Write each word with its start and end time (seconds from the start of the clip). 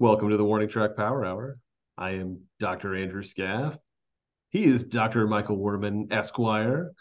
Welcome 0.00 0.30
to 0.30 0.38
the 0.38 0.44
Warning 0.46 0.70
Track 0.70 0.96
Power 0.96 1.26
Hour. 1.26 1.58
I 1.98 2.12
am 2.12 2.44
Dr. 2.58 2.96
Andrew 2.96 3.22
Scaff. 3.22 3.76
He 4.48 4.64
is 4.64 4.84
Dr. 4.84 5.26
Michael 5.26 5.58
Waterman, 5.58 6.08
Esquire. 6.10 6.92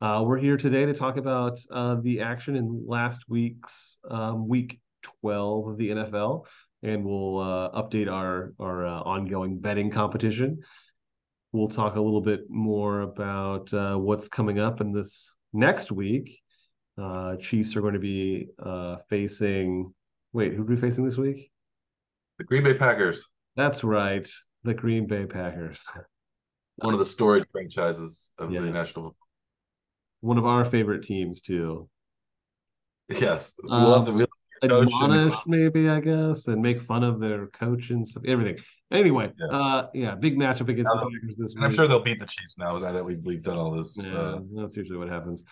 Uh, 0.00 0.24
we're 0.26 0.38
here 0.38 0.56
today 0.56 0.84
to 0.84 0.92
talk 0.92 1.18
about 1.18 1.60
uh, 1.70 1.98
the 2.02 2.20
action 2.20 2.56
in 2.56 2.84
last 2.84 3.26
week's 3.28 3.96
um, 4.10 4.48
week 4.48 4.80
12 5.20 5.68
of 5.68 5.78
the 5.78 5.90
NFL, 5.90 6.46
and 6.82 7.04
we'll 7.04 7.38
uh, 7.38 7.80
update 7.80 8.10
our, 8.10 8.54
our 8.58 8.88
uh, 8.88 9.00
ongoing 9.02 9.60
betting 9.60 9.92
competition. 9.92 10.62
We'll 11.52 11.68
talk 11.68 11.94
a 11.94 12.00
little 12.00 12.22
bit 12.22 12.50
more 12.50 13.02
about 13.02 13.72
uh, 13.72 13.94
what's 13.94 14.26
coming 14.26 14.58
up 14.58 14.80
in 14.80 14.90
this 14.92 15.32
next 15.52 15.92
week. 15.92 16.40
Uh, 17.00 17.36
Chiefs 17.36 17.76
are 17.76 17.82
going 17.82 17.94
to 17.94 18.00
be 18.00 18.48
facing. 19.08 19.94
Wait, 20.32 20.54
who 20.54 20.62
are 20.62 20.66
we 20.66 20.76
facing 20.76 21.04
this 21.04 21.16
week? 21.16 21.51
The 22.42 22.46
Green 22.46 22.64
Bay 22.64 22.74
Packers. 22.74 23.28
That's 23.54 23.84
right. 23.84 24.28
The 24.64 24.74
Green 24.74 25.06
Bay 25.06 25.26
Packers. 25.26 25.86
One 26.76 26.92
of 26.92 26.98
the 26.98 27.04
storied 27.04 27.44
franchises 27.52 28.30
of 28.36 28.50
yes. 28.50 28.62
the 28.64 28.70
National. 28.70 29.14
One 30.22 30.38
of 30.38 30.46
our 30.46 30.64
favorite 30.64 31.04
teams 31.04 31.40
too. 31.40 31.88
Yes, 33.08 33.54
we 33.62 33.70
um, 33.70 33.84
love 33.84 34.06
the 34.06 34.12
we 34.12 34.26
admonish 34.64 35.36
maybe 35.46 35.88
I 35.88 36.00
guess 36.00 36.48
and 36.48 36.60
make 36.60 36.80
fun 36.80 37.04
of 37.04 37.20
their 37.20 37.46
coach 37.48 37.90
and 37.90 38.08
stuff, 38.08 38.24
everything. 38.26 38.58
Anyway, 38.90 39.30
yeah, 39.38 39.46
uh, 39.46 39.88
yeah 39.94 40.14
big 40.16 40.36
matchup 40.36 40.68
against 40.68 40.92
now, 40.92 41.04
the 41.04 41.10
Packers 41.10 41.36
this 41.36 41.50
week. 41.50 41.56
And 41.56 41.64
I'm 41.64 41.70
sure 41.72 41.86
they'll 41.86 42.00
beat 42.00 42.18
the 42.18 42.26
Chiefs 42.26 42.58
now 42.58 42.76
that 42.80 43.04
we've, 43.04 43.20
we've 43.22 43.44
done 43.44 43.56
all 43.56 43.70
this. 43.70 44.04
Yeah, 44.04 44.18
uh, 44.18 44.38
that's 44.56 44.76
usually 44.76 44.98
what 44.98 45.08
happens. 45.08 45.44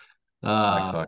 Uh, 0.43 1.05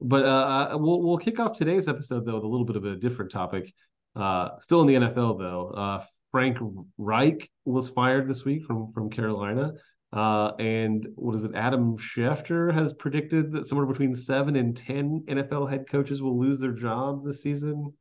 but 0.00 0.24
uh, 0.24 0.76
we'll 0.80 1.02
we'll 1.02 1.18
kick 1.18 1.38
off 1.38 1.56
today's 1.56 1.86
episode 1.86 2.26
though 2.26 2.34
with 2.34 2.44
a 2.44 2.48
little 2.48 2.66
bit 2.66 2.76
of 2.76 2.84
a 2.84 2.96
different 2.96 3.30
topic. 3.30 3.72
Uh, 4.16 4.50
still 4.60 4.80
in 4.82 4.86
the 4.86 4.94
NFL 4.94 5.38
though, 5.38 5.68
uh, 5.68 6.04
Frank 6.32 6.58
Reich 6.98 7.50
was 7.64 7.88
fired 7.88 8.28
this 8.28 8.44
week 8.44 8.64
from 8.64 8.92
from 8.92 9.10
Carolina. 9.10 9.72
Uh, 10.12 10.52
and 10.58 11.06
what 11.14 11.36
is 11.36 11.44
it? 11.44 11.54
Adam 11.54 11.96
Schefter 11.96 12.74
has 12.74 12.92
predicted 12.92 13.52
that 13.52 13.68
somewhere 13.68 13.86
between 13.86 14.14
seven 14.14 14.56
and 14.56 14.76
ten 14.76 15.22
NFL 15.28 15.70
head 15.70 15.88
coaches 15.88 16.20
will 16.20 16.38
lose 16.38 16.58
their 16.58 16.72
jobs 16.72 17.24
this 17.24 17.42
season. 17.42 17.92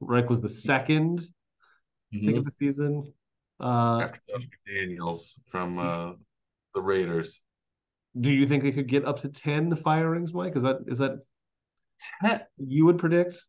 Reich 0.00 0.28
was 0.28 0.40
the 0.40 0.48
2nd 0.48 1.20
mm-hmm. 2.14 2.26
pick 2.26 2.36
of 2.36 2.44
the 2.44 2.50
season. 2.50 3.12
Uh, 3.60 4.00
After 4.00 4.20
Josh 4.28 4.48
McDaniels 4.48 5.34
from 5.50 5.78
uh, 5.78 6.12
the 6.74 6.80
Raiders. 6.80 7.42
Do 8.18 8.32
you 8.32 8.46
think 8.46 8.62
they 8.62 8.72
could 8.72 8.88
get 8.88 9.04
up 9.04 9.20
to 9.20 9.28
ten 9.28 9.74
firings, 9.76 10.34
Mike? 10.34 10.56
Is 10.56 10.62
that 10.62 10.78
is 10.86 10.98
that 10.98 11.18
ten? 12.22 12.40
You 12.58 12.84
would 12.86 12.98
predict? 12.98 13.42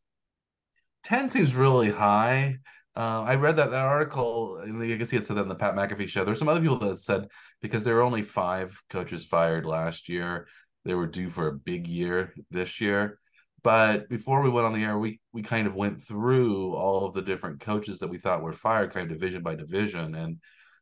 10 1.04 1.30
seems 1.30 1.56
really 1.56 1.92
high. 1.92 2.58
Uh, 2.96 3.24
I 3.24 3.36
read 3.36 3.56
that, 3.58 3.72
that 3.72 3.82
article, 3.82 4.58
and 4.58 4.82
I 4.82 4.96
guess 4.96 5.10
he 5.10 5.18
had 5.18 5.26
said 5.26 5.38
that 5.38 5.44
in 5.44 5.50
the 5.50 5.56
Pat 5.56 5.76
McAfee 5.76 6.08
show. 6.08 6.24
There's 6.24 6.38
some 6.38 6.50
other 6.50 6.62
people 6.62 6.78
that 6.80 7.00
said 7.00 7.28
because 7.62 7.84
there 7.84 7.96
were 7.96 8.02
only 8.02 8.22
five 8.22 8.80
coaches 8.90 9.26
fired 9.26 9.66
last 9.66 10.10
year, 10.10 10.48
they 10.86 10.94
were 10.94 11.08
due 11.08 11.30
for 11.30 11.48
a 11.48 11.54
big 11.54 11.88
year 11.88 12.34
this 12.52 12.82
year. 12.82 13.20
But 13.64 14.10
before 14.10 14.42
we 14.42 14.50
went 14.50 14.68
on 14.68 14.74
the 14.74 14.84
air, 14.84 14.98
we 14.98 15.22
we 15.32 15.42
kind 15.42 15.68
of 15.68 15.76
went 15.76 16.04
through 16.04 16.74
all 16.76 17.06
of 17.06 17.14
the 17.14 17.22
different 17.22 17.62
coaches 17.62 18.00
that 18.00 18.10
we 18.10 18.18
thought 18.18 18.42
were 18.42 18.54
fired, 18.54 18.92
kind 18.92 19.10
of 19.10 19.18
division 19.18 19.42
by 19.42 19.56
division, 19.56 20.16
and 20.16 20.38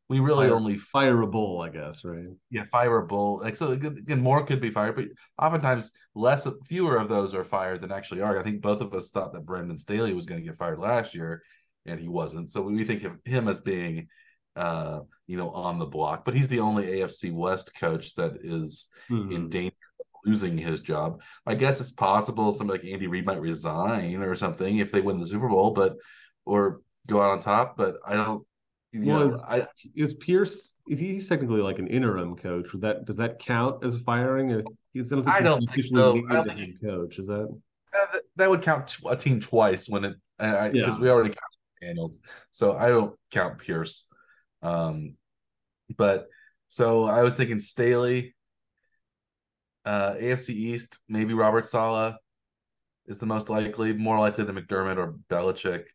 we 0.10 0.20
really 0.20 0.50
only 0.50 0.78
Fire, 0.78 1.22
a 1.22 1.28
bull, 1.28 1.62
I 1.62 1.70
guess, 1.70 2.04
right? 2.04 2.26
Yeah, 2.50 2.66
fire 2.66 2.98
a 2.98 3.08
bull. 3.08 3.40
Like 3.40 3.56
so, 3.56 3.72
again, 3.72 4.22
more 4.22 4.46
could 4.46 4.60
be 4.60 4.70
fired, 4.70 4.98
but 4.98 5.06
oftentimes 5.42 5.92
less, 6.16 6.46
fewer 6.68 6.98
of 6.98 7.08
those 7.08 7.34
are 7.34 7.46
fired 7.46 7.82
than 7.82 7.94
actually 7.94 8.22
are. 8.22 8.38
I 8.38 8.44
think 8.44 8.62
both 8.62 8.82
of 8.82 8.94
us 8.94 9.10
thought 9.10 9.32
that 9.34 9.46
Brandon 9.46 9.78
Staley 9.78 10.14
was 10.14 10.26
going 10.26 10.42
to 10.42 10.46
get 10.46 10.58
fired 10.58 10.80
last 10.80 11.16
year, 11.16 11.44
and 11.86 11.98
he 11.98 12.10
wasn't. 12.10 12.50
So 12.50 12.62
we 12.62 12.84
think 12.84 13.06
of 13.06 13.18
him 13.24 13.48
as 13.48 13.62
being, 13.62 14.10
uh, 14.58 15.00
you 15.28 15.38
know, 15.38 15.50
on 15.52 15.80
the 15.80 15.86
block. 15.86 16.26
But 16.26 16.36
he's 16.36 16.50
the 16.50 16.60
only 16.60 16.88
AFC 16.88 17.32
West 17.32 17.74
coach 17.74 18.16
that 18.16 18.34
is 18.44 18.90
mm-hmm. 19.10 19.32
in 19.32 19.50
danger 19.50 19.76
losing 20.26 20.58
his 20.58 20.82
job. 20.82 21.22
I 21.46 21.56
guess 21.56 21.80
it's 21.80 21.92
possible 21.92 22.52
somebody 22.52 22.80
like 22.80 22.94
Andy 22.94 23.08
Reid 23.08 23.26
might 23.26 23.42
resign 23.42 24.22
or 24.22 24.36
something 24.36 24.78
if 24.78 24.92
they 24.92 25.02
win 25.02 25.20
the 25.20 25.28
Super 25.28 25.48
Bowl, 25.48 25.72
but 25.72 25.96
or 26.46 26.82
go 27.08 27.22
out 27.22 27.32
on 27.32 27.40
top. 27.40 27.78
But 27.78 27.96
I 28.06 28.16
don't 28.16 28.46
was 28.94 29.44
I, 29.50 29.68
is 29.96 30.14
Pierce 30.16 30.76
is 30.90 31.00
he 31.00 31.20
technically 31.20 31.62
like 31.62 31.80
an 31.80 31.88
interim 31.88 32.36
coach? 32.36 32.72
Would 32.74 32.82
that 32.82 33.06
does 33.06 33.16
that 33.18 33.40
count 33.40 33.84
as 33.84 33.98
firing? 34.00 34.52
Or 34.52 34.64
don't 34.94 35.28
I 35.28 35.42
don't 35.42 35.70
think 35.70 35.86
so. 35.86 36.22
I 36.30 36.34
don't 36.34 36.48
think 36.48 36.60
he, 36.60 36.74
coach 36.86 37.18
is 37.18 37.28
that 37.28 37.48
uh, 37.94 38.18
that 38.36 38.50
would 38.50 38.62
count 38.62 38.98
a 39.08 39.16
team 39.16 39.40
twice 39.40 39.88
when 39.88 40.06
it 40.06 40.16
because 40.38 40.74
yeah. 40.74 41.00
we 41.00 41.10
already 41.10 41.30
count 41.30 41.40
Daniels, 41.82 42.20
so 42.52 42.76
I 42.76 42.90
don't 42.90 43.16
count 43.32 43.60
Pierce. 43.60 44.06
Um, 44.62 45.16
but 45.98 46.28
so 46.70 47.06
I 47.06 47.24
was 47.24 47.36
thinking 47.36 47.60
Staley, 47.60 48.36
uh, 49.86 50.14
AFC 50.14 50.50
East, 50.50 50.98
maybe 51.08 51.34
Robert 51.34 51.66
Saleh 51.66 52.16
is 53.08 53.18
the 53.18 53.26
most 53.26 53.50
likely, 53.50 53.94
more 53.94 54.20
likely 54.20 54.46
than 54.46 54.56
McDermott 54.56 54.98
or 54.98 55.16
Belichick. 55.30 55.86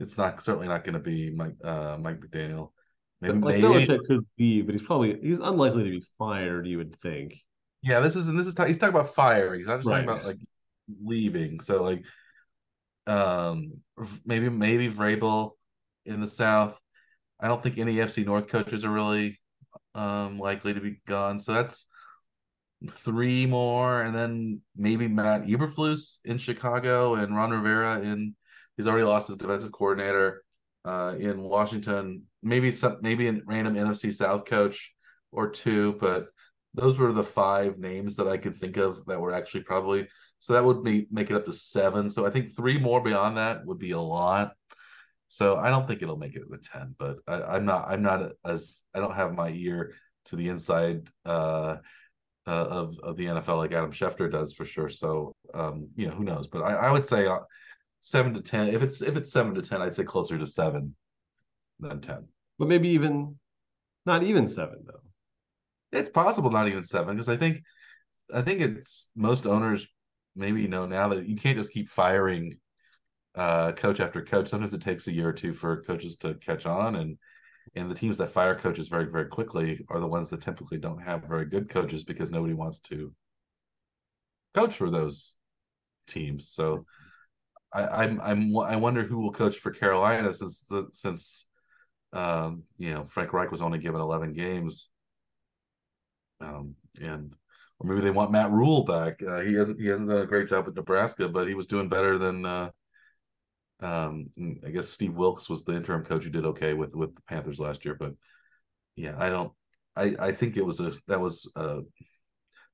It's 0.00 0.16
not 0.16 0.42
certainly 0.42 0.68
not 0.68 0.84
going 0.84 0.94
to 0.94 1.00
be 1.00 1.30
Mike 1.30 1.54
uh, 1.64 1.96
Mike 2.00 2.20
McDaniel. 2.20 2.70
Maybe, 3.20 3.38
like 3.38 3.60
maybe. 3.60 3.62
Belichick 3.62 4.06
could 4.06 4.24
be, 4.36 4.62
but 4.62 4.74
he's 4.74 4.82
probably 4.82 5.18
he's 5.20 5.40
unlikely 5.40 5.84
to 5.84 5.90
be 5.90 6.04
fired. 6.18 6.66
You 6.66 6.78
would 6.78 7.00
think. 7.00 7.34
Yeah, 7.82 8.00
this 8.00 8.16
is 8.16 8.28
and 8.28 8.38
this 8.38 8.46
is 8.46 8.54
he's 8.66 8.78
talking 8.78 8.94
about 8.94 9.14
firing. 9.14 9.60
He's 9.60 9.66
not 9.66 9.78
just 9.78 9.88
right. 9.88 10.04
talking 10.04 10.08
about 10.08 10.24
like 10.24 10.38
leaving. 11.02 11.60
So 11.60 11.82
like, 11.82 12.04
um, 13.06 13.72
maybe 14.24 14.48
maybe 14.48 14.88
Vrabel 14.88 15.52
in 16.06 16.20
the 16.20 16.26
South. 16.28 16.80
I 17.40 17.48
don't 17.48 17.62
think 17.62 17.78
any 17.78 17.96
AFC 17.96 18.24
North 18.24 18.48
coaches 18.48 18.84
are 18.84 18.90
really 18.90 19.40
um 19.94 20.38
likely 20.38 20.74
to 20.74 20.80
be 20.80 21.00
gone. 21.06 21.40
So 21.40 21.52
that's 21.52 21.88
three 22.90 23.46
more, 23.46 24.02
and 24.02 24.14
then 24.14 24.60
maybe 24.76 25.08
Matt 25.08 25.44
Eberflus 25.44 26.20
in 26.24 26.38
Chicago 26.38 27.14
and 27.14 27.34
Ron 27.34 27.50
Rivera 27.50 28.00
in 28.00 28.36
He's 28.78 28.86
already 28.86 29.04
lost 29.04 29.28
his 29.28 29.36
defensive 29.36 29.72
coordinator 29.72 30.44
uh, 30.84 31.16
in 31.18 31.42
Washington. 31.42 32.22
Maybe 32.42 32.72
some, 32.72 32.98
maybe 33.02 33.26
a 33.28 33.34
random 33.44 33.74
NFC 33.74 34.14
South 34.14 34.46
coach 34.46 34.94
or 35.32 35.50
two, 35.50 35.96
but 36.00 36.28
those 36.74 36.96
were 36.96 37.12
the 37.12 37.24
five 37.24 37.78
names 37.78 38.16
that 38.16 38.28
I 38.28 38.36
could 38.36 38.56
think 38.56 38.76
of 38.76 39.04
that 39.06 39.20
were 39.20 39.32
actually 39.32 39.64
probably. 39.64 40.08
So 40.38 40.52
that 40.52 40.64
would 40.64 40.84
be 40.84 41.08
make 41.10 41.28
it 41.28 41.34
up 41.34 41.44
to 41.46 41.52
seven. 41.52 42.08
So 42.08 42.24
I 42.24 42.30
think 42.30 42.54
three 42.54 42.78
more 42.78 43.02
beyond 43.02 43.36
that 43.36 43.66
would 43.66 43.78
be 43.78 43.90
a 43.90 44.00
lot. 44.00 44.52
So 45.26 45.56
I 45.56 45.70
don't 45.70 45.88
think 45.88 46.00
it'll 46.00 46.16
make 46.16 46.36
it 46.36 46.44
to 46.50 46.58
ten, 46.58 46.94
but 46.98 47.16
I, 47.26 47.56
am 47.56 47.66
not. 47.66 47.88
I'm 47.88 48.02
not 48.02 48.30
as 48.46 48.84
I 48.94 49.00
don't 49.00 49.14
have 49.14 49.34
my 49.34 49.50
ear 49.50 49.94
to 50.26 50.36
the 50.36 50.48
inside 50.48 51.10
uh, 51.26 51.78
uh, 52.46 52.50
of 52.50 52.98
of 53.00 53.16
the 53.16 53.26
NFL 53.26 53.58
like 53.58 53.72
Adam 53.72 53.90
Schefter 53.90 54.30
does 54.30 54.52
for 54.52 54.64
sure. 54.64 54.88
So 54.88 55.34
um, 55.52 55.88
you 55.96 56.06
know 56.06 56.14
who 56.14 56.24
knows, 56.24 56.46
but 56.46 56.62
I, 56.62 56.74
I 56.74 56.92
would 56.92 57.04
say 57.04 57.26
uh, 57.26 57.40
seven 58.00 58.34
to 58.34 58.42
ten. 58.42 58.68
If 58.68 58.82
it's 58.82 59.02
if 59.02 59.16
it's 59.16 59.32
seven 59.32 59.54
to 59.54 59.62
ten, 59.62 59.82
I'd 59.82 59.94
say 59.94 60.04
closer 60.04 60.38
to 60.38 60.46
seven 60.46 60.94
than 61.80 62.00
ten. 62.00 62.28
But 62.58 62.68
maybe 62.68 62.88
even 62.90 63.36
not 64.06 64.22
even 64.22 64.48
seven 64.48 64.78
though. 64.84 65.00
It's 65.92 66.10
possible 66.10 66.50
not 66.50 66.68
even 66.68 66.82
seven 66.82 67.16
because 67.16 67.28
I 67.28 67.36
think 67.36 67.62
I 68.32 68.42
think 68.42 68.60
it's 68.60 69.10
most 69.16 69.46
owners 69.46 69.86
maybe 70.36 70.66
know 70.68 70.86
now 70.86 71.08
that 71.08 71.26
you 71.28 71.36
can't 71.36 71.56
just 71.56 71.72
keep 71.72 71.88
firing 71.88 72.58
uh, 73.34 73.72
coach 73.72 74.00
after 74.00 74.22
coach. 74.22 74.48
Sometimes 74.48 74.74
it 74.74 74.82
takes 74.82 75.06
a 75.06 75.12
year 75.12 75.28
or 75.28 75.32
two 75.32 75.52
for 75.52 75.82
coaches 75.82 76.16
to 76.18 76.34
catch 76.34 76.66
on, 76.66 76.96
and 76.96 77.18
and 77.74 77.90
the 77.90 77.94
teams 77.94 78.18
that 78.18 78.30
fire 78.30 78.54
coaches 78.54 78.88
very 78.88 79.06
very 79.06 79.26
quickly 79.26 79.84
are 79.88 80.00
the 80.00 80.06
ones 80.06 80.30
that 80.30 80.40
typically 80.40 80.78
don't 80.78 81.02
have 81.02 81.24
very 81.24 81.46
good 81.46 81.68
coaches 81.68 82.04
because 82.04 82.30
nobody 82.30 82.54
wants 82.54 82.80
to 82.80 83.12
coach 84.54 84.74
for 84.74 84.90
those 84.90 85.36
teams. 86.06 86.48
So 86.48 86.84
I, 87.72 88.04
I'm 88.04 88.20
I'm 88.20 88.56
I 88.58 88.76
wonder 88.76 89.02
who 89.02 89.20
will 89.20 89.32
coach 89.32 89.56
for 89.58 89.70
Carolina 89.70 90.32
since 90.32 90.62
the 90.62 90.86
since 90.92 91.46
um, 92.12 92.64
you 92.78 92.94
know 92.94 93.04
Frank 93.04 93.32
Reich 93.32 93.50
was 93.50 93.62
only 93.62 93.78
given 93.78 94.00
11 94.00 94.32
games, 94.32 94.90
um, 96.40 96.74
and 97.00 97.34
or 97.78 97.88
maybe 97.88 98.00
they 98.00 98.10
want 98.10 98.32
Matt 98.32 98.50
Rhule 98.50 98.84
back. 98.84 99.22
Uh, 99.22 99.40
he 99.40 99.54
hasn't 99.54 99.80
he 99.80 99.86
hasn't 99.88 100.08
done 100.08 100.22
a 100.22 100.26
great 100.26 100.48
job 100.48 100.66
with 100.66 100.76
Nebraska, 100.76 101.28
but 101.28 101.46
he 101.46 101.54
was 101.54 101.66
doing 101.66 101.88
better 101.88 102.18
than 102.18 102.44
uh, 102.44 102.70
um, 103.80 104.30
I 104.66 104.70
guess 104.70 104.88
Steve 104.88 105.14
Wilks 105.14 105.48
was 105.48 105.64
the 105.64 105.76
interim 105.76 106.04
coach 106.04 106.24
who 106.24 106.30
did 106.30 106.46
okay 106.46 106.74
with 106.74 106.94
with 106.96 107.14
the 107.14 107.22
Panthers 107.22 107.60
last 107.60 107.84
year. 107.84 107.94
But 107.94 108.14
yeah, 108.96 109.14
I 109.18 109.28
don't. 109.30 109.52
I 109.94 110.16
I 110.18 110.32
think 110.32 110.56
it 110.56 110.64
was 110.64 110.80
a 110.80 110.92
that 111.06 111.20
was 111.20 111.50
uh 111.54 111.80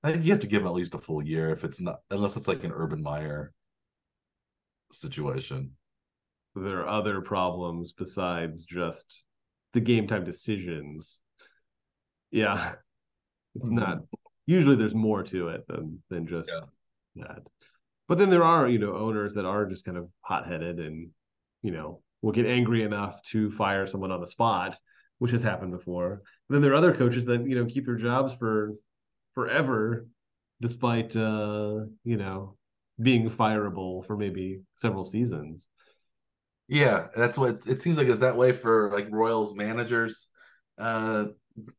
I 0.03 0.13
think 0.13 0.25
you 0.25 0.33
have 0.33 0.41
to 0.41 0.47
give 0.47 0.63
him 0.63 0.69
at 0.69 0.75
least 0.75 0.95
a 0.95 0.99
full 0.99 1.23
year 1.27 1.51
if 1.51 1.65
it's 1.65 1.81
not 1.81 2.01
unless 2.11 2.37
it's 2.37 2.49
like 2.49 2.65
an 2.65 2.73
Urban 2.73 3.03
Meyer 3.03 3.53
situation. 4.93 5.73
There 6.55 6.81
are 6.81 6.89
other 6.89 7.21
problems 7.21 7.93
besides 7.93 8.65
just 8.65 9.25
the 9.73 9.81
game 9.81 10.07
time 10.07 10.25
decisions. 10.25 11.21
Yeah. 12.31 12.75
It's 13.57 13.69
mm-hmm. 13.69 13.79
not 13.79 13.99
usually 14.47 14.77
there's 14.77 14.95
more 14.95 15.23
to 15.25 15.49
it 15.49 15.67
than 15.67 16.03
than 16.11 16.27
just 16.27 16.53
yeah. 17.15 17.25
that. 17.25 17.43
But 18.09 18.19
then 18.19 18.31
there 18.31 18.45
are, 18.45 18.69
you 18.69 18.79
know, 18.79 18.95
owners 18.95 19.35
that 19.35 19.47
are 19.47 19.67
just 19.67 19.85
kind 19.85 19.97
of 19.97 20.09
hot 20.21 20.47
headed 20.47 20.79
and, 20.79 21.09
you 21.63 21.71
know, 21.71 22.03
will 22.21 22.33
get 22.33 22.47
angry 22.47 22.83
enough 22.83 23.23
to 23.23 23.51
fire 23.51 23.87
someone 23.87 24.11
on 24.11 24.21
the 24.21 24.27
spot, 24.27 24.79
which 25.19 25.33
has 25.33 25.43
happened 25.43 25.73
before. 25.73 26.13
And 26.13 26.55
then 26.55 26.63
there 26.63 26.73
are 26.73 26.77
other 26.77 26.95
coaches 26.95 27.25
that 27.27 27.47
you 27.47 27.55
know 27.55 27.67
keep 27.67 27.87
their 27.87 27.97
jobs 27.97 28.35
for 28.35 28.73
forever, 29.35 30.07
despite 30.61 31.15
uh, 31.17 31.81
you 32.05 32.17
know 32.17 32.57
being 33.01 33.31
fireable 33.31 34.07
for 34.07 34.17
maybe 34.17 34.61
several 34.77 35.05
seasons. 35.05 35.67
Yeah, 36.69 37.09
that's 37.15 37.37
what 37.37 37.67
it 37.67 37.83
seems 37.83 37.99
like. 37.99 38.07
Is 38.07 38.21
that 38.21 38.37
way 38.37 38.53
for 38.53 38.91
like 38.93 39.09
Royals 39.11 39.55
managers? 39.55 40.29
Uh, 40.79 41.27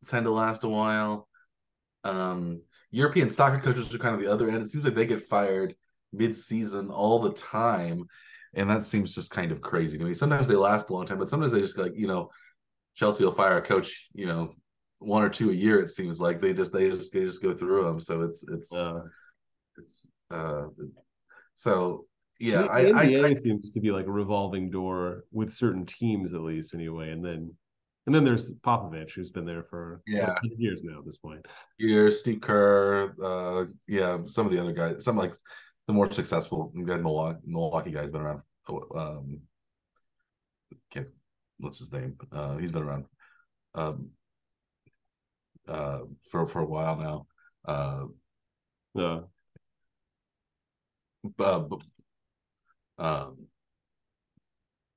tend 0.08 0.26
to 0.26 0.32
last 0.32 0.64
a 0.64 0.70
while. 0.70 1.28
Um, 2.04 2.62
European 2.92 3.30
soccer 3.30 3.60
coaches 3.60 3.94
are 3.94 3.98
kind 3.98 4.16
of 4.16 4.22
the 4.22 4.32
other 4.32 4.48
end. 4.48 4.62
It 4.62 4.70
seems 4.70 4.86
like 4.86 4.96
they 4.96 5.06
get 5.06 5.28
fired 5.28 5.76
mid-season 6.14 6.92
all 6.92 7.20
the 7.20 7.34
time, 7.34 8.06
and 8.54 8.70
that 8.70 8.86
seems 8.86 9.16
just 9.16 9.32
kind 9.32 9.52
of 9.52 9.62
crazy 9.62 9.98
to 9.98 10.04
me. 10.04 10.14
Sometimes 10.14 10.48
they 10.48 10.56
last 10.56 10.90
a 10.90 10.94
long 10.94 11.06
time, 11.06 11.18
but 11.18 11.30
sometimes 11.30 11.52
they 11.52 11.62
just 11.62 11.78
like 11.78 11.94
you 11.96 12.08
know, 12.08 12.30
Chelsea 12.94 13.24
will 13.26 13.32
fire 13.32 13.58
a 13.58 13.62
coach, 13.62 14.08
you 14.14 14.28
know, 14.28 14.54
one 15.00 15.24
or 15.24 15.30
two 15.30 15.50
a 15.50 15.54
year. 15.54 15.80
It 15.80 15.90
seems 15.90 16.22
like 16.22 16.40
they 16.40 16.54
just 16.54 16.72
they 16.72 16.90
just 16.90 17.12
they 17.12 17.22
just 17.22 17.42
go 17.42 17.54
through 17.54 17.86
them. 17.86 18.00
So 18.00 18.22
it's 18.22 18.46
it's 18.48 18.74
uh, 18.74 19.02
it's 19.78 20.12
uh, 20.30 20.68
so 21.56 22.06
yeah. 22.40 22.64
The, 22.64 22.72
I, 22.72 22.84
NBA 22.84 23.24
I, 23.24 23.28
I, 23.30 23.34
seems 23.34 23.72
to 23.72 23.80
be 23.80 23.92
like 23.92 24.08
a 24.08 24.12
revolving 24.12 24.70
door 24.70 25.26
with 25.32 25.54
certain 25.54 25.86
teams 25.86 26.34
at 26.34 26.42
least 26.42 26.74
anyway, 26.74 27.12
and 27.12 27.24
then 27.24 27.54
and 28.06 28.14
then 28.14 28.24
there's 28.24 28.52
Popovich, 28.66 29.14
who's 29.14 29.32
been 29.32 29.46
there 29.46 29.64
for 29.64 30.02
yeah 30.06 30.36
years 30.58 30.84
now 30.84 31.00
at 31.00 31.06
this 31.06 31.18
point. 31.18 31.46
Years, 31.78 32.20
Steve 32.20 32.42
Kerr, 32.42 33.16
uh, 33.24 33.66
yeah, 33.88 34.20
some 34.26 34.46
of 34.46 34.52
the 34.52 34.62
other 34.62 34.74
guys, 34.74 35.04
some 35.04 35.18
like 35.18 35.34
the 35.88 35.94
more 35.94 36.10
successful 36.10 36.72
Milwaukee, 36.76 37.40
Milwaukee 37.46 37.92
guys 37.92 38.10
been 38.10 38.22
around. 38.22 38.42
Um, 38.96 39.42
can't 40.92 41.08
what's 41.60 41.80
his 41.80 41.92
name? 41.92 42.18
Uh, 42.32 42.58
he's 42.58 42.72
been 42.72 42.84
around 42.84 43.06
um, 43.74 44.10
uh, 45.68 46.00
for 46.30 46.46
for 46.46 46.62
a 46.62 46.66
while 46.66 46.98
now. 46.98 47.28
Uh, 47.66 48.06
yeah. 48.94 49.20
Uh, 51.40 51.64
um, 52.98 53.48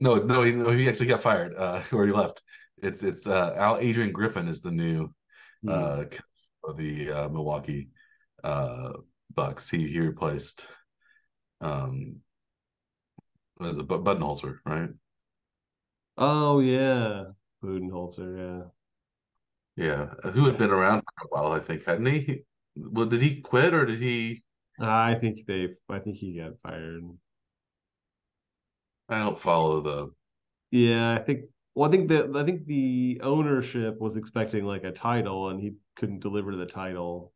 no, 0.01 0.17
no, 0.17 0.43
he, 0.43 0.53
no, 0.53 0.71
he 0.71 0.89
actually 0.89 1.07
got 1.07 1.21
fired. 1.21 1.55
Uh, 1.57 1.83
where 1.91 2.07
he 2.07 2.13
left. 2.13 2.43
It's 2.83 3.03
it's 3.03 3.27
uh, 3.27 3.55
Al 3.57 3.79
Adrian 3.79 4.13
Griffin 4.13 4.49
is 4.49 4.61
the 4.61 4.71
new 4.71 5.13
uh 5.67 6.05
of 6.65 6.77
the 6.77 7.11
uh, 7.11 7.29
Milwaukee 7.29 7.89
uh 8.45 8.93
Bucks. 9.35 9.69
He 9.69 9.89
he 9.89 9.99
replaced 10.01 10.67
um 11.61 12.21
was 13.59 13.79
it 13.79 13.89
Budenholzer, 13.89 14.59
right? 14.65 14.91
Oh 16.17 16.61
yeah, 16.61 17.25
Budenholzer, 17.63 18.71
yeah, 19.77 19.85
yeah. 19.85 20.31
Who 20.31 20.47
had 20.47 20.59
been 20.59 20.71
around 20.71 21.03
for 21.03 21.27
a 21.27 21.29
while, 21.29 21.53
I 21.53 21.61
think, 21.61 21.85
hadn't 21.85 22.07
he? 22.07 22.45
Well, 22.77 23.07
did 23.07 23.23
he 23.23 23.41
quit 23.41 23.75
or 23.75 23.85
did 23.87 24.01
he? 24.01 24.45
I 24.81 25.15
think 25.17 25.47
they. 25.47 25.69
I 25.89 25.99
think 25.99 26.17
he 26.17 26.39
got 26.39 26.53
fired. 26.63 27.03
I 29.09 29.19
don't 29.19 29.39
follow 29.39 29.81
the. 29.81 30.11
Yeah, 30.71 31.15
I 31.15 31.23
think. 31.23 31.45
Well, 31.75 31.89
I 31.89 31.93
think 31.93 32.09
that 32.09 32.37
I 32.37 32.45
think 32.45 32.67
the 32.67 33.21
ownership 33.23 34.01
was 34.01 34.17
expecting 34.17 34.65
like 34.65 34.85
a 34.85 34.93
title, 34.93 35.49
and 35.49 35.61
he 35.61 35.75
couldn't 35.97 36.21
deliver 36.21 36.55
the 36.57 36.67
title. 36.67 37.33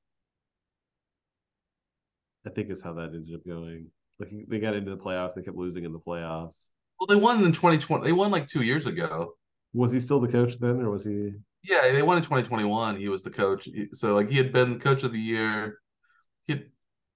I 2.46 2.50
think 2.50 2.70
is 2.70 2.82
how 2.82 2.92
that 2.94 3.14
ended 3.14 3.34
up 3.34 3.46
going. 3.46 3.88
Like 4.18 4.30
they 4.48 4.58
got 4.58 4.74
into 4.74 4.90
the 4.90 5.02
playoffs, 5.02 5.34
they 5.34 5.42
kept 5.42 5.56
losing 5.56 5.84
in 5.84 5.92
the 5.92 5.98
playoffs. 5.98 6.68
Well, 6.98 7.06
they 7.06 7.16
won 7.16 7.44
in 7.44 7.52
2020. 7.52 8.04
They 8.04 8.12
won 8.12 8.30
like 8.30 8.46
two 8.46 8.62
years 8.62 8.86
ago. 8.86 9.34
Was 9.72 9.90
he 9.90 10.00
still 10.00 10.20
the 10.20 10.28
coach 10.28 10.58
then, 10.58 10.80
or 10.80 10.90
was 10.90 11.04
he? 11.04 11.32
Yeah, 11.64 11.90
they 11.92 12.02
won 12.02 12.18
in 12.18 12.22
2021. 12.22 12.96
He 12.96 13.08
was 13.08 13.22
the 13.22 13.30
coach. 13.30 13.68
So 13.92 14.14
like 14.14 14.28
he 14.28 14.36
had 14.36 14.52
been 14.52 14.78
coach 14.78 15.02
of 15.02 15.12
the 15.12 15.20
year. 15.20 15.78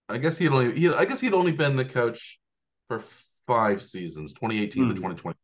I 0.09 0.19
guess 0.19 0.39
he 0.39 0.45
had 0.45 0.53
only. 0.53 0.79
He, 0.79 0.89
I 0.89 1.05
guess 1.05 1.21
he 1.21 1.27
had 1.27 1.35
only 1.35 1.53
been 1.53 1.77
the 1.77 1.85
coach 1.85 2.39
for 2.89 3.03
five 3.47 3.83
seasons, 3.83 4.33
2018 4.33 4.85
mm. 4.85 4.89
to 4.89 4.95
2020. 4.95 5.39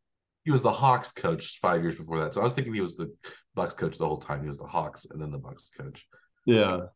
He 0.44 0.50
was 0.50 0.62
the 0.62 0.72
Hawks 0.72 1.12
coach 1.12 1.58
five 1.60 1.82
years 1.82 1.96
before 1.96 2.20
that. 2.20 2.34
So 2.34 2.40
I 2.40 2.44
was 2.44 2.54
thinking 2.54 2.74
he 2.74 2.80
was 2.80 2.96
the 2.96 3.14
Bucks 3.54 3.74
coach 3.74 3.96
the 3.96 4.06
whole 4.06 4.18
time. 4.18 4.42
He 4.42 4.48
was 4.48 4.58
the 4.58 4.66
Hawks 4.66 5.06
and 5.08 5.20
then 5.20 5.30
the 5.30 5.38
Bucks 5.38 5.70
coach. 5.70 6.06
Yeah. 6.46 6.86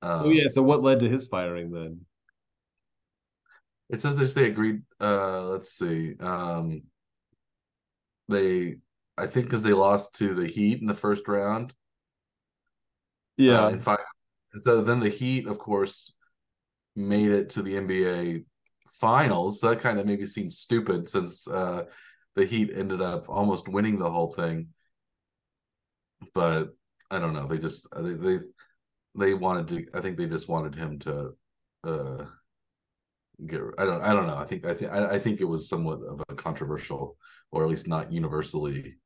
Um, 0.00 0.18
so 0.20 0.28
yeah. 0.30 0.48
So 0.48 0.62
what 0.62 0.82
led 0.82 1.00
to 1.00 1.08
his 1.08 1.26
firing 1.26 1.70
then? 1.70 2.00
It 3.90 4.00
says 4.00 4.16
that 4.16 4.34
they 4.34 4.46
agreed. 4.46 4.82
Uh, 5.00 5.44
let's 5.44 5.72
see. 5.72 6.14
Um, 6.20 6.82
they, 8.28 8.76
I 9.16 9.26
think, 9.26 9.46
because 9.46 9.62
they 9.62 9.72
lost 9.72 10.14
to 10.16 10.34
the 10.34 10.46
Heat 10.46 10.80
in 10.80 10.86
the 10.86 10.94
first 10.94 11.26
round. 11.26 11.74
Yeah. 13.36 13.64
Uh, 13.64 13.68
in 13.70 13.80
five. 13.80 13.98
And 14.52 14.62
so 14.62 14.82
then 14.82 15.00
the 15.00 15.08
Heat, 15.08 15.46
of 15.46 15.58
course, 15.58 16.14
made 16.98 17.30
it 17.30 17.50
to 17.50 17.62
the 17.62 17.74
NBA 17.74 18.44
finals. 19.00 19.60
That 19.60 19.80
kind 19.80 19.98
of 19.98 20.06
maybe 20.06 20.26
seems 20.26 20.58
stupid 20.58 21.08
since 21.08 21.46
uh, 21.46 21.84
the 22.34 22.44
Heat 22.44 22.70
ended 22.74 23.00
up 23.00 23.28
almost 23.28 23.68
winning 23.68 23.98
the 23.98 24.10
whole 24.10 24.32
thing. 24.32 24.68
But 26.34 26.74
I 27.10 27.18
don't 27.18 27.32
know. 27.32 27.46
They 27.46 27.58
just 27.58 27.88
they 27.96 28.14
they, 28.14 28.38
they 29.16 29.34
wanted 29.34 29.68
to. 29.68 29.98
I 29.98 30.00
think 30.00 30.18
they 30.18 30.26
just 30.26 30.48
wanted 30.48 30.74
him 30.74 30.98
to 31.00 31.30
uh, 31.84 32.24
get 33.46 33.60
I 33.78 33.84
don't 33.84 34.02
I 34.02 34.12
don't 34.12 34.26
know. 34.26 34.36
I 34.36 34.44
think 34.44 34.64
I 34.64 34.74
think 34.74 34.90
I, 34.90 35.18
think 35.18 35.40
it 35.40 35.44
was 35.44 35.68
somewhat 35.68 36.00
of 36.02 36.22
a 36.28 36.34
controversial 36.34 37.16
or 37.50 37.62
at 37.62 37.68
least 37.68 37.86
not 37.86 38.12
universally 38.12 38.96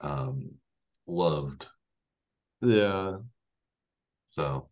um 0.00 0.52
loved. 1.06 1.68
Yeah. 2.60 3.18
So 4.30 4.68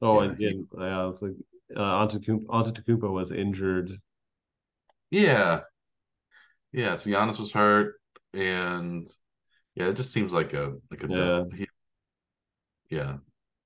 Oh 0.00 0.20
yeah, 0.20 0.28
and 0.28 0.32
again, 0.32 0.68
yeah, 0.78 1.08
it's 1.10 1.22
like 1.22 1.32
uh 1.76 2.06
Antetokounmpo, 2.06 3.10
was 3.10 3.32
injured. 3.32 4.00
Yeah. 5.10 5.60
Yeah, 6.72 6.96
so 6.96 7.10
Giannis 7.10 7.38
was 7.38 7.52
hurt 7.52 7.94
and 8.34 9.08
yeah, 9.74 9.86
it 9.88 9.96
just 9.96 10.12
seems 10.12 10.32
like 10.32 10.52
a 10.52 10.74
like 10.90 11.02
a 11.04 11.08
yeah. 11.08 11.44
He, 11.56 11.66
yeah. 12.90 13.16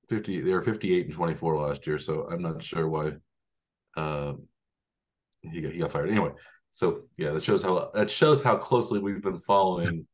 50 0.09 0.43
they 0.43 0.53
were 0.53 0.63
58 0.63 1.07
and 1.07 1.15
24 1.15 1.57
last 1.57 1.87
year, 1.87 1.99
so 1.99 2.29
I'm 2.31 2.43
not 2.43 2.63
sure 2.63 2.87
why 2.87 3.13
uh, 3.97 4.35
he 5.41 5.61
got, 5.61 5.73
he 5.73 5.79
got 5.79 5.91
fired 5.93 6.11
anyway. 6.11 6.31
So 6.71 7.03
yeah, 7.17 7.33
that 7.33 7.43
shows 7.43 7.63
how 7.63 7.91
that 7.95 8.11
shows 8.11 8.43
how 8.43 8.57
closely 8.57 8.99
we've 8.99 9.23
been 9.23 9.39
following 9.39 10.07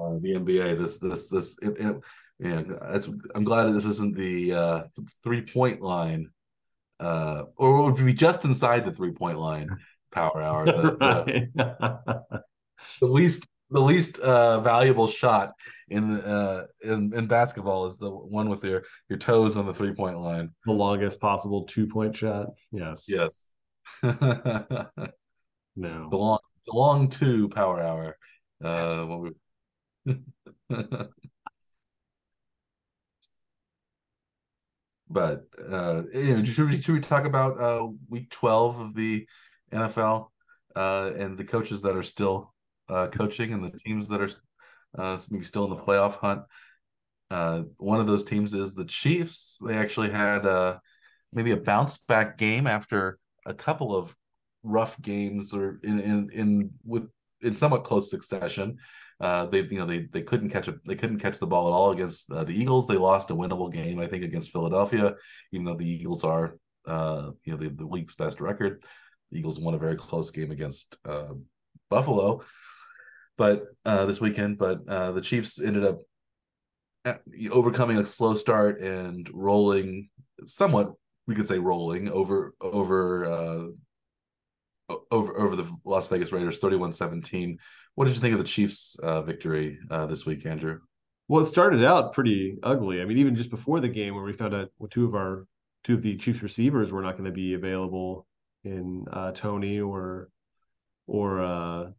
uh, 0.00 0.18
the 0.20 0.34
NBA. 0.34 0.78
This 0.78 0.98
this 0.98 1.28
this 1.28 1.58
it, 1.62 1.78
it, 1.78 1.96
and 2.40 2.78
that's 2.90 3.08
I'm 3.34 3.44
glad 3.44 3.64
that 3.64 3.72
this 3.72 3.84
isn't 3.84 4.16
the 4.16 4.52
uh, 4.52 4.82
three 5.22 5.42
point 5.42 5.80
line, 5.80 6.30
uh, 6.98 7.44
or 7.56 7.80
it 7.80 7.82
would 7.82 8.06
be 8.06 8.12
just 8.12 8.44
inside 8.44 8.84
the 8.84 8.92
three 8.92 9.12
point 9.12 9.38
line. 9.38 9.68
Power 10.10 10.42
hour, 10.42 10.66
the, 10.66 11.48
the, 11.54 12.42
the 13.00 13.06
least 13.06 13.46
the 13.70 13.80
least 13.80 14.18
uh, 14.18 14.60
valuable 14.60 15.06
shot 15.06 15.52
in 15.88 16.14
the 16.14 16.26
uh, 16.26 16.66
in 16.82 17.14
in 17.14 17.26
basketball 17.26 17.86
is 17.86 17.96
the 17.96 18.10
one 18.10 18.48
with 18.48 18.64
your 18.64 18.82
your 19.08 19.18
toes 19.18 19.56
on 19.56 19.66
the 19.66 19.74
three 19.74 19.92
point 19.92 20.18
line. 20.18 20.50
The 20.66 20.72
longest 20.72 21.20
possible 21.20 21.64
two 21.64 21.86
point 21.86 22.16
shot. 22.16 22.48
Yes. 22.72 23.04
Yes. 23.06 23.46
no. 24.02 24.90
The 25.76 26.16
long 26.16 26.38
the 26.66 26.72
long 26.72 27.08
two 27.08 27.48
power 27.50 27.80
hour. 27.80 28.16
Uh, 28.62 29.04
what 29.04 29.32
but 35.10 35.44
uh, 35.70 36.02
you 36.14 36.36
know, 36.36 36.44
should 36.44 36.70
we 36.70 36.80
should 36.80 36.94
we 36.94 37.00
talk 37.00 37.24
about 37.24 37.60
uh, 37.60 37.88
week 38.08 38.30
twelve 38.30 38.78
of 38.78 38.94
the 38.94 39.26
NFL 39.72 40.28
uh, 40.76 41.10
and 41.16 41.36
the 41.36 41.44
coaches 41.44 41.82
that 41.82 41.96
are 41.96 42.02
still 42.02 42.54
uh, 42.88 43.08
coaching 43.08 43.52
and 43.52 43.64
the 43.64 43.76
teams 43.76 44.08
that 44.08 44.20
are 44.20 44.30
uh, 44.96 45.18
maybe 45.30 45.44
still 45.44 45.64
in 45.64 45.70
the 45.70 45.82
playoff 45.82 46.16
hunt. 46.16 46.42
Uh, 47.30 47.62
one 47.76 48.00
of 48.00 48.06
those 48.06 48.24
teams 48.24 48.54
is 48.54 48.74
the 48.74 48.84
Chiefs. 48.84 49.58
They 49.64 49.76
actually 49.76 50.10
had 50.10 50.78
maybe 51.32 51.50
a 51.50 51.56
bounce 51.56 51.98
back 51.98 52.38
game 52.38 52.66
after 52.66 53.18
a 53.46 53.54
couple 53.54 53.94
of 53.94 54.14
rough 54.62 55.00
games 55.00 55.54
or 55.54 55.80
in 55.82 55.98
in, 56.00 56.30
in 56.30 56.70
with 56.84 57.08
in 57.42 57.56
somewhat 57.56 57.84
close 57.84 58.10
succession. 58.10 58.78
Uh, 59.20 59.44
they 59.46 59.60
you 59.60 59.78
know 59.78 59.84
they 59.84 60.06
they 60.12 60.22
couldn't 60.22 60.48
catch 60.48 60.66
a 60.66 60.76
they 60.86 60.94
couldn't 60.94 61.18
catch 61.18 61.38
the 61.38 61.46
ball 61.46 61.68
at 61.68 61.72
all 61.72 61.90
against 61.90 62.30
uh, 62.32 62.42
the 62.42 62.58
Eagles. 62.58 62.86
They 62.86 62.96
lost 62.96 63.30
a 63.30 63.34
winnable 63.34 63.70
game 63.70 63.98
I 63.98 64.06
think 64.06 64.24
against 64.24 64.50
Philadelphia, 64.50 65.14
even 65.52 65.66
though 65.66 65.76
the 65.76 65.88
Eagles 65.88 66.24
are 66.24 66.56
uh, 66.86 67.30
you 67.44 67.52
know 67.52 67.58
the, 67.58 67.68
the 67.68 67.86
league's 67.86 68.14
best 68.14 68.40
record. 68.40 68.82
The 69.30 69.38
Eagles 69.38 69.60
won 69.60 69.74
a 69.74 69.78
very 69.78 69.96
close 69.96 70.30
game 70.30 70.50
against 70.50 70.96
uh, 71.04 71.34
Buffalo, 71.90 72.42
but 73.36 73.64
uh, 73.84 74.06
this 74.06 74.22
weekend. 74.22 74.56
But 74.56 74.88
uh, 74.88 75.12
the 75.12 75.20
Chiefs 75.20 75.60
ended 75.60 75.84
up 75.84 76.00
overcoming 77.52 77.98
a 77.98 78.06
slow 78.06 78.34
start 78.34 78.80
and 78.80 79.28
rolling 79.34 80.08
somewhat. 80.46 80.94
We 81.26 81.34
could 81.34 81.46
say 81.46 81.58
rolling 81.58 82.10
over 82.10 82.54
over 82.62 83.26
over 85.10 85.38
over 85.38 85.56
the 85.56 85.70
Las 85.84 86.06
Vegas 86.06 86.32
Raiders 86.32 86.58
31-17. 86.58 87.58
What 87.94 88.06
did 88.06 88.14
you 88.14 88.20
think 88.20 88.32
of 88.32 88.38
the 88.38 88.46
Chiefs 88.46 88.96
uh, 89.02 89.22
victory 89.22 89.78
uh, 89.90 90.06
this 90.06 90.24
week, 90.24 90.46
Andrew? 90.46 90.80
Well, 91.28 91.42
it 91.42 91.46
started 91.46 91.84
out 91.84 92.12
pretty 92.12 92.56
ugly. 92.62 93.00
I 93.00 93.04
mean, 93.04 93.18
even 93.18 93.36
just 93.36 93.50
before 93.50 93.80
the 93.80 93.88
game, 93.88 94.14
where 94.14 94.24
we 94.24 94.32
found 94.32 94.54
out 94.54 94.70
two 94.90 95.06
of 95.06 95.14
our 95.14 95.46
two 95.84 95.94
of 95.94 96.02
the 96.02 96.16
Chiefs 96.16 96.42
receivers 96.42 96.92
were 96.92 97.02
not 97.02 97.12
going 97.12 97.24
to 97.24 97.30
be 97.30 97.54
available 97.54 98.26
in 98.64 99.04
uh, 99.12 99.32
Toney 99.32 99.80
or 99.80 100.28
or 101.06 101.42
uh, 101.42 101.90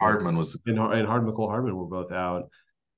Hardman 0.00 0.36
was 0.36 0.60
and, 0.66 0.78
and 0.78 1.06
Hardman 1.06 1.32
Mecole 1.34 1.48
Hardman 1.48 1.76
were 1.76 1.86
both 1.86 2.12
out. 2.12 2.50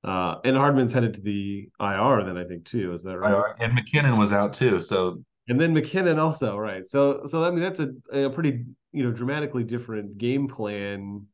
Uh, 0.05 0.37
and 0.45 0.57
Hardman's 0.57 0.93
headed 0.93 1.15
to 1.15 1.21
the 1.21 1.69
IR 1.81 2.25
then 2.25 2.37
I 2.37 2.45
think 2.45 2.65
too. 2.65 2.95
Is 2.95 3.03
that 3.03 3.19
right? 3.19 3.55
And 3.59 3.77
McKinnon 3.77 4.17
was 4.17 4.33
out 4.33 4.55
too. 4.55 4.81
So 4.81 5.23
and 5.49 5.61
then 5.61 5.75
McKinnon 5.75 6.19
also 6.19 6.57
right. 6.57 6.89
So 6.89 7.23
so 7.29 7.45
I 7.45 7.51
mean 7.51 7.61
that's 7.61 7.81
a, 7.81 7.91
a 8.13 8.31
pretty 8.31 8.65
you 8.93 9.05
know 9.05 9.11
dramatically 9.11 9.65
different 9.65 10.19
game 10.19 10.49
plan 10.49 11.27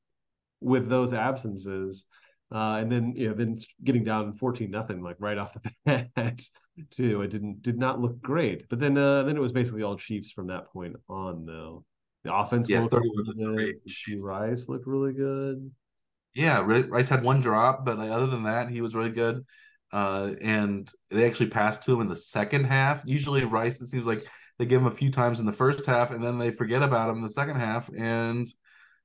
with 0.60 0.88
those 0.88 1.12
absences. 1.12 2.06
Uh, 2.54 2.76
and 2.76 2.92
then 2.92 3.14
you 3.16 3.28
know 3.28 3.34
then 3.34 3.58
getting 3.82 4.04
down 4.04 4.34
14 4.34 4.70
nothing 4.70 5.02
like 5.02 5.16
right 5.18 5.38
off 5.38 5.54
the 5.54 6.06
bat 6.14 6.40
too. 6.90 7.22
It 7.22 7.30
didn't 7.30 7.62
did 7.62 7.78
not 7.78 8.00
look 8.00 8.20
great. 8.20 8.68
But 8.68 8.78
then 8.78 8.96
uh 8.96 9.24
then 9.24 9.36
it 9.36 9.40
was 9.40 9.52
basically 9.52 9.82
all 9.82 9.96
chiefs 9.96 10.30
from 10.30 10.48
that 10.48 10.70
point 10.72 10.96
on 11.08 11.46
though. 11.46 11.84
The 12.22 12.34
offense 12.34 12.68
yeah 12.68 12.86
31 12.86 13.74
Rice 14.20 14.68
looked 14.68 14.86
really 14.86 15.12
good. 15.12 15.70
Yeah 16.34 16.60
Rice 16.60 17.08
had 17.08 17.24
one 17.24 17.40
drop 17.40 17.84
but 17.84 17.98
like, 17.98 18.10
other 18.10 18.26
than 18.26 18.44
that 18.44 18.68
he 18.68 18.80
was 18.82 18.94
really 18.94 19.10
good. 19.10 19.44
Uh 19.90 20.34
and 20.40 20.88
they 21.10 21.26
actually 21.26 21.50
passed 21.50 21.82
to 21.84 21.94
him 21.94 22.02
in 22.02 22.08
the 22.08 22.14
second 22.14 22.64
half. 22.64 23.02
Usually 23.04 23.44
Rice 23.44 23.80
it 23.80 23.88
seems 23.88 24.06
like 24.06 24.24
they 24.58 24.66
give 24.66 24.80
him 24.80 24.86
a 24.86 24.92
few 24.92 25.10
times 25.10 25.40
in 25.40 25.46
the 25.46 25.52
first 25.52 25.86
half 25.86 26.12
and 26.12 26.22
then 26.22 26.38
they 26.38 26.52
forget 26.52 26.82
about 26.82 27.10
him 27.10 27.16
in 27.16 27.22
the 27.22 27.30
second 27.30 27.56
half 27.56 27.90
and 27.96 28.46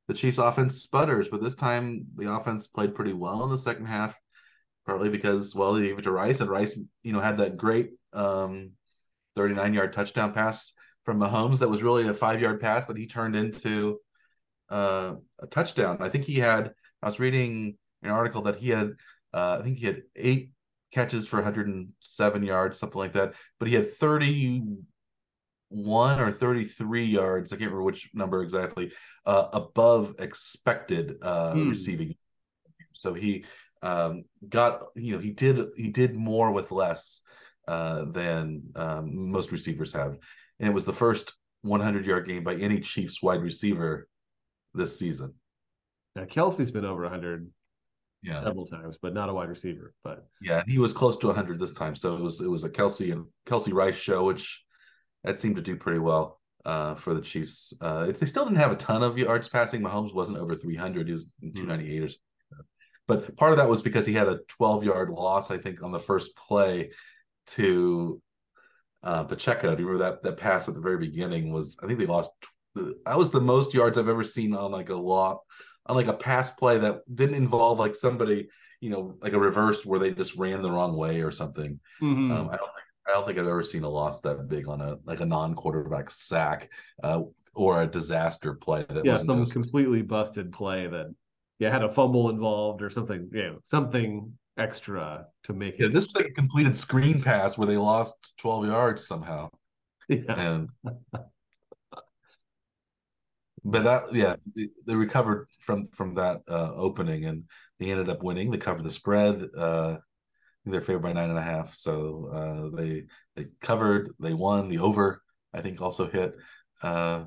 the 0.09 0.15
Chiefs 0.15 0.39
offense 0.39 0.81
sputters, 0.81 1.27
but 1.27 1.39
this 1.39 1.53
time 1.53 2.07
the 2.15 2.33
offense 2.33 2.65
played 2.65 2.95
pretty 2.95 3.13
well 3.13 3.43
in 3.43 3.51
the 3.51 3.57
second 3.59 3.85
half, 3.85 4.19
partly 4.83 5.07
because 5.07 5.53
well 5.53 5.73
they 5.73 5.83
gave 5.83 5.99
it 5.99 6.01
to 6.01 6.11
Rice 6.11 6.39
and 6.41 6.49
Rice, 6.49 6.75
you 7.03 7.13
know, 7.13 7.19
had 7.19 7.37
that 7.37 7.57
great 7.57 7.91
um 8.11 8.71
39 9.35 9.75
yard 9.75 9.93
touchdown 9.93 10.33
pass 10.33 10.73
from 11.05 11.19
Mahomes 11.19 11.59
that 11.59 11.69
was 11.69 11.83
really 11.83 12.07
a 12.07 12.13
five 12.15 12.41
yard 12.41 12.59
pass 12.59 12.87
that 12.87 12.97
he 12.97 13.05
turned 13.05 13.35
into 13.35 13.99
uh, 14.71 15.13
a 15.37 15.45
touchdown. 15.45 15.97
I 15.99 16.09
think 16.09 16.25
he 16.25 16.39
had 16.39 16.71
I 17.03 17.05
was 17.05 17.19
reading 17.19 17.77
an 18.01 18.09
article 18.09 18.41
that 18.43 18.55
he 18.55 18.69
had 18.69 18.93
uh, 19.31 19.57
I 19.59 19.63
think 19.63 19.77
he 19.77 19.85
had 19.85 20.01
eight 20.15 20.49
catches 20.91 21.27
for 21.27 21.37
107 21.37 22.43
yards, 22.43 22.79
something 22.79 22.99
like 22.99 23.13
that, 23.13 23.35
but 23.59 23.67
he 23.67 23.75
had 23.75 23.87
30 23.87 24.63
one 25.69 26.19
or 26.19 26.31
33 26.31 27.05
yards. 27.05 27.53
I 27.53 27.55
can't 27.55 27.71
remember 27.71 27.83
which 27.83 28.09
number 28.13 28.41
exactly, 28.41 28.91
uh, 29.25 29.47
above 29.53 30.15
expected 30.19 31.17
uh, 31.21 31.53
hmm. 31.53 31.69
receiving. 31.69 32.15
So 32.93 33.13
he 33.13 33.45
um, 33.81 34.25
got, 34.47 34.83
you 34.95 35.13
know, 35.13 35.19
he 35.19 35.31
did 35.31 35.67
he 35.77 35.87
did 35.87 36.15
more 36.15 36.51
with 36.51 36.71
less 36.71 37.21
uh, 37.67 38.05
than 38.05 38.63
um, 38.75 39.31
most 39.31 39.51
receivers 39.51 39.93
have, 39.93 40.17
and 40.59 40.69
it 40.69 40.73
was 40.73 40.85
the 40.85 40.93
first 40.93 41.33
100 41.61 42.05
yard 42.05 42.27
game 42.27 42.43
by 42.43 42.55
any 42.55 42.79
Chiefs 42.79 43.21
wide 43.21 43.41
receiver 43.41 44.07
this 44.73 44.97
season. 44.97 45.33
Yeah, 46.15 46.25
Kelce's 46.25 46.71
been 46.71 46.85
over 46.85 47.03
100 47.03 47.49
yeah. 48.23 48.41
several 48.41 48.65
times, 48.65 48.97
but 49.01 49.13
not 49.13 49.29
a 49.29 49.33
wide 49.33 49.49
receiver. 49.49 49.93
But 50.03 50.27
yeah, 50.41 50.63
he 50.67 50.79
was 50.79 50.93
close 50.93 51.17
to 51.17 51.27
100 51.27 51.59
this 51.59 51.71
time. 51.71 51.95
So 51.95 52.15
it 52.15 52.21
was 52.21 52.41
it 52.41 52.49
was 52.49 52.63
a 52.63 52.69
Kelce 52.69 53.11
and 53.11 53.25
Kelce 53.45 53.73
Rice 53.73 53.97
show, 53.97 54.25
which 54.25 54.63
that 55.23 55.39
seemed 55.39 55.55
to 55.57 55.61
do 55.61 55.75
pretty 55.75 55.99
well 55.99 56.39
uh, 56.65 56.95
for 56.95 57.13
the 57.13 57.21
Chiefs. 57.21 57.73
Uh, 57.81 58.05
if 58.09 58.19
they 58.19 58.25
still 58.25 58.45
didn't 58.45 58.57
have 58.57 58.71
a 58.71 58.75
ton 58.75 59.03
of 59.03 59.17
yards 59.17 59.47
passing, 59.47 59.81
Mahomes 59.81 60.13
wasn't 60.13 60.37
over 60.37 60.55
300. 60.55 61.07
He 61.07 61.13
was 61.13 61.29
hmm. 61.41 61.49
298 61.49 62.03
or 62.03 62.09
something. 62.09 62.19
But 63.07 63.35
part 63.37 63.51
of 63.51 63.57
that 63.57 63.67
was 63.67 63.81
because 63.81 64.05
he 64.05 64.13
had 64.13 64.27
a 64.27 64.39
12 64.49 64.83
yard 64.83 65.09
loss, 65.09 65.49
I 65.49 65.57
think, 65.57 65.81
on 65.81 65.91
the 65.91 65.99
first 65.99 66.35
play 66.35 66.91
to 67.47 68.21
uh, 69.01 69.23
Pacheco. 69.23 69.75
Do 69.75 69.81
you 69.81 69.89
remember 69.89 70.11
that 70.11 70.21
that 70.21 70.37
pass 70.37 70.67
at 70.67 70.75
the 70.75 70.81
very 70.81 70.99
beginning 70.99 71.51
was? 71.51 71.75
I 71.81 71.87
think 71.87 71.97
they 71.97 72.05
lost. 72.05 72.29
That 72.75 73.17
was 73.17 73.31
the 73.31 73.41
most 73.41 73.73
yards 73.73 73.97
I've 73.97 74.09
ever 74.09 74.23
seen 74.23 74.55
on 74.55 74.71
like 74.71 74.89
a 74.89 74.95
lot 74.95 75.39
on 75.87 75.95
like 75.95 76.07
a 76.07 76.13
pass 76.13 76.51
play 76.51 76.77
that 76.77 77.01
didn't 77.13 77.35
involve 77.35 77.79
like 77.79 77.95
somebody, 77.95 78.47
you 78.79 78.91
know, 78.91 79.17
like 79.21 79.33
a 79.33 79.39
reverse 79.39 79.83
where 79.83 79.99
they 79.99 80.11
just 80.11 80.35
ran 80.35 80.61
the 80.61 80.71
wrong 80.71 80.95
way 80.95 81.21
or 81.21 81.31
something. 81.31 81.79
Mm-hmm. 82.01 82.31
Um, 82.31 82.47
I 82.49 82.57
don't 82.57 82.67
think 82.67 82.88
I 83.09 83.13
don't 83.13 83.25
think 83.25 83.39
I've 83.39 83.47
ever 83.47 83.63
seen 83.63 83.83
a 83.83 83.89
loss 83.89 84.21
that 84.21 84.47
big 84.47 84.67
on 84.67 84.81
a 84.81 84.97
like 85.05 85.19
a 85.19 85.25
non-quarterback 85.25 86.09
sack 86.09 86.69
uh, 87.03 87.21
or 87.55 87.81
a 87.81 87.87
disaster 87.87 88.53
play 88.53 88.85
that 88.89 89.03
yeah 89.05 89.17
some 89.17 89.39
just... 89.39 89.53
completely 89.53 90.01
busted 90.01 90.51
play 90.51 90.87
that 90.87 91.13
yeah 91.57 91.71
had 91.71 91.83
a 91.83 91.89
fumble 91.89 92.29
involved 92.29 92.81
or 92.81 92.89
something 92.89 93.29
you 93.33 93.43
know 93.43 93.59
something 93.65 94.31
extra 94.59 95.25
to 95.43 95.53
make 95.53 95.75
it. 95.75 95.83
Yeah, 95.83 95.87
this 95.87 96.05
was 96.05 96.15
like 96.15 96.27
a 96.27 96.31
completed 96.31 96.75
screen 96.75 97.21
pass 97.21 97.57
where 97.57 97.67
they 97.67 97.77
lost 97.77 98.17
12 98.37 98.67
yards 98.67 99.07
somehow. 99.07 99.49
Yeah. 100.11 100.33
And 100.39 100.69
but 103.63 103.83
that 103.83 104.11
yeah, 104.11 104.37
they, 104.55 104.95
recovered 104.95 105.47
from 105.59 105.85
from 105.85 106.15
that 106.15 106.41
uh, 106.47 106.71
opening 106.73 107.25
and 107.25 107.43
they 107.79 107.91
ended 107.91 108.09
up 108.09 108.23
winning. 108.23 108.49
They 108.49 108.57
covered 108.57 108.85
the 108.85 108.91
spread. 108.91 109.47
Uh, 109.55 109.97
they're 110.65 110.81
favored 110.81 111.03
by 111.03 111.13
nine 111.13 111.29
and 111.29 111.39
a 111.39 111.43
half. 111.43 111.73
So 111.73 112.29
uh, 112.33 112.75
they 112.75 113.03
they 113.35 113.45
covered, 113.61 114.11
they 114.19 114.33
won. 114.33 114.67
The 114.67 114.79
over, 114.79 115.21
I 115.53 115.61
think, 115.61 115.81
also 115.81 116.09
hit. 116.09 116.35
Uh, 116.81 117.25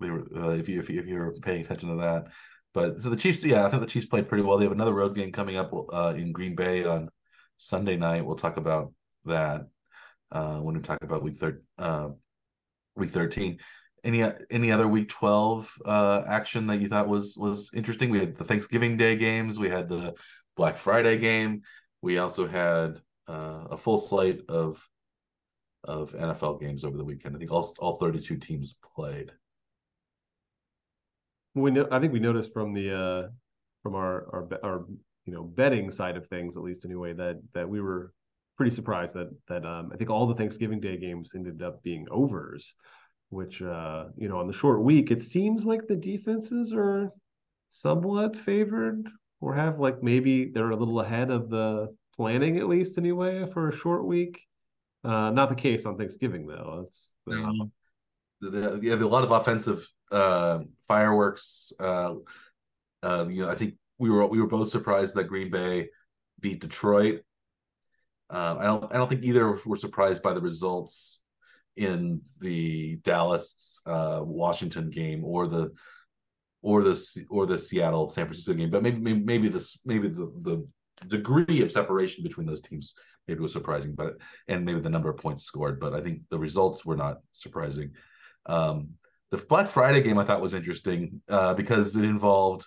they 0.00 0.10
were 0.10 0.24
uh, 0.36 0.50
if 0.50 0.68
you 0.68 0.80
if 0.80 0.90
you 0.90 1.00
if 1.00 1.06
you're 1.06 1.32
paying 1.42 1.62
attention 1.62 1.90
to 1.90 1.96
that. 1.96 2.26
But 2.74 3.00
so 3.00 3.08
the 3.08 3.16
Chiefs, 3.16 3.44
yeah, 3.44 3.64
I 3.64 3.70
think 3.70 3.80
the 3.80 3.88
Chiefs 3.88 4.06
played 4.06 4.28
pretty 4.28 4.44
well. 4.44 4.58
They 4.58 4.64
have 4.64 4.72
another 4.72 4.92
road 4.92 5.14
game 5.14 5.32
coming 5.32 5.56
up 5.56 5.72
uh, 5.92 6.14
in 6.16 6.32
Green 6.32 6.54
Bay 6.54 6.84
on 6.84 7.08
Sunday 7.56 7.96
night. 7.96 8.24
We'll 8.26 8.36
talk 8.36 8.58
about 8.58 8.92
that 9.24 9.62
uh, 10.30 10.58
when 10.58 10.76
we 10.76 10.82
talk 10.82 11.02
about 11.02 11.22
week 11.22 11.38
third, 11.38 11.64
uh, 11.78 12.10
week 12.94 13.10
thirteen. 13.10 13.58
Any 14.04 14.22
any 14.50 14.70
other 14.70 14.86
week 14.86 15.08
twelve 15.08 15.72
uh, 15.84 16.22
action 16.28 16.66
that 16.66 16.80
you 16.80 16.88
thought 16.88 17.08
was 17.08 17.36
was 17.38 17.70
interesting? 17.74 18.10
We 18.10 18.20
had 18.20 18.36
the 18.36 18.44
Thanksgiving 18.44 18.96
Day 18.96 19.16
games. 19.16 19.58
We 19.58 19.70
had 19.70 19.88
the 19.88 20.14
Black 20.56 20.76
Friday 20.76 21.16
game. 21.16 21.62
We 22.02 22.18
also 22.18 22.46
had 22.46 23.00
uh, 23.28 23.68
a 23.70 23.76
full 23.76 23.98
slate 23.98 24.42
of 24.48 24.86
of 25.84 26.12
NFL 26.12 26.60
games 26.60 26.84
over 26.84 26.96
the 26.96 27.04
weekend. 27.04 27.36
I 27.36 27.38
think 27.38 27.50
all 27.50 27.74
all 27.78 27.96
32 27.96 28.36
teams 28.36 28.76
played. 28.94 29.30
We 31.54 31.70
know, 31.70 31.88
I 31.90 32.00
think 32.00 32.12
we 32.12 32.20
noticed 32.20 32.52
from 32.52 32.74
the 32.74 32.94
uh, 32.94 33.28
from 33.82 33.94
our 33.94 34.26
our 34.34 34.48
our 34.62 34.84
you 35.24 35.32
know 35.32 35.42
betting 35.42 35.90
side 35.90 36.16
of 36.16 36.26
things, 36.26 36.56
at 36.56 36.62
least 36.62 36.84
anyway, 36.84 37.12
that 37.14 37.40
that 37.54 37.68
we 37.68 37.80
were 37.80 38.12
pretty 38.56 38.74
surprised 38.74 39.14
that 39.14 39.30
that 39.48 39.64
um, 39.64 39.90
I 39.92 39.96
think 39.96 40.10
all 40.10 40.26
the 40.26 40.34
Thanksgiving 40.34 40.80
Day 40.80 40.96
games 40.96 41.32
ended 41.34 41.62
up 41.62 41.82
being 41.82 42.06
overs, 42.10 42.74
which 43.30 43.62
uh, 43.62 44.06
you 44.16 44.28
know 44.28 44.38
on 44.38 44.46
the 44.46 44.52
short 44.52 44.82
week 44.82 45.10
it 45.10 45.22
seems 45.22 45.64
like 45.64 45.86
the 45.86 45.96
defenses 45.96 46.72
are 46.74 47.10
somewhat 47.68 48.36
favored 48.36 49.08
or 49.40 49.54
have 49.54 49.78
like 49.78 50.02
maybe 50.02 50.50
they're 50.50 50.70
a 50.70 50.76
little 50.76 51.00
ahead 51.00 51.30
of 51.30 51.50
the 51.50 51.94
planning 52.16 52.58
at 52.58 52.68
least 52.68 52.98
anyway 52.98 53.46
for 53.52 53.68
a 53.68 53.76
short 53.76 54.04
week. 54.04 54.40
Uh, 55.04 55.30
not 55.30 55.48
the 55.48 55.54
case 55.54 55.86
on 55.86 55.96
Thanksgiving 55.96 56.46
though. 56.46 56.86
It's 56.86 57.12
the, 58.40 58.50
the, 58.50 58.80
yeah, 58.82 58.94
a 58.94 59.06
lot 59.06 59.24
of 59.24 59.30
offensive 59.30 59.88
uh, 60.10 60.60
fireworks. 60.86 61.72
Uh, 61.78 62.14
uh, 63.02 63.26
you 63.28 63.44
know, 63.44 63.50
I 63.50 63.54
think 63.54 63.74
we 63.98 64.10
were 64.10 64.26
we 64.26 64.40
were 64.40 64.48
both 64.48 64.68
surprised 64.68 65.14
that 65.14 65.24
Green 65.24 65.50
Bay 65.50 65.88
beat 66.40 66.60
Detroit. 66.60 67.22
Uh, 68.28 68.56
I 68.58 68.64
don't 68.64 68.92
I 68.92 68.96
don't 68.96 69.08
think 69.08 69.22
either 69.22 69.48
of 69.48 69.58
us 69.58 69.66
were 69.66 69.76
surprised 69.76 70.22
by 70.22 70.34
the 70.34 70.40
results 70.40 71.22
in 71.76 72.22
the 72.40 72.96
Dallas 72.96 73.80
uh, 73.86 74.20
Washington 74.22 74.90
game 74.90 75.24
or 75.24 75.46
the 75.46 75.72
or 76.66 76.82
the 76.82 77.26
or 77.30 77.46
the 77.46 77.56
Seattle 77.56 78.08
San 78.10 78.24
Francisco 78.26 78.52
game, 78.52 78.70
but 78.70 78.82
maybe 78.82 78.98
maybe, 78.98 79.20
maybe 79.20 79.48
this 79.48 79.80
maybe 79.84 80.08
the 80.08 80.32
the 80.40 80.66
degree 81.06 81.62
of 81.62 81.70
separation 81.70 82.24
between 82.24 82.44
those 82.44 82.60
teams 82.60 82.94
maybe 83.28 83.38
was 83.38 83.52
surprising, 83.52 83.94
but 83.94 84.14
and 84.48 84.64
maybe 84.64 84.80
the 84.80 84.90
number 84.90 85.08
of 85.08 85.16
points 85.16 85.44
scored, 85.44 85.78
but 85.78 85.94
I 85.94 86.00
think 86.00 86.22
the 86.28 86.40
results 86.40 86.84
were 86.84 86.96
not 86.96 87.18
surprising. 87.32 87.92
Um, 88.46 88.94
the 89.30 89.38
Black 89.38 89.68
Friday 89.68 90.02
game 90.02 90.18
I 90.18 90.24
thought 90.24 90.40
was 90.42 90.54
interesting 90.54 91.22
uh, 91.28 91.54
because 91.54 91.94
it 91.94 92.04
involved 92.04 92.66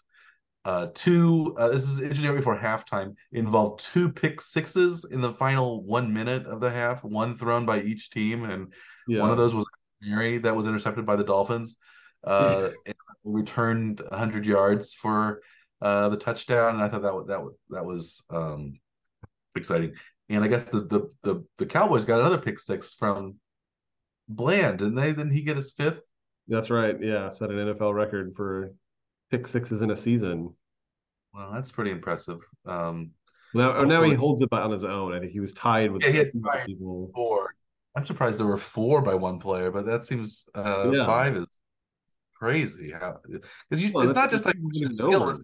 uh, 0.64 0.88
two. 0.94 1.54
Uh, 1.58 1.68
this 1.68 1.84
is 1.84 2.00
interesting 2.00 2.34
before 2.36 2.58
halftime. 2.58 3.16
Involved 3.34 3.82
two 3.84 4.10
pick 4.10 4.40
sixes 4.40 5.04
in 5.12 5.20
the 5.20 5.34
final 5.34 5.84
one 5.84 6.14
minute 6.14 6.46
of 6.46 6.62
the 6.62 6.72
half, 6.72 7.04
one 7.04 7.36
thrown 7.36 7.66
by 7.66 7.82
each 7.82 8.12
team, 8.12 8.46
and 8.46 8.72
yeah. 9.10 9.20
one 9.20 9.30
of 9.30 9.38
those 9.38 9.54
was 9.54 9.66
Mary 10.02 10.38
that 10.38 10.56
was 10.56 10.68
intercepted 10.68 11.06
by 11.06 11.18
the 11.18 11.26
Dolphins. 11.26 11.76
Uh, 12.24 12.70
returned 13.24 14.02
100 14.02 14.46
yards 14.46 14.94
for 14.94 15.42
uh, 15.82 16.10
the 16.10 16.18
touchdown, 16.18 16.76
and 16.76 16.84
I 16.84 16.90
thought 16.90 17.04
that 17.04 17.28
that 17.28 17.56
that 17.70 17.86
was 17.86 18.24
um, 18.30 18.80
exciting. 19.56 19.94
And 20.28 20.44
I 20.44 20.48
guess 20.48 20.66
the, 20.66 20.82
the 20.82 21.12
the 21.24 21.46
the 21.58 21.66
Cowboys 21.66 22.06
got 22.06 22.20
another 22.20 22.38
pick 22.38 22.60
six 22.60 22.94
from 22.94 23.36
Bland, 24.28 24.82
and 24.82 24.98
they 24.98 25.08
didn't 25.08 25.32
he 25.32 25.42
get 25.42 25.58
his 25.58 25.72
fifth? 25.72 26.04
That's 26.48 26.70
right. 26.70 26.96
Yeah, 27.02 27.30
set 27.30 27.50
an 27.50 27.58
NFL 27.58 27.94
record 27.94 28.34
for 28.36 28.74
pick 29.32 29.48
sixes 29.48 29.82
in 29.82 29.92
a 29.92 29.96
season. 29.96 30.54
Well, 31.34 31.52
that's 31.54 31.72
pretty 31.72 31.92
impressive. 31.92 32.40
Um, 32.66 33.12
now, 33.54 33.82
now 33.84 34.04
he 34.04 34.14
holds 34.14 34.42
it 34.42 34.52
on 34.52 34.72
his 34.72 34.84
own. 34.84 35.14
I 35.14 35.20
think 35.20 35.32
he 35.32 35.40
was 35.40 35.54
tied 35.54 35.92
with 35.92 36.04
yeah, 36.04 36.24
people. 36.66 37.10
Four. 37.14 37.56
I'm 37.96 38.06
surprised 38.06 38.40
there 38.40 38.48
were 38.48 38.58
four 38.58 39.02
by 39.02 39.16
one 39.16 39.40
player, 39.40 39.72
but 39.72 39.86
that 39.86 40.06
seems 40.06 40.46
uh, 40.54 40.92
yeah. 40.94 41.06
five 41.06 41.36
is 41.36 41.62
crazy. 42.40 42.92
How 42.92 43.18
because 43.70 43.84
you 43.84 43.92
well, 43.94 44.06
it's 44.06 44.16
not 44.16 44.32
just 44.32 44.46
like 44.46 44.56
skill, 44.92 45.30
it's 45.30 45.44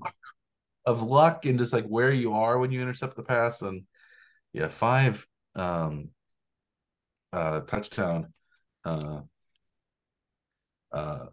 of 0.85 1.01
luck 1.01 1.45
and 1.45 1.59
just 1.59 1.73
like 1.73 1.85
where 1.85 2.11
you 2.11 2.33
are 2.33 2.57
when 2.57 2.71
you 2.71 2.81
intercept 2.81 3.15
the 3.15 3.23
pass. 3.23 3.61
And 3.61 3.83
yeah, 4.53 4.69
five 4.69 5.25
um 5.55 6.09
uh 7.33 7.61
touchdown 7.61 8.33
uh 8.83 9.21
uh 10.91 11.25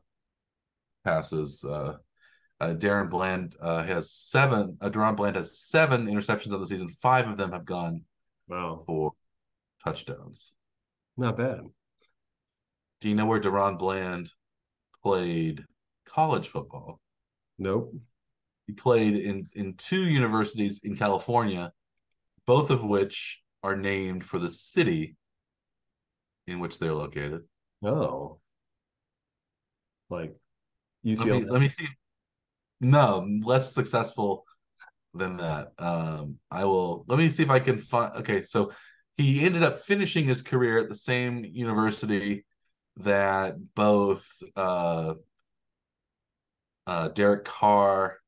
passes 1.05 1.65
uh 1.65 1.95
uh, 2.61 2.75
DaRon 2.75 3.11
Bland 3.11 3.57
uh, 3.61 3.83
has 3.83 4.13
seven. 4.13 4.79
Uh, 4.81 4.89
DaRon 4.89 5.17
Bland 5.17 5.35
has 5.35 5.59
seven 5.59 6.07
interceptions 6.07 6.53
of 6.53 6.61
the 6.61 6.67
season. 6.67 6.89
Five 7.03 7.29
of 7.29 7.37
them 7.37 7.51
have 7.51 7.65
gone 7.65 8.05
wow 8.47 8.81
for 8.87 9.15
touchdowns. 9.85 10.53
Not 11.17 11.37
bad. 11.37 11.63
Do 13.01 13.09
you 13.09 13.17
know 13.17 13.27
where 13.27 13.41
DaRon 13.41 13.81
Bland 13.81 14.31
played 15.03 15.65
college 16.07 16.49
football? 16.49 17.01
Nope. 17.59 17.95
He 18.67 18.73
played 18.73 19.17
in 19.17 19.49
in 19.55 19.75
two 19.75 20.03
universities 20.03 20.81
in 20.85 20.97
California, 20.97 21.73
both 22.47 22.71
of 22.71 22.85
which 22.85 23.43
are 23.63 23.77
named 23.77 24.25
for 24.25 24.39
the 24.39 24.49
city 24.49 25.17
in 26.47 26.61
which 26.61 26.79
they're 26.79 26.95
located. 26.95 27.43
Oh. 27.85 28.41
Like 30.11 30.35
UCLA. 31.05 31.19
Let 31.19 31.43
me, 31.43 31.51
let 31.51 31.61
me 31.61 31.69
see. 31.69 31.89
No, 32.81 33.27
less 33.45 33.73
successful 33.73 34.45
than 35.15 35.37
that. 35.39 35.73
Um, 35.79 36.39
I 36.51 36.65
will 36.65 37.05
let 37.09 37.19
me 37.19 37.29
see 37.29 37.43
if 37.43 37.51
I 37.51 37.61
can 37.61 37.79
find 37.79 38.15
okay, 38.17 38.43
so 38.43 38.73
he 39.17 39.45
ended 39.45 39.63
up 39.63 39.79
finishing 39.81 40.25
his 40.25 40.43
career 40.43 40.79
at 40.79 40.89
the 40.89 40.95
same 40.95 41.45
university 41.45 42.45
that 42.99 43.75
both 43.75 44.27
uh, 44.57 45.15
uh, 46.87 47.09
Derek 47.09 47.45
Carr 47.45 48.19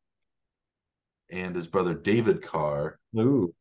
and 1.31 1.55
his 1.55 1.67
brother 1.67 1.95
David 1.95 2.43
Carr 2.43 2.99
Ooh. 3.19 3.55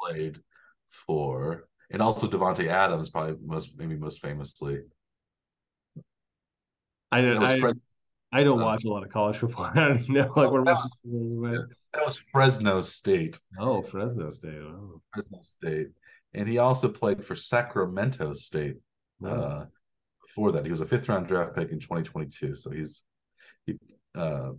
played 0.00 0.40
for, 0.88 1.68
and 1.90 2.02
also 2.02 2.28
Davante 2.28 2.66
Adams, 2.66 3.10
probably 3.10 3.36
most 3.44 3.72
maybe 3.76 3.96
most 3.96 4.20
famously. 4.20 4.80
I 7.12 7.20
don't. 7.20 7.42
I, 7.44 7.58
Fred, 7.58 7.80
I 8.32 8.42
don't 8.42 8.60
uh, 8.60 8.64
watch 8.64 8.84
a 8.84 8.88
lot 8.88 9.04
of 9.04 9.10
college 9.10 9.36
football. 9.36 9.66
I 9.74 9.88
don't 9.88 10.08
know. 10.08 10.32
Like, 10.34 10.50
well, 10.50 10.64
that, 10.64 10.76
was, 10.76 11.68
that 11.92 12.04
was 12.04 12.18
Fresno 12.18 12.80
State. 12.80 13.38
Oh, 13.58 13.82
Fresno 13.82 14.30
State. 14.30 14.60
Oh. 14.60 15.00
Fresno 15.12 15.38
State, 15.42 15.88
and 16.32 16.48
he 16.48 16.58
also 16.58 16.88
played 16.88 17.24
for 17.24 17.36
Sacramento 17.36 18.32
State. 18.34 18.76
Oh. 19.22 19.28
Uh, 19.28 19.66
before 20.34 20.50
that, 20.52 20.64
he 20.64 20.70
was 20.70 20.80
a 20.80 20.86
fifth 20.86 21.08
round 21.08 21.28
draft 21.28 21.54
pick 21.54 21.70
in 21.70 21.78
2022. 21.78 22.56
So 22.56 22.70
he's 22.70 23.04
he 23.66 23.78
uh, 24.16 24.50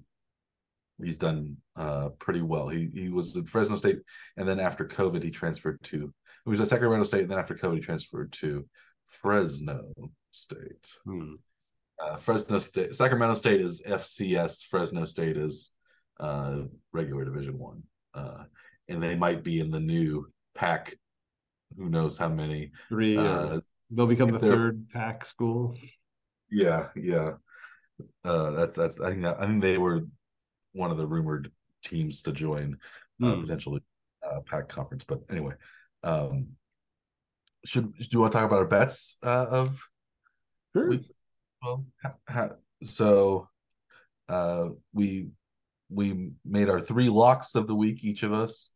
he's 1.03 1.17
done 1.17 1.57
uh, 1.75 2.09
pretty 2.17 2.41
well. 2.41 2.69
He 2.69 2.89
he 2.93 3.09
was 3.09 3.35
at 3.35 3.49
Fresno 3.49 3.75
State, 3.75 3.99
and 4.37 4.47
then 4.47 4.59
after 4.59 4.85
COVID, 4.85 5.21
he 5.21 5.31
transferred 5.31 5.83
to 5.83 6.13
he 6.45 6.49
was 6.49 6.61
at 6.61 6.67
Sacramento 6.67 7.03
State, 7.03 7.23
and 7.23 7.31
then 7.31 7.39
after 7.39 7.55
COVID, 7.55 7.75
he 7.75 7.81
transferred 7.81 8.31
to 8.33 8.65
Fresno 9.07 9.91
State. 10.31 10.93
Hmm. 11.03 11.33
Uh, 12.01 12.15
Fresno 12.17 12.59
State, 12.59 12.95
Sacramento 12.95 13.35
State 13.35 13.61
is 13.61 13.81
FCS. 13.81 14.63
Fresno 14.65 15.03
State 15.03 15.37
is 15.37 15.73
uh, 16.21 16.59
regular 16.93 17.25
Division 17.25 17.59
One, 17.59 17.83
uh, 18.13 18.43
and 18.87 19.03
they 19.03 19.15
might 19.15 19.43
be 19.43 19.59
in 19.59 19.71
the 19.71 19.79
new 19.79 20.27
Pac. 20.53 20.95
Who 21.77 21.89
knows 21.89 22.17
how 22.17 22.29
many? 22.29 22.71
Three. 22.87 23.17
Uh, 23.17 23.59
they'll 23.95 24.07
become 24.07 24.31
the 24.31 24.39
third 24.39 24.89
Pac 24.89 25.25
school. 25.25 25.75
Yeah, 26.51 26.87
yeah. 26.95 27.33
Uh, 28.23 28.51
that's 28.51 28.75
that's. 28.75 28.99
I 28.99 29.11
think 29.11 29.23
that, 29.23 29.37
I 29.39 29.45
think 29.45 29.61
they 29.61 29.77
were 29.77 30.01
one 30.73 30.91
of 30.91 30.97
the 30.97 31.07
rumored 31.07 31.51
teams 31.83 32.21
to 32.23 32.31
join 32.31 32.77
uh, 33.23 33.25
mm. 33.25 33.41
potentially 33.41 33.81
uh, 34.23 34.41
Pac 34.41 34.67
conference. 34.67 35.05
But 35.07 35.21
anyway, 35.29 35.53
um, 36.03 36.47
should 37.65 37.97
do 37.97 38.07
you 38.11 38.19
want 38.19 38.33
to 38.33 38.37
talk 38.37 38.45
about 38.45 38.59
our 38.59 38.65
bets 38.65 39.17
uh, 39.23 39.45
of? 39.49 39.87
Sure. 40.75 40.89
We, 40.89 41.09
well, 41.63 41.85
ha, 42.03 42.13
ha, 42.27 42.49
so 42.83 43.49
uh, 44.27 44.69
we 44.93 45.29
we 45.89 46.31
made 46.43 46.69
our 46.69 46.79
three 46.79 47.09
locks 47.09 47.55
of 47.55 47.67
the 47.67 47.75
week 47.75 48.03
each 48.03 48.23
of 48.23 48.33
us. 48.33 48.71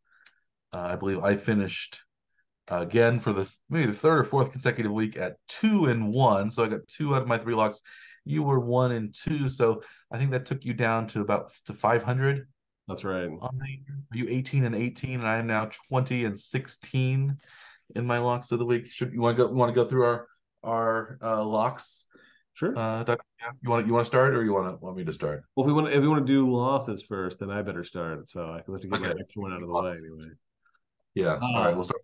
Uh, 0.72 0.90
I 0.92 0.96
believe 0.96 1.22
I 1.22 1.36
finished 1.36 2.00
again 2.70 3.18
for 3.18 3.32
the 3.32 3.50
maybe 3.68 3.86
the 3.86 3.92
third 3.92 4.20
or 4.20 4.24
fourth 4.24 4.52
consecutive 4.52 4.92
week 4.92 5.16
at 5.16 5.36
two 5.48 5.86
and 5.86 6.12
one. 6.12 6.50
So 6.50 6.64
I 6.64 6.68
got 6.68 6.86
two 6.88 7.14
out 7.14 7.22
of 7.22 7.28
my 7.28 7.38
three 7.38 7.54
locks. 7.54 7.82
You 8.24 8.42
were 8.42 8.60
one 8.60 8.92
and 8.92 9.14
two, 9.14 9.48
so 9.48 9.82
I 10.10 10.18
think 10.18 10.30
that 10.30 10.46
took 10.46 10.64
you 10.64 10.74
down 10.74 11.06
to 11.08 11.20
about 11.20 11.52
to 11.66 11.74
five 11.74 12.02
hundred. 12.02 12.46
That's 12.86 13.04
right. 13.04 13.28
Are 13.28 13.50
you 14.12 14.26
eighteen 14.28 14.64
and 14.64 14.74
eighteen, 14.74 15.20
and 15.20 15.28
I 15.28 15.36
am 15.36 15.46
now 15.46 15.70
twenty 15.88 16.24
and 16.24 16.38
sixteen 16.38 17.38
in 17.96 18.06
my 18.06 18.18
locks 18.18 18.52
of 18.52 18.58
the 18.58 18.64
week. 18.64 18.86
Should 18.90 19.12
you 19.12 19.20
want 19.20 19.36
to 19.36 19.44
go? 19.46 19.52
Want 19.52 19.70
to 19.70 19.74
go 19.74 19.86
through 19.86 20.04
our 20.04 20.26
our 20.62 21.18
uh, 21.22 21.44
locks? 21.44 22.06
Sure. 22.54 22.76
Uh, 22.76 23.16
you 23.62 23.70
want 23.70 23.86
you 23.86 23.94
want 23.94 24.04
to 24.04 24.06
start, 24.06 24.34
or 24.34 24.44
you 24.44 24.52
want 24.52 24.68
to 24.68 24.84
want 24.84 24.96
me 24.96 25.04
to 25.04 25.12
start? 25.12 25.44
Well, 25.56 25.64
if 25.64 25.68
we 25.68 25.72
want 25.72 25.92
if 25.92 26.00
we 26.00 26.08
want 26.08 26.26
to 26.26 26.32
do 26.32 26.50
losses 26.50 27.02
first, 27.02 27.40
then 27.40 27.50
I 27.50 27.62
better 27.62 27.84
start. 27.84 28.28
So 28.28 28.52
I 28.52 28.60
can 28.60 28.74
let 28.74 28.82
you 28.82 28.90
get 28.90 29.00
okay. 29.00 29.14
my 29.14 29.20
extra 29.20 29.42
one 29.42 29.52
out 29.52 29.62
of 29.62 29.68
the 29.68 29.72
losses. 29.72 30.02
way 30.02 30.08
anyway. 30.08 30.34
Yeah. 31.14 31.38
All 31.40 31.64
right. 31.64 31.74
We'll 31.74 31.84
start. 31.84 31.99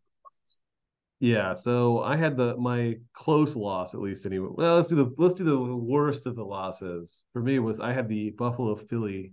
Yeah, 1.19 1.55
so 1.55 2.03
I 2.03 2.17
had 2.17 2.37
the 2.37 2.57
my 2.59 2.97
close 3.15 3.57
loss 3.57 3.95
at 3.95 4.01
least 4.01 4.27
anyway. 4.27 4.49
Well, 4.53 4.77
let's 4.77 4.89
do 4.89 4.97
the 4.97 5.15
let's 5.17 5.35
do 5.35 5.45
the 5.45 5.77
worst 5.77 6.27
of 6.27 6.37
the 6.37 6.45
losses. 6.45 7.23
For 7.33 7.41
me 7.41 7.59
was 7.59 7.81
I 7.81 7.93
had 7.93 8.09
the 8.09 8.31
Buffalo 8.31 8.77
Philly 8.77 9.33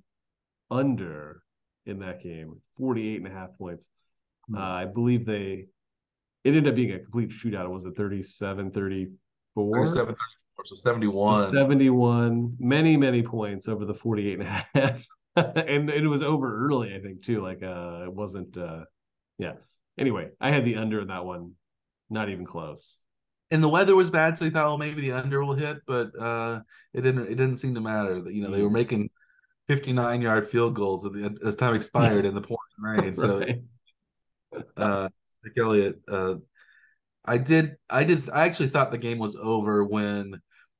under 0.72 1.44
in 1.86 2.00
that 2.00 2.24
game, 2.24 2.62
48 2.78 3.18
and 3.18 3.28
a 3.28 3.32
half 3.32 3.58
points. 3.58 3.90
Mm-hmm. 4.50 4.62
Uh, 4.62 4.82
I 4.82 4.86
believe 4.86 5.26
they 5.26 5.68
it 6.46 6.50
ended 6.50 6.68
up 6.68 6.76
being 6.76 6.94
a 6.94 7.00
complete 7.00 7.30
shootout. 7.30 7.70
Was 7.70 7.86
it 7.86 7.98
37 7.98 8.72
34? 8.72 9.78
37 9.86 10.16
34, 10.16 10.66
so 10.66 10.76
71. 10.76 11.52
71, 11.52 12.56
many 12.60 12.96
many 12.96 13.24
points 13.24 13.68
over 13.68 13.84
the 13.84 13.94
48 13.94 14.40
and 14.40 14.48
a 14.48 14.66
half. 14.74 15.08
and, 15.36 15.58
and 15.68 15.90
it 15.90 16.08
was 16.08 16.22
over 16.22 16.66
early, 16.66 16.96
I 16.96 17.00
think, 17.00 17.24
too. 17.24 17.42
Like 17.42 17.62
uh 17.62 18.04
it 18.04 18.14
wasn't 18.14 18.56
uh 18.56 18.86
yeah. 19.38 19.54
Anyway, 20.00 20.30
I 20.40 20.52
had 20.52 20.64
the 20.64 20.78
under 20.78 21.02
in 21.02 21.10
that 21.10 21.26
one 21.26 21.52
not 22.10 22.30
even 22.30 22.46
close. 22.46 23.00
And 23.52 23.64
the 23.64 23.70
weather 23.70 23.96
was 23.96 24.10
bad, 24.10 24.38
so 24.38 24.46
he 24.46 24.52
thought, 24.52 24.66
well, 24.66 24.78
maybe 24.78 25.02
the 25.02 25.12
under 25.12 25.44
will 25.44 25.54
hit, 25.54 25.82
but 25.86 26.12
uh, 26.20 26.62
it 26.94 27.02
didn't. 27.02 27.28
It 27.28 27.36
didn't 27.36 27.58
seem 27.58 27.76
to 27.76 27.82
matter. 27.82 28.20
That 28.22 28.34
you 28.34 28.42
know 28.42 28.50
they 28.50 28.64
were 28.64 28.70
mm. 28.70 28.74
making 28.74 29.10
fifty-nine 29.68 30.22
yard 30.22 30.48
field 30.48 30.74
goals 30.74 31.04
the, 31.04 31.38
as 31.46 31.56
time 31.56 31.76
expired 31.76 32.26
in 32.26 32.34
the 32.34 32.42
pouring 32.42 33.04
rain. 33.04 33.14
So, 33.14 33.44
uh, 34.78 35.10
Nick 35.44 35.54
Elliott, 35.58 36.02
uh, 36.08 36.36
I 37.26 37.38
did. 37.38 37.76
I 37.90 38.04
did. 38.04 38.28
I 38.30 38.46
actually 38.46 38.70
thought 38.70 38.92
the 38.92 38.98
game 38.98 39.20
was 39.20 39.36
over 39.36 39.84
when 39.84 40.32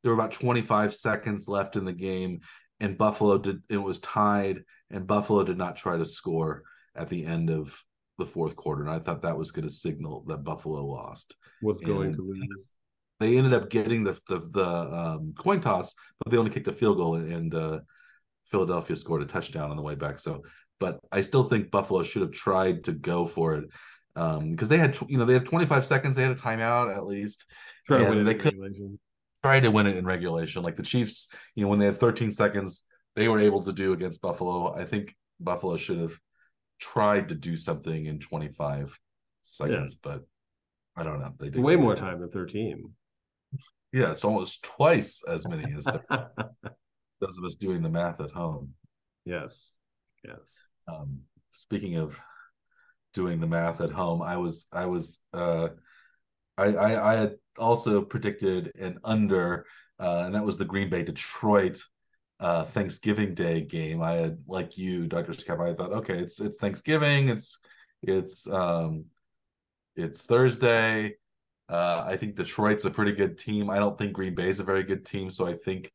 there 0.02 0.12
were 0.12 0.20
about 0.20 0.32
twenty-five 0.32 0.96
seconds 0.96 1.48
left 1.48 1.76
in 1.76 1.86
the 1.86 1.94
game, 1.94 2.40
and 2.80 2.98
Buffalo 2.98 3.38
did. 3.38 3.62
It 3.70 3.78
was 3.78 4.00
tied, 4.00 4.64
and 4.90 5.06
Buffalo 5.06 5.44
did 5.44 5.60
not 5.60 5.76
try 5.76 5.98
to 5.98 6.06
score 6.06 6.64
at 6.96 7.10
the 7.10 7.26
end 7.26 7.52
of 7.52 7.80
the 8.24 8.32
fourth 8.32 8.56
quarter, 8.56 8.82
and 8.84 8.92
I 8.92 9.00
thought 9.00 9.22
that 9.22 9.38
was 9.38 9.52
going 9.52 9.68
to 9.68 9.74
signal 9.74 10.24
that 10.28 10.44
Buffalo 10.44 10.86
lost. 10.86 11.36
Was 11.62 11.82
going 11.82 12.14
to 12.14 12.22
lose. 12.22 12.74
They 13.20 13.38
ended 13.38 13.54
up 13.54 13.70
getting 13.70 14.04
the 14.04 14.20
the, 14.28 14.40
the 14.40 14.68
um, 14.68 15.34
coin 15.38 15.62
toss, 15.62 15.96
but 16.20 16.32
they 16.32 16.38
only 16.38 16.52
kicked 16.52 16.68
a 16.68 16.74
field 16.74 16.98
goal, 16.98 17.16
and 17.16 17.54
uh, 17.54 17.80
Philadelphia 18.50 18.96
scored 18.96 19.22
a 19.22 19.26
touchdown 19.26 19.70
on 19.70 19.78
the 19.78 19.84
way 19.84 19.96
back. 19.96 20.20
So, 20.20 20.44
but 20.80 21.00
I 21.12 21.22
still 21.22 21.44
think 21.44 21.72
Buffalo 21.72 22.04
should 22.04 22.22
have 22.22 22.32
tried 22.32 22.86
to 22.86 22.94
go 22.94 23.26
for 23.26 23.56
it 23.56 23.66
because 24.14 24.38
um, 24.38 24.56
they 24.56 24.78
had 24.78 24.98
you 25.08 25.18
know 25.18 25.26
they 25.26 25.34
had 25.34 25.46
25 25.46 25.86
seconds, 25.86 26.16
they 26.16 26.24
had 26.24 26.32
a 26.32 26.36
timeout 26.36 26.96
at 26.96 27.06
least, 27.06 27.46
try 27.86 28.02
and 28.02 28.28
they 28.28 28.36
could 28.36 28.58
try 29.44 29.60
to 29.60 29.72
win 29.72 29.88
it 29.88 29.98
in 29.98 30.06
regulation. 30.06 30.64
Like 30.64 30.76
the 30.76 30.84
Chiefs, 30.84 31.30
you 31.56 31.64
know, 31.64 31.70
when 31.70 31.80
they 31.80 31.86
had 31.86 32.00
13 32.00 32.32
seconds, 32.32 32.84
they 33.16 33.28
were 33.28 33.40
able 33.40 33.62
to 33.64 33.74
do 33.74 33.94
against 33.94 34.22
Buffalo. 34.22 34.74
I 34.76 34.86
think 34.86 35.16
Buffalo 35.40 35.78
should 35.78 36.00
have 36.00 36.18
tried 36.84 37.30
to 37.30 37.36
do 37.36 37.56
something 37.56 38.06
in 38.06 38.20
25 38.20 39.00
seconds, 39.44 39.94
yeah. 39.94 40.12
but 40.12 40.22
I 40.96 41.04
don't 41.04 41.20
know. 41.20 41.34
They 41.40 41.50
did 41.50 41.62
way 41.62 41.76
more 41.76 41.96
time 41.96 42.20
than 42.20 42.30
13. 42.30 42.90
Yeah, 43.96 44.10
it's 44.10 44.26
almost 44.26 44.64
twice 44.64 45.22
as 45.30 45.48
many 45.48 45.72
as 45.78 45.86
those 47.22 47.38
of 47.38 47.44
us 47.46 47.54
doing 47.54 47.84
the 47.84 47.92
math 47.92 48.20
at 48.22 48.32
home. 48.32 48.72
Yes. 49.24 49.76
Yes. 50.26 50.40
Um, 50.92 51.20
speaking 51.52 51.98
of 51.98 52.20
doing 53.14 53.40
the 53.40 53.46
math 53.46 53.82
at 53.82 53.92
home, 53.92 54.24
I 54.24 54.38
was 54.38 54.66
I 54.74 54.88
was 54.88 55.20
uh 55.32 55.68
I, 56.58 56.66
I, 56.66 57.14
I 57.14 57.16
had 57.18 57.36
also 57.60 58.02
predicted 58.02 58.72
an 58.80 58.98
under, 59.04 59.68
uh, 60.00 60.24
and 60.26 60.34
that 60.34 60.44
was 60.44 60.58
the 60.58 60.66
Green 60.66 60.90
Bay 60.90 61.04
Detroit 61.04 61.84
uh, 62.44 62.66
Thanksgiving 62.66 63.34
Day 63.34 63.62
game. 63.62 64.02
I 64.02 64.12
had 64.14 64.38
like 64.48 64.78
you, 64.78 65.08
Dr. 65.08 65.32
Scaff, 65.32 65.62
I 65.62 65.74
thought, 65.74 65.94
okay, 65.94 66.20
it's 66.20 66.42
it's 66.42 66.58
Thanksgiving, 66.58 67.30
it's 67.30 67.58
it's 68.02 68.48
um 68.50 69.06
it's 69.96 70.26
Thursday. 70.26 71.16
Uh, 71.70 72.04
I 72.06 72.18
think 72.18 72.36
Detroit's 72.36 72.84
a 72.84 72.92
pretty 72.92 73.14
good 73.14 73.38
team. 73.38 73.70
I 73.70 73.80
don't 73.80 73.98
think 73.98 74.12
Green 74.12 74.36
Bay 74.36 74.50
is 74.50 74.60
a 74.60 74.66
very 74.66 74.84
good 74.84 75.06
team, 75.06 75.30
so 75.30 75.48
I 75.48 75.56
think 75.56 75.90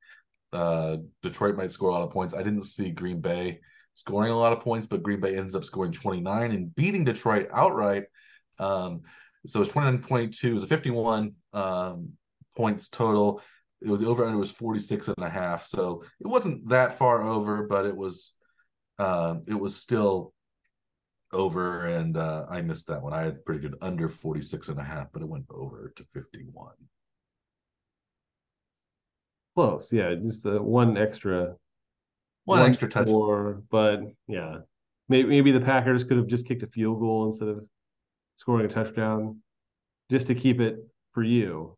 uh, 0.54 0.96
Detroit 1.22 1.56
might 1.56 1.70
score 1.70 1.90
a 1.90 1.92
lot 1.92 2.02
of 2.02 2.10
points. 2.10 2.32
I 2.32 2.42
didn't 2.42 2.62
see 2.62 2.90
Green 2.90 3.20
Bay 3.20 3.60
scoring 3.92 4.32
a 4.32 4.38
lot 4.38 4.54
of 4.54 4.60
points, 4.60 4.86
but 4.86 5.02
Green 5.02 5.20
Bay 5.20 5.36
ends 5.36 5.54
up 5.54 5.64
scoring 5.64 5.92
29 5.92 6.50
and 6.52 6.74
beating 6.74 7.04
Detroit 7.04 7.48
outright. 7.52 8.04
Um, 8.58 9.02
so 9.46 9.60
it's 9.60 9.72
29 9.72 10.00
22. 10.00 10.48
It 10.48 10.54
was 10.54 10.62
a 10.62 10.66
51 10.66 11.34
um, 11.52 12.12
points 12.56 12.88
total. 12.88 13.42
It 13.80 13.88
was 13.88 14.02
over 14.02 14.24
under 14.24 14.38
was 14.38 14.50
46 14.50 15.08
and 15.08 15.24
a 15.24 15.28
half. 15.28 15.64
So 15.64 16.02
it 16.20 16.26
wasn't 16.26 16.68
that 16.68 16.98
far 16.98 17.22
over, 17.22 17.62
but 17.64 17.86
it 17.86 17.96
was 17.96 18.32
uh, 18.98 19.36
it 19.46 19.54
was 19.54 19.76
still 19.76 20.32
over 21.32 21.86
and 21.86 22.16
uh, 22.16 22.46
I 22.50 22.62
missed 22.62 22.88
that 22.88 23.02
one. 23.02 23.12
I 23.12 23.22
had 23.22 23.44
pretty 23.44 23.60
good 23.60 23.76
under 23.82 24.08
46 24.08 24.68
and 24.68 24.80
a 24.80 24.82
half, 24.82 25.08
but 25.12 25.22
it 25.22 25.28
went 25.28 25.44
over 25.50 25.92
to 25.94 26.04
51. 26.04 26.72
Close. 29.54 29.92
Yeah, 29.92 30.14
just 30.14 30.46
uh, 30.46 30.62
one 30.62 30.96
extra 30.96 31.54
one, 32.44 32.60
one 32.60 32.68
extra 32.68 32.88
touch 32.88 33.08
more, 33.08 33.62
but 33.70 34.00
yeah. 34.26 34.58
Maybe 35.10 35.28
maybe 35.28 35.52
the 35.52 35.60
Packers 35.60 36.04
could 36.04 36.18
have 36.18 36.26
just 36.26 36.46
kicked 36.46 36.62
a 36.62 36.66
field 36.66 37.00
goal 37.00 37.28
instead 37.28 37.48
of 37.48 37.64
scoring 38.36 38.66
a 38.66 38.68
touchdown 38.68 39.40
just 40.10 40.26
to 40.28 40.34
keep 40.34 40.60
it 40.60 40.78
for 41.12 41.22
you 41.22 41.76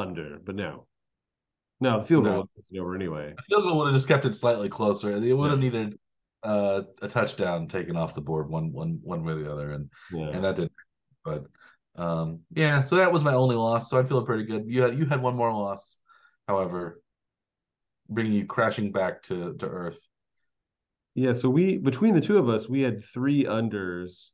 under, 0.00 0.38
but 0.44 0.54
no. 0.54 0.86
No, 1.80 2.00
the 2.00 2.06
field 2.06 2.24
goal 2.24 2.48
no. 2.70 2.82
over 2.82 2.94
anyway. 2.94 3.34
The 3.36 3.42
field 3.42 3.64
goal 3.64 3.78
would 3.78 3.86
have 3.86 3.94
just 3.94 4.08
kept 4.08 4.24
it 4.24 4.34
slightly 4.34 4.68
closer. 4.68 5.18
They 5.18 5.32
would 5.32 5.50
have 5.50 5.62
yeah. 5.62 5.70
needed 5.70 5.98
uh, 6.42 6.82
a 7.00 7.08
touchdown 7.08 7.68
taken 7.68 7.96
off 7.96 8.14
the 8.14 8.20
board 8.20 8.50
one 8.50 8.72
one 8.72 9.00
one 9.02 9.24
way 9.24 9.32
or 9.32 9.36
the 9.36 9.52
other, 9.52 9.72
and 9.72 9.90
yeah. 10.12 10.28
and 10.28 10.44
that 10.44 10.56
didn't. 10.56 10.72
But 11.24 11.46
um, 11.96 12.40
yeah, 12.52 12.80
so 12.82 12.96
that 12.96 13.12
was 13.12 13.24
my 13.24 13.34
only 13.34 13.56
loss. 13.56 13.88
So 13.90 13.98
I'm 13.98 14.06
feeling 14.06 14.26
pretty 14.26 14.44
good. 14.44 14.64
You 14.66 14.82
had 14.82 14.94
you 14.98 15.06
had 15.06 15.22
one 15.22 15.36
more 15.36 15.52
loss, 15.52 15.98
however, 16.46 17.00
bringing 18.08 18.32
you 18.32 18.46
crashing 18.46 18.92
back 18.92 19.22
to 19.24 19.54
to 19.54 19.66
earth. 19.66 20.00
Yeah, 21.14 21.32
so 21.32 21.48
we 21.50 21.78
between 21.78 22.14
the 22.14 22.20
two 22.20 22.38
of 22.38 22.48
us, 22.48 22.68
we 22.68 22.82
had 22.82 23.04
three 23.04 23.44
unders. 23.44 24.30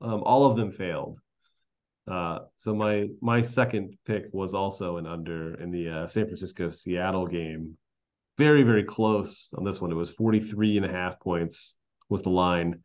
Um, 0.00 0.22
all 0.24 0.46
of 0.46 0.56
them 0.56 0.72
failed. 0.72 1.18
Uh, 2.10 2.40
so 2.56 2.74
my 2.74 3.06
my 3.20 3.40
second 3.40 3.96
pick 4.06 4.24
was 4.32 4.52
also 4.52 4.96
an 4.96 5.06
under 5.06 5.54
in 5.60 5.70
the 5.70 5.88
uh, 5.88 6.06
San 6.06 6.24
Francisco 6.26 6.68
Seattle 6.68 7.26
game. 7.26 7.76
Very 8.36 8.62
very 8.62 8.84
close 8.84 9.52
on 9.56 9.64
this 9.64 9.80
one. 9.80 9.92
It 9.92 9.96
was 9.96 10.10
43 10.10 10.78
and 10.78 10.86
a 10.86 10.90
half 10.90 11.20
points 11.20 11.76
was 12.08 12.22
the 12.22 12.30
line. 12.30 12.80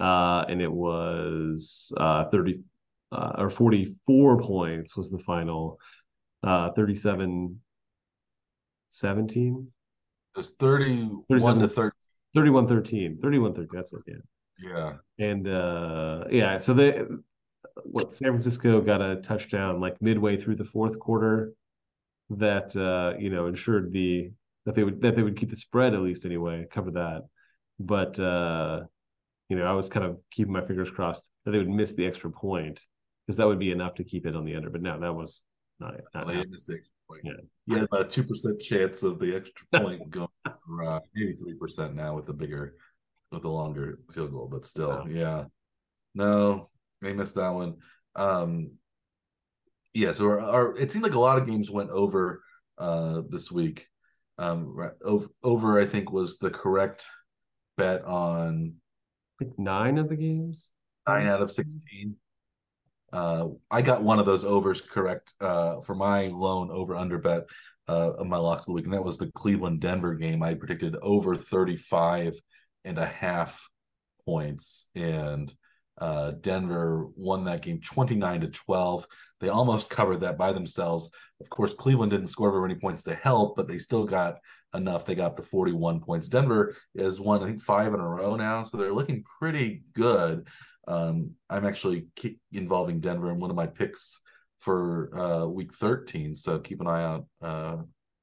Uh, 0.00 0.44
and 0.48 0.62
it 0.62 0.70
was 0.70 1.92
uh, 1.96 2.26
30 2.26 2.60
uh, 3.10 3.32
or 3.38 3.50
44 3.50 4.40
points 4.40 4.96
was 4.96 5.10
the 5.10 5.18
final. 5.18 5.78
Uh, 6.44 6.70
37 6.70 7.60
17 8.90 9.68
it 10.34 10.38
was 10.38 10.50
31 10.50 11.58
to 11.58 11.68
13 11.68 11.90
31 12.34 12.68
13 12.68 13.18
31 13.20 13.54
13 13.54 13.68
that's 13.72 13.92
it 13.92 14.02
yeah 14.06 14.14
yeah 14.70 14.92
and 15.18 15.48
uh 15.48 16.24
yeah 16.30 16.58
so 16.58 16.72
they 16.72 17.02
what 17.84 18.14
San 18.14 18.28
Francisco 18.28 18.80
got 18.80 19.00
a 19.00 19.16
touchdown 19.16 19.80
like 19.80 20.00
midway 20.00 20.36
through 20.36 20.56
the 20.56 20.64
fourth 20.64 20.98
quarter 20.98 21.52
that 22.30 22.76
uh, 22.76 23.18
you 23.18 23.30
know 23.30 23.46
ensured 23.46 23.92
the 23.92 24.30
that 24.66 24.74
they 24.74 24.84
would 24.84 25.00
that 25.00 25.16
they 25.16 25.22
would 25.22 25.36
keep 25.36 25.50
the 25.50 25.56
spread 25.56 25.94
at 25.94 26.00
least 26.00 26.24
anyway, 26.24 26.66
cover 26.70 26.90
that. 26.92 27.22
But 27.80 28.18
uh, 28.18 28.82
you 29.48 29.56
know, 29.56 29.64
I 29.64 29.72
was 29.72 29.88
kind 29.88 30.04
of 30.04 30.18
keeping 30.30 30.52
my 30.52 30.64
fingers 30.64 30.90
crossed 30.90 31.30
that 31.44 31.52
they 31.52 31.58
would 31.58 31.70
miss 31.70 31.94
the 31.94 32.06
extra 32.06 32.30
point 32.30 32.80
because 33.26 33.36
that 33.38 33.46
would 33.46 33.58
be 33.58 33.70
enough 33.70 33.94
to 33.94 34.04
keep 34.04 34.26
it 34.26 34.36
on 34.36 34.44
the 34.44 34.54
under. 34.54 34.70
But 34.70 34.82
no, 34.82 34.98
that 35.00 35.14
was 35.14 35.42
not. 35.80 35.94
not 36.14 36.26
well, 36.26 36.44
missed 36.50 36.66
the 36.66 36.74
extra 36.74 36.92
point. 37.08 37.22
Yeah, 37.24 37.32
you 37.66 37.74
had 37.76 37.84
about 37.84 38.10
two 38.10 38.24
percent 38.24 38.60
chance 38.60 39.02
of 39.02 39.18
the 39.18 39.36
extra 39.36 39.66
point 39.72 40.10
going, 40.10 40.28
uh, 40.46 41.00
maybe 41.14 41.34
three 41.34 41.54
percent 41.54 41.94
now 41.94 42.14
with 42.14 42.26
the 42.26 42.34
bigger, 42.34 42.74
with 43.32 43.42
the 43.42 43.48
longer 43.48 44.00
field 44.12 44.32
goal. 44.32 44.48
But 44.50 44.66
still, 44.66 45.06
yeah, 45.08 45.44
no, 46.14 46.68
they 47.00 47.12
missed 47.12 47.34
that 47.36 47.50
one. 47.50 47.76
Um, 48.16 48.72
yeah, 49.94 50.12
so 50.12 50.26
our, 50.26 50.40
our, 50.40 50.76
it 50.76 50.92
seemed 50.92 51.04
like 51.04 51.14
a 51.14 51.20
lot 51.20 51.38
of 51.38 51.46
games 51.46 51.70
went 51.70 51.90
over 51.90 52.42
uh, 52.78 53.22
this 53.28 53.50
week. 53.50 53.86
Um, 54.38 54.76
over, 55.04 55.26
over, 55.42 55.80
I 55.80 55.86
think, 55.86 56.12
was 56.12 56.38
the 56.38 56.50
correct 56.50 57.06
bet 57.76 58.04
on 58.04 58.74
Like 59.40 59.58
nine 59.58 59.98
of 59.98 60.08
the 60.08 60.16
games. 60.16 60.70
Nine 61.06 61.26
out 61.26 61.42
of 61.42 61.50
sixteen. 61.50 62.16
Uh, 63.12 63.48
I 63.70 63.82
got 63.82 64.02
one 64.02 64.18
of 64.18 64.26
those 64.26 64.44
overs 64.44 64.80
correct 64.80 65.32
uh, 65.40 65.80
for 65.80 65.94
my 65.94 66.26
lone 66.26 66.70
over 66.70 66.94
under 66.94 67.18
bet 67.18 67.46
uh, 67.88 68.12
of 68.18 68.26
my 68.26 68.36
locks 68.36 68.62
of 68.62 68.66
the 68.66 68.72
week, 68.72 68.84
and 68.84 68.92
that 68.92 69.04
was 69.04 69.16
the 69.16 69.32
Cleveland 69.32 69.80
Denver 69.80 70.14
game. 70.14 70.42
I 70.42 70.54
predicted 70.54 70.96
over 71.00 71.34
35 71.34 72.38
and 72.84 72.98
a 72.98 73.06
half 73.06 73.66
points, 74.26 74.90
and 74.94 75.52
uh, 76.00 76.32
Denver 76.40 77.06
won 77.16 77.44
that 77.44 77.62
game 77.62 77.80
29 77.80 78.42
to 78.42 78.48
12. 78.48 79.06
They 79.40 79.48
almost 79.48 79.90
covered 79.90 80.20
that 80.20 80.38
by 80.38 80.52
themselves. 80.52 81.10
Of 81.40 81.50
course, 81.50 81.74
Cleveland 81.74 82.10
didn't 82.10 82.28
score 82.28 82.50
very 82.50 82.68
many 82.68 82.80
points 82.80 83.02
to 83.04 83.14
help, 83.14 83.56
but 83.56 83.68
they 83.68 83.78
still 83.78 84.04
got 84.04 84.38
enough. 84.74 85.04
They 85.04 85.14
got 85.14 85.32
up 85.32 85.36
to 85.36 85.42
41 85.42 86.00
points. 86.00 86.28
Denver 86.28 86.76
is 86.94 87.20
won, 87.20 87.42
I 87.42 87.46
think, 87.46 87.62
five 87.62 87.94
in 87.94 88.00
a 88.00 88.08
row 88.08 88.36
now. 88.36 88.62
So 88.62 88.76
they're 88.76 88.92
looking 88.92 89.24
pretty 89.38 89.82
good. 89.94 90.46
Um, 90.86 91.32
I'm 91.50 91.66
actually 91.66 92.06
involving 92.52 93.00
Denver 93.00 93.30
in 93.30 93.40
one 93.40 93.50
of 93.50 93.56
my 93.56 93.66
picks 93.66 94.20
for 94.58 95.16
uh, 95.16 95.46
week 95.46 95.74
13. 95.74 96.34
So 96.34 96.58
keep 96.58 96.80
an 96.80 96.86
eye 96.86 97.04
out 97.04 97.26
uh, 97.42 97.76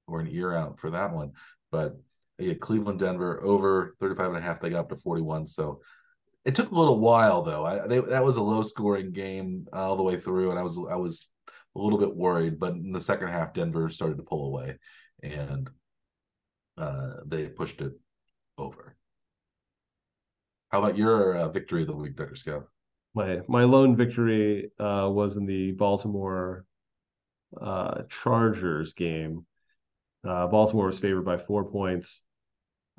or 0.08 0.20
an 0.20 0.28
ear 0.30 0.54
out 0.54 0.80
for 0.80 0.90
that 0.92 1.14
one. 1.14 1.34
But 1.72 1.98
yeah, 2.38 2.54
Cleveland, 2.56 3.00
Denver 3.00 3.42
over 3.44 3.96
35 4.00 4.28
and 4.28 4.38
a 4.38 4.42
half. 4.42 4.60
They 4.60 4.70
got 4.70 4.80
up 4.80 4.90
to 4.90 4.98
41. 4.98 5.46
So 5.46 5.82
it 6.46 6.54
took 6.54 6.72
a 6.72 6.76
little 6.76 7.00
while 7.00 7.42
though. 7.42 7.66
I 7.66 7.88
they, 7.88 8.00
that 8.00 8.24
was 8.24 8.38
a 8.38 8.42
low 8.42 8.62
scoring 8.62 9.12
game 9.12 9.66
all 9.74 9.96
the 9.96 10.04
way 10.04 10.20
through, 10.20 10.52
and 10.52 10.60
I 10.60 10.64
was 10.64 10.78
I 10.90 10.96
was 10.96 11.28
a 11.76 11.80
little 11.80 12.00
bit 12.00 12.16
worried. 12.16 12.60
But 12.60 12.74
in 12.74 12.92
the 12.92 13.00
second 13.00 13.30
half, 13.30 13.54
Denver 13.54 13.90
started 13.90 14.18
to 14.18 14.24
pull 14.24 14.48
away, 14.48 14.78
and 15.24 15.70
uh, 16.78 17.14
they 17.26 17.48
pushed 17.48 17.82
it 17.82 17.94
over. 18.58 18.96
How 20.70 20.80
about 20.80 20.98
your 20.98 21.36
uh, 21.36 21.50
victory 21.50 21.82
of 21.82 21.88
the 21.88 21.96
week, 21.96 22.16
Dr. 22.16 22.36
Scaff? 22.36 22.64
My 23.16 23.42
my 23.48 23.64
lone 23.64 23.96
victory 23.96 24.72
uh, 24.80 25.10
was 25.12 25.38
in 25.38 25.48
the 25.48 25.72
Baltimore 25.72 26.66
uh, 27.60 28.04
Chargers 28.10 28.94
game. 28.94 29.46
Uh, 30.24 30.48
Baltimore 30.48 30.88
was 30.88 31.00
favored 31.00 31.26
by 31.26 31.38
four 31.38 31.64
points. 31.72 32.24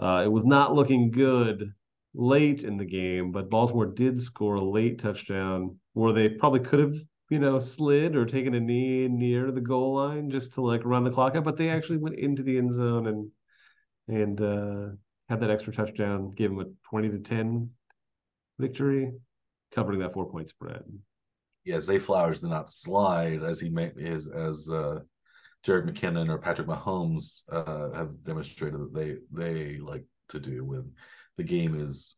Uh, 0.00 0.22
it 0.24 0.32
was 0.32 0.44
not 0.44 0.74
looking 0.74 1.10
good 1.10 1.72
late 2.16 2.64
in 2.64 2.78
the 2.78 2.84
game, 2.84 3.30
but 3.30 3.50
Baltimore 3.50 3.86
did 3.86 4.20
score 4.20 4.56
a 4.56 4.64
late 4.64 4.98
touchdown 4.98 5.78
where 5.92 6.12
they 6.12 6.30
probably 6.30 6.60
could 6.60 6.80
have, 6.80 6.94
you 7.28 7.38
know, 7.38 7.58
slid 7.58 8.16
or 8.16 8.24
taken 8.24 8.54
a 8.54 8.60
knee 8.60 9.06
near 9.06 9.52
the 9.52 9.60
goal 9.60 9.94
line 9.94 10.30
just 10.30 10.54
to 10.54 10.62
like 10.62 10.84
run 10.84 11.04
the 11.04 11.10
clock 11.10 11.36
out, 11.36 11.44
but 11.44 11.56
they 11.56 11.68
actually 11.68 11.98
went 11.98 12.18
into 12.18 12.42
the 12.42 12.56
end 12.56 12.74
zone 12.74 13.06
and 13.06 13.30
and 14.08 14.40
uh, 14.40 14.94
had 15.28 15.40
that 15.40 15.50
extra 15.50 15.72
touchdown, 15.72 16.32
gave 16.34 16.50
them 16.50 16.60
a 16.60 16.88
twenty 16.88 17.10
to 17.10 17.18
ten 17.18 17.70
victory, 18.58 19.12
covering 19.72 20.00
that 20.00 20.14
four 20.14 20.30
point 20.30 20.48
spread. 20.48 20.84
Yeah, 21.64 21.80
Zay 21.80 21.98
Flowers 21.98 22.40
did 22.40 22.50
not 22.50 22.70
slide 22.70 23.42
as 23.42 23.60
he 23.60 23.68
made 23.68 23.96
his 23.96 24.30
as 24.30 24.70
uh 24.70 25.00
Jerick 25.66 25.90
McKinnon 25.90 26.30
or 26.30 26.38
Patrick 26.38 26.68
Mahomes 26.68 27.42
uh, 27.50 27.90
have 27.92 28.22
demonstrated 28.22 28.80
that 28.80 28.94
they 28.94 29.16
they 29.32 29.78
like 29.78 30.04
to 30.28 30.38
do 30.38 30.64
when 30.64 30.92
the 31.36 31.44
game 31.44 31.78
is 31.80 32.16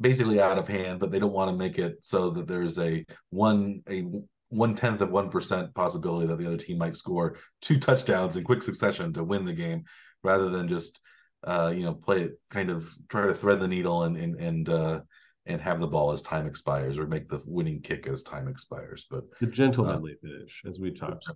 basically 0.00 0.40
out 0.40 0.58
of 0.58 0.68
hand, 0.68 1.00
but 1.00 1.10
they 1.10 1.18
don't 1.18 1.32
want 1.32 1.50
to 1.50 1.56
make 1.56 1.78
it 1.78 2.04
so 2.04 2.30
that 2.30 2.46
there's 2.46 2.78
a 2.78 3.04
one 3.30 3.82
a 3.88 4.04
one 4.48 4.74
tenth 4.74 5.00
of 5.00 5.10
one 5.10 5.30
percent 5.30 5.74
possibility 5.74 6.26
that 6.26 6.38
the 6.38 6.46
other 6.46 6.56
team 6.56 6.78
might 6.78 6.96
score 6.96 7.36
two 7.60 7.78
touchdowns 7.78 8.36
in 8.36 8.44
quick 8.44 8.62
succession 8.62 9.12
to 9.12 9.24
win 9.24 9.44
the 9.44 9.52
game, 9.52 9.84
rather 10.22 10.50
than 10.50 10.68
just 10.68 11.00
uh, 11.44 11.72
you 11.74 11.84
know 11.84 11.94
play 11.94 12.22
it 12.22 12.32
kind 12.50 12.70
of 12.70 12.92
try 13.08 13.26
to 13.26 13.34
thread 13.34 13.60
the 13.60 13.68
needle 13.68 14.02
and 14.04 14.16
and 14.16 14.40
and 14.40 14.68
uh, 14.68 15.00
and 15.46 15.60
have 15.60 15.80
the 15.80 15.86
ball 15.86 16.12
as 16.12 16.22
time 16.22 16.46
expires 16.46 16.98
or 16.98 17.06
make 17.06 17.28
the 17.28 17.40
winning 17.46 17.80
kick 17.80 18.06
as 18.06 18.22
time 18.22 18.48
expires. 18.48 19.06
But 19.10 19.24
the 19.40 19.46
gentlemanly 19.46 20.16
uh, 20.24 20.28
finish, 20.28 20.62
as 20.66 20.78
we 20.78 20.92
talked. 20.92 21.26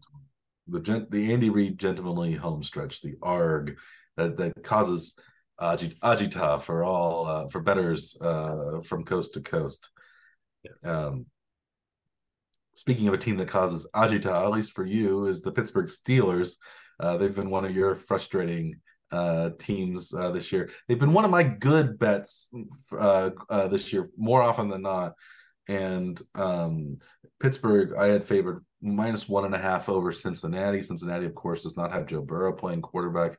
The, 0.70 0.80
the 0.80 1.06
the 1.10 1.32
Andy 1.32 1.50
Reid 1.50 1.78
gentlemanly 1.78 2.34
home 2.34 2.62
stretch, 2.62 3.00
the 3.02 3.14
ARG 3.22 3.78
that 4.16 4.36
that 4.36 4.62
causes 4.62 5.18
agita 5.60 6.60
for 6.60 6.84
all 6.84 7.26
uh, 7.26 7.48
for 7.48 7.60
betters 7.60 8.16
uh, 8.20 8.80
from 8.84 9.04
coast 9.04 9.34
to 9.34 9.40
coast. 9.40 9.90
Yes. 10.62 10.84
Um, 10.84 11.26
speaking 12.74 13.08
of 13.08 13.14
a 13.14 13.18
team 13.18 13.36
that 13.38 13.48
causes 13.48 13.88
agita, 13.94 14.44
at 14.44 14.50
least 14.50 14.72
for 14.72 14.86
you, 14.86 15.26
is 15.26 15.42
the 15.42 15.52
Pittsburgh 15.52 15.88
Steelers. 15.88 16.56
Uh, 17.00 17.16
they've 17.16 17.34
been 17.34 17.50
one 17.50 17.64
of 17.64 17.74
your 17.74 17.96
frustrating 17.96 18.80
uh, 19.10 19.50
teams 19.58 20.14
uh, 20.14 20.30
this 20.30 20.52
year. 20.52 20.70
They've 20.86 20.98
been 20.98 21.12
one 21.12 21.24
of 21.24 21.30
my 21.30 21.42
good 21.42 21.98
bets 21.98 22.48
uh, 22.92 23.30
uh, 23.48 23.68
this 23.68 23.92
year 23.92 24.10
more 24.16 24.42
often 24.42 24.68
than 24.68 24.82
not. 24.82 25.14
And 25.66 26.20
um, 26.34 26.98
Pittsburgh, 27.40 27.94
I 27.98 28.06
had 28.06 28.24
favored 28.24 28.64
minus 28.80 29.28
one 29.28 29.44
and 29.44 29.54
a 29.54 29.58
half 29.58 29.88
over 29.88 30.12
Cincinnati. 30.12 30.82
Cincinnati, 30.82 31.26
of 31.26 31.34
course, 31.34 31.62
does 31.62 31.76
not 31.76 31.92
have 31.92 32.06
Joe 32.06 32.22
Burrow 32.22 32.52
playing 32.52 32.82
quarterback, 32.82 33.38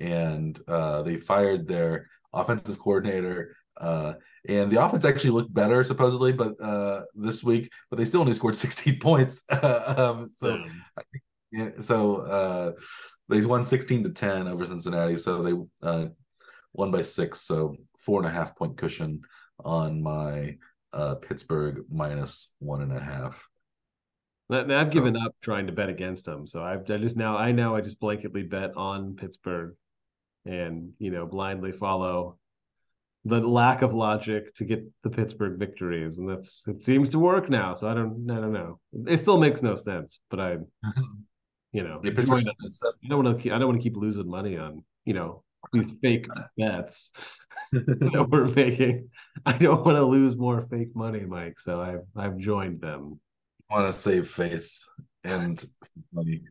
and 0.00 0.58
uh, 0.68 1.02
they 1.02 1.16
fired 1.16 1.66
their 1.66 2.08
offensive 2.32 2.78
coordinator. 2.78 3.56
Uh, 3.78 4.14
and 4.48 4.70
the 4.70 4.82
offense 4.82 5.04
actually 5.04 5.30
looked 5.30 5.52
better 5.52 5.82
supposedly, 5.82 6.32
but 6.32 6.54
uh, 6.60 7.02
this 7.14 7.42
week, 7.42 7.70
but 7.90 7.98
they 7.98 8.04
still 8.04 8.20
only 8.20 8.32
scored 8.32 8.56
16 8.56 8.98
points. 8.98 9.42
um, 9.62 10.30
so, 10.34 10.62
yeah. 11.52 11.70
so 11.80 12.16
uh, 12.22 12.72
they 13.28 13.44
won 13.44 13.64
16 13.64 14.04
to 14.04 14.10
10 14.10 14.48
over 14.48 14.66
Cincinnati. 14.66 15.16
So 15.16 15.42
they 15.42 15.86
uh, 15.86 16.06
won 16.72 16.90
by 16.90 17.02
six. 17.02 17.40
So 17.40 17.76
four 17.98 18.20
and 18.20 18.28
a 18.28 18.32
half 18.32 18.56
point 18.56 18.76
cushion 18.76 19.22
on 19.64 20.02
my 20.02 20.56
uh, 20.92 21.16
Pittsburgh 21.16 21.84
minus 21.90 22.52
one 22.58 22.82
and 22.82 22.92
a 22.92 23.00
half. 23.00 23.48
I've 24.48 24.88
so, 24.88 24.94
given 24.94 25.16
up 25.16 25.34
trying 25.42 25.66
to 25.66 25.72
bet 25.72 25.88
against 25.88 26.24
them. 26.24 26.46
So 26.46 26.62
I've 26.62 26.88
I 26.88 26.98
just 26.98 27.16
now 27.16 27.36
I 27.36 27.50
now 27.50 27.74
I 27.74 27.80
just 27.80 28.00
blanketly 28.00 28.48
bet 28.48 28.76
on 28.76 29.16
Pittsburgh 29.16 29.74
and 30.46 30.92
you 30.98 31.10
know 31.10 31.26
blindly 31.26 31.72
follow 31.72 32.38
the 33.26 33.40
lack 33.40 33.82
of 33.82 33.92
logic 33.92 34.54
to 34.54 34.64
get 34.64 34.84
the 35.02 35.10
Pittsburgh 35.10 35.58
victories, 35.58 36.18
and 36.18 36.30
that's 36.30 36.62
it 36.68 36.84
seems 36.84 37.10
to 37.10 37.18
work 37.18 37.50
now. 37.50 37.74
So 37.74 37.88
I 37.88 37.94
don't 37.94 38.30
I 38.30 38.36
don't 38.36 38.52
know. 38.52 38.78
It 39.06 39.18
still 39.18 39.38
makes 39.38 39.62
no 39.62 39.74
sense, 39.74 40.20
but 40.30 40.40
I 40.40 40.58
you 41.72 41.82
know 41.82 42.00
yeah, 42.04 42.12
I 42.12 43.08
don't 43.08 43.24
want 43.24 43.42
to 43.42 43.50
I 43.50 43.58
don't 43.58 43.68
want 43.68 43.80
to 43.80 43.82
keep 43.82 43.96
losing 43.96 44.28
money 44.28 44.56
on 44.56 44.84
you 45.04 45.14
know 45.14 45.42
these 45.72 45.90
fake 46.00 46.26
bets 46.56 47.12
that 47.72 48.28
we're 48.30 48.46
making. 48.46 49.08
I 49.44 49.58
don't 49.58 49.84
want 49.84 49.96
to 49.96 50.04
lose 50.04 50.36
more 50.36 50.66
fake 50.70 50.94
money, 50.94 51.20
Mike. 51.20 51.58
So 51.58 51.80
I've 51.80 52.04
I've 52.16 52.38
joined 52.38 52.80
them. 52.80 53.20
I 53.70 53.74
want 53.80 53.92
to 53.92 53.98
save 53.98 54.28
face 54.28 54.88
and 55.24 55.64
money 56.12 56.42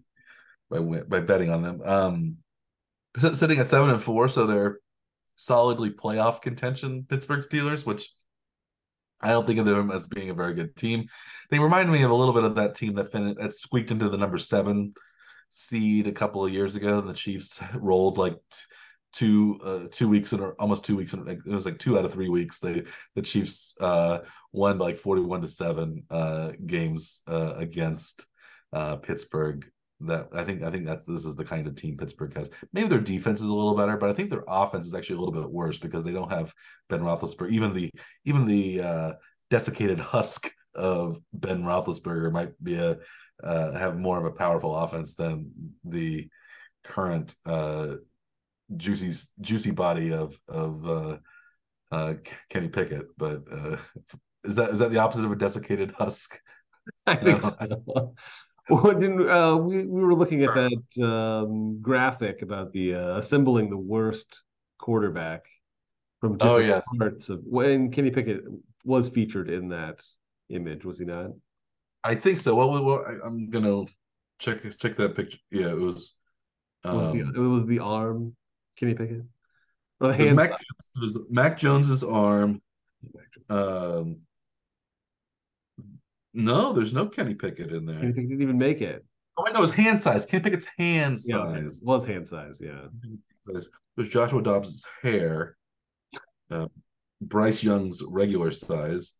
by 0.69 0.79
by 0.79 1.21
betting 1.21 1.51
on 1.51 1.61
them. 1.61 1.81
Um, 1.83 2.37
sitting 3.33 3.59
at 3.59 3.69
seven 3.69 3.89
and 3.89 4.01
four, 4.01 4.27
so 4.27 4.45
they're 4.45 4.79
solidly 5.35 5.89
playoff 5.89 6.41
contention. 6.41 7.05
Pittsburgh 7.09 7.41
Steelers, 7.41 7.85
which 7.85 8.09
I 9.21 9.29
don't 9.31 9.47
think 9.47 9.59
of 9.59 9.65
them 9.65 9.91
as 9.91 10.07
being 10.07 10.29
a 10.29 10.33
very 10.35 10.53
good 10.53 10.75
team. 10.75 11.07
They 11.49 11.59
remind 11.59 11.91
me 11.91 12.03
of 12.03 12.11
a 12.11 12.15
little 12.15 12.33
bit 12.33 12.43
of 12.43 12.55
that 12.55 12.75
team 12.75 12.95
that 12.95 13.11
fin- 13.11 13.35
that 13.39 13.53
squeaked 13.53 13.91
into 13.91 14.09
the 14.09 14.17
number 14.17 14.37
seven 14.37 14.93
seed 15.49 16.07
a 16.07 16.11
couple 16.11 16.45
of 16.45 16.51
years 16.51 16.75
ago, 16.75 16.99
and 16.99 17.09
the 17.09 17.13
Chiefs 17.13 17.61
rolled 17.75 18.17
like 18.17 18.33
t- 18.33 18.61
two 19.13 19.59
uh, 19.63 19.87
two 19.91 20.09
weeks 20.09 20.33
in 20.33 20.41
almost 20.59 20.83
two 20.83 20.97
weeks 20.97 21.13
in 21.13 21.27
it 21.27 21.45
was 21.45 21.65
like 21.65 21.79
two 21.79 21.97
out 21.97 22.05
of 22.05 22.13
three 22.13 22.29
weeks. 22.29 22.59
They 22.59 22.83
the 23.15 23.21
Chiefs 23.21 23.75
uh, 23.79 24.19
won 24.51 24.77
like 24.77 24.97
forty 24.97 25.21
one 25.21 25.41
to 25.41 25.47
seven 25.47 26.03
uh, 26.09 26.51
games 26.65 27.21
uh, 27.27 27.53
against 27.55 28.25
uh, 28.73 28.97
Pittsburgh 28.97 29.65
that 30.01 30.27
I 30.33 30.43
think 30.43 30.61
I 30.63 30.71
think 30.71 30.85
that's 30.85 31.05
this 31.05 31.25
is 31.25 31.35
the 31.35 31.45
kind 31.45 31.67
of 31.67 31.75
team 31.75 31.97
Pittsburgh 31.97 32.35
has. 32.35 32.49
Maybe 32.73 32.87
their 32.87 32.99
defense 32.99 33.41
is 33.41 33.47
a 33.47 33.53
little 33.53 33.75
better, 33.75 33.97
but 33.97 34.09
I 34.09 34.13
think 34.13 34.29
their 34.29 34.43
offense 34.47 34.85
is 34.85 34.93
actually 34.93 35.17
a 35.17 35.19
little 35.19 35.41
bit 35.41 35.49
worse 35.49 35.77
because 35.77 36.03
they 36.03 36.11
don't 36.11 36.31
have 36.31 36.53
Ben 36.89 37.01
Roethlisberger. 37.01 37.51
Even 37.51 37.73
the 37.73 37.91
even 38.25 38.45
the 38.45 38.81
uh, 38.81 39.13
desiccated 39.49 39.99
husk 39.99 40.51
of 40.73 41.19
Ben 41.33 41.63
Roethlisberger 41.63 42.31
might 42.31 42.51
be 42.61 42.75
a 42.75 42.97
uh, 43.43 43.71
have 43.73 43.97
more 43.97 44.17
of 44.17 44.25
a 44.25 44.31
powerful 44.31 44.75
offense 44.75 45.15
than 45.15 45.51
the 45.83 46.29
current 46.83 47.35
uh, 47.45 47.95
juicy 48.75 49.11
juicy 49.41 49.71
body 49.71 50.13
of 50.13 50.39
of 50.47 50.89
uh, 50.89 51.17
uh, 51.91 52.13
Kenny 52.49 52.67
Pickett. 52.69 53.07
But 53.17 53.43
uh, 53.51 53.77
is 54.43 54.55
that 54.55 54.71
is 54.71 54.79
that 54.79 54.91
the 54.91 54.99
opposite 54.99 55.25
of 55.25 55.31
a 55.31 55.35
desiccated 55.35 55.91
husk? 55.91 56.39
I 57.07 57.15
think 57.15 57.41
so. 57.41 58.13
Well, 58.69 58.93
didn't, 58.99 59.29
uh, 59.29 59.55
we, 59.57 59.85
we 59.85 60.03
were 60.03 60.15
looking 60.15 60.43
at 60.43 60.53
that 60.53 61.05
um, 61.05 61.81
graphic 61.81 62.41
about 62.41 62.73
the 62.73 62.95
uh, 62.95 63.17
assembling 63.17 63.69
the 63.69 63.77
worst 63.77 64.41
quarterback 64.77 65.43
from 66.19 66.33
oh, 66.33 66.37
different 66.37 66.63
oh, 66.63 66.75
yes. 66.75 66.83
parts 66.97 67.29
of 67.29 67.41
when 67.45 67.91
Kenny 67.91 68.11
Pickett 68.11 68.41
was 68.83 69.07
featured 69.07 69.49
in 69.49 69.69
that 69.69 70.03
image, 70.49 70.85
was 70.85 70.99
he 70.99 71.05
not? 71.05 71.31
I 72.03 72.15
think 72.15 72.37
so. 72.37 72.55
Well, 72.55 72.83
well 72.83 73.05
I, 73.07 73.27
am 73.27 73.49
gonna 73.49 73.85
check 74.39 74.63
check 74.77 74.95
that 74.97 75.15
picture. 75.15 75.39
Yeah, 75.51 75.69
it 75.69 75.79
was. 75.79 76.15
Um, 76.83 76.95
was 76.95 77.03
the, 77.13 77.21
um, 77.21 77.33
it 77.35 77.39
was 77.39 77.65
the 77.65 77.79
arm, 77.79 78.35
Kenny 78.77 78.93
Pickett, 78.93 79.23
or 79.99 80.09
the 80.09 80.13
hand. 80.13 80.35
Mac, 80.35 80.51
Jones's, 80.95 81.19
Mac 81.29 81.57
Jones's 81.57 82.03
arm. 82.03 82.61
Um, 83.49 84.21
no, 86.35 86.73
there's 86.73 86.93
no 86.93 87.07
Kenny 87.07 87.33
Pickett 87.33 87.71
in 87.71 87.85
there. 87.85 87.99
Kenny 87.99 88.13
Pickett 88.13 88.29
didn't 88.29 88.43
even 88.43 88.57
make 88.57 88.81
it. 88.81 89.05
Oh, 89.37 89.45
I 89.47 89.51
know 89.51 89.63
it's 89.63 89.71
hand 89.71 89.99
size. 89.99 90.25
Kenny 90.25 90.43
Pickett's 90.43 90.67
hand 90.77 91.19
size. 91.19 91.81
Yeah, 91.83 91.87
it 91.87 91.87
was 91.87 92.05
hand 92.05 92.27
size. 92.27 92.59
Yeah. 92.61 92.85
There's 93.45 93.69
Joshua 94.09 94.41
Dobbs' 94.41 94.85
hair. 95.01 95.57
Uh, 96.49 96.67
Bryce 97.21 97.63
Young's 97.63 98.03
regular 98.07 98.51
size. 98.51 99.13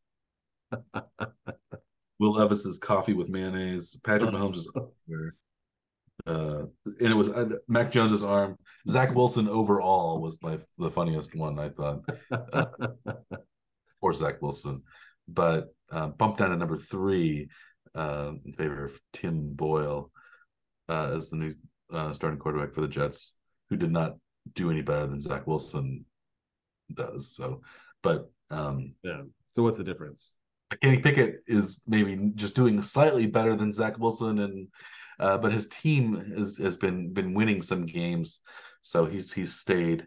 Will 2.20 2.34
Levis's 2.34 2.78
coffee 2.78 3.14
with 3.14 3.30
mayonnaise. 3.30 4.00
Patrick 4.04 4.32
Mahomes' 4.34 4.58
is 4.58 4.72
uh, 6.28 6.64
and 6.86 7.12
it 7.12 7.16
was 7.16 7.30
uh, 7.30 7.50
Mac 7.68 7.92
Jones's 7.92 8.24
arm. 8.24 8.58
Zach 8.90 9.14
Wilson 9.14 9.48
overall 9.48 10.22
was 10.22 10.42
my 10.42 10.58
the 10.78 10.90
funniest 10.90 11.36
one 11.36 11.60
I 11.60 11.70
thought. 11.70 12.04
Uh, 12.32 12.66
or 14.02 14.14
Zach 14.14 14.42
Wilson, 14.42 14.82
but 15.28 15.74
uh, 15.92 16.08
bumped 16.08 16.40
down 16.40 16.50
to 16.50 16.56
number 16.56 16.78
three 16.78 17.50
uh, 17.94 18.32
in 18.46 18.54
favor 18.54 18.86
of 18.86 19.00
Tim 19.14 19.54
Boyle 19.54 20.12
uh, 20.90 21.14
as 21.16 21.30
the 21.30 21.38
new 21.38 21.52
uh, 21.94 22.14
starting 22.14 22.40
quarterback 22.40 22.74
for 22.74 22.82
the 22.82 22.88
Jets, 22.88 23.36
who 23.70 23.78
did 23.78 23.92
not 23.92 24.16
do 24.54 24.70
any 24.70 24.82
better 24.82 25.08
than 25.08 25.20
Zach 25.20 25.48
Wilson 25.48 26.06
does. 26.94 27.36
So, 27.36 27.62
but 28.04 28.30
um, 28.52 28.94
yeah. 29.04 29.22
So 29.56 29.64
what's 29.64 29.78
the 29.78 29.84
difference? 29.84 30.36
Kenny 30.82 31.00
Pickett 31.00 31.42
is 31.48 31.84
maybe 31.88 32.32
just 32.36 32.56
doing 32.56 32.82
slightly 32.82 33.28
better 33.28 33.56
than 33.56 33.72
Zach 33.72 33.98
Wilson, 33.98 34.40
and 34.40 34.68
uh, 35.20 35.38
but 35.38 35.54
his 35.54 35.68
team 35.68 36.16
has 36.36 36.58
has 36.58 36.76
been 36.76 37.14
been 37.14 37.34
winning 37.34 37.62
some 37.62 37.86
games, 37.86 38.42
so 38.82 39.06
he's 39.06 39.32
he's 39.32 39.54
stayed 39.54 40.06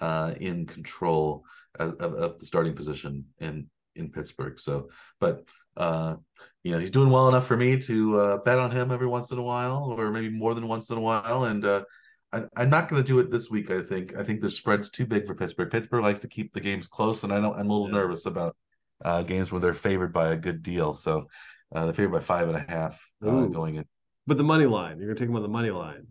uh, 0.00 0.34
in 0.40 0.66
control 0.66 1.44
of, 1.78 1.94
of, 2.00 2.38
the 2.38 2.46
starting 2.46 2.74
position 2.74 3.24
in 3.38 3.68
in 3.94 4.10
Pittsburgh. 4.10 4.58
So, 4.58 4.90
but 5.18 5.44
uh, 5.76 6.16
you 6.62 6.72
know, 6.72 6.78
he's 6.78 6.90
doing 6.90 7.10
well 7.10 7.28
enough 7.28 7.46
for 7.46 7.56
me 7.56 7.78
to 7.78 8.20
uh, 8.20 8.36
bet 8.38 8.58
on 8.58 8.70
him 8.70 8.90
every 8.90 9.06
once 9.06 9.30
in 9.30 9.38
a 9.38 9.42
while, 9.42 9.94
or 9.96 10.10
maybe 10.10 10.28
more 10.28 10.54
than 10.54 10.68
once 10.68 10.90
in 10.90 10.98
a 10.98 11.00
while. 11.00 11.44
And 11.44 11.64
uh, 11.64 11.84
I, 12.32 12.44
am 12.56 12.70
not 12.70 12.88
going 12.88 13.02
to 13.02 13.06
do 13.06 13.18
it 13.18 13.30
this 13.30 13.50
week. 13.50 13.70
I 13.70 13.82
think. 13.82 14.16
I 14.16 14.22
think 14.22 14.40
the 14.40 14.50
spread's 14.50 14.90
too 14.90 15.06
big 15.06 15.26
for 15.26 15.34
Pittsburgh. 15.34 15.70
Pittsburgh 15.70 16.02
likes 16.02 16.20
to 16.20 16.28
keep 16.28 16.52
the 16.52 16.60
games 16.60 16.86
close, 16.86 17.24
and 17.24 17.32
I 17.32 17.40
know 17.40 17.54
I'm 17.54 17.70
a 17.70 17.72
little 17.72 17.88
yeah. 17.88 18.02
nervous 18.02 18.26
about 18.26 18.56
uh, 19.04 19.22
games 19.22 19.50
where 19.50 19.60
they're 19.60 19.74
favored 19.74 20.12
by 20.12 20.32
a 20.32 20.36
good 20.36 20.62
deal. 20.62 20.92
So 20.92 21.28
uh, 21.74 21.84
they're 21.84 21.94
favored 21.94 22.12
by 22.12 22.20
five 22.20 22.48
and 22.48 22.56
a 22.56 22.70
half 22.70 23.04
uh, 23.24 23.46
going 23.46 23.76
in. 23.76 23.84
But 24.26 24.36
the 24.36 24.44
money 24.44 24.66
line, 24.66 24.98
you're 24.98 25.06
going 25.06 25.16
to 25.16 25.20
take 25.20 25.28
them 25.28 25.36
on 25.36 25.42
the 25.42 25.48
money 25.48 25.70
line. 25.70 26.06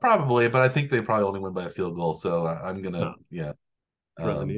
Probably, 0.00 0.48
but 0.48 0.62
I 0.62 0.68
think 0.68 0.90
they 0.90 1.00
probably 1.00 1.26
only 1.26 1.40
win 1.40 1.52
by 1.52 1.64
a 1.64 1.70
field 1.70 1.94
goal. 1.94 2.14
So 2.14 2.46
I, 2.46 2.70
am 2.70 2.82
gonna, 2.82 3.14
yeah. 3.30 3.52
Um, 4.18 4.50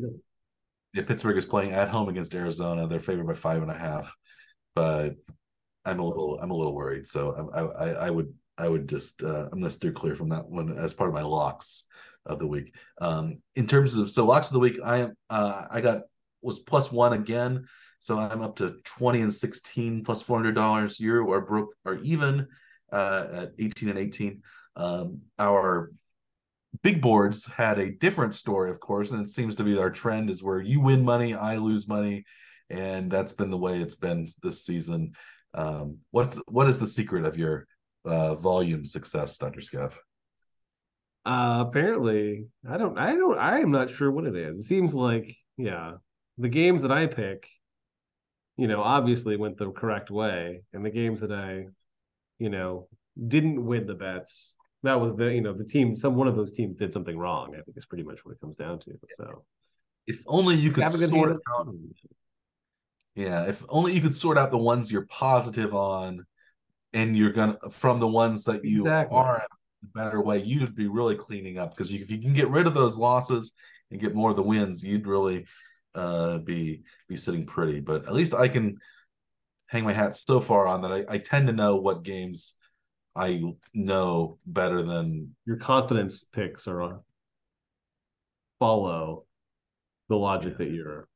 yeah, 0.99 1.05
Pittsburgh 1.05 1.39
is 1.39 1.45
playing 1.45 1.73
at 1.73 1.89
home 1.89 2.09
against 2.09 2.35
Arizona. 2.35 2.89
They're 2.89 2.99
favored 2.99 3.27
by 3.29 3.35
five 3.35 3.63
and 3.63 3.71
a 3.71 3.79
half, 3.79 4.15
but 4.75 5.15
I'm 5.85 6.01
a 6.01 6.05
little 6.05 6.41
I'm 6.41 6.51
a 6.51 6.57
little 6.57 6.75
worried. 6.75 7.07
So 7.07 7.51
I 7.55 7.61
I, 7.61 7.91
I 8.07 8.11
would 8.11 8.35
I 8.57 8.69
would 8.69 8.89
just 8.89 9.23
uh, 9.23 9.49
I'm 9.53 9.61
gonna 9.61 9.71
steer 9.71 9.93
clear 9.93 10.17
from 10.17 10.31
that 10.31 10.49
one 10.49 10.77
as 10.77 10.93
part 10.93 11.09
of 11.09 11.15
my 11.15 11.23
locks 11.23 11.87
of 12.27 12.41
the 12.41 12.47
week. 12.47 12.75
Um, 13.01 13.37
in 13.55 13.69
terms 13.69 13.97
of 13.97 14.11
so 14.11 14.27
locks 14.27 14.49
of 14.49 14.55
the 14.55 14.59
week, 14.59 14.79
I 14.85 14.97
am 14.99 15.15
uh, 15.31 15.67
I 15.71 15.81
got 15.81 16.03
was 16.43 16.59
plus 16.59 16.91
one 16.91 17.13
again, 17.13 17.69
so 18.01 18.19
I'm 18.19 18.43
up 18.43 18.57
to 18.57 18.79
twenty 18.83 19.21
and 19.21 19.35
sixteen 19.35 20.03
plus 20.03 20.21
four 20.21 20.37
hundred 20.37 20.57
dollars. 20.57 20.99
You 20.99 21.31
are 21.31 21.41
broke 21.41 21.75
or 21.85 21.95
even 21.99 22.49
uh, 22.93 23.27
at 23.33 23.53
eighteen 23.61 23.89
and 23.89 23.99
eighteen. 23.99 24.43
Um, 24.75 25.21
our 25.39 25.93
big 26.83 27.01
boards 27.01 27.47
had 27.47 27.79
a 27.79 27.91
different 27.91 28.35
story, 28.35 28.71
of 28.71 28.81
course, 28.81 29.11
and 29.11 29.23
it 29.23 29.29
seems 29.29 29.55
to 29.57 29.65
be 29.65 29.79
our 29.79 29.91
trend 29.91 30.31
is 30.31 30.43
where 30.43 30.61
you 30.61 30.81
win 30.81 31.05
money, 31.05 31.35
I 31.35 31.57
lose 31.57 31.89
money, 31.89 32.25
and 32.71 33.11
that's 33.11 33.33
been 33.33 33.51
the 33.51 33.57
way 33.57 33.81
it's 33.81 33.97
been 33.97 34.29
this 34.43 34.65
season. 34.65 35.13
Um, 35.55 35.99
what's 36.11 36.37
what 36.47 36.69
is 36.69 36.79
the 36.79 36.87
secret 36.87 37.25
of 37.25 37.39
your 37.39 37.67
uh, 38.05 38.35
volume 38.35 38.85
success, 38.85 39.37
Dr. 39.37 39.61
Scaff? 39.61 40.01
Uh, 41.25 41.65
apparently, 41.67 42.47
I 42.69 42.79
don't, 42.79 42.99
I 42.99 43.15
don't, 43.15 43.39
I 43.39 43.61
am 43.61 43.71
not 43.71 43.91
sure 43.91 44.11
what 44.11 44.25
it 44.25 44.37
is. 44.37 44.59
It 44.59 44.65
seems 44.65 44.95
like, 44.95 45.37
yeah, 45.57 45.95
the 46.39 46.49
games 46.49 46.83
that 46.83 46.93
I 46.93 47.07
pick, 47.07 47.47
you 48.57 48.67
know, 48.67 48.83
obviously 48.83 49.37
went 49.37 49.59
the 49.59 49.71
correct 49.71 50.11
way, 50.11 50.63
and 50.73 50.85
the 50.85 50.91
games 50.91 51.21
that 51.21 51.33
I, 51.33 51.67
you 52.39 52.49
know, 52.49 52.89
didn't 53.27 53.65
win 53.65 53.87
the 53.87 53.95
bets, 53.95 54.55
that 54.83 55.01
was 55.01 55.15
the 55.17 55.27
you 55.27 55.41
know 55.41 55.53
the 55.53 55.65
team. 55.65 55.97
Some 55.97 56.15
one 56.15 56.29
of 56.29 56.37
those 56.37 56.53
teams 56.53 56.77
did 56.77 56.93
something 56.93 57.19
wrong. 57.19 57.55
I 57.55 57.63
think 57.63 57.77
is 57.77 57.87
pretty 57.87 58.05
much 58.05 58.25
what 58.25 58.33
it 58.33 58.41
comes 58.41 58.57
down 58.57 58.79
to. 58.81 58.93
So, 59.17 59.45
if 60.07 60.23
only 60.27 60.55
you 60.55 60.71
could 60.71 60.91
sort 60.91 61.33
out. 61.33 61.69
Yeah, 63.15 63.47
if 63.47 63.65
only 63.69 63.95
you 63.95 64.01
could 64.01 64.15
sort 64.15 64.39
out 64.39 64.53
the 64.53 64.59
ones 64.59 64.93
you're 64.93 65.07
positive 65.07 65.75
on, 65.75 66.25
and 66.93 67.17
you're 67.17 67.33
gonna 67.33 67.59
from 67.71 67.99
the 67.99 68.07
ones 68.07 68.45
that 68.45 68.65
you 68.65 68.83
exactly. 68.83 69.17
are 69.17 69.37
a 69.83 69.87
better 69.95 70.21
way, 70.23 70.43
you'd 70.43 70.77
be 70.77 70.87
really 70.87 71.17
cleaning 71.17 71.59
up 71.59 71.75
because 71.75 71.93
if 71.93 72.11
you 72.11 72.19
can 72.19 72.33
get 72.33 72.49
rid 72.49 72.67
of 72.67 72.75
those 72.75 72.97
losses 72.97 73.53
and 73.91 74.01
get 74.01 74.15
more 74.15 74.31
of 74.31 74.37
the 74.37 74.43
wins, 74.43 74.85
you'd 74.85 75.07
really 75.07 75.47
uh, 75.95 76.39
be 76.39 76.83
be 77.09 77.17
sitting 77.17 77.47
pretty. 77.47 77.81
But 77.81 78.07
at 78.07 78.15
least 78.15 78.35
I 78.35 78.47
can 78.47 78.79
hang 79.67 79.85
my 79.85 79.93
hat 79.93 80.17
so 80.17 80.41
far 80.41 80.67
on 80.67 80.83
that 80.83 80.93
I, 80.93 81.05
I 81.09 81.19
tend 81.19 81.49
to 81.49 81.53
know 81.53 81.77
what 81.77 82.03
games 82.03 82.55
I 83.19 83.43
know 83.75 84.39
better 84.47 84.83
than 84.83 85.35
your 85.47 85.57
confidence 85.57 86.23
picks 86.23 86.67
are 86.67 86.83
on 86.83 87.01
follow 88.59 89.25
the 90.09 90.17
logic 90.17 90.53
yeah. 90.53 90.59
that 90.59 90.71
you're 90.73 91.09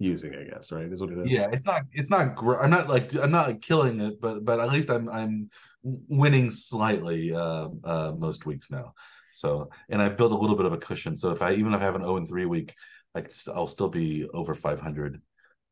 using 0.00 0.34
i 0.34 0.44
guess 0.44 0.70
right 0.70 0.92
is 0.92 1.00
what 1.00 1.10
it 1.10 1.18
is 1.18 1.30
yeah 1.30 1.48
it's 1.52 1.66
not 1.66 1.82
it's 1.92 2.10
not 2.10 2.36
great 2.36 2.60
i'm 2.60 2.70
not 2.70 2.88
like 2.88 3.14
i'm 3.16 3.32
not 3.32 3.48
like 3.48 3.60
killing 3.60 4.00
it 4.00 4.20
but 4.20 4.44
but 4.44 4.60
at 4.60 4.72
least 4.72 4.90
i'm 4.90 5.08
i'm 5.08 5.50
winning 5.82 6.50
slightly 6.50 7.32
uh 7.34 7.68
uh 7.84 8.12
most 8.16 8.46
weeks 8.46 8.70
now 8.70 8.92
so 9.34 9.68
and 9.88 10.00
i've 10.00 10.16
built 10.16 10.32
a 10.32 10.36
little 10.36 10.56
bit 10.56 10.66
of 10.66 10.72
a 10.72 10.78
cushion 10.78 11.16
so 11.16 11.30
if 11.30 11.42
i 11.42 11.52
even 11.52 11.74
if 11.74 11.80
i 11.80 11.84
have 11.84 11.96
an 11.96 12.02
0 12.02 12.16
and 12.16 12.28
3 12.28 12.46
week 12.46 12.74
I 13.14 13.22
can 13.22 13.34
st- 13.34 13.56
I'll 13.56 13.66
still 13.66 13.88
be 13.88 14.26
over 14.32 14.54
500 14.54 15.20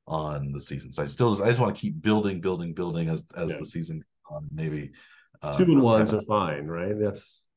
on 0.06 0.52
the 0.52 0.60
season. 0.60 0.92
So 0.92 1.02
I 1.02 1.06
still 1.06 1.30
just 1.30 1.42
I 1.42 1.48
just 1.48 1.60
want 1.60 1.74
to 1.74 1.80
keep 1.80 2.00
building, 2.00 2.40
building, 2.40 2.74
building 2.74 3.08
as 3.08 3.24
as 3.36 3.50
yeah. 3.50 3.56
the 3.58 3.66
season 3.66 4.04
on. 4.30 4.48
Maybe 4.52 4.92
two 5.56 5.64
and 5.64 5.82
ones 5.82 6.12
are 6.12 6.22
fine, 6.22 6.66
right? 6.66 6.98
That's 6.98 7.48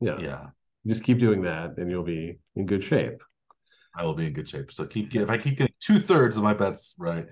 yeah, 0.00 0.18
yeah. 0.18 0.46
Just 0.86 1.04
keep 1.04 1.18
doing 1.18 1.42
that, 1.42 1.76
and 1.76 1.90
you'll 1.90 2.02
be 2.02 2.38
in 2.56 2.66
good 2.66 2.82
shape. 2.82 3.22
I 3.94 4.04
will 4.04 4.14
be 4.14 4.26
in 4.26 4.32
good 4.32 4.48
shape. 4.48 4.72
So 4.72 4.86
keep 4.86 5.14
if 5.14 5.30
I 5.30 5.36
keep 5.36 5.58
getting 5.58 5.74
two 5.80 5.98
thirds 5.98 6.36
of 6.36 6.42
my 6.42 6.54
bets 6.54 6.94
right, 6.98 7.26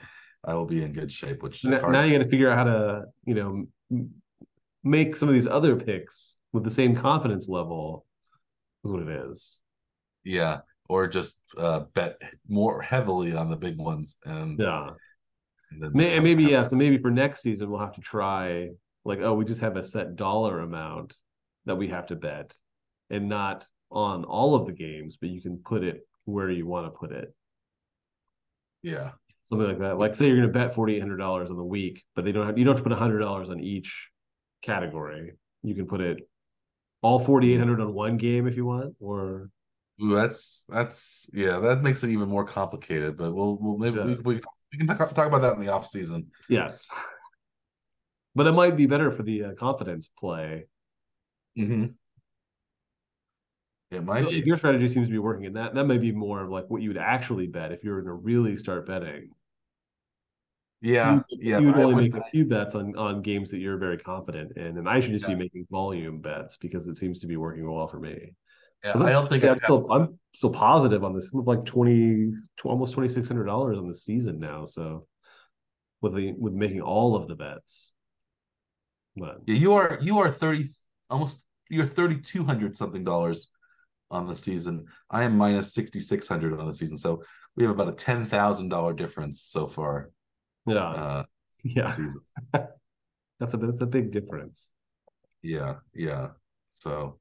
I 0.44 0.54
will 0.54 0.66
be 0.66 0.82
in 0.82 0.92
good 0.92 1.10
shape. 1.10 1.42
Which 1.42 1.64
is 1.64 1.80
now, 1.80 1.88
now 1.88 2.02
you 2.04 2.18
got 2.18 2.24
to 2.24 2.30
figure 2.30 2.50
out 2.50 2.58
how 2.58 2.64
to 2.64 3.04
you 3.24 3.34
know 3.34 4.06
make 4.84 5.16
some 5.16 5.28
of 5.28 5.34
these 5.34 5.46
other 5.46 5.76
picks 5.76 6.38
with 6.52 6.64
the 6.64 6.70
same 6.70 6.94
confidence 6.94 7.48
level. 7.48 8.04
Is 8.84 8.90
what 8.90 9.02
it 9.02 9.08
is. 9.08 9.60
Yeah, 10.24 10.58
or 10.88 11.08
just 11.08 11.40
uh, 11.56 11.80
bet 11.94 12.20
more 12.48 12.82
heavily 12.82 13.34
on 13.34 13.50
the 13.50 13.56
big 13.56 13.78
ones. 13.78 14.18
And 14.24 14.58
yeah, 14.58 14.90
and 15.70 15.94
maybe, 15.94 16.20
maybe 16.20 16.44
yeah. 16.44 16.62
So 16.64 16.76
maybe 16.76 16.98
for 16.98 17.10
next 17.10 17.42
season 17.42 17.70
we'll 17.70 17.80
have 17.80 17.94
to 17.94 18.00
try 18.00 18.68
like 19.08 19.20
oh 19.20 19.34
we 19.34 19.44
just 19.44 19.62
have 19.62 19.76
a 19.76 19.84
set 19.84 20.16
dollar 20.16 20.60
amount 20.60 21.16
that 21.64 21.76
we 21.76 21.88
have 21.88 22.06
to 22.08 22.16
bet, 22.16 22.54
and 23.10 23.28
not 23.28 23.66
on 23.90 24.24
all 24.24 24.54
of 24.54 24.66
the 24.66 24.72
games, 24.72 25.16
but 25.20 25.30
you 25.30 25.40
can 25.40 25.58
put 25.58 25.82
it 25.82 26.06
where 26.24 26.50
you 26.50 26.66
want 26.66 26.86
to 26.86 26.90
put 26.90 27.10
it. 27.10 27.34
Yeah. 28.82 29.12
Something 29.46 29.66
like 29.66 29.78
that. 29.78 29.98
Like 29.98 30.14
say 30.14 30.26
you're 30.26 30.36
going 30.36 30.46
to 30.46 30.52
bet 30.52 30.74
forty 30.74 30.96
eight 30.96 31.00
hundred 31.00 31.16
dollars 31.16 31.50
on 31.50 31.56
the 31.56 31.64
week, 31.64 32.04
but 32.14 32.24
they 32.24 32.32
don't 32.32 32.46
have 32.46 32.58
you 32.58 32.64
don't 32.64 32.76
have 32.76 32.84
to 32.84 32.88
put 32.88 32.96
hundred 32.96 33.20
dollars 33.20 33.48
on 33.48 33.60
each 33.60 34.10
category. 34.62 35.32
You 35.62 35.74
can 35.74 35.86
put 35.86 36.02
it 36.02 36.28
all 37.00 37.18
forty 37.18 37.54
eight 37.54 37.58
hundred 37.58 37.80
on 37.80 37.94
one 37.94 38.18
game 38.18 38.46
if 38.46 38.56
you 38.56 38.66
want, 38.66 38.94
or 39.00 39.50
Ooh, 40.02 40.14
that's 40.14 40.64
that's 40.68 41.30
yeah, 41.32 41.58
that 41.60 41.82
makes 41.82 42.04
it 42.04 42.10
even 42.10 42.28
more 42.28 42.44
complicated. 42.44 43.16
But 43.16 43.34
we'll 43.34 43.56
we'll 43.58 43.78
maybe 43.78 43.96
yeah. 43.96 44.04
we, 44.04 44.14
we, 44.16 44.40
we, 44.72 44.78
can 44.78 44.86
talk, 44.86 45.14
talk 45.14 45.26
about 45.26 45.40
that 45.40 45.54
in 45.54 45.60
the 45.60 45.72
off 45.72 45.86
season. 45.86 46.26
Yes, 46.48 46.86
but 48.34 48.46
it 48.46 48.52
might 48.52 48.76
be 48.76 48.86
better 48.86 49.10
for 49.10 49.22
the 49.22 49.44
uh, 49.44 49.54
confidence 49.54 50.08
play. 50.18 50.66
Mm-hmm. 51.58 51.86
It 53.90 54.04
might 54.04 54.28
be. 54.28 54.42
Your 54.44 54.56
strategy 54.56 54.88
seems 54.88 55.06
to 55.06 55.12
be 55.12 55.18
working, 55.18 55.46
and 55.46 55.56
that 55.56 55.74
that 55.74 55.84
may 55.84 55.98
be 55.98 56.12
more 56.12 56.42
of 56.42 56.50
like 56.50 56.68
what 56.68 56.82
you 56.82 56.90
would 56.90 56.98
actually 56.98 57.46
bet 57.46 57.72
if 57.72 57.82
you 57.82 57.90
were 57.90 58.02
to 58.02 58.12
really 58.12 58.56
start 58.56 58.86
betting. 58.86 59.30
Yeah, 60.80 61.20
you, 61.30 61.38
yeah. 61.40 61.58
You 61.58 61.68
would 61.68 61.76
only 61.76 62.10
make 62.10 62.14
a 62.14 62.24
few 62.30 62.44
bets 62.44 62.74
on 62.74 62.96
on 62.96 63.22
games 63.22 63.50
that 63.50 63.58
you're 63.58 63.78
very 63.78 63.98
confident 63.98 64.56
in, 64.56 64.78
and 64.78 64.88
I 64.88 65.00
should 65.00 65.12
just 65.12 65.24
yeah. 65.24 65.34
be 65.34 65.36
making 65.36 65.66
volume 65.70 66.20
bets 66.20 66.58
because 66.58 66.86
it 66.86 66.98
seems 66.98 67.20
to 67.20 67.26
be 67.26 67.36
working 67.36 67.68
well 67.68 67.88
for 67.88 67.98
me. 67.98 68.34
Yeah, 68.84 68.92
I 68.94 69.10
don't 69.10 69.28
think 69.28 69.42
yeah, 69.42 69.52
I'm 69.52 69.58
still 69.58 69.90
I'm 69.90 70.18
still 70.34 70.50
positive 70.50 71.02
on 71.02 71.14
this. 71.14 71.30
I'm 71.32 71.44
like 71.44 71.64
20, 71.64 72.32
almost 72.64 72.92
twenty 72.92 73.08
six 73.08 73.26
hundred 73.26 73.46
dollars 73.46 73.78
on 73.78 73.88
the 73.88 73.94
season 73.94 74.38
now. 74.38 74.66
So 74.66 75.06
with 76.00 76.14
the 76.14 76.32
with 76.32 76.52
making 76.52 76.82
all 76.82 77.16
of 77.16 77.26
the 77.26 77.34
bets. 77.34 77.92
But 79.18 79.40
yeah, 79.46 79.54
you 79.54 79.74
are 79.74 79.98
you 80.00 80.18
are 80.18 80.30
thirty 80.30 80.66
almost 81.10 81.46
you're 81.68 81.86
thirty 81.86 82.20
two 82.20 82.44
hundred 82.44 82.76
something 82.76 83.04
dollars 83.04 83.52
on 84.10 84.26
the 84.26 84.34
season. 84.34 84.86
I 85.10 85.24
am 85.24 85.36
minus 85.36 85.72
sixty 85.72 86.00
six 86.00 86.28
hundred 86.28 86.58
on 86.58 86.66
the 86.66 86.72
season. 86.72 86.98
So 86.98 87.22
we 87.56 87.64
have 87.64 87.72
about 87.72 87.88
a 87.88 87.92
ten 87.92 88.24
thousand 88.24 88.68
dollar 88.68 88.92
difference 88.92 89.42
so 89.42 89.66
far. 89.66 90.10
Yeah. 90.66 90.88
Uh, 90.88 91.24
yeah. 91.64 91.96
that's 92.52 93.54
a 93.54 93.56
that's 93.56 93.82
a 93.82 93.86
big 93.86 94.10
difference. 94.10 94.70
Yeah, 95.42 95.76
yeah. 95.94 96.28
So 96.70 97.18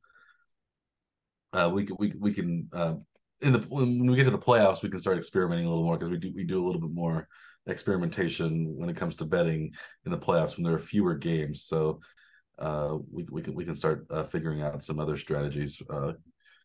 uh, 1.54 1.70
we 1.74 1.86
can 1.86 1.96
we 2.00 2.14
we 2.20 2.34
can 2.34 2.70
uh, 2.74 2.96
in 3.42 3.54
the 3.54 3.60
when 3.60 4.06
we 4.08 4.16
get 4.16 4.26
to 4.26 4.32
the 4.32 4.38
playoffs, 4.38 4.82
we 4.82 4.90
can 4.90 5.00
start 5.00 5.18
experimenting 5.18 5.66
a 5.66 5.70
little 5.70 5.84
more 5.84 5.98
because 5.98 6.12
we 6.12 6.18
do 6.18 6.32
we 6.36 6.44
do 6.44 6.64
a 6.64 6.66
little 6.66 6.82
bit 6.82 6.92
more 6.92 7.28
experimentation 7.68 8.76
when 8.76 8.90
it 8.90 8.96
comes 8.96 9.16
to 9.16 9.26
betting 9.26 9.74
in 10.06 10.12
the 10.12 10.18
playoffs 10.18 10.56
when 10.56 10.64
there 10.64 10.74
are 10.74 10.80
fewer 10.80 11.16
games. 11.16 11.64
So 11.64 12.00
uh, 12.60 12.98
we 13.12 13.26
we 13.30 13.42
can 13.42 13.54
we 13.54 13.66
can 13.66 13.76
start 13.76 14.08
uh, 14.10 14.24
figuring 14.24 14.62
out 14.62 14.84
some 14.84 15.00
other 15.00 15.18
strategies. 15.18 15.82
Uh, 15.90 16.14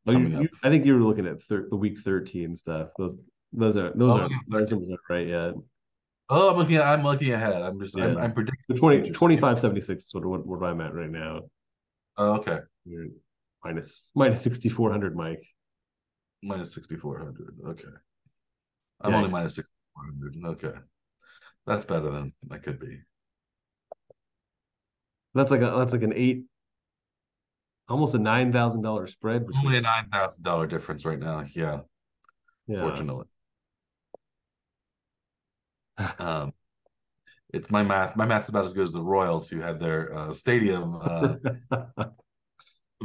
oh, 0.06 0.12
you, 0.12 0.40
you, 0.40 0.48
I 0.62 0.70
think 0.70 0.86
you 0.86 0.94
were 0.94 1.02
looking 1.02 1.26
at 1.26 1.42
thir- 1.42 1.68
the 1.70 1.76
week 1.76 2.00
thirteen 2.00 2.56
stuff. 2.56 2.88
Those 2.98 3.16
those 3.52 3.76
are 3.76 3.92
those 3.94 4.14
oh, 4.14 4.20
are 4.20 4.28
those 4.48 4.70
numbers 4.70 4.96
right 5.10 5.26
yet. 5.26 5.54
Oh, 6.30 6.50
I'm 6.50 6.56
looking. 6.56 6.76
At, 6.76 6.86
I'm 6.86 7.02
looking 7.02 7.32
ahead. 7.32 7.60
I'm 7.60 7.78
just. 7.78 7.96
Yeah. 7.96 8.04
I'm, 8.04 8.16
I'm 8.16 8.32
predicting. 8.32 8.64
The 8.68 8.74
20, 8.74 9.08
2576 9.10 10.04
is 10.04 10.14
what, 10.14 10.24
what, 10.24 10.46
what 10.46 10.62
I'm 10.62 10.80
at 10.80 10.94
right 10.94 11.10
now. 11.10 11.42
Oh, 12.16 12.34
okay 12.36 12.60
minus 13.64 14.10
minus 14.14 14.42
6400 14.42 15.16
mike 15.16 15.42
minus 16.42 16.74
6400 16.74 17.56
okay 17.66 17.84
i'm 19.00 19.14
only 19.14 19.30
minus 19.30 19.54
6400 19.56 20.50
okay 20.52 20.78
that's 21.66 21.84
better 21.84 22.10
than 22.10 22.32
i 22.50 22.58
could 22.58 22.78
be. 22.78 23.00
That's 25.34 25.50
like 25.50 25.62
a 25.62 25.74
that's 25.78 25.92
like 25.92 26.02
an 26.02 26.12
eight 26.14 26.44
almost 27.88 28.14
a 28.14 28.18
nine 28.18 28.52
thousand 28.52 28.82
dollar 28.82 29.06
spread 29.06 29.46
between... 29.46 29.66
only 29.66 29.78
a 29.78 29.82
nine 29.82 30.08
thousand 30.10 30.42
dollar 30.44 30.66
difference 30.66 31.04
right 31.04 31.18
now 31.18 31.44
yeah. 31.54 31.80
Yeah. 32.66 32.80
Fortunately. 32.80 33.26
Um 36.18 36.52
it's 37.52 37.70
my 37.70 37.82
math 37.82 38.16
my 38.16 38.24
math's 38.24 38.48
about 38.48 38.64
as 38.64 38.72
good 38.72 38.84
as 38.84 38.92
the 38.92 39.02
royals 39.02 39.48
who 39.48 39.60
had 39.60 39.78
their 39.78 40.16
uh, 40.16 40.32
stadium 40.32 40.98
uh 41.00 41.34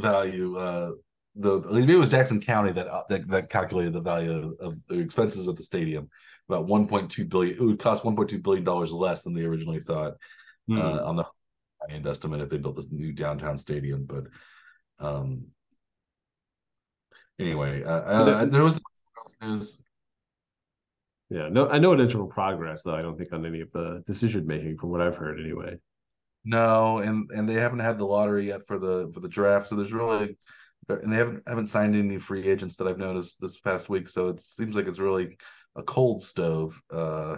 value. 0.02 0.58
Uh, 0.58 0.92
the 1.40 1.58
at 1.58 1.72
maybe 1.72 1.94
it 1.94 2.00
was 2.00 2.12
Jackson 2.12 2.42
County 2.42 2.72
that 2.72 2.88
uh, 2.88 3.04
that, 3.10 3.28
that 3.30 3.50
calculated 3.50 3.94
the 3.94 4.02
value 4.02 4.32
of, 4.32 4.60
of, 4.60 4.78
the 4.88 5.00
expenses 5.00 5.48
of 5.48 5.56
the 5.56 5.64
stadium 5.64 6.10
about 6.50 6.68
1.2 6.68 7.30
billion. 7.30 7.56
It 7.56 7.62
would 7.62 7.80
cost 7.80 8.04
1.2 8.04 8.42
billion 8.42 8.64
dollars 8.64 8.92
less 8.92 9.24
than 9.24 9.34
they 9.34 9.44
originally 9.44 9.80
thought 9.80 10.14
mm. 10.70 10.80
uh, 10.80 11.06
on 11.06 11.16
the 11.16 11.26
end 11.90 12.08
estimate 12.08 12.42
if 12.42 12.50
they 12.50 12.58
built 12.58 12.76
this 12.76 12.92
new 12.92 13.14
downtown 13.14 13.58
stadium. 13.58 14.06
But 14.06 14.26
um, 15.00 15.48
anyway, 17.40 17.84
uh, 17.84 17.90
uh, 17.90 18.46
there 18.46 18.64
was 18.64 18.80
news. 19.42 19.84
Yeah, 21.30 21.50
no, 21.50 21.70
I 21.70 21.78
know 21.78 21.92
additional 21.92 22.28
progress 22.28 22.84
though. 22.84 22.96
I 22.96 23.02
don't 23.02 23.18
think 23.18 23.34
on 23.34 23.46
any 23.46 23.62
of 23.62 23.72
the 23.74 24.02
decision 24.08 24.48
making 24.48 24.78
from 24.78 24.90
what 24.90 25.02
I've 25.02 25.18
heard 25.18 25.40
anyway. 25.40 25.78
No, 26.46 27.00
and 27.00 27.30
and 27.32 27.48
they 27.48 27.56
haven't 27.56 27.80
had 27.80 27.98
the 27.98 28.06
lottery 28.06 28.48
yet 28.48 28.66
for 28.66 28.80
the 28.80 29.12
for 29.14 29.20
the 29.20 29.28
draft, 29.28 29.68
so 29.68 29.76
there's 29.76 29.92
really 29.92 30.38
and 30.90 31.12
they 31.12 31.18
haven't 31.18 31.44
haven't 31.48 31.68
signed 31.68 31.96
any 31.96 32.18
free 32.18 32.48
agents 32.48 32.76
that 32.78 32.88
I've 32.88 32.98
noticed 32.98 33.40
this 33.42 33.60
past 33.60 33.90
week. 33.90 34.10
So 34.10 34.30
it 34.30 34.40
seems 34.40 34.76
like 34.76 34.88
it's 34.88 35.00
really 35.00 35.38
a 35.76 35.84
cold 35.84 36.24
stove 36.24 36.82
uh, 36.92 37.38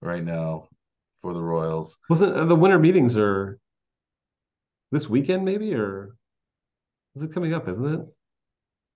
right 0.00 0.24
now 0.24 0.68
for 1.20 1.34
the 1.34 1.42
Royals. 1.42 1.98
Wasn't 2.08 2.34
uh, 2.34 2.44
the 2.44 2.56
winter 2.56 2.78
meetings 2.78 3.16
are 3.16 3.58
this 4.90 5.08
weekend 5.08 5.44
maybe 5.44 5.74
or 5.74 6.16
is 7.16 7.22
it 7.22 7.32
coming 7.32 7.54
up? 7.54 7.68
Isn't 7.68 7.94
it? 7.94 8.00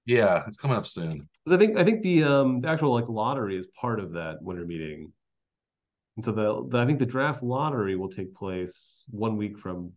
Yeah, 0.06 0.42
it's 0.46 0.58
coming 0.58 0.76
up 0.76 0.86
soon. 0.86 1.28
I 1.48 1.56
think 1.56 1.76
I 1.76 1.84
think 1.84 2.02
the 2.02 2.24
um 2.24 2.60
the 2.60 2.68
actual 2.68 2.92
like 2.92 3.08
lottery 3.08 3.56
is 3.56 3.66
part 3.78 4.00
of 4.00 4.12
that 4.12 4.42
winter 4.42 4.64
meeting. 4.64 5.12
And 6.16 6.24
so 6.24 6.32
the, 6.32 6.66
the 6.68 6.78
I 6.78 6.86
think 6.86 6.98
the 6.98 7.06
draft 7.06 7.42
lottery 7.42 7.96
will 7.96 8.08
take 8.08 8.34
place 8.34 9.04
one 9.10 9.36
week 9.36 9.58
from 9.58 9.92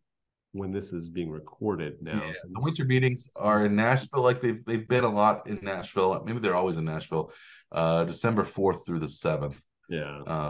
when 0.58 0.72
this 0.72 0.94
is 0.94 1.10
being 1.10 1.30
recorded 1.30 2.02
now. 2.02 2.22
Yeah, 2.26 2.34
the 2.52 2.60
winter 2.60 2.86
meetings 2.86 3.32
are 3.36 3.66
in 3.66 3.76
Nashville, 3.76 4.22
like 4.22 4.42
they've 4.42 4.64
they've 4.66 4.88
been 4.88 5.04
a 5.04 5.10
lot 5.10 5.48
in 5.48 5.60
Nashville. 5.62 6.24
Maybe 6.26 6.40
they're 6.40 6.56
always 6.56 6.78
in 6.78 6.86
Nashville. 6.86 7.32
Uh, 7.72 8.04
December 8.04 8.44
fourth 8.44 8.86
through 8.86 9.00
the 9.00 9.10
seventh. 9.10 9.62
Yeah. 9.90 10.22
Uh, 10.26 10.50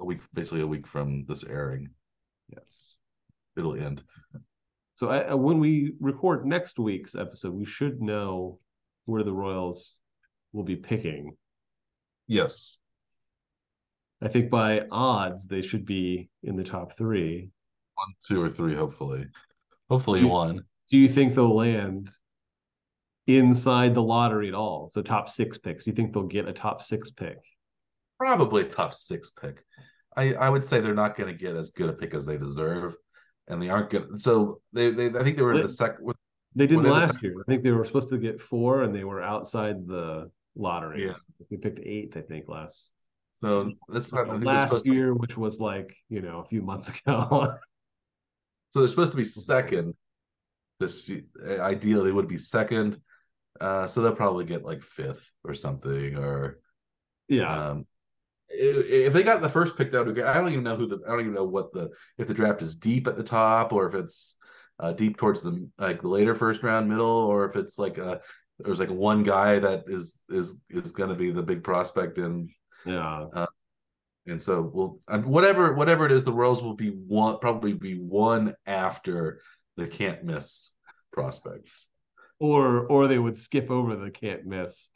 a 0.00 0.04
week, 0.04 0.20
basically 0.32 0.62
a 0.62 0.66
week 0.66 0.86
from 0.86 1.24
this 1.26 1.44
airing. 1.44 1.90
Yes, 2.48 2.98
it'll 3.56 3.76
end. 3.76 4.02
So 4.94 5.08
I, 5.08 5.34
when 5.34 5.60
we 5.60 5.94
record 6.00 6.46
next 6.46 6.78
week's 6.78 7.14
episode, 7.14 7.54
we 7.54 7.64
should 7.64 8.00
know 8.00 8.58
where 9.04 9.22
the 9.22 9.32
Royals 9.32 10.00
will 10.52 10.64
be 10.64 10.76
picking. 10.76 11.36
Yes. 12.26 12.78
I 14.22 14.28
think 14.28 14.50
by 14.50 14.82
odds 14.90 15.46
they 15.46 15.62
should 15.62 15.86
be 15.86 16.28
in 16.42 16.56
the 16.56 16.64
top 16.64 16.96
three. 16.96 17.50
One, 18.00 18.14
two, 18.26 18.42
or 18.42 18.48
three, 18.48 18.74
hopefully. 18.74 19.26
Hopefully 19.90 20.20
do 20.20 20.26
you, 20.26 20.32
one. 20.32 20.62
Do 20.88 20.96
you 20.96 21.08
think 21.08 21.34
they'll 21.34 21.54
land 21.54 22.10
inside 23.26 23.94
the 23.94 24.02
lottery 24.02 24.48
at 24.48 24.54
all? 24.54 24.88
So 24.92 25.02
top 25.02 25.28
six 25.28 25.58
picks. 25.58 25.84
Do 25.84 25.90
you 25.90 25.94
think 25.96 26.14
they'll 26.14 26.22
get 26.22 26.48
a 26.48 26.52
top 26.52 26.82
six 26.82 27.10
pick? 27.10 27.38
Probably 28.18 28.64
top 28.64 28.94
six 28.94 29.30
pick. 29.30 29.62
I, 30.16 30.34
I 30.34 30.48
would 30.48 30.64
say 30.64 30.80
they're 30.80 30.94
not 30.94 31.16
going 31.16 31.34
to 31.34 31.38
get 31.38 31.56
as 31.56 31.70
good 31.72 31.90
a 31.90 31.92
pick 31.92 32.14
as 32.14 32.24
they 32.24 32.38
deserve, 32.38 32.96
and 33.48 33.60
they 33.60 33.68
aren't 33.68 33.90
good. 33.90 34.18
So 34.18 34.60
they, 34.72 34.90
they 34.90 35.06
I 35.06 35.22
think 35.22 35.36
they 35.36 35.42
were 35.42 35.54
in 35.54 35.62
the 35.62 35.68
second. 35.68 36.12
They 36.54 36.66
did 36.66 36.82
last 36.82 37.20
the 37.20 37.28
year. 37.28 37.34
I 37.40 37.44
think 37.50 37.62
they 37.62 37.70
were 37.70 37.84
supposed 37.84 38.08
to 38.10 38.18
get 38.18 38.40
four, 38.40 38.82
and 38.82 38.94
they 38.94 39.04
were 39.04 39.22
outside 39.22 39.86
the 39.86 40.30
lottery. 40.56 41.06
Yeah. 41.06 41.14
We 41.50 41.58
picked 41.58 41.80
eighth, 41.80 42.16
I 42.16 42.22
think, 42.22 42.48
last. 42.48 42.90
So 43.34 43.72
this 43.88 44.06
part, 44.06 44.42
last 44.42 44.86
year, 44.86 45.08
to... 45.08 45.14
which 45.14 45.36
was 45.36 45.60
like 45.60 45.94
you 46.08 46.20
know 46.20 46.40
a 46.40 46.44
few 46.44 46.62
months 46.62 46.88
ago. 47.06 47.54
So 48.70 48.80
they're 48.80 48.88
supposed 48.88 49.12
to 49.12 49.16
be 49.16 49.24
second. 49.24 49.94
This 50.78 51.10
ideally 51.42 52.06
they 52.06 52.12
would 52.12 52.28
be 52.28 52.38
second. 52.38 53.00
Uh, 53.60 53.86
so 53.86 54.00
they'll 54.00 54.14
probably 54.14 54.44
get 54.44 54.64
like 54.64 54.82
fifth 54.82 55.30
or 55.44 55.54
something, 55.54 56.16
or 56.16 56.60
yeah. 57.28 57.70
Um, 57.70 57.86
if 58.48 59.12
they 59.12 59.22
got 59.22 59.40
the 59.40 59.48
first 59.48 59.76
pick, 59.76 59.92
that 59.92 60.04
would 60.04 60.14
be 60.14 60.22
I 60.22 60.34
don't 60.34 60.50
even 60.50 60.64
know 60.64 60.76
who 60.76 60.86
the 60.86 61.00
I 61.06 61.10
don't 61.10 61.20
even 61.20 61.34
know 61.34 61.44
what 61.44 61.72
the 61.72 61.90
if 62.18 62.26
the 62.26 62.34
draft 62.34 62.62
is 62.62 62.74
deep 62.74 63.06
at 63.06 63.16
the 63.16 63.22
top 63.22 63.72
or 63.72 63.86
if 63.88 63.94
it's 63.94 64.36
uh, 64.78 64.92
deep 64.92 65.16
towards 65.16 65.42
the 65.42 65.68
like 65.78 66.02
the 66.02 66.08
later 66.08 66.34
first 66.34 66.62
round, 66.62 66.88
middle, 66.88 67.06
or 67.06 67.44
if 67.44 67.56
it's 67.56 67.78
like 67.78 67.98
a 67.98 68.20
there's 68.58 68.80
like 68.80 68.90
one 68.90 69.22
guy 69.22 69.58
that 69.58 69.84
is 69.86 70.18
is 70.28 70.56
is 70.70 70.92
going 70.92 71.10
to 71.10 71.16
be 71.16 71.30
the 71.30 71.42
big 71.42 71.62
prospect 71.62 72.18
and 72.18 72.50
yeah. 72.84 73.26
Uh, 73.32 73.46
and 74.30 74.40
so 74.40 74.62
we'll 74.62 75.00
whatever 75.24 75.74
whatever 75.74 76.06
it 76.06 76.12
is, 76.12 76.24
the 76.24 76.32
Royals 76.32 76.62
will 76.62 76.74
be 76.74 76.88
one 76.88 77.38
probably 77.38 77.72
be 77.72 77.94
one 77.94 78.54
after 78.66 79.40
the 79.76 79.86
can't 79.86 80.24
miss 80.24 80.76
prospects, 81.12 81.88
or 82.38 82.86
or 82.86 83.08
they 83.08 83.18
would 83.18 83.38
skip 83.38 83.70
over 83.70 83.96
the 83.96 84.10
can't 84.10 84.46
miss 84.46 84.90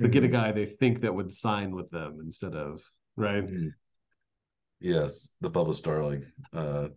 to 0.00 0.08
get 0.08 0.24
a 0.24 0.26
mm-hmm. 0.26 0.36
guy 0.36 0.52
they 0.52 0.66
think 0.66 1.02
that 1.02 1.14
would 1.14 1.32
sign 1.32 1.74
with 1.74 1.90
them 1.90 2.18
instead 2.24 2.54
of 2.54 2.82
right. 3.16 3.44
Mm-hmm. 3.44 3.68
Yes, 4.80 5.36
the 5.40 5.50
Bubba 5.50 5.74
Starling 5.74 6.26
uh, 6.52 6.88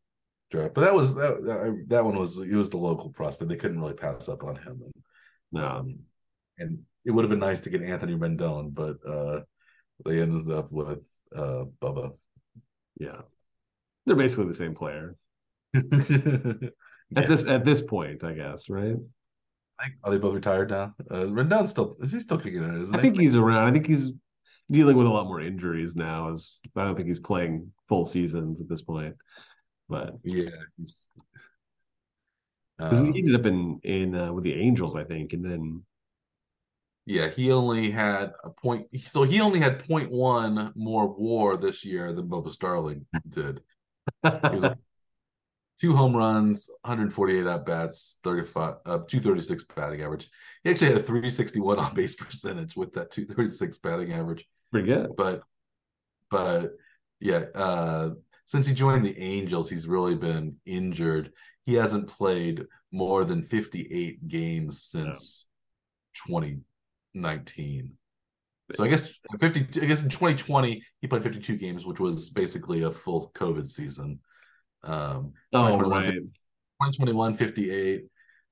draft, 0.52 0.74
but 0.74 0.82
that 0.82 0.94
was 0.94 1.16
that, 1.16 1.42
that, 1.44 1.86
that 1.88 2.06
one 2.06 2.18
was 2.18 2.40
it 2.40 2.56
was 2.56 2.70
the 2.70 2.78
local 2.78 3.12
prospect. 3.12 3.50
They 3.50 3.56
couldn't 3.56 3.80
really 3.80 3.94
pass 3.94 4.28
up 4.28 4.44
on 4.44 4.56
him, 4.56 4.82
and 4.84 4.94
no, 5.52 5.68
um, 5.68 6.00
and 6.58 6.80
it 7.06 7.12
would 7.12 7.24
have 7.24 7.30
been 7.30 7.40
nice 7.40 7.62
to 7.62 7.70
get 7.70 7.84
Anthony 7.84 8.16
Rendon, 8.16 8.74
but 8.74 8.98
uh, 9.08 9.42
they 10.04 10.20
ended 10.22 10.52
up 10.52 10.72
with 10.72 11.08
uh, 11.36 11.66
Bubba. 11.82 12.12
Yeah, 13.00 13.22
they're 14.06 14.16
basically 14.16 14.48
the 14.48 14.54
same 14.54 14.76
player. 14.76 15.16
yes. 15.74 16.10
At 17.16 17.28
this 17.30 17.48
at 17.48 17.64
this 17.64 17.80
point, 17.80 18.26
I 18.26 18.34
guess, 18.34 18.70
right? 18.70 18.98
are 20.04 20.12
they 20.12 20.18
both 20.18 20.34
retired 20.34 20.72
now? 20.72 20.94
Uh, 21.10 21.26
Rendon 21.28 21.68
still 21.70 21.96
is 22.02 22.12
he 22.12 22.20
still 22.20 22.38
kicking 22.38 22.64
it? 22.64 22.90
I 22.94 23.00
think 23.00 23.18
he's 23.18 23.36
around. 23.36 23.68
I 23.68 23.72
think 23.72 23.88
he's 23.88 24.12
dealing 24.70 24.98
with 24.98 25.08
a 25.08 25.10
lot 25.10 25.28
more 25.28 25.40
injuries 25.40 25.96
now. 25.96 26.34
As 26.34 26.60
I 26.76 26.84
don't 26.84 26.96
think 26.96 27.08
he's 27.08 27.20
playing 27.20 27.72
full 27.88 28.06
seasons 28.06 28.60
at 28.60 28.68
this 28.68 28.82
point. 28.82 29.16
But 29.88 30.16
yeah, 30.24 30.50
he's 30.78 31.10
because 32.78 33.00
um, 33.00 33.14
he 33.14 33.20
ended 33.20 33.36
up 33.36 33.46
in 33.46 33.80
in 33.84 34.16
uh, 34.16 34.34
with 34.34 34.44
the 34.44 34.54
Angels, 34.54 34.96
I 34.96 35.04
think, 35.04 35.34
and 35.34 35.44
then 35.44 35.84
yeah, 37.08 37.30
he 37.30 37.54
only 37.54 37.90
had 37.90 38.34
a 38.44 38.50
point. 38.50 38.88
So 39.08 39.24
he 39.24 39.40
only 39.40 39.62
had 39.62 39.80
0.1 39.80 40.76
more 40.76 41.08
WAR 41.08 41.56
this 41.56 41.86
year 41.86 42.12
than 42.12 42.28
Bubba 42.28 42.50
Starling 42.50 43.06
did. 43.30 43.62
Two 45.80 45.96
home 45.96 46.18
runs, 46.18 46.70
148 46.82 47.46
at 47.46 47.66
bats, 47.66 48.20
35, 48.24 48.74
uh, 48.86 48.98
236 49.08 49.64
batting 49.74 50.02
average. 50.02 50.30
He 50.66 50.70
actually 50.70 50.88
had 50.88 50.98
a 50.98 51.02
361 51.02 51.80
on 51.80 51.94
base 51.96 52.16
percentage 52.20 52.76
with 52.76 52.94
that 52.96 53.10
236 53.12 53.78
batting 53.78 54.12
average. 54.12 54.46
Pretty 54.74 54.88
good. 54.88 55.16
But, 55.16 55.44
but 56.30 56.74
yeah, 57.22 57.46
uh, 57.56 58.10
since 58.44 58.68
he 58.68 58.74
joined 58.74 59.06
the 59.06 59.18
Angels, 59.18 59.70
he's 59.70 59.88
really 59.88 60.16
been 60.16 60.58
injured. 60.66 61.32
He 61.66 61.76
hasn't 61.76 62.08
played 62.08 62.66
more 62.92 63.24
than 63.24 63.44
58 63.44 64.28
games 64.28 64.82
since 64.82 65.46
2019. 67.18 67.94
So 68.74 68.84
I 68.84 68.90
guess 68.90 69.14
50. 69.40 69.82
I 69.82 69.86
guess 69.86 70.04
in 70.04 70.10
2020 70.10 70.84
he 71.00 71.08
played 71.08 71.24
52 71.24 71.56
games, 71.56 71.86
which 71.86 72.02
was 72.02 72.30
basically 72.30 72.84
a 72.84 72.92
full 72.92 73.32
COVID 73.34 73.66
season. 73.68 74.20
Um, 74.84 75.32
oh, 75.54 75.80
right. 75.80 76.14
2021, 76.84 77.36
58, 77.36 78.02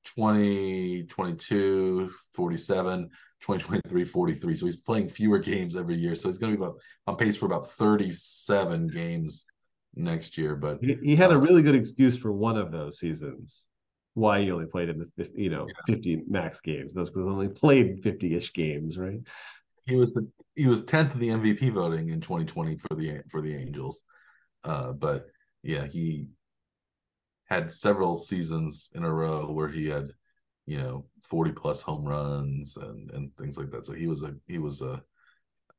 2022, 0.05 2.09
47, 2.34 3.09
2023, 3.41 4.05
43. 4.05 4.55
So 4.55 4.66
he's 4.66 4.78
playing 4.78 5.09
fewer 5.09 5.38
games 5.38 5.76
every 5.76 5.95
year. 5.95 6.16
So 6.16 6.30
he's 6.30 6.38
going 6.38 6.53
to 6.53 6.57
be 6.57 6.63
about 6.63 6.80
on 7.07 7.18
pace 7.18 7.36
for 7.36 7.45
about 7.45 7.70
37 7.72 8.88
games 8.88 9.45
next 9.95 10.38
year. 10.38 10.55
But 10.55 10.78
he, 10.82 10.97
he 11.03 11.18
had 11.18 11.32
uh, 11.32 11.36
a 11.36 11.38
really 11.38 11.61
good 11.61 11.76
excuse 11.76 12.18
for 12.18 12.32
one 12.32 12.57
of 12.57 12.72
those 12.72 12.99
seasons 12.99 13.66
why 14.16 14.41
he 14.41 14.49
only 14.49 14.66
played 14.66 14.89
in 14.89 15.05
the 15.18 15.30
you 15.36 15.49
know 15.49 15.68
yeah. 15.68 15.95
50 15.95 16.24
max 16.28 16.61
games. 16.61 16.93
Those 16.93 17.11
because 17.11 17.28
only 17.28 17.49
played 17.49 18.01
50-ish 18.01 18.53
games, 18.53 18.97
right? 18.97 19.20
He 19.86 19.95
was 19.95 20.13
the 20.13 20.28
he 20.55 20.68
was 20.68 20.84
10th 20.84 21.13
in 21.13 21.20
the 21.20 21.30
MVP 21.30 21.72
voting 21.74 22.09
in 22.09 22.22
2020 22.22 22.78
for 22.78 22.95
the 22.95 23.22
for 23.30 23.41
the 23.41 23.53
Angels. 23.53 24.05
Uh, 24.63 24.93
but 24.93 25.28
yeah, 25.61 25.86
he 25.86 26.30
had 27.45 27.72
several 27.72 28.16
seasons 28.16 28.89
in 28.95 29.03
a 29.03 29.13
row 29.13 29.51
where 29.51 29.68
he 29.68 29.86
had, 29.86 30.11
you 30.66 30.80
know, 30.80 31.05
40 31.24 31.51
plus 31.51 31.82
home 31.82 32.05
runs 32.05 32.78
and 32.78 33.11
and 33.11 33.36
things 33.38 33.57
like 33.57 33.70
that. 33.72 33.86
So 33.86 33.93
he 33.93 34.07
was 34.07 34.24
a 34.24 34.34
he 34.47 34.59
was 34.59 34.82
a 34.82 35.03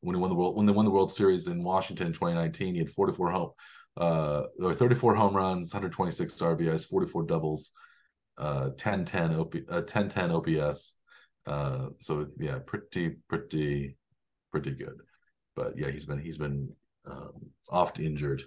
when 0.01 0.15
he 0.15 0.21
won 0.21 0.31
the 0.31 0.37
world 0.37 0.57
when 0.57 0.67
they 0.67 0.73
won 0.73 0.85
the 0.85 0.91
World 0.91 1.11
Series 1.11 1.47
in 1.47 1.65
Washington 1.65 2.09
in 2.09 2.13
2019, 2.13 2.75
he 2.75 2.81
had 2.81 2.91
44 2.91 3.31
home 3.31 3.51
uh 3.97 4.43
or 4.61 4.75
34 4.75 5.15
home 5.15 5.35
runs, 5.35 5.73
126 5.73 6.35
RBIs, 6.37 6.87
44 6.87 7.23
doubles, 7.23 7.73
uh 8.39 8.71
10 8.77 9.05
10 9.05 9.35
OP, 9.35 9.55
uh, 9.69 9.83
10 9.83 10.09
10 10.09 10.31
OPS. 10.31 10.97
Uh 11.47 11.89
so 12.01 12.27
yeah, 12.39 12.59
pretty 12.67 13.17
pretty 13.29 13.97
pretty 14.53 14.73
good. 14.73 15.01
But 15.55 15.79
yeah, 15.79 15.91
he's 15.91 16.07
been 16.07 16.19
he's 16.19 16.39
been 16.39 16.71
um, 17.07 17.33
oft 17.69 17.99
injured 17.99 18.43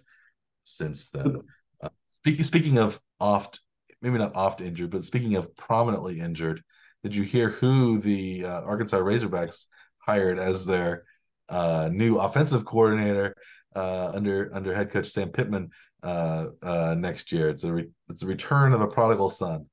since 0.63 1.09
then. 1.09 1.41
Uh, 1.81 1.89
speaking 2.11 2.43
speaking 2.43 2.77
of 2.77 2.99
oft, 3.19 3.61
maybe 4.01 4.17
not 4.17 4.35
oft 4.35 4.61
injured, 4.61 4.91
but 4.91 5.03
speaking 5.03 5.35
of 5.35 5.55
prominently 5.55 6.19
injured, 6.19 6.63
did 7.03 7.15
you 7.15 7.23
hear 7.23 7.49
who 7.49 7.99
the 7.99 8.45
uh, 8.45 8.61
Arkansas 8.61 8.99
Razorbacks 8.99 9.65
hired 9.97 10.39
as 10.39 10.65
their 10.65 11.03
uh, 11.49 11.89
new 11.91 12.17
offensive 12.17 12.65
coordinator 12.65 13.35
uh, 13.75 14.11
under 14.13 14.51
under 14.53 14.73
head 14.73 14.91
coach 14.91 15.07
Sam 15.07 15.29
Pittman 15.29 15.69
uh, 16.03 16.47
uh, 16.61 16.95
next 16.97 17.31
year? 17.31 17.49
It's 17.49 17.63
a 17.63 17.73
re- 17.73 17.89
it's 18.09 18.23
a 18.23 18.27
return 18.27 18.73
of 18.73 18.81
a 18.81 18.87
prodigal 18.87 19.29
son. 19.29 19.65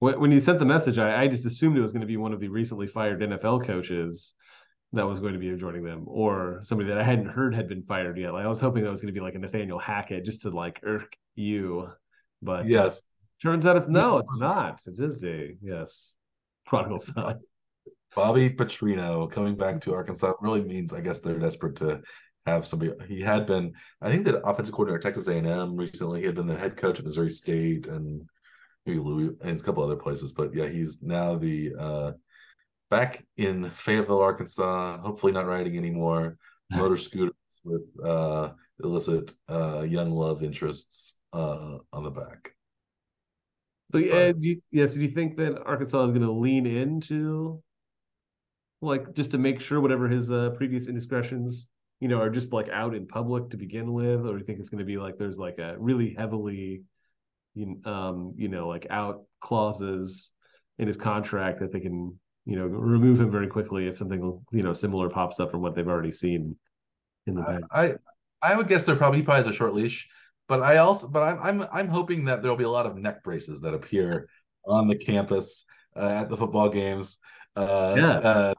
When 0.00 0.30
you 0.30 0.40
sent 0.40 0.60
the 0.60 0.64
message, 0.64 0.98
I, 0.98 1.22
I 1.22 1.28
just 1.28 1.44
assumed 1.44 1.76
it 1.76 1.80
was 1.82 1.92
going 1.92 2.02
to 2.02 2.06
be 2.06 2.16
one 2.16 2.32
of 2.32 2.38
the 2.38 2.48
recently 2.48 2.86
fired 2.86 3.20
NFL 3.20 3.66
coaches 3.66 4.34
that 4.92 5.06
was 5.06 5.20
going 5.20 5.32
to 5.32 5.38
be 5.38 5.54
joining 5.56 5.82
them, 5.82 6.04
or 6.06 6.60
somebody 6.62 6.88
that 6.88 6.98
I 6.98 7.02
hadn't 7.02 7.26
heard 7.26 7.54
had 7.54 7.68
been 7.68 7.82
fired 7.82 8.16
yet. 8.16 8.32
Like 8.32 8.44
I 8.44 8.48
was 8.48 8.60
hoping 8.60 8.84
that 8.84 8.90
was 8.90 9.02
going 9.02 9.12
to 9.12 9.18
be 9.18 9.24
like 9.24 9.34
a 9.34 9.38
Nathaniel 9.38 9.78
Hackett 9.78 10.24
just 10.24 10.42
to 10.42 10.50
like 10.50 10.80
irk 10.84 11.14
you, 11.34 11.88
but 12.40 12.66
yes, 12.68 12.98
uh, 12.98 13.48
turns 13.48 13.66
out 13.66 13.76
it's 13.76 13.88
no, 13.88 14.18
it's 14.18 14.34
not. 14.36 14.80
It 14.86 14.98
is 14.98 15.22
a 15.24 15.56
yes, 15.60 16.14
prodigal 16.64 17.00
son. 17.00 17.40
Bobby 18.14 18.50
Petrino 18.50 19.30
coming 19.30 19.56
back 19.56 19.80
to 19.82 19.94
Arkansas 19.94 20.32
really 20.40 20.62
means, 20.62 20.92
I 20.92 21.00
guess, 21.00 21.20
they're 21.20 21.38
desperate 21.38 21.76
to 21.76 22.00
have 22.46 22.66
somebody. 22.66 22.92
He 23.06 23.20
had 23.20 23.46
been, 23.46 23.74
I 24.00 24.10
think, 24.10 24.24
the 24.24 24.38
offensive 24.46 24.74
coordinator 24.74 24.98
at 24.98 25.04
Texas 25.04 25.28
A&M 25.28 25.76
recently. 25.76 26.20
He 26.20 26.26
had 26.26 26.34
been 26.34 26.46
the 26.46 26.56
head 26.56 26.76
coach 26.76 26.98
at 26.98 27.04
Missouri 27.04 27.30
State 27.30 27.86
and 27.86 28.26
maybe 28.88 29.00
Louis 29.00 29.36
and 29.42 29.60
a 29.60 29.62
couple 29.62 29.84
other 29.84 29.96
places. 29.96 30.32
But 30.32 30.54
yeah, 30.54 30.68
he's 30.68 31.02
now 31.02 31.36
the 31.36 31.74
uh, 31.78 32.12
back 32.90 33.24
in 33.36 33.70
Fayetteville, 33.70 34.20
Arkansas, 34.20 34.98
hopefully 34.98 35.32
not 35.32 35.46
riding 35.46 35.76
anymore 35.76 36.36
motor 36.70 36.96
scooters 36.96 37.34
with 37.64 37.82
uh, 38.04 38.50
illicit 38.82 39.32
uh, 39.48 39.82
young 39.82 40.10
love 40.10 40.42
interests 40.42 41.18
uh, 41.32 41.78
on 41.92 42.04
the 42.04 42.10
back. 42.10 42.52
So 43.92 43.98
yeah, 43.98 44.32
do 44.32 44.48
you, 44.48 44.62
yeah. 44.70 44.86
So 44.86 44.94
do 44.94 45.02
you 45.02 45.08
think 45.08 45.36
that 45.36 45.62
Arkansas 45.64 46.04
is 46.04 46.10
going 46.10 46.22
to 46.22 46.30
lean 46.32 46.66
into, 46.66 47.62
like, 48.82 49.14
just 49.14 49.30
to 49.30 49.38
make 49.38 49.60
sure 49.60 49.80
whatever 49.80 50.08
his 50.08 50.30
uh, 50.30 50.50
previous 50.50 50.88
indiscretions 50.88 51.68
you 52.00 52.08
know, 52.08 52.20
are 52.20 52.30
just 52.30 52.52
like 52.52 52.68
out 52.68 52.94
in 52.94 53.06
public 53.06 53.50
to 53.50 53.56
begin 53.56 53.92
with, 53.92 54.20
or 54.26 54.32
do 54.32 54.38
you 54.38 54.44
think 54.44 54.60
it's 54.60 54.68
going 54.68 54.78
to 54.78 54.84
be 54.84 54.98
like 54.98 55.18
there's 55.18 55.38
like 55.38 55.58
a 55.58 55.76
really 55.78 56.14
heavily, 56.16 56.82
um, 57.84 58.34
you 58.36 58.48
know, 58.48 58.68
like 58.68 58.86
out 58.90 59.22
clauses 59.40 60.30
in 60.78 60.86
his 60.86 60.96
contract 60.96 61.60
that 61.60 61.72
they 61.72 61.80
can, 61.80 62.18
you 62.44 62.56
know, 62.56 62.66
remove 62.66 63.20
him 63.20 63.30
very 63.30 63.48
quickly 63.48 63.86
if 63.86 63.98
something 63.98 64.40
you 64.52 64.62
know 64.62 64.72
similar 64.72 65.08
pops 65.08 65.40
up 65.40 65.50
from 65.50 65.60
what 65.60 65.74
they've 65.74 65.88
already 65.88 66.12
seen 66.12 66.56
in 67.26 67.34
the 67.34 67.42
past. 67.42 67.64
I 67.70 67.94
I 68.42 68.56
would 68.56 68.68
guess 68.68 68.84
there 68.84 68.96
probably 68.96 69.20
he 69.20 69.24
probably 69.24 69.44
has 69.44 69.54
a 69.54 69.56
short 69.56 69.74
leash, 69.74 70.08
but 70.46 70.62
I 70.62 70.78
also 70.78 71.08
but 71.08 71.22
I'm 71.22 71.38
I'm 71.40 71.68
I'm 71.72 71.88
hoping 71.88 72.24
that 72.26 72.42
there'll 72.42 72.56
be 72.56 72.64
a 72.64 72.70
lot 72.70 72.86
of 72.86 72.96
neck 72.96 73.22
braces 73.22 73.60
that 73.62 73.74
appear 73.74 74.28
on 74.66 74.88
the 74.88 74.96
campus 74.96 75.64
uh, 75.96 76.08
at 76.08 76.28
the 76.28 76.36
football 76.36 76.68
games. 76.68 77.18
Uh, 77.56 77.94
yes. 77.96 78.24
Uh, 78.24 78.54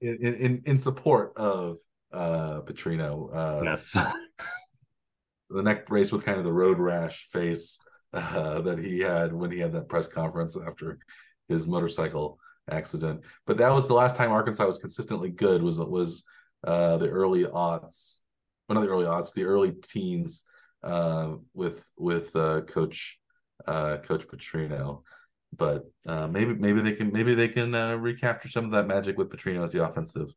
in, 0.00 0.34
in 0.34 0.62
in 0.64 0.78
support 0.78 1.32
of 1.36 1.76
uh 2.12 2.60
Petrino. 2.62 3.30
Uh, 3.34 3.62
yes. 3.64 3.92
the 5.50 5.62
neck 5.62 5.86
brace 5.86 6.12
with 6.12 6.24
kind 6.24 6.38
of 6.38 6.44
the 6.44 6.52
road 6.52 6.78
rash 6.78 7.28
face 7.32 7.80
uh, 8.12 8.60
that 8.62 8.78
he 8.78 9.00
had 9.00 9.32
when 9.32 9.50
he 9.50 9.58
had 9.58 9.72
that 9.72 9.88
press 9.88 10.08
conference 10.08 10.56
after 10.56 10.98
his 11.48 11.66
motorcycle 11.66 12.38
accident. 12.70 13.22
But 13.46 13.58
that 13.58 13.72
was 13.72 13.86
the 13.86 13.94
last 13.94 14.16
time 14.16 14.30
Arkansas 14.30 14.66
was 14.66 14.78
consistently 14.78 15.30
good. 15.30 15.62
Was 15.62 15.78
was 15.78 16.24
uh, 16.66 16.98
the 16.98 17.08
early 17.08 17.44
aughts, 17.44 18.22
well, 18.68 18.74
not 18.74 18.82
the 18.82 18.92
early 18.92 19.06
aughts, 19.06 19.32
the 19.32 19.44
early 19.44 19.72
teens 19.72 20.44
uh, 20.82 21.34
with 21.54 21.88
with 21.96 22.34
uh, 22.36 22.62
Coach 22.62 23.18
uh, 23.66 23.98
Coach 23.98 24.26
Petrino. 24.26 25.02
But 25.56 25.84
uh, 26.06 26.28
maybe 26.28 26.54
maybe 26.54 26.80
they 26.80 26.92
can 26.92 27.12
maybe 27.12 27.34
they 27.34 27.48
can 27.48 27.74
uh, 27.74 27.96
recapture 27.96 28.48
some 28.48 28.64
of 28.64 28.70
that 28.72 28.86
magic 28.86 29.18
with 29.18 29.30
Petrino 29.30 29.64
as 29.64 29.72
the 29.72 29.84
offensive 29.84 30.32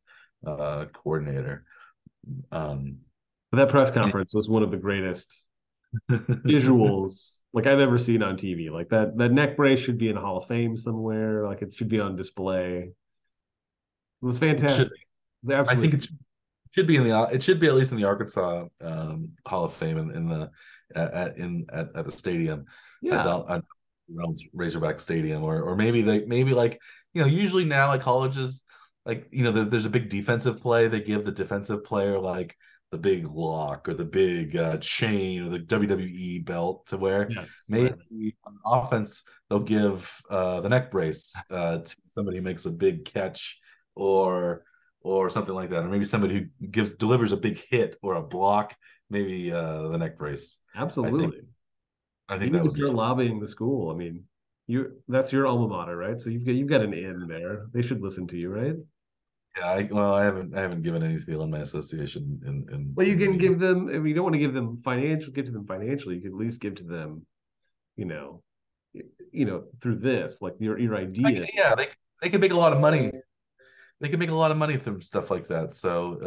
uh, 0.46 0.86
coordinator. 0.92 1.66
Um, 2.52 2.98
that 3.52 3.70
press 3.70 3.92
conference 3.92 4.34
was 4.34 4.50
one 4.50 4.64
of 4.64 4.72
the 4.72 4.78
greatest 4.78 5.48
visuals 6.10 7.42
like 7.54 7.68
I've 7.68 7.80
ever 7.80 7.98
seen 7.98 8.24
on 8.24 8.36
TV. 8.36 8.72
Like 8.72 8.90
that 8.90 9.18
that 9.18 9.32
neck 9.32 9.56
brace 9.56 9.80
should 9.80 9.98
be 9.98 10.10
in 10.10 10.18
a 10.18 10.22
Hall 10.22 10.38
of 10.38 10.48
Fame 10.48 10.76
somewhere. 10.76 11.48
Like 11.48 11.62
it 11.62 11.76
should 11.76 11.90
be 11.90 12.00
on 12.00 12.16
display. 12.16 12.78
It 12.80 14.26
was 14.26 14.38
fantastic. 14.38 14.88
It 15.48 15.56
was 15.56 15.70
I 15.70 15.76
think 15.76 15.94
it 15.94 16.08
should 16.72 16.88
be 16.88 16.98
in 16.98 17.04
the 17.04 17.30
it 17.32 17.44
should 17.44 17.60
be 17.60 17.68
at 17.68 17.76
least 17.76 17.92
in 17.92 17.98
the 17.98 18.06
Arkansas 18.06 18.66
um, 18.82 19.30
Hall 19.46 19.66
of 19.66 19.74
Fame 19.74 19.98
in, 19.98 20.12
in 20.12 20.28
the 20.28 20.52
at 20.96 21.38
in 21.38 21.68
at, 21.72 21.90
at 21.96 22.06
the 22.06 22.12
stadium. 22.12 22.66
Yeah. 23.02 23.20
At, 23.20 23.50
at 23.50 23.64
Reynolds 24.10 24.48
Razorback 24.54 25.00
Stadium, 25.00 25.44
or 25.44 25.62
or 25.62 25.76
maybe 25.76 26.02
they 26.02 26.26
maybe 26.26 26.54
like 26.54 26.82
you 27.14 27.22
know 27.22 27.28
usually 27.28 27.66
now 27.66 27.88
like 27.88 28.02
colleges 28.02 28.64
like 29.06 29.28
you 29.32 29.44
know 29.44 29.52
there's 29.52 29.86
a 29.86 29.90
big 29.90 30.10
defensive 30.10 30.62
play 30.62 30.88
they 30.88 31.02
give 31.02 31.26
the 31.26 31.32
defensive 31.32 31.84
player 31.84 32.20
like 32.20 32.56
the 32.94 32.98
big 33.00 33.26
lock 33.26 33.90
or 33.90 33.96
the 33.96 34.06
big 34.06 34.56
uh, 34.56 34.78
chain 34.78 35.44
or 35.44 35.50
the 35.50 35.58
WWE 35.58 36.46
belt 36.46 36.86
to 36.86 36.96
wear. 36.96 37.28
Yes, 37.28 37.50
maybe 37.68 37.90
right. 37.90 38.36
on 38.46 38.60
offense 38.64 39.24
they'll 39.50 39.60
give 39.60 40.22
uh, 40.30 40.62
the 40.62 40.70
neck 40.70 40.92
brace 40.92 41.36
uh, 41.50 41.80
to 41.80 41.96
somebody 42.06 42.38
who 42.38 42.44
makes 42.44 42.66
a 42.66 42.72
big 42.72 43.04
catch 43.04 43.58
or 43.96 44.64
or 45.02 45.30
something 45.32 45.56
like 45.56 45.72
that, 45.72 45.84
or 45.84 45.90
maybe 45.90 46.06
somebody 46.06 46.36
who 46.36 46.68
gives 46.68 46.92
delivers 46.92 47.32
a 47.32 47.38
big 47.38 47.58
hit 47.70 47.98
or 48.04 48.14
a 48.14 48.22
block. 48.22 48.76
Maybe 49.10 49.52
uh, 49.52 49.88
the 49.88 49.98
neck 49.98 50.18
brace. 50.18 50.62
Absolutely. 50.76 51.26
I 51.26 51.30
think, 51.30 51.44
I 52.30 52.38
think 52.38 52.54
that 52.54 52.78
you're 52.78 52.92
lobbying 52.92 53.40
the 53.40 53.48
school. 53.48 53.90
I 53.90 53.96
mean, 53.96 54.24
you 54.68 54.92
that's 55.08 55.34
your 55.34 55.48
alma 55.48 55.68
mater, 55.68 55.98
right? 55.98 56.22
So 56.22 56.30
you've 56.30 56.46
got 56.46 56.54
you've 56.54 56.70
got 56.70 56.82
an 56.82 56.94
in 56.94 57.28
there. 57.28 57.66
They 57.74 57.82
should 57.82 58.02
listen 58.02 58.28
to 58.28 58.38
you, 58.38 58.50
right? 58.50 58.76
Yeah, 59.58 59.68
I, 59.68 59.90
well, 59.92 60.14
I 60.14 60.24
haven't 60.24 60.56
I 60.56 60.62
haven't 60.62 60.82
given 60.82 61.04
any 61.04 61.20
to 61.20 61.26
the 61.26 61.38
alumni 61.38 61.60
association. 61.60 62.40
In, 62.46 62.66
in 62.74 62.92
well, 62.96 63.08
you 63.08 63.18
can 63.18 63.38
give 63.38 63.60
them. 63.60 63.88
If 63.88 64.06
you 64.06 64.14
don't 64.14 64.24
want 64.24 64.34
to 64.34 64.40
give 64.40 64.54
them 64.54 64.82
financial, 64.84 65.32
give 65.32 65.46
to 65.46 65.52
them 65.52 65.68
financially. 65.68 66.16
You 66.16 66.22
can 66.22 66.32
at 66.32 66.38
least 66.38 66.60
give 66.60 66.76
to 66.76 66.84
them, 66.84 67.26
you 67.96 68.06
know, 68.06 68.42
you 69.32 69.46
know, 69.46 69.66
through 69.80 69.98
this, 69.98 70.42
like 70.42 70.54
your 70.60 70.80
your 70.80 70.96
idea. 70.96 71.46
yeah, 71.54 71.76
they 71.76 71.88
they 72.22 72.30
can 72.30 72.42
make 72.42 72.52
a 72.52 72.58
lot 72.58 72.74
of 72.74 72.80
money. 72.80 73.12
They 74.02 74.10
can 74.10 74.20
make 74.20 74.32
a 74.32 74.36
lot 74.36 74.52
of 74.52 74.58
money 74.58 74.78
from 74.78 75.02
stuff 75.02 75.30
like 75.30 75.48
that. 75.50 75.76
So, 75.76 76.18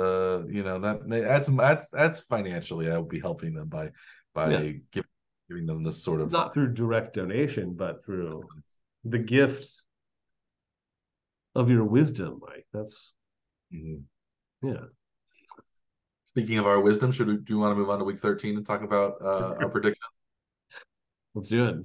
uh, 0.44 0.48
you 0.48 0.62
know, 0.62 0.78
that 0.78 1.08
that's 1.08 1.48
that's 1.48 1.90
that's 1.90 2.20
financially, 2.20 2.90
I 2.90 2.96
would 2.96 3.08
be 3.08 3.20
helping 3.20 3.54
them 3.54 3.68
by 3.68 3.90
by 4.34 4.50
yeah. 4.50 4.72
giving 4.92 5.10
giving 5.48 5.66
them 5.66 5.82
this 5.82 6.02
sort 6.02 6.20
of 6.20 6.30
not 6.30 6.54
through 6.54 6.74
direct 6.74 7.14
donation, 7.14 7.74
but 7.74 8.04
through 8.04 8.44
the 9.04 9.18
gifts 9.18 9.82
of 11.56 11.70
your 11.70 11.84
wisdom, 11.84 12.40
Mike. 12.40 12.66
That's 12.72 13.14
mm-hmm. 13.74 14.68
yeah. 14.68 14.84
Speaking 16.24 16.58
of 16.58 16.66
our 16.66 16.80
wisdom, 16.80 17.12
should 17.12 17.28
we, 17.28 17.36
do 17.38 17.54
you 17.54 17.58
want 17.58 17.72
to 17.72 17.76
move 17.76 17.88
on 17.88 17.98
to 17.98 18.04
week 18.04 18.20
13 18.20 18.56
and 18.56 18.66
talk 18.66 18.82
about 18.82 19.14
uh, 19.22 19.54
our 19.60 19.68
prediction? 19.68 20.02
Let's 21.34 21.48
do 21.48 21.66
it. 21.66 21.76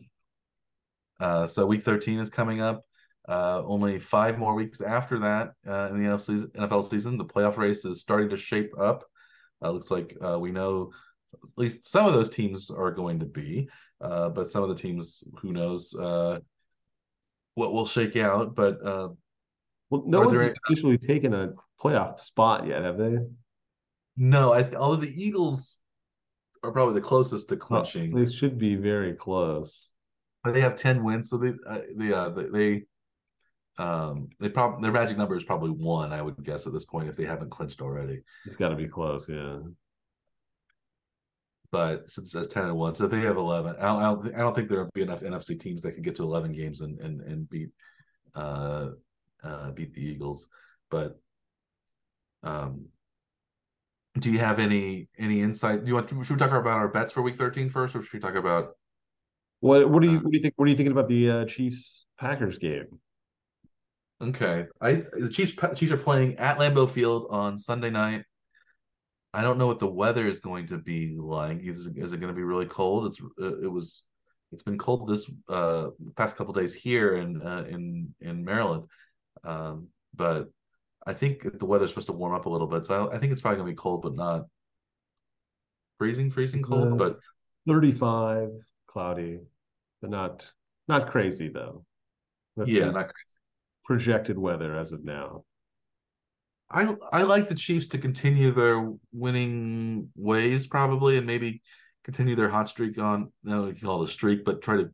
Uh, 1.19 1.47
so 1.47 1.65
week 1.65 1.83
13 1.83 2.19
is 2.19 2.29
coming 2.29 2.61
up. 2.61 2.83
Uh, 3.29 3.61
only 3.65 3.99
five 3.99 4.37
more 4.37 4.55
weeks 4.55 4.81
after 4.81 5.19
that 5.19 5.53
uh, 5.67 5.89
in 5.91 6.03
the 6.03 6.09
NFL 6.09 6.89
season. 6.89 7.17
The 7.17 7.25
playoff 7.25 7.57
race 7.57 7.85
is 7.85 8.01
starting 8.01 8.29
to 8.29 8.37
shape 8.37 8.71
up. 8.79 9.05
Uh, 9.63 9.71
looks 9.71 9.91
like 9.91 10.17
uh, 10.25 10.39
we 10.39 10.51
know 10.51 10.91
at 11.33 11.57
least 11.57 11.85
some 11.85 12.05
of 12.05 12.13
those 12.13 12.29
teams 12.29 12.71
are 12.71 12.91
going 12.91 13.19
to 13.19 13.25
be, 13.25 13.69
uh, 14.01 14.29
but 14.29 14.49
some 14.49 14.63
of 14.63 14.69
the 14.69 14.75
teams, 14.75 15.23
who 15.39 15.53
knows 15.53 15.93
uh, 15.95 16.39
what 17.55 17.73
will 17.73 17.85
shake 17.85 18.15
out. 18.15 18.55
But 18.55 18.85
uh, 18.85 19.09
well, 19.91 20.03
no 20.07 20.21
one's 20.21 20.31
there... 20.31 20.55
officially 20.65 20.97
taken 20.97 21.33
a 21.33 21.49
playoff 21.79 22.21
spot 22.21 22.65
yet, 22.65 22.83
have 22.83 22.97
they? 22.97 23.17
No, 24.15 24.53
I 24.53 24.63
th- 24.63 24.75
although 24.75 24.95
the 24.95 25.13
Eagles 25.13 25.81
are 26.63 26.71
probably 26.71 26.93
the 26.93 27.01
closest 27.01 27.49
to 27.49 27.57
clinching. 27.57 28.13
Well, 28.13 28.25
they 28.25 28.31
should 28.31 28.57
be 28.57 28.75
very 28.75 29.13
close. 29.13 29.91
They 30.45 30.61
have 30.61 30.75
ten 30.75 31.03
wins, 31.03 31.29
so 31.29 31.37
they 31.37 31.53
uh, 31.67 31.79
they 31.95 32.13
uh, 32.13 32.29
they 32.29 32.83
um 33.77 34.29
they 34.39 34.49
probably 34.49 34.81
their 34.81 34.91
magic 34.91 35.17
number 35.17 35.35
is 35.35 35.43
probably 35.43 35.71
one. 35.71 36.13
I 36.13 36.21
would 36.21 36.41
guess 36.43 36.65
at 36.65 36.73
this 36.73 36.85
point 36.85 37.09
if 37.09 37.15
they 37.15 37.25
haven't 37.25 37.51
clinched 37.51 37.81
already. 37.81 38.21
It's 38.45 38.55
got 38.55 38.69
to 38.69 38.75
be 38.75 38.87
close, 38.87 39.29
yeah. 39.29 39.59
But 41.71 42.09
since 42.09 42.27
it 42.27 42.31
says 42.31 42.47
ten 42.47 42.65
and 42.65 42.75
one, 42.75 42.95
so 42.95 43.05
if 43.05 43.11
they 43.11 43.21
have 43.21 43.37
eleven, 43.37 43.75
I 43.77 43.83
don't, 43.83 43.99
I 43.99 44.03
don't, 44.03 44.35
I 44.35 44.37
don't 44.39 44.55
think 44.55 44.69
there'll 44.69 44.89
be 44.93 45.03
enough 45.03 45.21
NFC 45.21 45.59
teams 45.59 45.81
that 45.81 45.93
could 45.93 46.03
get 46.03 46.15
to 46.15 46.23
eleven 46.23 46.53
games 46.53 46.81
and 46.81 46.99
and 46.99 47.21
and 47.21 47.49
beat 47.49 47.69
uh 48.35 48.89
uh, 49.43 49.71
beat 49.71 49.93
the 49.93 50.01
Eagles. 50.01 50.47
But 50.89 51.19
um, 52.43 52.87
do 54.19 54.29
you 54.29 54.39
have 54.39 54.59
any 54.59 55.07
any 55.17 55.41
insight? 55.41 55.83
Do 55.83 55.89
you 55.89 55.95
want 55.95 56.09
to, 56.09 56.23
should 56.23 56.35
we 56.35 56.39
talk 56.39 56.51
about 56.51 56.77
our 56.77 56.87
bets 56.87 57.13
for 57.13 57.21
Week 57.21 57.37
13 57.37 57.69
first, 57.69 57.95
or 57.95 58.01
should 58.01 58.13
we 58.13 58.19
talk 58.19 58.35
about 58.35 58.71
what? 59.59 59.89
What 59.89 60.01
do 60.01 60.09
you 60.09 60.17
uh, 60.17 60.21
what 60.21 60.31
do 60.31 60.37
you 60.37 60.41
think? 60.41 60.53
What 60.57 60.65
are 60.65 60.71
you 60.71 60.75
thinking 60.75 60.91
about 60.91 61.07
the 61.07 61.29
uh, 61.29 61.45
Chiefs 61.45 62.05
Packers 62.19 62.57
game? 62.57 62.87
Okay, 64.21 64.65
I 64.81 65.03
the 65.13 65.29
Chiefs 65.29 65.53
Chiefs 65.75 65.91
are 65.91 65.97
playing 65.97 66.37
at 66.37 66.57
Lambeau 66.57 66.89
Field 66.89 67.27
on 67.29 67.57
Sunday 67.57 67.89
night. 67.89 68.25
I 69.33 69.41
don't 69.41 69.57
know 69.57 69.67
what 69.67 69.79
the 69.79 69.87
weather 69.87 70.27
is 70.27 70.41
going 70.41 70.67
to 70.67 70.77
be 70.77 71.15
like. 71.17 71.61
Is, 71.63 71.87
is 71.95 72.11
it 72.11 72.17
going 72.17 72.33
to 72.33 72.37
be 72.37 72.43
really 72.43 72.65
cold? 72.65 73.07
It's 73.07 73.21
uh, 73.41 73.61
it 73.61 73.71
was 73.71 74.03
it's 74.51 74.63
been 74.63 74.77
cold 74.77 75.07
this 75.07 75.31
uh 75.47 75.87
past 76.17 76.35
couple 76.35 76.53
days 76.53 76.73
here 76.73 77.15
in 77.15 77.41
uh, 77.41 77.65
in 77.69 78.13
in 78.19 78.43
Maryland. 78.43 78.83
Um, 79.43 79.87
but 80.13 80.49
I 81.05 81.13
think 81.13 81.59
the 81.59 81.65
weather's 81.65 81.89
supposed 81.89 82.07
to 82.07 82.13
warm 82.13 82.33
up 82.33 82.45
a 82.45 82.49
little 82.49 82.67
bit, 82.67 82.85
so 82.85 83.07
I, 83.07 83.15
I 83.15 83.19
think 83.19 83.31
it's 83.31 83.41
probably 83.41 83.57
gonna 83.57 83.71
be 83.71 83.75
cold, 83.75 84.01
but 84.03 84.15
not 84.15 84.45
freezing, 85.97 86.29
freezing 86.29 86.61
cold. 86.61 86.93
Uh, 86.93 86.95
but 86.95 87.19
35, 87.67 88.49
cloudy, 88.87 89.39
but 90.01 90.09
not 90.09 90.51
not 90.87 91.11
crazy 91.11 91.47
though. 91.47 91.85
That's 92.55 92.69
yeah, 92.69 92.85
not 92.85 93.05
crazy. 93.05 93.39
Projected 93.85 94.37
weather 94.37 94.77
as 94.77 94.91
of 94.91 95.03
now. 95.03 95.45
I 96.69 96.95
I 97.11 97.23
like 97.23 97.49
the 97.49 97.55
Chiefs 97.55 97.87
to 97.87 97.97
continue 97.97 98.51
their 98.51 98.91
winning 99.11 100.09
ways, 100.15 100.67
probably, 100.67 101.17
and 101.17 101.27
maybe 101.27 101.61
continue 102.03 102.35
their 102.35 102.49
hot 102.49 102.69
streak 102.69 102.97
on. 102.97 103.31
No, 103.43 103.67
you 103.67 103.75
call 103.75 104.01
it 104.01 104.09
a 104.09 104.11
streak, 104.11 104.45
but 104.45 104.61
try 104.61 104.77
to 104.77 104.91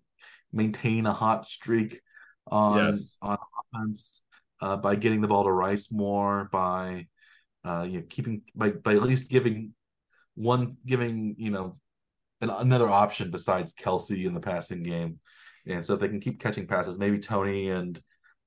maintain 0.54 1.06
a 1.06 1.14
hot 1.14 1.46
streak 1.46 2.02
on 2.48 2.94
yes. 2.94 3.18
on 3.22 3.38
offense 3.74 4.24
uh, 4.62 4.78
by 4.78 4.96
getting 4.96 5.22
the 5.22 5.28
ball 5.28 5.44
to 5.44 5.52
Rice 5.52 5.92
more, 5.92 6.50
by 6.52 7.08
uh, 7.66 7.84
you 7.84 8.00
know 8.00 8.06
keeping 8.10 8.42
by 8.56 8.72
by 8.72 8.96
at 8.96 9.04
least 9.04 9.30
giving 9.30 9.74
one 10.36 10.78
giving 10.86 11.36
you 11.38 11.52
know 11.52 11.76
an, 12.42 12.50
another 12.50 12.90
option 12.90 13.32
besides 13.32 13.74
Kelce 13.74 14.26
in 14.26 14.34
the 14.34 14.40
passing 14.40 14.84
game, 14.84 15.20
and 15.68 15.86
so 15.86 15.94
if 15.94 16.00
they 16.00 16.08
can 16.08 16.20
keep 16.20 16.40
catching 16.40 16.68
passes, 16.68 16.98
maybe 16.98 17.20
Toney 17.20 17.70
and 17.70 18.00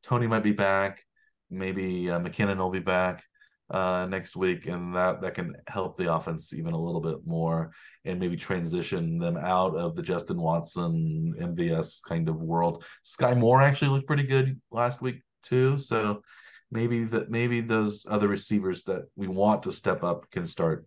Toney 0.02 0.26
might 0.26 0.42
be 0.42 0.52
back, 0.52 1.04
maybe 1.50 2.10
uh, 2.10 2.18
McKinnon 2.18 2.58
will 2.58 2.70
be 2.70 2.80
back 2.80 3.22
uh, 3.70 4.06
next 4.08 4.34
week, 4.34 4.66
and 4.66 4.96
that 4.96 5.20
that 5.20 5.34
can 5.34 5.54
help 5.68 5.96
the 5.96 6.12
offense 6.12 6.52
even 6.52 6.74
a 6.74 6.80
little 6.80 7.00
bit 7.00 7.18
more, 7.24 7.70
and 8.04 8.18
maybe 8.18 8.36
transition 8.36 9.18
them 9.18 9.36
out 9.36 9.76
of 9.76 9.94
the 9.94 10.02
Justin 10.02 10.40
Watson 10.40 11.34
MVS 11.40 12.02
kind 12.02 12.28
of 12.28 12.36
world. 12.36 12.84
Skyy 13.04 13.36
Moore 13.36 13.62
actually 13.62 13.88
looked 13.88 14.08
pretty 14.08 14.24
good 14.24 14.60
last 14.72 15.00
week 15.00 15.22
too. 15.42 15.78
So 15.78 16.22
maybe 16.70 17.04
that 17.04 17.30
maybe 17.30 17.60
those 17.60 18.06
other 18.08 18.28
receivers 18.28 18.82
that 18.84 19.06
we 19.16 19.28
want 19.28 19.64
to 19.64 19.72
step 19.72 20.02
up 20.02 20.30
can 20.30 20.46
start 20.46 20.86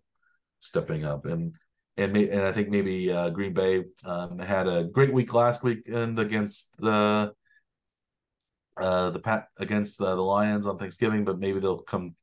stepping 0.60 1.04
up 1.04 1.26
and 1.26 1.54
and 1.96 2.12
may, 2.12 2.28
and 2.28 2.42
I 2.42 2.52
think 2.52 2.70
maybe 2.70 3.12
uh, 3.12 3.30
Green 3.30 3.52
Bay 3.52 3.84
um, 4.04 4.38
had 4.38 4.66
a 4.66 4.84
great 4.84 5.12
week 5.12 5.32
last 5.32 5.62
weekend 5.62 6.18
against 6.18 6.68
the 6.78 7.32
uh, 8.76 9.10
the 9.10 9.20
pat 9.20 9.48
against 9.58 9.98
the, 9.98 10.14
the 10.16 10.22
Lions 10.22 10.66
on 10.66 10.78
Thanksgiving, 10.78 11.24
but 11.24 11.38
maybe 11.38 11.60
they'll 11.60 11.78
come 11.78 12.16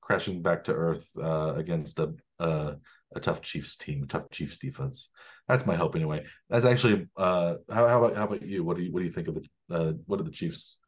crashing 0.00 0.42
back 0.42 0.62
to 0.64 0.72
earth 0.72 1.08
uh, 1.20 1.54
against 1.56 1.98
a, 1.98 2.14
a, 2.38 2.76
a 3.14 3.20
tough 3.20 3.40
Chiefs 3.40 3.76
team, 3.76 4.06
tough 4.06 4.30
Chiefs 4.30 4.58
defense. 4.58 5.08
That's 5.48 5.66
my 5.66 5.74
hope 5.74 5.96
anyway. 5.96 6.24
That's 6.48 6.64
actually 6.64 7.08
uh, 7.16 7.54
how, 7.68 7.88
how 7.88 8.04
about 8.04 8.16
how 8.16 8.24
about 8.24 8.42
you? 8.42 8.62
What 8.62 8.76
do 8.76 8.84
you 8.84 8.92
what 8.92 9.00
do 9.00 9.06
you 9.06 9.12
think 9.12 9.28
of 9.28 9.34
the 9.34 9.74
uh, 9.74 9.92
what 10.06 10.20
are 10.20 10.24
the 10.24 10.30
Chiefs? 10.30 10.78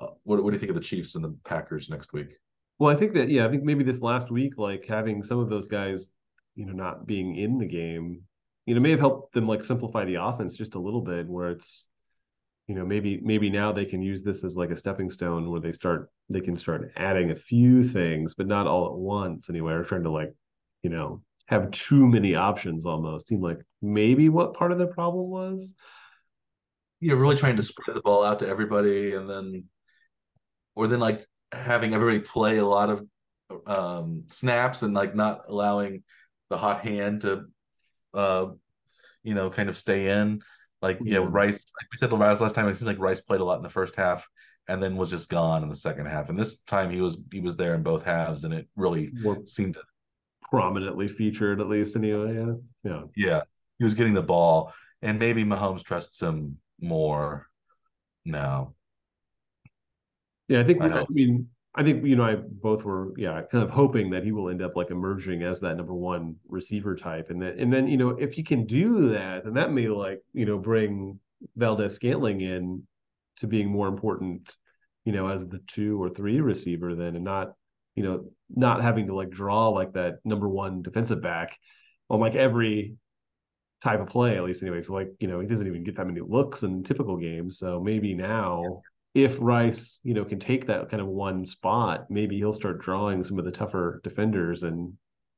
Uh, 0.00 0.08
what 0.24 0.42
what 0.42 0.50
do 0.50 0.54
you 0.54 0.60
think 0.60 0.70
of 0.70 0.76
the 0.76 0.82
Chiefs 0.82 1.14
and 1.14 1.24
the 1.24 1.36
Packers 1.44 1.88
next 1.88 2.12
week? 2.12 2.38
Well, 2.78 2.94
I 2.94 2.98
think 2.98 3.14
that 3.14 3.28
yeah, 3.28 3.46
I 3.46 3.50
think 3.50 3.62
maybe 3.62 3.84
this 3.84 4.00
last 4.00 4.30
week, 4.30 4.54
like 4.56 4.84
having 4.86 5.22
some 5.22 5.38
of 5.38 5.48
those 5.48 5.68
guys 5.68 6.08
you 6.54 6.66
know, 6.66 6.72
not 6.72 7.06
being 7.06 7.36
in 7.36 7.58
the 7.58 7.66
game, 7.66 8.22
you 8.66 8.74
know, 8.74 8.80
may 8.80 8.90
have 8.90 9.00
helped 9.00 9.34
them 9.34 9.48
like 9.48 9.64
simplify 9.64 10.04
the 10.04 10.22
offense 10.22 10.56
just 10.56 10.74
a 10.74 10.80
little 10.80 11.00
bit 11.00 11.26
where 11.28 11.50
it's, 11.50 11.88
you 12.66 12.74
know, 12.74 12.84
maybe 12.84 13.20
maybe 13.22 13.50
now 13.50 13.72
they 13.72 13.84
can 13.84 14.00
use 14.00 14.22
this 14.22 14.42
as 14.42 14.56
like 14.56 14.70
a 14.70 14.76
stepping 14.76 15.10
stone 15.10 15.50
where 15.50 15.60
they 15.60 15.72
start 15.72 16.10
they 16.30 16.40
can 16.40 16.56
start 16.56 16.92
adding 16.96 17.30
a 17.30 17.36
few 17.36 17.84
things, 17.84 18.34
but 18.34 18.46
not 18.46 18.66
all 18.66 18.86
at 18.86 18.94
once 18.94 19.50
anyway, 19.50 19.74
or 19.74 19.84
trying 19.84 20.04
to 20.04 20.10
like, 20.10 20.32
you 20.82 20.90
know, 20.90 21.22
have 21.46 21.70
too 21.72 22.06
many 22.06 22.34
options 22.34 22.86
almost. 22.86 23.28
Seemed 23.28 23.42
like 23.42 23.58
maybe 23.82 24.28
what 24.28 24.54
part 24.54 24.72
of 24.72 24.78
the 24.78 24.86
problem 24.86 25.28
was. 25.28 25.74
You're 27.00 27.20
really 27.20 27.36
trying 27.36 27.56
to 27.56 27.62
spread 27.62 27.96
the 27.96 28.00
ball 28.00 28.24
out 28.24 28.38
to 28.38 28.48
everybody 28.48 29.12
and 29.14 29.28
then 29.28 29.64
or 30.74 30.86
then 30.86 31.00
like 31.00 31.24
having 31.52 31.94
everybody 31.94 32.20
play 32.20 32.58
a 32.58 32.66
lot 32.66 32.90
of 32.90 33.06
um 33.66 34.24
snaps 34.28 34.82
and 34.82 34.94
like 34.94 35.14
not 35.14 35.42
allowing 35.48 36.02
the 36.50 36.58
hot 36.58 36.84
hand 36.84 37.22
to, 37.22 37.44
uh, 38.12 38.46
you 39.22 39.34
know, 39.34 39.50
kind 39.50 39.68
of 39.68 39.78
stay 39.78 40.10
in. 40.10 40.42
Like 40.82 40.98
you 41.02 41.14
know, 41.14 41.24
Rice, 41.24 41.64
like 41.80 41.88
we 41.92 41.96
said 41.96 42.10
the 42.10 42.16
last 42.16 42.40
last 42.40 42.54
time, 42.54 42.68
it 42.68 42.76
seemed 42.76 42.88
like 42.88 42.98
Rice 42.98 43.20
played 43.20 43.40
a 43.40 43.44
lot 43.44 43.56
in 43.56 43.62
the 43.62 43.70
first 43.70 43.94
half 43.96 44.28
and 44.68 44.82
then 44.82 44.96
was 44.96 45.10
just 45.10 45.28
gone 45.28 45.62
in 45.62 45.68
the 45.68 45.76
second 45.76 46.06
half. 46.06 46.28
And 46.28 46.38
this 46.38 46.58
time 46.60 46.90
he 46.90 47.00
was 47.00 47.18
he 47.32 47.40
was 47.40 47.56
there 47.56 47.74
in 47.74 47.82
both 47.82 48.02
halves, 48.02 48.44
and 48.44 48.54
it 48.54 48.68
really 48.76 49.10
More 49.14 49.42
seemed 49.46 49.74
to 49.74 49.82
prominently 50.42 51.08
featured 51.08 51.60
at 51.60 51.68
least 51.68 51.96
anyway. 51.96 52.34
Yeah, 52.34 52.54
yeah, 52.82 53.02
yeah. 53.16 53.40
He 53.78 53.84
was 53.84 53.94
getting 53.94 54.14
the 54.14 54.22
ball, 54.22 54.72
and 55.02 55.18
maybe 55.18 55.44
Mahomes 55.44 55.82
trusts 55.82 56.20
him 56.20 56.58
more 56.80 57.48
now. 58.24 58.73
Yeah, 60.54 60.60
I 60.60 60.64
think 60.64 60.82
I, 60.82 61.00
I 61.00 61.04
mean 61.10 61.48
I 61.74 61.82
think 61.82 62.04
you 62.04 62.14
know 62.14 62.22
I 62.22 62.36
both 62.36 62.84
were 62.84 63.12
yeah 63.16 63.42
kind 63.50 63.64
of 63.64 63.70
hoping 63.70 64.10
that 64.10 64.22
he 64.22 64.30
will 64.30 64.48
end 64.48 64.62
up 64.62 64.76
like 64.76 64.92
emerging 64.92 65.42
as 65.42 65.60
that 65.60 65.76
number 65.76 65.94
one 65.94 66.36
receiver 66.48 66.94
type, 66.94 67.30
and 67.30 67.42
then 67.42 67.58
and 67.58 67.72
then 67.72 67.88
you 67.88 67.96
know 67.96 68.10
if 68.10 68.38
you 68.38 68.44
can 68.44 68.64
do 68.64 69.08
that, 69.08 69.44
then 69.44 69.54
that 69.54 69.72
may 69.72 69.88
like 69.88 70.22
you 70.32 70.46
know 70.46 70.56
bring 70.56 71.18
Valdes-Scantling 71.56 72.40
in 72.40 72.84
to 73.38 73.48
being 73.48 73.68
more 73.68 73.88
important, 73.88 74.56
you 75.04 75.12
know, 75.12 75.26
as 75.26 75.48
the 75.48 75.58
two 75.66 76.00
or 76.00 76.08
three 76.08 76.40
receiver 76.40 76.94
then, 76.94 77.16
and 77.16 77.24
not 77.24 77.54
you 77.96 78.04
know 78.04 78.26
not 78.48 78.80
having 78.80 79.08
to 79.08 79.14
like 79.16 79.30
draw 79.30 79.68
like 79.70 79.94
that 79.94 80.18
number 80.24 80.48
one 80.48 80.82
defensive 80.82 81.20
back 81.20 81.58
on 82.08 82.20
like 82.20 82.36
every 82.36 82.94
type 83.82 83.98
of 83.98 84.06
play 84.06 84.36
at 84.36 84.44
least 84.44 84.62
anyway. 84.62 84.82
So 84.82 84.94
like 84.94 85.08
you 85.18 85.26
know 85.26 85.40
he 85.40 85.48
doesn't 85.48 85.66
even 85.66 85.82
get 85.82 85.96
that 85.96 86.06
many 86.06 86.20
looks 86.20 86.62
in 86.62 86.84
typical 86.84 87.16
games, 87.16 87.58
so 87.58 87.80
maybe 87.80 88.14
now 88.14 88.82
if 89.14 89.38
Rice, 89.40 90.00
you 90.02 90.12
know, 90.12 90.24
can 90.24 90.40
take 90.40 90.66
that 90.66 90.90
kind 90.90 91.00
of 91.00 91.06
one 91.06 91.46
spot, 91.46 92.10
maybe 92.10 92.36
he'll 92.36 92.52
start 92.52 92.80
drawing 92.80 93.22
some 93.22 93.38
of 93.38 93.44
the 93.44 93.52
tougher 93.52 94.00
defenders, 94.02 94.64
and 94.64 94.92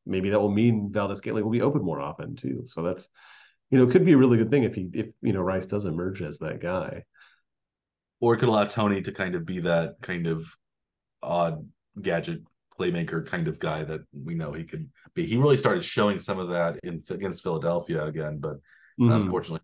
maybe 0.06 0.30
that 0.30 0.40
will 0.40 0.50
mean 0.50 0.90
Valdes-Scantling 0.90 1.44
will 1.44 1.52
be 1.52 1.60
open 1.60 1.82
more 1.82 2.00
often 2.00 2.34
too. 2.36 2.62
So 2.64 2.82
that's, 2.82 3.08
you 3.70 3.78
know, 3.78 3.86
could 3.86 4.06
be 4.06 4.12
a 4.12 4.16
really 4.16 4.38
good 4.38 4.50
thing 4.50 4.64
if 4.64 4.74
he, 4.74 4.88
if 4.94 5.08
you 5.20 5.34
know, 5.34 5.42
Rice 5.42 5.66
does 5.66 5.84
emerge 5.84 6.22
as 6.22 6.38
that 6.38 6.60
guy. 6.60 7.04
Or 8.18 8.34
it 8.34 8.38
could 8.38 8.48
allow 8.48 8.64
Toney 8.64 9.02
to 9.02 9.12
kind 9.12 9.34
of 9.34 9.44
be 9.44 9.60
that 9.60 9.96
kind 10.00 10.26
of 10.26 10.46
odd 11.22 11.68
gadget 12.00 12.42
playmaker 12.78 13.26
kind 13.26 13.46
of 13.48 13.58
guy 13.58 13.84
that 13.84 14.00
we 14.12 14.34
know 14.34 14.52
he 14.52 14.64
could 14.64 14.88
be. 15.14 15.26
He 15.26 15.36
really 15.36 15.56
started 15.56 15.84
showing 15.84 16.18
some 16.18 16.38
of 16.38 16.48
that 16.50 16.78
in 16.82 17.02
against 17.10 17.42
Philadelphia 17.42 18.04
again, 18.04 18.38
but 18.38 18.56
mm-hmm. 18.98 19.12
unfortunately, 19.12 19.60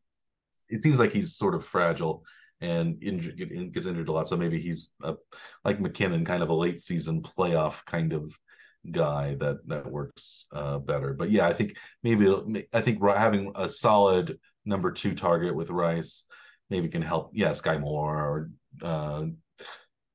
it 0.68 0.82
seems 0.82 0.98
like 0.98 1.12
he's 1.12 1.34
sort 1.34 1.54
of 1.54 1.64
fragile 1.64 2.24
and 2.62 3.02
injured, 3.02 3.36
gets 3.72 3.86
injured 3.86 4.08
a 4.08 4.12
lot. 4.12 4.28
So 4.28 4.36
maybe 4.36 4.60
he's 4.60 4.92
a, 5.02 5.16
like 5.64 5.80
McKinnon, 5.80 6.24
kind 6.24 6.42
of 6.42 6.48
a 6.48 6.54
late 6.54 6.80
season 6.80 7.20
playoff 7.20 7.84
kind 7.84 8.12
of 8.12 8.32
guy 8.90 9.34
that 9.40 9.66
that 9.66 9.90
works 9.90 10.46
uh, 10.52 10.78
better. 10.78 11.12
But 11.12 11.30
yeah, 11.30 11.46
I 11.46 11.52
think 11.52 11.76
maybe 12.02 12.64
I 12.72 12.80
think 12.80 13.02
having 13.04 13.52
a 13.54 13.68
solid 13.68 14.38
number 14.64 14.92
two 14.92 15.14
target 15.14 15.54
with 15.54 15.70
Rice 15.70 16.24
maybe 16.70 16.88
can 16.88 17.02
help. 17.02 17.32
Yeah, 17.34 17.50
Skyy 17.50 17.80
Moore 17.80 18.16
or 18.16 18.50
uh, 18.82 19.24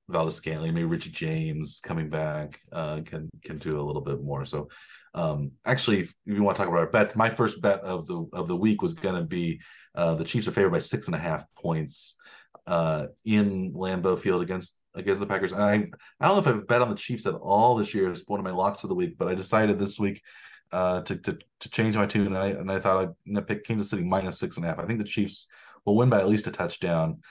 Valdes-Scantling, 0.09 0.73
maybe 0.73 0.85
Richie 0.85 1.11
James 1.11 1.81
coming 1.83 2.09
back 2.09 2.59
uh, 2.71 3.01
can 3.05 3.29
can 3.43 3.57
do 3.57 3.79
a 3.79 3.83
little 3.83 4.01
bit 4.01 4.23
more. 4.23 4.45
So 4.45 4.69
um, 5.13 5.51
actually, 5.65 5.99
if 5.99 6.15
you 6.25 6.41
want 6.43 6.55
to 6.55 6.61
talk 6.61 6.69
about 6.69 6.79
our 6.79 6.87
bets, 6.87 7.15
my 7.15 7.29
first 7.29 7.61
bet 7.61 7.81
of 7.81 8.07
the 8.07 8.25
of 8.31 8.47
the 8.47 8.55
week 8.55 8.81
was 8.81 8.93
going 8.93 9.15
to 9.15 9.23
be 9.27 9.59
uh, 9.95 10.15
the 10.15 10.23
Chiefs 10.23 10.47
are 10.47 10.51
favored 10.51 10.71
by 10.71 10.79
six 10.79 11.07
and 11.07 11.15
a 11.15 11.19
half 11.19 11.43
points 11.55 12.15
uh, 12.67 13.07
in 13.25 13.73
Lambeau 13.73 14.19
Field 14.19 14.41
against 14.41 14.79
against 14.93 15.19
the 15.19 15.25
Packers. 15.25 15.53
And 15.53 15.63
I 15.63 15.73
I 16.19 16.27
don't 16.27 16.35
know 16.35 16.39
if 16.39 16.47
I've 16.47 16.67
bet 16.67 16.81
on 16.81 16.89
the 16.89 16.95
Chiefs 16.95 17.25
at 17.25 17.33
all 17.33 17.75
this 17.75 17.93
year. 17.93 18.11
It's 18.11 18.23
one 18.27 18.39
of 18.39 18.43
my 18.43 18.51
locks 18.51 18.83
of 18.83 18.89
the 18.89 18.95
week, 18.95 19.17
but 19.17 19.27
I 19.27 19.35
decided 19.35 19.79
this 19.79 19.99
week 19.99 20.21
uh, 20.71 21.01
to, 21.01 21.15
to 21.15 21.37
to 21.61 21.69
change 21.69 21.95
my 21.95 22.05
tune, 22.05 22.27
and 22.27 22.37
I 22.37 22.47
and 22.47 22.71
I 22.71 22.79
thought 22.79 23.15
I'd 23.35 23.47
pick 23.47 23.63
Kansas 23.63 23.89
City 23.89 24.03
minus 24.03 24.37
six 24.37 24.57
and 24.57 24.65
a 24.65 24.69
half. 24.69 24.79
I 24.79 24.85
think 24.85 24.99
the 24.99 25.05
Chiefs 25.05 25.47
will 25.85 25.95
win 25.95 26.09
by 26.09 26.19
at 26.19 26.27
least 26.27 26.47
a 26.47 26.51
touchdown 26.51 27.21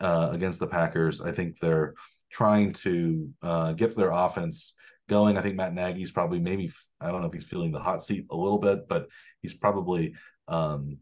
uh, 0.00 0.30
against 0.32 0.58
the 0.58 0.66
Packers. 0.66 1.20
I 1.20 1.30
think 1.30 1.58
they're 1.58 1.94
trying 2.30 2.72
to 2.72 3.30
uh, 3.42 3.72
get 3.72 3.96
their 3.96 4.10
offense 4.10 4.74
going. 5.08 5.36
I 5.36 5.42
think 5.42 5.56
Matt 5.56 5.74
Nagy's 5.74 6.10
probably 6.10 6.40
maybe 6.40 6.72
I 7.00 7.10
don't 7.10 7.20
know 7.20 7.28
if 7.28 7.32
he's 7.32 7.44
feeling 7.44 7.70
the 7.70 7.78
hot 7.78 8.04
seat 8.04 8.26
a 8.30 8.36
little 8.36 8.58
bit, 8.58 8.88
but 8.88 9.08
he's 9.40 9.54
probably 9.54 10.14
um, 10.48 10.98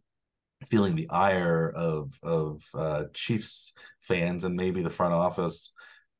feeling 0.70 0.94
the 0.94 1.08
ire 1.10 1.72
of 1.74 2.12
of 2.22 2.62
uh, 2.74 3.04
Chiefs 3.14 3.72
fans 4.00 4.44
and 4.44 4.56
maybe 4.56 4.82
the 4.82 4.90
front 4.90 5.14
office. 5.14 5.72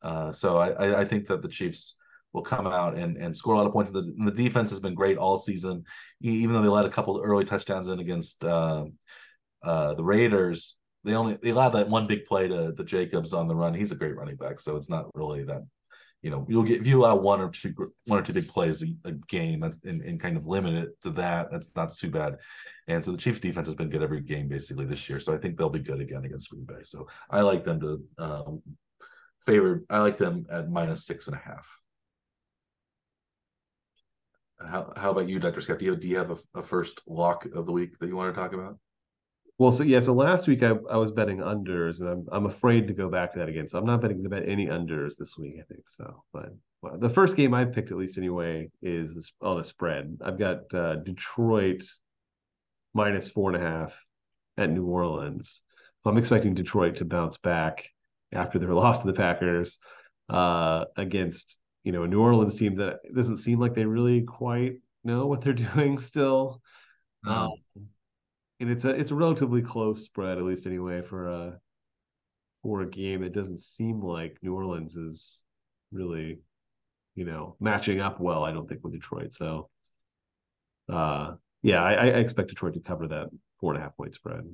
Uh, 0.02 0.32
so 0.32 0.58
I, 0.58 1.00
I 1.00 1.04
think 1.04 1.26
that 1.26 1.42
the 1.42 1.48
Chiefs 1.48 1.98
will 2.32 2.42
come 2.42 2.66
out 2.66 2.96
and, 2.96 3.16
and 3.16 3.34
score 3.34 3.54
a 3.54 3.56
lot 3.56 3.66
of 3.66 3.72
points. 3.72 3.90
The, 3.90 4.02
the 4.24 4.30
defense 4.30 4.70
has 4.70 4.80
been 4.80 4.94
great 4.94 5.16
all 5.16 5.36
season, 5.36 5.84
even 6.20 6.54
though 6.54 6.62
they 6.62 6.68
let 6.68 6.84
a 6.84 6.90
couple 6.90 7.20
early 7.24 7.44
touchdowns 7.44 7.88
in 7.88 7.98
against 7.98 8.44
uh, 8.44 8.84
uh, 9.62 9.94
the 9.94 10.04
Raiders. 10.04 10.76
They 11.04 11.14
only 11.14 11.38
they 11.42 11.50
allowed 11.50 11.70
that 11.70 11.88
one 11.88 12.06
big 12.06 12.24
play 12.24 12.48
to 12.48 12.72
the 12.72 12.84
Jacobs 12.84 13.32
on 13.32 13.48
the 13.48 13.54
run. 13.56 13.74
He's 13.74 13.92
a 13.92 13.96
great 13.96 14.16
running 14.16 14.36
back, 14.36 14.60
so 14.60 14.76
it's 14.76 14.90
not 14.90 15.06
really 15.14 15.44
that 15.44 15.62
you 16.22 16.30
know 16.30 16.44
you'll 16.48 16.64
get 16.64 16.80
if 16.80 16.86
you 16.86 17.00
allow 17.00 17.14
one 17.14 17.40
or 17.40 17.48
two 17.48 17.72
one 18.06 18.18
or 18.18 18.22
two 18.22 18.32
big 18.32 18.48
plays 18.48 18.82
a, 18.82 18.86
a 19.04 19.12
game 19.12 19.60
that's 19.60 19.80
and, 19.84 20.02
and 20.02 20.20
kind 20.20 20.36
of 20.36 20.46
limit 20.46 20.74
it 20.74 21.00
to 21.00 21.10
that 21.10 21.50
that's 21.50 21.70
not 21.76 21.94
too 21.94 22.10
bad. 22.10 22.36
And 22.88 23.04
so 23.04 23.12
the 23.12 23.18
chiefs 23.18 23.40
defense 23.40 23.68
has 23.68 23.74
been 23.74 23.90
good 23.90 24.02
every 24.02 24.20
game 24.20 24.48
basically 24.48 24.86
this 24.86 25.08
year 25.08 25.20
so 25.20 25.34
i 25.34 25.38
think 25.38 25.56
they'll 25.56 25.68
be 25.68 25.78
good 25.78 26.00
again 26.00 26.24
against 26.24 26.50
green 26.50 26.64
bay. 26.64 26.82
So 26.82 27.06
i 27.30 27.40
like 27.40 27.64
them 27.64 27.80
to 27.80 28.04
um, 28.18 28.62
favor 29.44 29.84
i 29.90 30.00
like 30.00 30.16
them 30.16 30.46
at 30.50 30.70
minus 30.70 31.06
six 31.06 31.26
and 31.28 31.36
a 31.36 31.40
half. 31.40 31.82
How, 34.60 34.92
how 34.96 35.10
about 35.12 35.28
you 35.28 35.38
dr 35.38 35.60
scott? 35.60 35.78
Do 35.78 35.84
you, 35.84 35.94
do 35.94 36.08
you 36.08 36.16
have 36.16 36.32
a, 36.32 36.58
a 36.58 36.62
first 36.64 37.00
lock 37.06 37.46
of 37.54 37.64
the 37.64 37.72
week 37.72 37.96
that 37.98 38.08
you 38.08 38.16
want 38.16 38.34
to 38.34 38.40
talk 38.40 38.52
about 38.52 38.76
well, 39.58 39.72
so 39.72 39.82
yeah, 39.82 39.98
so 39.98 40.14
last 40.14 40.46
week 40.46 40.62
I, 40.62 40.74
I 40.88 40.96
was 40.96 41.10
betting 41.10 41.38
unders, 41.38 42.00
and 42.00 42.08
I'm 42.08 42.28
I'm 42.30 42.46
afraid 42.46 42.86
to 42.88 42.94
go 42.94 43.08
back 43.10 43.32
to 43.32 43.40
that 43.40 43.48
again. 43.48 43.68
So 43.68 43.76
I'm 43.78 43.86
not 43.86 44.00
betting 44.00 44.22
to 44.22 44.28
bet 44.28 44.48
any 44.48 44.66
unders 44.66 45.16
this 45.16 45.36
week. 45.36 45.56
I 45.58 45.62
think 45.62 45.88
so. 45.88 46.22
But 46.32 46.54
well, 46.80 46.96
the 46.96 47.10
first 47.10 47.36
game 47.36 47.54
I 47.54 47.64
picked, 47.64 47.90
at 47.90 47.96
least 47.96 48.18
anyway, 48.18 48.70
is 48.82 49.32
on 49.42 49.58
a 49.58 49.64
spread. 49.64 50.18
I've 50.24 50.38
got 50.38 50.72
uh, 50.72 50.96
Detroit 50.96 51.84
minus 52.94 53.28
four 53.28 53.52
and 53.52 53.62
a 53.62 53.66
half 53.66 54.00
at 54.56 54.70
New 54.70 54.86
Orleans. 54.86 55.60
So 56.04 56.10
I'm 56.10 56.18
expecting 56.18 56.54
Detroit 56.54 56.96
to 56.96 57.04
bounce 57.04 57.36
back 57.36 57.88
after 58.32 58.60
their 58.60 58.74
loss 58.74 58.98
to 58.98 59.08
the 59.08 59.12
Packers 59.12 59.78
uh, 60.28 60.84
against 60.96 61.58
you 61.82 61.90
know 61.90 62.04
a 62.04 62.08
New 62.08 62.20
Orleans 62.20 62.54
team 62.54 62.76
that 62.76 63.00
doesn't 63.12 63.38
seem 63.38 63.58
like 63.58 63.74
they 63.74 63.86
really 63.86 64.22
quite 64.22 64.76
know 65.02 65.26
what 65.26 65.40
they're 65.40 65.52
doing 65.74 65.98
still. 65.98 66.62
Um, 67.26 67.50
and 68.60 68.70
it's 68.70 68.84
a 68.84 68.90
it's 68.90 69.10
a 69.10 69.14
relatively 69.14 69.62
close 69.62 70.04
spread, 70.04 70.38
at 70.38 70.44
least 70.44 70.66
anyway, 70.66 71.02
for 71.02 71.28
a 71.28 71.58
for 72.62 72.82
a 72.82 72.90
game. 72.90 73.22
It 73.22 73.32
doesn't 73.32 73.60
seem 73.60 74.00
like 74.02 74.38
New 74.42 74.54
Orleans 74.54 74.96
is 74.96 75.42
really, 75.92 76.40
you 77.14 77.24
know, 77.24 77.56
matching 77.60 78.00
up 78.00 78.20
well. 78.20 78.44
I 78.44 78.52
don't 78.52 78.68
think 78.68 78.82
with 78.82 78.92
Detroit. 78.92 79.32
So, 79.32 79.70
uh, 80.92 81.34
yeah, 81.62 81.82
I, 81.82 81.92
I 81.92 82.04
expect 82.06 82.48
Detroit 82.48 82.74
to 82.74 82.80
cover 82.80 83.08
that 83.08 83.28
four 83.60 83.72
and 83.72 83.80
a 83.80 83.84
half 83.84 83.96
point 83.96 84.14
spread. 84.14 84.44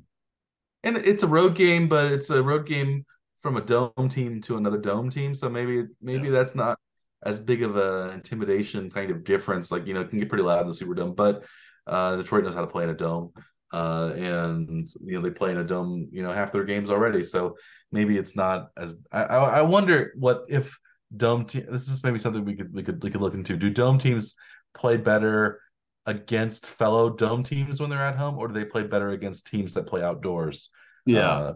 And 0.82 0.98
it's 0.98 1.22
a 1.22 1.26
road 1.28 1.54
game, 1.54 1.88
but 1.88 2.12
it's 2.12 2.28
a 2.28 2.42
road 2.42 2.66
game 2.66 3.06
from 3.38 3.56
a 3.56 3.60
dome 3.62 4.08
team 4.08 4.40
to 4.42 4.56
another 4.56 4.78
dome 4.78 5.10
team. 5.10 5.34
So 5.34 5.48
maybe 5.48 5.84
maybe 6.02 6.26
yeah. 6.26 6.32
that's 6.32 6.54
not 6.54 6.78
as 7.24 7.40
big 7.40 7.62
of 7.62 7.76
an 7.76 8.10
intimidation 8.10 8.90
kind 8.90 9.10
of 9.10 9.24
difference. 9.24 9.72
Like 9.72 9.86
you 9.86 9.94
know, 9.94 10.02
it 10.02 10.10
can 10.10 10.18
get 10.18 10.28
pretty 10.28 10.44
loud 10.44 10.62
in 10.62 10.68
the 10.68 10.74
Superdome, 10.74 11.16
but 11.16 11.44
uh, 11.86 12.16
Detroit 12.16 12.44
knows 12.44 12.54
how 12.54 12.60
to 12.60 12.66
play 12.66 12.84
in 12.84 12.90
a 12.90 12.94
dome, 12.94 13.32
uh, 13.74 14.12
and 14.14 14.88
you 15.04 15.16
know 15.16 15.20
they 15.20 15.34
play 15.34 15.50
in 15.50 15.56
a 15.58 15.64
dome. 15.64 16.08
You 16.12 16.22
know, 16.22 16.30
half 16.30 16.52
their 16.52 16.62
games 16.62 16.90
already, 16.90 17.24
so 17.24 17.56
maybe 17.90 18.16
it's 18.16 18.36
not 18.36 18.68
as. 18.76 18.94
I, 19.10 19.24
I 19.24 19.62
wonder 19.62 20.12
what 20.16 20.44
if 20.48 20.78
dome 21.14 21.44
team. 21.44 21.66
This 21.68 21.88
is 21.88 22.04
maybe 22.04 22.20
something 22.20 22.44
we 22.44 22.54
could 22.54 22.72
we 22.72 22.84
could 22.84 23.02
we 23.02 23.10
could 23.10 23.20
look 23.20 23.34
into. 23.34 23.56
Do 23.56 23.70
dome 23.70 23.98
teams 23.98 24.36
play 24.74 24.96
better 24.96 25.60
against 26.06 26.66
fellow 26.66 27.10
dome 27.10 27.42
teams 27.42 27.80
when 27.80 27.90
they're 27.90 27.98
at 27.98 28.14
home, 28.14 28.38
or 28.38 28.46
do 28.46 28.54
they 28.54 28.64
play 28.64 28.84
better 28.84 29.10
against 29.10 29.48
teams 29.48 29.74
that 29.74 29.88
play 29.88 30.02
outdoors? 30.02 30.70
Yeah. 31.04 31.30
Uh, 31.30 31.54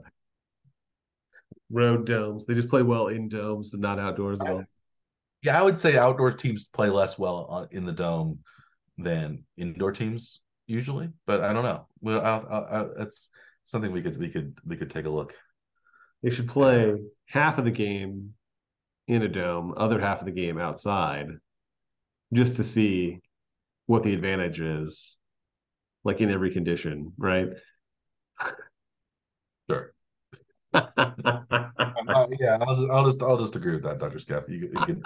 Road 1.70 2.04
domes. 2.06 2.46
They 2.46 2.54
just 2.54 2.68
play 2.68 2.82
well 2.82 3.08
in 3.08 3.28
domes 3.28 3.74
and 3.74 3.82
not 3.82 4.00
outdoors 4.00 4.40
at 4.40 4.48
all. 4.48 4.64
Yeah, 5.42 5.60
I 5.60 5.62
would 5.62 5.78
say 5.78 5.96
outdoor 5.96 6.32
teams 6.32 6.64
play 6.64 6.88
less 6.88 7.16
well 7.16 7.68
in 7.70 7.84
the 7.84 7.92
dome 7.92 8.40
than 8.96 9.44
indoor 9.56 9.92
teams 9.92 10.40
usually, 10.68 11.08
but 11.26 11.40
I 11.40 11.52
don't 11.52 11.64
know. 11.64 11.86
Well, 12.00 12.20
I'll, 12.20 12.46
I'll, 12.48 12.94
that's 12.96 13.30
something 13.64 13.90
we 13.90 14.02
could 14.02 14.16
we 14.18 14.28
could 14.28 14.56
we 14.64 14.76
could 14.76 14.90
take 14.90 15.06
a 15.06 15.10
look. 15.10 15.34
They 16.22 16.30
should 16.30 16.48
play 16.48 16.94
half 17.26 17.58
of 17.58 17.64
the 17.64 17.72
game 17.72 18.34
in 19.08 19.22
a 19.22 19.28
dome, 19.28 19.74
other 19.76 19.98
half 20.00 20.20
of 20.20 20.26
the 20.26 20.32
game 20.32 20.58
outside, 20.58 21.28
just 22.32 22.56
to 22.56 22.64
see 22.64 23.20
what 23.86 24.02
the 24.02 24.12
advantage 24.12 24.60
is, 24.60 25.18
like 26.04 26.20
in 26.20 26.30
every 26.30 26.52
condition, 26.52 27.12
right? 27.16 27.48
Sure. 29.68 29.92
uh, 30.74 32.26
yeah, 32.38 32.58
I'll 32.60 32.76
just, 32.76 32.90
I'll 32.90 33.04
just 33.04 33.22
I'll 33.22 33.38
just 33.38 33.56
agree 33.56 33.72
with 33.72 33.84
that, 33.84 33.98
Doctor 33.98 34.18
Scaff. 34.18 34.44
You, 34.48 34.70
you, 34.72 34.84
can 34.84 35.02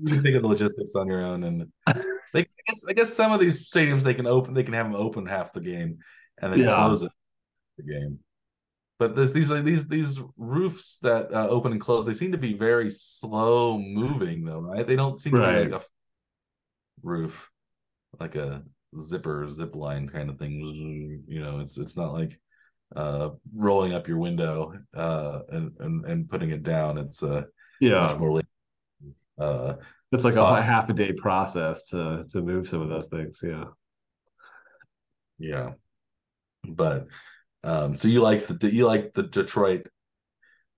you 0.00 0.14
can 0.14 0.22
think 0.22 0.36
of 0.36 0.42
the 0.42 0.48
logistics 0.48 0.94
on 0.94 1.06
your 1.06 1.22
own, 1.22 1.44
and 1.44 1.72
they, 2.32 2.40
I 2.40 2.46
guess 2.66 2.84
I 2.88 2.92
guess 2.92 3.12
some 3.12 3.32
of 3.32 3.40
these 3.40 3.70
stadiums 3.70 4.02
they 4.02 4.14
can 4.14 4.26
open 4.26 4.54
they 4.54 4.62
can 4.62 4.74
have 4.74 4.86
them 4.86 4.96
open 4.96 5.26
half 5.26 5.52
the 5.52 5.60
game 5.60 5.98
and 6.40 6.52
then 6.52 6.60
yeah. 6.60 6.74
close 6.74 7.02
it 7.02 7.12
the 7.78 7.92
game. 7.92 8.18
But 8.98 9.16
there's 9.16 9.32
these 9.32 9.48
these 9.64 9.88
these 9.88 10.20
roofs 10.36 10.98
that 10.98 11.32
uh, 11.34 11.48
open 11.48 11.72
and 11.72 11.80
close. 11.80 12.06
They 12.06 12.14
seem 12.14 12.32
to 12.32 12.38
be 12.38 12.52
very 12.52 12.90
slow 12.90 13.78
moving, 13.78 14.44
though, 14.44 14.60
right? 14.60 14.86
They 14.86 14.96
don't 14.96 15.20
seem 15.20 15.34
right. 15.34 15.58
to 15.58 15.64
be 15.64 15.72
like 15.72 15.82
a 15.82 15.84
roof, 17.02 17.50
like 18.20 18.36
a 18.36 18.62
zipper 19.00 19.48
zip 19.50 19.74
line 19.74 20.08
kind 20.08 20.30
of 20.30 20.38
thing. 20.38 21.24
You 21.26 21.42
know, 21.42 21.58
it's 21.60 21.78
it's 21.78 21.96
not 21.96 22.12
like 22.12 22.38
uh, 22.96 23.30
rolling 23.54 23.92
up 23.94 24.08
your 24.08 24.18
window 24.18 24.74
uh, 24.94 25.40
and, 25.50 25.72
and 25.80 26.04
and 26.06 26.30
putting 26.30 26.50
it 26.50 26.62
down. 26.62 26.98
It's 26.98 27.22
uh, 27.22 27.44
yeah 27.80 28.06
much 28.06 28.18
more. 28.18 28.40
Uh, 29.38 29.74
it's 30.12 30.24
like 30.24 30.34
thought. 30.34 30.58
a 30.58 30.62
half 30.62 30.88
a 30.88 30.92
day 30.92 31.12
process 31.12 31.84
to 31.84 32.26
to 32.30 32.42
move 32.42 32.68
some 32.68 32.82
of 32.82 32.88
those 32.88 33.06
things. 33.06 33.40
Yeah. 33.42 33.64
Yeah, 35.38 35.72
but 36.62 37.08
um, 37.64 37.96
so 37.96 38.06
you 38.06 38.20
like 38.22 38.46
the 38.46 38.72
you 38.72 38.86
like 38.86 39.12
the 39.12 39.24
Detroit, 39.24 39.88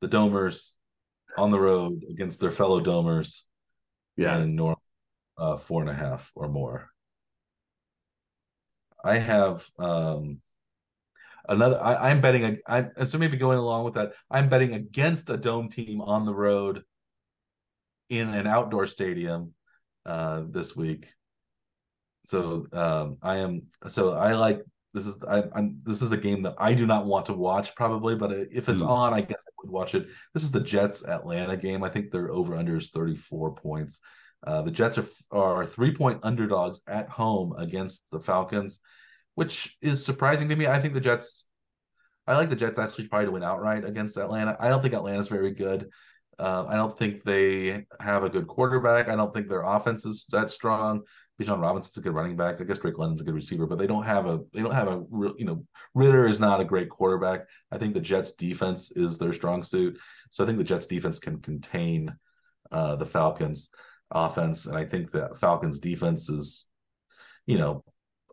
the 0.00 0.08
Domers 0.08 0.72
on 1.36 1.50
the 1.50 1.60
road 1.60 2.04
against 2.08 2.40
their 2.40 2.50
fellow 2.50 2.80
Domers. 2.80 3.42
Yeah, 4.16 4.40
in 4.42 4.56
norm 4.56 4.76
uh, 5.36 5.56
four 5.58 5.82
and 5.82 5.90
a 5.90 5.94
half 5.94 6.32
or 6.34 6.48
more. 6.48 6.88
I 9.04 9.18
have 9.18 9.66
um 9.78 10.40
another 11.48 11.80
I, 11.82 12.10
am 12.10 12.20
betting 12.20 12.58
I 12.66 12.86
so 13.04 13.18
maybe 13.18 13.36
going 13.36 13.58
along 13.58 13.84
with 13.84 13.94
that, 13.94 14.12
I'm 14.30 14.48
betting 14.48 14.74
against 14.74 15.30
a 15.30 15.36
dome 15.36 15.68
team 15.68 16.00
on 16.00 16.24
the 16.24 16.34
road 16.34 16.82
in 18.08 18.28
an 18.28 18.46
outdoor 18.46 18.86
stadium 18.86 19.54
uh 20.06 20.42
this 20.48 20.76
week. 20.76 21.12
So 22.24 22.66
um 22.72 23.18
I 23.22 23.38
am 23.38 23.62
so 23.88 24.12
I 24.12 24.34
like 24.34 24.62
this 24.94 25.06
is 25.06 25.16
I, 25.28 25.42
am 25.56 25.80
this 25.82 26.02
is 26.02 26.12
a 26.12 26.16
game 26.16 26.42
that 26.42 26.54
I 26.58 26.72
do 26.72 26.86
not 26.86 27.04
want 27.04 27.26
to 27.26 27.32
watch 27.34 27.74
probably, 27.74 28.14
but 28.14 28.32
if 28.32 28.68
it's 28.68 28.82
mm. 28.82 28.88
on, 28.88 29.12
I 29.12 29.20
guess 29.20 29.44
I 29.46 29.52
would 29.58 29.72
watch 29.72 29.94
it. 29.94 30.06
This 30.32 30.44
is 30.44 30.52
the 30.52 30.60
Jets 30.60 31.04
Atlanta 31.04 31.56
game. 31.56 31.82
I 31.82 31.88
think 31.88 32.10
their 32.10 32.30
over 32.30 32.54
under 32.54 32.76
is 32.76 32.90
34 32.90 33.56
points. 33.56 34.00
Uh, 34.46 34.62
the 34.62 34.70
Jets 34.70 34.98
are 34.98 35.06
are 35.30 35.66
three 35.66 35.92
point 35.92 36.20
underdogs 36.22 36.80
at 36.86 37.08
home 37.08 37.54
against 37.58 38.10
the 38.10 38.20
Falcons 38.20 38.80
which 39.34 39.76
is 39.80 40.04
surprising 40.04 40.48
to 40.48 40.56
me. 40.56 40.66
I 40.66 40.80
think 40.80 40.94
the 40.94 41.00
Jets, 41.00 41.46
I 42.26 42.36
like 42.36 42.50
the 42.50 42.56
Jets 42.56 42.78
actually 42.78 43.08
probably 43.08 43.26
to 43.26 43.32
win 43.32 43.42
outright 43.42 43.84
against 43.84 44.16
Atlanta. 44.16 44.56
I 44.58 44.68
don't 44.68 44.82
think 44.82 44.94
Atlanta's 44.94 45.28
very 45.28 45.52
good. 45.52 45.90
Uh, 46.38 46.64
I 46.68 46.76
don't 46.76 46.96
think 46.96 47.22
they 47.22 47.86
have 48.00 48.24
a 48.24 48.30
good 48.30 48.46
quarterback. 48.46 49.08
I 49.08 49.16
don't 49.16 49.32
think 49.32 49.48
their 49.48 49.62
offense 49.62 50.04
is 50.04 50.26
that 50.30 50.50
strong. 50.50 51.02
Bijan 51.40 51.60
Robinson's 51.60 51.96
a 51.96 52.00
good 52.00 52.14
running 52.14 52.36
back. 52.36 52.60
I 52.60 52.64
guess 52.64 52.78
Drake 52.78 52.98
London's 52.98 53.20
a 53.20 53.24
good 53.24 53.34
receiver, 53.34 53.66
but 53.66 53.78
they 53.78 53.86
don't 53.86 54.04
have 54.04 54.26
a 54.26 54.40
they 54.52 54.62
don't 54.62 54.74
have 54.74 54.88
a 54.88 55.04
you 55.36 55.44
know 55.44 55.64
Ridder 55.94 56.26
is 56.26 56.38
not 56.38 56.60
a 56.60 56.64
great 56.64 56.88
quarterback. 56.88 57.46
I 57.72 57.78
think 57.78 57.94
the 57.94 58.00
Jets 58.00 58.32
defense 58.32 58.92
is 58.92 59.18
their 59.18 59.32
strong 59.32 59.62
suit. 59.62 59.98
So 60.30 60.44
I 60.44 60.46
think 60.46 60.58
the 60.58 60.64
Jets 60.64 60.86
defense 60.86 61.18
can 61.18 61.40
contain 61.40 62.14
uh, 62.70 62.96
the 62.96 63.06
Falcons 63.06 63.70
offense, 64.10 64.66
and 64.66 64.76
I 64.76 64.84
think 64.84 65.10
that 65.12 65.36
Falcons 65.38 65.80
defense 65.80 66.28
is 66.28 66.70
you 67.46 67.58
know 67.58 67.84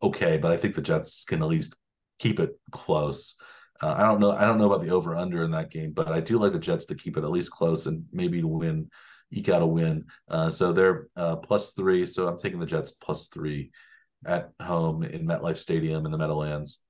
okay, 0.02 0.38
but 0.38 0.52
I 0.52 0.58
think 0.58 0.76
the 0.76 0.82
Jets 0.82 1.24
can 1.24 1.42
at 1.42 1.48
least 1.48 1.76
keep 2.20 2.40
it 2.40 2.52
close. 2.72 3.36
Uh, 3.82 3.96
I 3.98 4.04
don't 4.04 4.20
know. 4.20 4.32
I 4.32 4.46
don't 4.46 4.58
know 4.58 4.72
about 4.72 4.82
the 4.82 4.92
over 4.92 5.16
under 5.16 5.44
in 5.44 5.52
that 5.52 5.72
game, 5.72 5.92
but 5.92 6.08
I 6.08 6.20
do 6.20 6.38
like 6.38 6.54
the 6.54 6.60
Jets 6.60 6.86
to 6.86 6.96
keep 6.96 7.18
it 7.18 7.24
at 7.24 7.32
least 7.32 7.52
close 7.52 7.86
and 7.88 8.06
maybe 8.12 8.42
to 8.42 8.48
win, 8.48 8.90
eke 9.32 9.50
out 9.50 9.62
a 9.62 9.66
win. 9.66 10.06
Uh, 10.30 10.50
so 10.50 10.72
they're 10.72 11.08
uh, 11.16 11.38
plus 11.38 11.72
three. 11.72 12.06
So 12.06 12.28
I'm 12.28 12.40
taking 12.40 12.60
the 12.60 12.66
Jets 12.66 12.92
plus 12.92 13.28
three 13.28 13.72
at 14.26 14.52
home 14.62 15.04
in 15.04 15.26
MetLife 15.26 15.58
Stadium 15.58 16.06
in 16.06 16.12
the 16.12 16.18
Meadowlands 16.18 16.82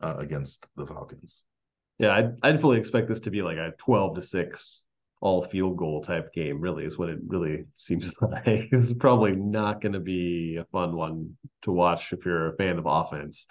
uh, 0.00 0.14
against 0.18 0.66
the 0.76 0.86
Falcons. 0.86 1.42
Yeah, 1.98 2.14
I'd, 2.14 2.38
I'd 2.44 2.60
fully 2.60 2.78
expect 2.78 3.08
this 3.08 3.20
to 3.20 3.30
be 3.30 3.42
like 3.42 3.56
a 3.56 3.72
12 3.78 4.14
to 4.16 4.22
six 4.22 4.84
all 5.20 5.42
field 5.42 5.76
goal 5.76 6.00
type 6.00 6.32
game 6.32 6.60
really 6.60 6.84
is 6.84 6.96
what 6.96 7.08
it 7.08 7.18
really 7.26 7.64
seems 7.74 8.12
like. 8.20 8.68
It's 8.72 8.92
probably 8.94 9.32
not 9.32 9.80
going 9.80 9.94
to 9.94 10.00
be 10.00 10.56
a 10.56 10.64
fun 10.66 10.94
one 10.94 11.36
to 11.62 11.72
watch 11.72 12.12
if 12.12 12.24
you're 12.24 12.54
a 12.54 12.56
fan 12.56 12.78
of 12.78 12.86
offense. 12.86 13.46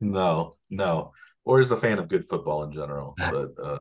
No 0.00 0.56
no. 0.70 1.12
Or 1.44 1.60
as 1.60 1.70
a 1.70 1.76
fan 1.76 1.98
of 1.98 2.08
good 2.08 2.28
football 2.28 2.64
in 2.64 2.72
general 2.72 3.14
but 3.18 3.50
uh. 3.62 3.78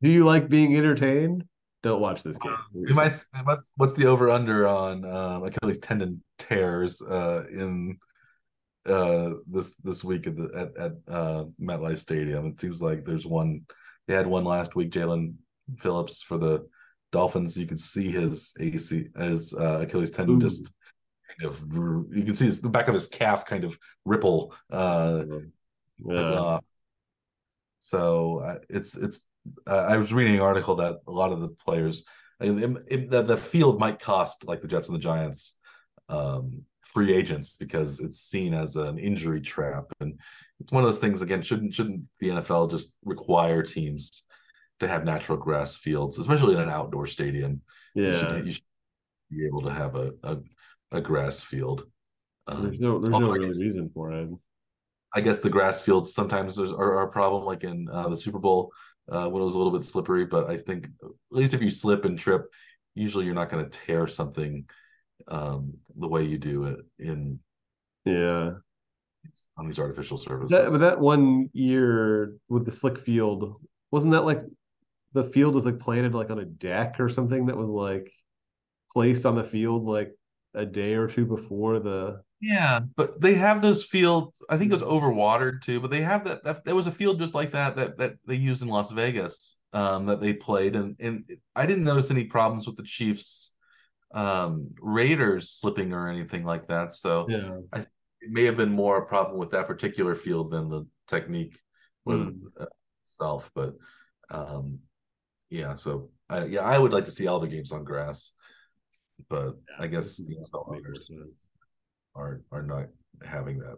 Do 0.00 0.10
you 0.10 0.24
like 0.24 0.48
being 0.48 0.76
entertained? 0.76 1.44
Don't 1.82 2.00
watch 2.00 2.22
this 2.22 2.38
game. 2.38 2.56
You 2.74 2.94
might 2.94 3.22
what's, 3.42 3.72
what's 3.76 3.94
the 3.94 4.06
over 4.06 4.30
under 4.30 4.66
on 4.66 5.04
um 5.04 5.44
achilles 5.44 5.78
tendon 5.78 6.22
tears 6.38 7.02
uh 7.02 7.44
in 7.50 7.98
uh 8.88 9.34
this 9.46 9.74
this 9.76 10.02
week 10.02 10.26
at 10.26 10.36
the 10.36 10.50
at, 10.54 10.82
at 10.82 10.92
uh 11.12 11.44
MetLife 11.60 11.98
Stadium. 11.98 12.46
It 12.46 12.60
seems 12.60 12.82
like 12.82 13.04
there's 13.04 13.26
one 13.26 13.62
they 14.06 14.14
had 14.14 14.26
one 14.26 14.44
last 14.44 14.74
week, 14.74 14.90
Jaelan 14.90 15.34
Phillips 15.78 16.22
for 16.22 16.38
the 16.38 16.66
Dolphins. 17.12 17.56
You 17.56 17.66
could 17.66 17.80
see 17.80 18.10
his 18.10 18.54
AC 18.58 19.08
his 19.16 19.54
uh, 19.54 19.80
Achilles 19.82 20.10
tendon 20.10 20.36
Ooh. 20.36 20.40
just 20.40 20.70
kind 21.38 21.50
of 21.50 21.60
you 22.10 22.22
can 22.24 22.34
see 22.34 22.46
his, 22.46 22.60
the 22.60 22.68
back 22.68 22.88
of 22.88 22.94
his 22.94 23.06
calf 23.06 23.44
kind 23.44 23.64
of 23.64 23.78
ripple 24.04 24.54
uh 24.72 25.24
yeah. 26.04 26.18
Uh, 26.18 26.60
so 27.80 28.38
uh, 28.38 28.58
it's 28.68 28.96
it's 28.96 29.26
uh, 29.66 29.86
I 29.88 29.96
was 29.96 30.12
reading 30.12 30.36
an 30.36 30.40
article 30.40 30.76
that 30.76 30.96
a 31.06 31.10
lot 31.10 31.32
of 31.32 31.40
the 31.40 31.48
players 31.48 32.04
it, 32.40 32.76
it, 32.86 33.10
the, 33.10 33.22
the 33.22 33.36
field 33.36 33.80
might 33.80 33.98
cost 33.98 34.46
like 34.46 34.60
the 34.60 34.68
Jets 34.68 34.88
and 34.88 34.94
the 34.94 35.00
Giants 35.00 35.58
um 36.08 36.64
free 36.88 37.14
agents 37.14 37.50
because 37.50 38.00
it's 38.00 38.20
seen 38.20 38.54
as 38.54 38.76
an 38.76 38.98
injury 38.98 39.40
trap. 39.40 39.84
And 40.00 40.18
it's 40.60 40.72
one 40.72 40.82
of 40.82 40.88
those 40.88 40.98
things 40.98 41.22
again 41.22 41.42
shouldn't 41.42 41.74
shouldn't 41.74 42.02
the 42.18 42.28
NFL 42.28 42.70
just 42.70 42.94
require 43.04 43.62
teams 43.62 44.24
to 44.80 44.88
have 44.88 45.04
natural 45.04 45.36
grass 45.36 45.76
fields 45.76 46.18
especially 46.18 46.54
in 46.54 46.60
an 46.60 46.70
outdoor 46.70 47.06
stadium? 47.06 47.60
Yeah 47.94 48.06
you 48.06 48.12
should, 48.12 48.46
you 48.46 48.52
should 48.52 48.64
be 49.30 49.46
able 49.46 49.62
to 49.62 49.70
have 49.70 49.96
a 49.96 50.12
a, 50.22 50.36
a 50.92 51.00
grass 51.00 51.42
field. 51.42 51.84
Um, 52.46 52.62
there's 52.64 52.80
no 52.80 52.98
there's 52.98 53.18
no 53.18 53.30
real 53.32 53.48
reason 53.48 53.90
for 53.94 54.12
it. 54.12 54.28
I 55.14 55.20
guess 55.20 55.40
the 55.40 55.50
grass 55.50 55.80
fields 55.80 56.12
sometimes 56.12 56.58
are, 56.58 56.74
are 56.74 57.02
a 57.02 57.08
problem 57.08 57.44
like 57.44 57.64
in 57.64 57.88
uh, 57.90 58.08
the 58.08 58.16
Super 58.16 58.38
Bowl 58.38 58.72
uh, 59.10 59.26
when 59.28 59.40
it 59.40 59.44
was 59.44 59.54
a 59.54 59.58
little 59.58 59.72
bit 59.72 59.84
slippery 59.84 60.24
but 60.24 60.48
I 60.48 60.56
think 60.56 60.88
at 61.02 61.10
least 61.30 61.54
if 61.54 61.62
you 61.62 61.70
slip 61.70 62.04
and 62.04 62.18
trip 62.18 62.46
usually 62.94 63.26
you're 63.26 63.34
not 63.34 63.50
going 63.50 63.64
to 63.64 63.78
tear 63.86 64.06
something 64.06 64.64
um, 65.26 65.74
the 65.96 66.08
way 66.08 66.24
you 66.24 66.38
do 66.38 66.64
it 66.64 66.80
in 66.98 67.38
yeah 68.04 68.52
on 69.56 69.66
these 69.66 69.78
artificial 69.78 70.16
surfaces. 70.16 70.50
That, 70.50 70.70
but 70.70 70.78
that 70.78 71.00
one 71.00 71.50
year 71.52 72.34
with 72.48 72.64
the 72.64 72.70
slick 72.70 72.98
field, 72.98 73.60
wasn't 73.90 74.12
that 74.12 74.24
like 74.24 74.42
the 75.12 75.24
field 75.24 75.54
was 75.54 75.66
like 75.66 75.78
planted 75.78 76.14
like 76.14 76.30
on 76.30 76.38
a 76.38 76.44
deck 76.44 76.96
or 76.98 77.08
something 77.08 77.46
that 77.46 77.56
was 77.56 77.68
like 77.68 78.10
placed 78.90 79.26
on 79.26 79.34
the 79.34 79.44
field 79.44 79.84
like 79.84 80.14
a 80.54 80.64
day 80.64 80.94
or 80.94 81.06
two 81.06 81.26
before 81.26 81.78
the 81.78 82.22
Yeah, 82.40 82.80
but 82.96 83.20
they 83.20 83.34
have 83.34 83.60
those 83.60 83.84
fields. 83.84 84.42
I 84.48 84.56
think 84.56 84.70
it 84.70 84.80
was 84.80 84.82
overwatered 84.82 85.62
too, 85.62 85.80
but 85.80 85.90
they 85.90 86.00
have 86.02 86.24
that, 86.24 86.44
that. 86.44 86.64
There 86.64 86.74
was 86.74 86.86
a 86.86 86.92
field 86.92 87.18
just 87.18 87.34
like 87.34 87.50
that 87.50 87.76
that 87.76 87.98
that 87.98 88.14
they 88.26 88.36
used 88.36 88.62
in 88.62 88.68
Las 88.68 88.90
Vegas 88.90 89.58
um, 89.72 90.06
that 90.06 90.20
they 90.20 90.32
played, 90.32 90.76
and 90.76 90.96
and 91.00 91.24
I 91.54 91.66
didn't 91.66 91.84
notice 91.84 92.10
any 92.10 92.24
problems 92.24 92.66
with 92.66 92.76
the 92.76 92.82
Chiefs 92.82 93.54
um, 94.12 94.74
Raiders 94.80 95.50
slipping 95.50 95.92
or 95.92 96.08
anything 96.08 96.44
like 96.44 96.68
that. 96.68 96.94
So 96.94 97.26
yeah, 97.28 97.58
I 97.72 97.86
it 98.20 98.30
may 98.30 98.44
have 98.44 98.56
been 98.56 98.72
more 98.72 98.98
a 98.98 99.06
problem 99.06 99.38
with 99.38 99.50
that 99.50 99.66
particular 99.66 100.14
field 100.14 100.50
than 100.50 100.68
the 100.68 100.86
technique 101.06 101.58
with 102.04 102.20
mm. 102.20 102.66
itself. 103.04 103.50
But 103.54 103.74
um, 104.30 104.80
yeah, 105.50 105.74
so 105.74 106.10
I, 106.28 106.44
yeah, 106.44 106.60
I 106.60 106.78
would 106.78 106.92
like 106.92 107.04
to 107.06 107.12
see 107.12 107.26
all 107.26 107.40
the 107.40 107.48
games 107.48 107.72
on 107.72 107.84
grass, 107.84 108.32
but 109.28 109.54
yeah, 109.68 109.84
I 109.84 109.86
guess 109.86 110.16
the 110.16 110.36
are 112.14 112.42
are 112.50 112.62
not 112.62 112.86
having 113.24 113.58
that. 113.60 113.76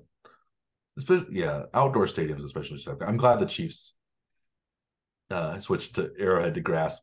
Especially, 0.98 1.38
yeah, 1.38 1.64
outdoor 1.74 2.06
stadiums 2.06 2.44
especially. 2.44 2.80
I'm 3.06 3.16
glad 3.16 3.38
the 3.38 3.46
Chiefs 3.46 3.96
uh, 5.30 5.58
switched 5.58 5.94
to 5.96 6.10
Arrowhead 6.18 6.54
to 6.54 6.60
grass. 6.60 7.00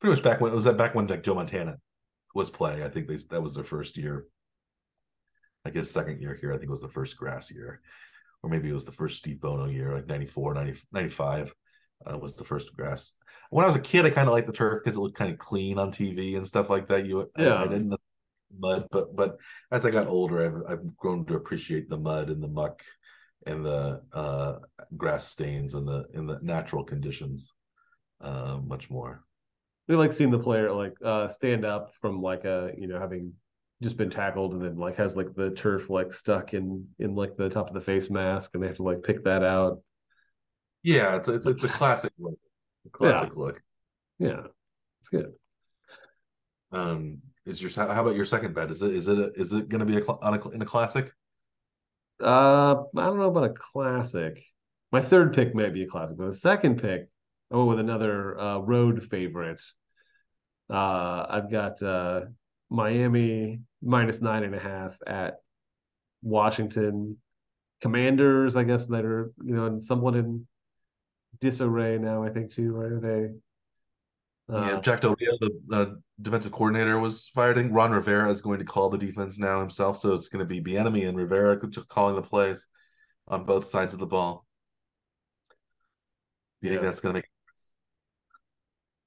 Pretty 0.00 0.14
much 0.14 0.22
back 0.22 0.40
when 0.40 0.54
was 0.54 0.64
that 0.64 0.76
back 0.76 0.94
when 0.94 1.06
like 1.06 1.24
Joe 1.24 1.34
Montana 1.34 1.78
was 2.34 2.50
playing. 2.50 2.82
I 2.82 2.88
think 2.88 3.08
they 3.08 3.16
that 3.30 3.42
was 3.42 3.54
their 3.54 3.64
first 3.64 3.96
year. 3.96 4.26
I 5.64 5.70
guess 5.70 5.90
second 5.90 6.20
year 6.20 6.34
here. 6.34 6.52
I 6.52 6.56
think 6.56 6.68
it 6.68 6.70
was 6.70 6.82
the 6.82 6.88
first 6.88 7.16
grass 7.16 7.50
year, 7.50 7.80
or 8.42 8.50
maybe 8.50 8.68
it 8.68 8.74
was 8.74 8.84
the 8.84 8.92
first 8.92 9.18
Steve 9.18 9.40
Bono 9.40 9.66
year, 9.66 9.94
like 9.94 10.06
94, 10.06 10.54
90, 10.54 10.80
95 10.92 11.54
uh, 12.10 12.18
was 12.18 12.36
the 12.36 12.44
first 12.44 12.76
grass. 12.76 13.16
When 13.50 13.64
I 13.64 13.68
was 13.68 13.76
a 13.76 13.80
kid, 13.80 14.04
I 14.04 14.10
kind 14.10 14.28
of 14.28 14.34
liked 14.34 14.46
the 14.46 14.52
turf 14.52 14.82
because 14.82 14.96
it 14.96 15.00
looked 15.00 15.16
kind 15.16 15.32
of 15.32 15.38
clean 15.38 15.78
on 15.78 15.90
TV 15.90 16.36
and 16.36 16.46
stuff 16.46 16.68
like 16.68 16.88
that. 16.88 17.06
You, 17.06 17.30
yeah, 17.38 17.54
I, 17.54 17.62
I 17.62 17.66
didn't 17.66 17.94
mud, 18.58 18.88
but 18.90 19.14
but 19.16 19.38
as 19.70 19.84
I 19.84 19.90
got 19.90 20.06
older, 20.06 20.44
I've 20.44 20.72
I've 20.72 20.96
grown 20.96 21.24
to 21.26 21.36
appreciate 21.36 21.88
the 21.88 21.98
mud 21.98 22.28
and 22.30 22.42
the 22.42 22.48
muck 22.48 22.82
and 23.46 23.64
the 23.64 24.02
uh, 24.12 24.58
grass 24.96 25.28
stains 25.28 25.74
and 25.74 25.86
the 25.86 26.04
in 26.12 26.26
the 26.26 26.38
natural 26.42 26.84
conditions 26.84 27.52
uh, 28.20 28.58
much 28.62 28.90
more. 28.90 29.23
We 29.88 29.96
like 29.96 30.12
seeing 30.12 30.30
the 30.30 30.38
player 30.38 30.72
like 30.72 30.94
uh, 31.04 31.28
stand 31.28 31.64
up 31.64 31.92
from 32.00 32.22
like 32.22 32.44
a 32.44 32.72
you 32.78 32.86
know 32.86 32.98
having 32.98 33.32
just 33.82 33.96
been 33.96 34.10
tackled 34.10 34.52
and 34.52 34.62
then 34.62 34.76
like 34.76 34.96
has 34.96 35.14
like 35.16 35.34
the 35.34 35.50
turf 35.50 35.90
like 35.90 36.14
stuck 36.14 36.54
in 36.54 36.86
in 36.98 37.14
like 37.14 37.36
the 37.36 37.50
top 37.50 37.68
of 37.68 37.74
the 37.74 37.80
face 37.80 38.10
mask 38.10 38.52
and 38.54 38.62
they 38.62 38.66
have 38.66 38.76
to 38.76 38.82
like 38.82 39.02
pick 39.02 39.24
that 39.24 39.42
out. 39.42 39.82
Yeah, 40.82 41.16
it's 41.16 41.28
it's 41.28 41.46
it's 41.46 41.64
a 41.64 41.68
classic 41.68 42.12
look. 42.18 42.38
A 42.86 42.90
classic 42.90 43.32
yeah. 43.34 43.42
look. 43.42 43.62
Yeah, 44.18 44.40
it's 45.00 45.08
good. 45.08 45.32
Um, 46.72 47.18
is 47.46 47.60
your 47.60 47.70
how 47.70 48.02
about 48.02 48.16
your 48.16 48.24
second 48.24 48.54
bet? 48.54 48.70
Is 48.70 48.82
it 48.82 48.94
is 48.94 49.08
it 49.08 49.18
a, 49.18 49.32
is 49.34 49.52
it 49.52 49.68
going 49.68 49.80
to 49.80 49.86
be 49.86 49.98
a, 49.98 50.04
on 50.04 50.34
a 50.34 50.48
in 50.50 50.62
a 50.62 50.66
classic? 50.66 51.12
Uh, 52.22 52.74
I 52.96 53.04
don't 53.04 53.18
know 53.18 53.28
about 53.28 53.50
a 53.50 53.54
classic. 53.54 54.42
My 54.92 55.02
third 55.02 55.34
pick 55.34 55.54
might 55.54 55.74
be 55.74 55.82
a 55.82 55.86
classic, 55.86 56.16
but 56.16 56.28
the 56.28 56.36
second 56.36 56.80
pick, 56.80 57.08
I 57.52 57.56
went 57.56 57.68
with 57.68 57.80
another 57.80 58.38
uh, 58.38 58.58
road 58.58 59.04
favorite. 59.04 59.62
Uh, 60.70 61.26
I've 61.28 61.50
got 61.50 61.82
uh, 61.82 62.22
Miami 62.70 63.60
minus 63.82 64.20
nine 64.20 64.44
and 64.44 64.54
a 64.54 64.58
half 64.58 64.96
at 65.06 65.34
Washington 66.22 67.18
Commanders. 67.80 68.56
I 68.56 68.64
guess 68.64 68.86
that 68.86 69.04
are 69.04 69.32
you 69.44 69.54
know 69.54 69.80
somewhat 69.80 70.16
in 70.16 70.46
disarray 71.40 71.98
now. 71.98 72.24
I 72.24 72.30
think 72.30 72.50
too. 72.50 72.72
Right? 72.72 72.92
Are 72.92 73.00
they 73.00 73.34
yeah, 74.48 74.76
uh, 74.76 74.80
Jack 74.80 75.00
Del 75.00 75.16
Rio, 75.18 75.32
the, 75.40 75.50
the 75.68 76.02
defensive 76.20 76.52
coordinator, 76.52 76.98
was 76.98 77.28
fired. 77.28 77.56
I 77.56 77.62
think 77.62 77.72
Ron 77.72 77.92
Rivera 77.92 78.30
is 78.30 78.42
going 78.42 78.58
to 78.58 78.64
call 78.64 78.90
the 78.90 78.98
defense 78.98 79.38
now 79.38 79.60
himself, 79.60 79.96
so 79.96 80.12
it's 80.12 80.28
going 80.28 80.46
to 80.46 80.48
be 80.48 80.60
Bieniemy 80.60 81.08
and 81.08 81.16
Rivera 81.16 81.58
calling 81.88 82.14
the 82.14 82.22
plays 82.22 82.66
on 83.26 83.46
both 83.46 83.64
sides 83.64 83.94
of 83.94 84.00
the 84.00 84.06
ball. 84.06 84.44
Do 86.60 86.68
you 86.68 86.74
yeah. 86.74 86.80
think 86.80 86.90
that's 86.90 87.00
going 87.00 87.14
to 87.14 87.18
make? 87.18 87.33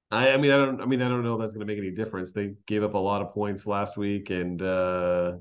I, 0.10 0.30
I 0.30 0.38
mean, 0.38 0.52
I 0.52 0.58
don't. 0.58 0.82
I 0.82 0.86
mean, 0.86 1.02
I 1.02 1.10
don't 1.10 1.24
know 1.24 1.36
if 1.36 1.42
that's 1.42 1.54
going 1.54 1.68
to 1.68 1.72
make 1.72 1.80
any 1.80 1.92
difference. 1.92 2.32
They 2.32 2.54
gave 2.66 2.84
up 2.84 2.94
a 2.94 2.98
lot 3.00 3.22
of 3.22 3.34
points 3.34 3.68
last 3.68 3.98
week, 3.98 4.30
and 4.30 4.62
uh, 4.62 5.34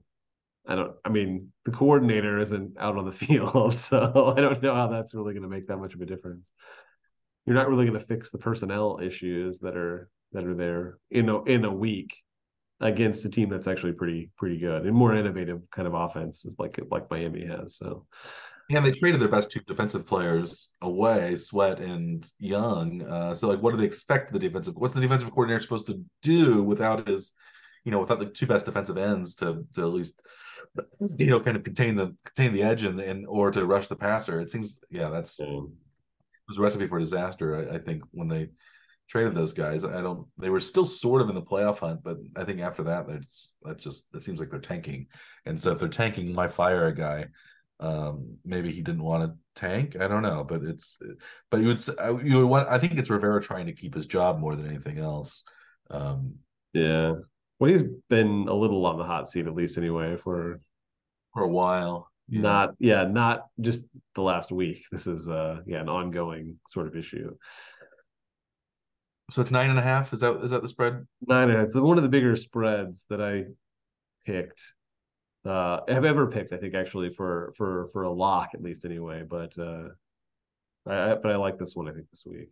I 0.67 0.75
don't. 0.75 0.93
I 1.05 1.09
mean, 1.09 1.53
the 1.64 1.71
coordinator 1.71 2.39
isn't 2.41 2.77
out 2.79 2.97
on 2.97 3.05
the 3.05 3.12
field, 3.27 3.79
so 3.79 4.35
I 4.37 4.41
don't 4.41 4.62
know 4.62 4.75
how 4.75 4.89
that's 4.89 5.14
really 5.14 5.35
going 5.35 5.43
to 5.45 5.49
make 5.49 5.69
that 5.69 5.79
much 5.79 5.95
of 5.95 6.01
a 6.01 6.07
difference 6.07 6.53
you're 7.47 7.57
not 7.57 7.69
really 7.69 7.87
going 7.87 7.99
to 7.99 8.05
fix 8.05 8.31
the 8.31 8.39
personnel 8.39 8.99
issues 9.03 9.61
that 9.61 9.77
are 9.77 10.11
that 10.33 10.45
are 10.45 10.55
there 10.55 10.99
in 11.11 11.29
a 11.29 11.43
in 11.45 11.64
a 11.64 11.73
week 11.73 12.17
against 12.81 13.25
a 13.25 13.31
team 13.31 13.49
that's 13.49 13.69
actually 13.69 13.93
pretty 13.93 14.31
pretty 14.37 14.59
good 14.59 14.85
and 14.85 14.95
more 14.95 15.17
innovative 15.17 15.62
kind 15.71 15.89
of 15.89 15.95
offenses 15.95 16.57
like 16.59 16.79
like 16.91 17.11
Miami 17.11 17.47
has. 17.47 17.77
So 17.77 18.07
yeah, 18.69 18.81
they 18.81 18.91
traded 18.91 19.21
their 19.21 19.29
best 19.29 19.51
two 19.51 19.61
defensive 19.61 20.07
players 20.07 20.73
away, 20.83 21.37
Sweat 21.37 21.79
and 21.79 22.29
Young. 22.39 23.03
Uh, 23.03 23.35
so 23.35 23.49
like 23.49 23.62
what 23.62 23.71
do 23.73 23.77
they 23.77 23.85
expect 23.85 24.33
the 24.33 24.39
defensive 24.39 24.75
what's 24.77 24.95
the 24.95 25.01
defensive 25.01 25.31
coordinator 25.31 25.61
supposed 25.61 25.87
to 25.87 26.03
do 26.23 26.62
without 26.62 27.09
his 27.09 27.33
you 27.87 27.93
know, 27.93 28.01
without 28.01 28.19
the 28.19 28.27
two 28.27 28.47
best 28.47 28.67
defensive 28.67 28.99
ends 28.99 29.37
to 29.37 29.64
to 29.75 29.81
at 29.83 29.93
least 29.93 30.21
you 31.17 31.27
know 31.27 31.41
kind 31.41 31.57
of 31.57 31.62
contain 31.62 31.95
the 31.95 32.14
contain 32.25 32.53
the 32.53 32.62
edge 32.62 32.83
and, 32.85 32.99
and 33.01 33.25
or 33.29 33.51
to 33.53 33.64
rush 33.64 33.87
the 33.87 33.97
passer. 33.97 34.41
It 34.41 34.51
seems 34.51 34.81
yeah, 34.91 35.09
that's 35.09 35.41
was 36.49 36.59
a 36.59 36.61
recipe 36.61 36.89
for 36.89 36.99
disaster. 36.99 37.71
I, 37.71 37.77
I, 37.77 37.79
think 37.79 38.03
when 38.11 38.29
they 38.29 38.51
traded 39.09 39.35
those 39.35 39.53
guys, 39.53 39.85
I 39.85 40.01
don't. 40.01 40.27
They 40.37 40.51
were 40.51 40.61
still 40.61 40.85
sort 40.85 41.23
of 41.23 41.29
in 41.29 41.37
the 41.37 41.43
playoff 41.43 41.79
hunt, 41.79 42.03
but 42.03 42.19
I 42.37 42.43
think 42.43 42.61
after 42.61 42.83
that, 42.83 43.07
that's 43.07 43.55
that 43.62 43.79
just 43.79 44.07
it 44.14 44.23
seems 44.25 44.41
like 44.41 44.51
they're 44.51 44.59
tanking. 44.59 45.07
And 45.45 45.61
so 45.61 45.71
if 45.71 45.79
they're 45.79 45.89
tanking, 45.89 46.35
why 46.35 46.49
fire 46.49 46.89
a 46.89 46.95
guy? 46.95 47.27
Um, 47.79 48.39
maybe 48.45 48.72
he 48.72 48.83
didn't 48.83 49.03
want 49.03 49.24
to 49.24 49.61
tank. 49.61 49.97
I 50.01 50.09
don't 50.09 50.22
know, 50.22 50.45
but 50.45 50.62
it's 50.62 50.99
but 51.51 51.61
you 51.61 51.66
would 51.68 51.87
you 52.24 52.39
would 52.39 52.47
want. 52.47 52.68
I 52.68 52.79
think 52.79 52.99
it's 52.99 53.11
Rivera 53.11 53.43
trying 53.43 53.66
to 53.66 53.72
keep 53.72 53.95
his 53.95 54.07
job 54.07 54.39
more 54.39 54.57
than 54.57 54.66
anything 54.66 54.99
else. 54.99 55.45
Um, 55.91 56.37
yeah. 56.72 57.14
Well, 57.59 57.70
he's 57.70 57.85
been 58.11 58.47
a 58.49 58.55
little 58.55 58.85
on 58.87 58.99
the 58.99 59.05
hot 59.05 59.31
seat, 59.31 59.47
at 59.47 59.55
least 59.55 59.79
anyway, 59.79 60.16
for 60.16 60.61
for 61.33 61.43
a 61.43 61.49
while 61.49 62.11
yeah. 62.29 62.41
not 62.41 62.74
yeah 62.79 63.05
not 63.05 63.47
just 63.61 63.81
the 64.14 64.22
last 64.22 64.51
week 64.51 64.85
this 64.91 65.07
is 65.07 65.29
uh 65.29 65.61
yeah 65.66 65.81
an 65.81 65.89
ongoing 65.89 66.59
sort 66.68 66.87
of 66.87 66.97
issue 66.97 67.35
so 69.31 69.41
it's 69.41 69.51
nine 69.51 69.70
and 69.70 69.79
a 69.79 69.83
half 69.83 70.12
is 70.12 70.20
that 70.20 70.37
is 70.37 70.51
that 70.51 70.62
the 70.62 70.68
spread 70.68 71.07
nine 71.27 71.49
and 71.51 71.59
a 71.59 71.61
half 71.61 71.70
so 71.70 71.83
one 71.83 71.99
of 71.99 72.03
the 72.03 72.09
bigger 72.09 72.37
spreads 72.37 73.07
that 73.11 73.20
i 73.20 73.45
picked 74.24 74.61
uh 75.47 75.80
have 75.88 76.05
ever 76.05 76.26
picked 76.26 76.53
i 76.53 76.57
think 76.57 76.74
actually 76.74 77.11
for 77.11 77.53
for 77.57 77.88
for 77.92 78.03
a 78.03 78.11
lock 78.11 78.51
at 78.55 78.62
least 78.62 78.84
anyway 78.84 79.22
but 79.22 79.57
uh 79.59 79.88
i 80.86 81.14
but 81.14 81.30
i 81.30 81.36
like 81.36 81.59
this 81.59 81.76
one 81.76 81.88
i 81.88 81.92
think 81.92 82.09
this 82.11 82.24
week 82.26 82.49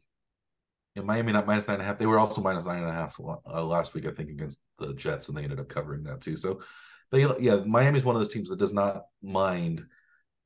yeah, 0.94 1.02
Miami 1.02 1.32
not 1.32 1.46
minus 1.46 1.66
nine 1.66 1.74
and 1.74 1.82
a 1.82 1.86
half. 1.86 1.98
They 1.98 2.06
were 2.06 2.18
also 2.18 2.40
minus 2.40 2.66
nine 2.66 2.82
and 2.82 2.90
a 2.90 2.92
half 2.92 3.18
uh, 3.20 3.64
last 3.64 3.94
week, 3.94 4.06
I 4.06 4.12
think, 4.12 4.30
against 4.30 4.60
the 4.78 4.94
Jets, 4.94 5.28
and 5.28 5.36
they 5.36 5.42
ended 5.42 5.58
up 5.58 5.68
covering 5.68 6.04
that 6.04 6.20
too. 6.20 6.36
So 6.36 6.60
they 7.10 7.26
yeah, 7.40 7.56
Miami's 7.66 8.04
one 8.04 8.14
of 8.14 8.20
those 8.20 8.32
teams 8.32 8.48
that 8.50 8.58
does 8.58 8.72
not 8.72 9.04
mind 9.22 9.84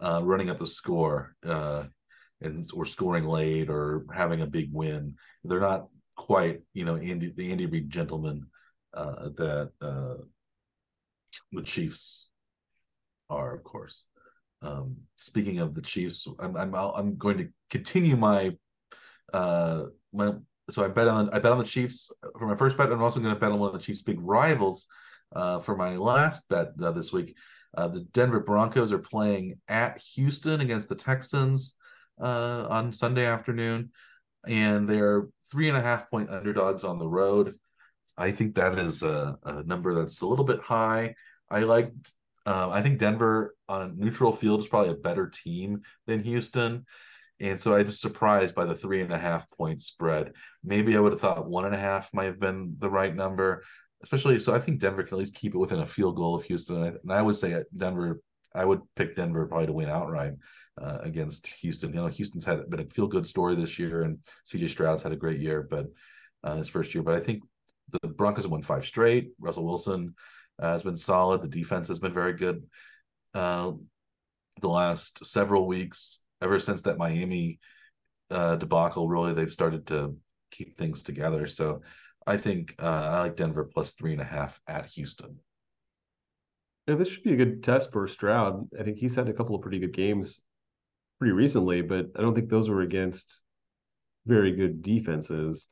uh, 0.01 0.23
running 0.25 0.49
up 0.49 0.59
the 0.59 0.67
score 0.67 1.35
uh, 1.47 1.85
and 2.41 2.69
or 2.73 2.87
scoring 2.87 3.25
late 3.25 3.69
or 3.69 4.07
having 4.15 4.41
a 4.41 4.47
big 4.47 4.71
win. 4.73 5.17
They're 5.45 5.61
not 5.61 5.89
quite 6.17 6.63
you 6.73 6.85
know 6.85 6.97
Andy 6.97 7.33
the 7.37 7.53
Andy 7.53 7.67
Reid 7.67 7.91
gentleman 7.91 8.47
uh, 8.95 9.29
that 9.37 9.71
uh, 9.83 10.15
the 11.53 11.63
Chiefs 11.63 12.28
are, 13.31 13.55
of 13.55 13.65
course. 13.65 14.05
Um, 14.63 14.97
speaking 15.17 15.61
of 15.61 15.75
the 15.75 15.83
Chiefs, 15.83 16.27
I'm 16.39 16.57
I'm 16.57 16.75
I'm 16.75 17.17
going 17.17 17.39
to 17.39 17.49
continue 17.71 18.17
my 18.17 18.57
uh 19.33 19.85
my 20.13 20.33
so 20.71 20.85
I 20.85 20.89
bet 20.89 21.09
on 21.09 21.31
I 21.31 21.39
bet 21.39 21.53
on 21.53 21.59
the 21.59 21.65
Chiefs 21.65 22.11
for 22.39 22.47
my 22.47 22.57
first 22.57 22.77
bet. 22.77 22.91
I'm 22.91 23.03
also 23.03 23.21
going 23.21 23.35
to 23.35 23.41
bet 23.41 23.53
on 23.53 23.59
one 23.59 23.69
of 23.69 23.79
the 23.79 23.85
Chiefs' 23.85 24.03
big 24.03 24.19
rivals, 24.21 24.87
uh, 25.35 25.61
for 25.61 25.77
my 25.77 25.97
last 25.97 26.49
bet 26.49 26.69
uh, 26.83 26.91
this 26.93 27.13
week. 27.13 27.37
Uh, 27.77 27.89
the 27.89 28.01
Denver 28.01 28.41
Broncos 28.41 28.93
are 28.93 28.99
playing 28.99 29.61
at 29.69 30.01
Houston 30.15 30.61
against 30.61 30.89
the 30.89 30.95
Texans 30.95 31.77
uh, 32.21 32.67
on 32.69 32.93
Sunday 32.93 33.27
afternoon, 33.27 33.91
and 34.47 34.89
they're 34.89 35.29
three 35.51 35.69
and 35.69 35.77
a 35.77 35.83
half 35.83 36.11
point 36.11 36.31
underdogs 36.31 36.85
on 36.85 36.99
the 36.99 37.09
road. 37.09 37.55
I 38.17 38.33
think 38.33 38.55
that 38.55 38.79
is 38.79 39.03
a, 39.03 39.39
a 39.45 39.63
number 39.63 39.95
that's 39.95 40.23
a 40.23 40.27
little 40.27 40.45
bit 40.45 40.61
high. 40.61 41.15
I 41.51 41.61
like. 41.61 41.93
Uh, 42.49 42.71
I 42.71 42.83
think 42.83 42.99
Denver 42.99 43.55
on 43.69 43.83
a 43.83 43.93
neutral 43.95 44.33
field 44.33 44.61
is 44.61 44.69
probably 44.69 44.91
a 44.91 44.95
better 44.95 45.29
team 45.29 45.83
than 46.07 46.23
Houston. 46.25 46.87
And 47.41 47.61
so 47.61 47.75
I 47.75 47.83
was 47.83 48.01
surprised 48.01 48.55
by 48.55 48.65
the 48.65 48.75
three 48.75 49.01
and 49.03 49.13
a 49.13 49.19
half 49.19 49.49
point 49.51 49.81
spread. 49.81 50.33
Maybe 50.65 50.97
I 50.97 51.01
would 51.01 51.13
have 51.13 51.21
thought 51.21 51.49
one 51.49 51.67
and 51.67 51.75
a 51.75 51.79
half 51.79 52.13
might 52.15 52.25
have 52.25 52.41
been 52.41 52.77
the 52.79 52.91
right 52.91 53.15
number 53.15 53.63
especially 54.03 54.39
so 54.39 54.55
I 54.55 54.61
think 54.61 54.81
Denver 54.81 55.03
can 55.03 55.15
at 55.15 55.19
least 55.19 55.35
keep 55.35 55.55
it 55.55 55.59
within 55.59 55.81
a 55.81 55.87
field 55.87 56.17
goal 56.17 56.35
of 56.35 56.45
Houston. 56.45 56.77
And 56.77 56.85
I, 56.85 56.89
and 56.89 57.13
I 57.13 57.23
would 57.23 57.37
say 57.37 57.63
Denver, 57.77 58.21
I 58.55 58.65
would 58.65 58.81
pick 58.95 59.17
Denver 59.17 59.47
probably 59.47 59.67
to 59.67 59.73
win 59.73 59.89
outright 59.89 60.35
uh, 60.81 60.99
against 61.03 61.47
Houston. 61.47 61.91
You 61.91 61.97
know, 61.97 62.07
Houston's 62.07 62.45
had 62.45 62.69
been 62.71 62.81
a 62.81 62.85
feel 62.85 63.07
good 63.07 63.27
story 63.27 63.55
this 63.55 63.79
year, 63.79 64.03
and 64.03 64.19
CJ 64.47 64.69
Stroud's 64.69 65.03
had 65.03 65.13
a 65.13 65.17
great 65.17 65.41
year, 65.41 65.67
but 65.69 65.87
uh, 66.45 66.57
his 66.57 66.69
first 66.69 66.95
year. 66.95 67.03
But 67.03 67.15
I 67.15 67.21
think 67.21 67.43
the 67.91 68.09
Broncos 68.09 68.45
have 68.45 68.53
won 68.53 68.63
five 68.63 68.87
straight. 68.87 69.33
Russell 69.41 69.65
Wilson 69.65 70.15
uh, 70.61 70.73
has 70.73 70.83
been 70.83 70.97
solid. 70.97 71.43
The 71.43 71.49
defense 71.49 71.89
has 71.89 71.99
been 71.99 72.15
very 72.15 72.35
good. 72.35 72.65
uh, 73.35 73.73
the 74.61 74.69
last 74.69 75.25
several 75.25 75.67
weeks, 75.67 76.23
ever 76.43 76.59
since 76.59 76.83
that 76.83 76.99
Miami 76.99 77.59
uh, 78.31 78.57
debacle, 78.57 79.09
really 79.09 79.33
they've 79.33 79.53
started 79.53 79.87
to 79.89 80.17
keep 80.51 80.77
things 80.77 81.03
together. 81.03 81.47
So 81.47 81.83
I 82.27 82.37
think 82.37 82.75
uh, 82.79 82.87
I 82.87 83.21
like 83.21 83.37
Denver 83.37 83.65
plus 83.65 83.93
three 83.93 84.13
and 84.13 84.21
a 84.21 84.25
half 84.25 84.61
at 84.67 84.87
Houston. 84.87 85.37
Yeah, 86.87 86.97
this 86.97 87.09
should 87.09 87.23
be 87.23 87.35
a 87.35 87.37
good 87.37 87.63
test 87.63 87.93
for 87.93 88.09
Stroud. 88.09 88.69
I 88.79 88.83
think 88.83 88.99
he's 88.99 89.15
had 89.15 89.29
a 89.29 89.33
couple 89.33 89.55
of 89.55 89.63
pretty 89.63 89.79
good 89.79 89.95
games 89.95 90.41
pretty 91.19 91.33
recently, 91.33 91.83
but 91.83 92.07
I 92.17 92.23
don't 92.23 92.35
think 92.35 92.49
those 92.49 92.71
were 92.71 92.81
against 92.81 93.43
very 94.27 94.53
good 94.53 94.83
defenses. 94.83 95.69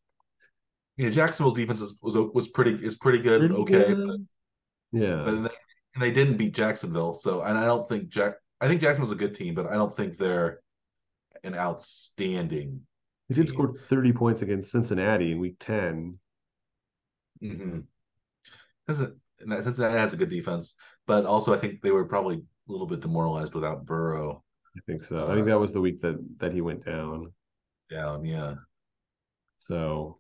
Yeah, 0.97 1.11
Jacksonville's 1.11 1.55
defense 1.55 1.81
is, 1.81 1.97
was 2.01 2.17
was 2.17 2.49
pretty 2.49 2.85
is 2.85 2.97
pretty 2.97 3.19
good, 3.19 3.41
pretty 3.41 3.55
okay. 3.55 3.95
Good. 3.95 4.27
Yeah, 4.93 5.23
but 5.25 5.43
they, 5.43 5.55
and 5.95 6.03
they 6.03 6.11
didn't 6.11 6.37
beat 6.37 6.55
Jacksonville, 6.55 7.13
so 7.13 7.43
and 7.43 7.57
I 7.57 7.65
don't 7.65 7.89
think 7.89 8.09
Jack. 8.09 8.35
I 8.61 8.69
think 8.69 8.81
Jacksonville's 8.81 9.13
a 9.13 9.17
good 9.17 9.35
team, 9.35 9.55
but 9.55 9.67
I 9.67 9.75
don't 9.75 9.95
think 9.95 10.17
they're 10.17 10.61
an 11.45 11.55
outstanding. 11.55 12.81
He 13.29 13.35
did 13.35 13.49
score 13.49 13.75
thirty 13.89 14.13
points 14.13 14.43
against 14.43 14.71
Cincinnati 14.71 15.33
in 15.33 15.39
Week 15.41 15.57
10 15.61 16.19
Mm-hmm. 17.43 17.81
Cincinnati 18.89 19.99
has 19.99 20.13
a 20.13 20.17
good 20.17 20.31
defense, 20.31 20.75
but 21.07 21.27
also 21.27 21.55
I 21.55 21.59
think 21.59 21.83
they 21.83 21.91
were 21.91 22.05
probably 22.05 22.37
a 22.37 22.73
little 22.73 22.87
bit 22.87 23.01
demoralized 23.01 23.55
without 23.55 23.85
Burrow. 23.85 24.43
I 24.77 24.81
think 24.87 25.05
so. 25.05 25.27
Uh, 25.27 25.33
I 25.33 25.35
think 25.35 25.47
that 25.47 25.59
was 25.59 25.73
the 25.73 25.81
week 25.81 26.01
that 26.03 26.17
that 26.39 26.53
he 26.53 26.61
went 26.61 26.85
down. 26.85 27.33
Down, 27.91 28.25
yeah. 28.25 28.55
So 29.59 30.19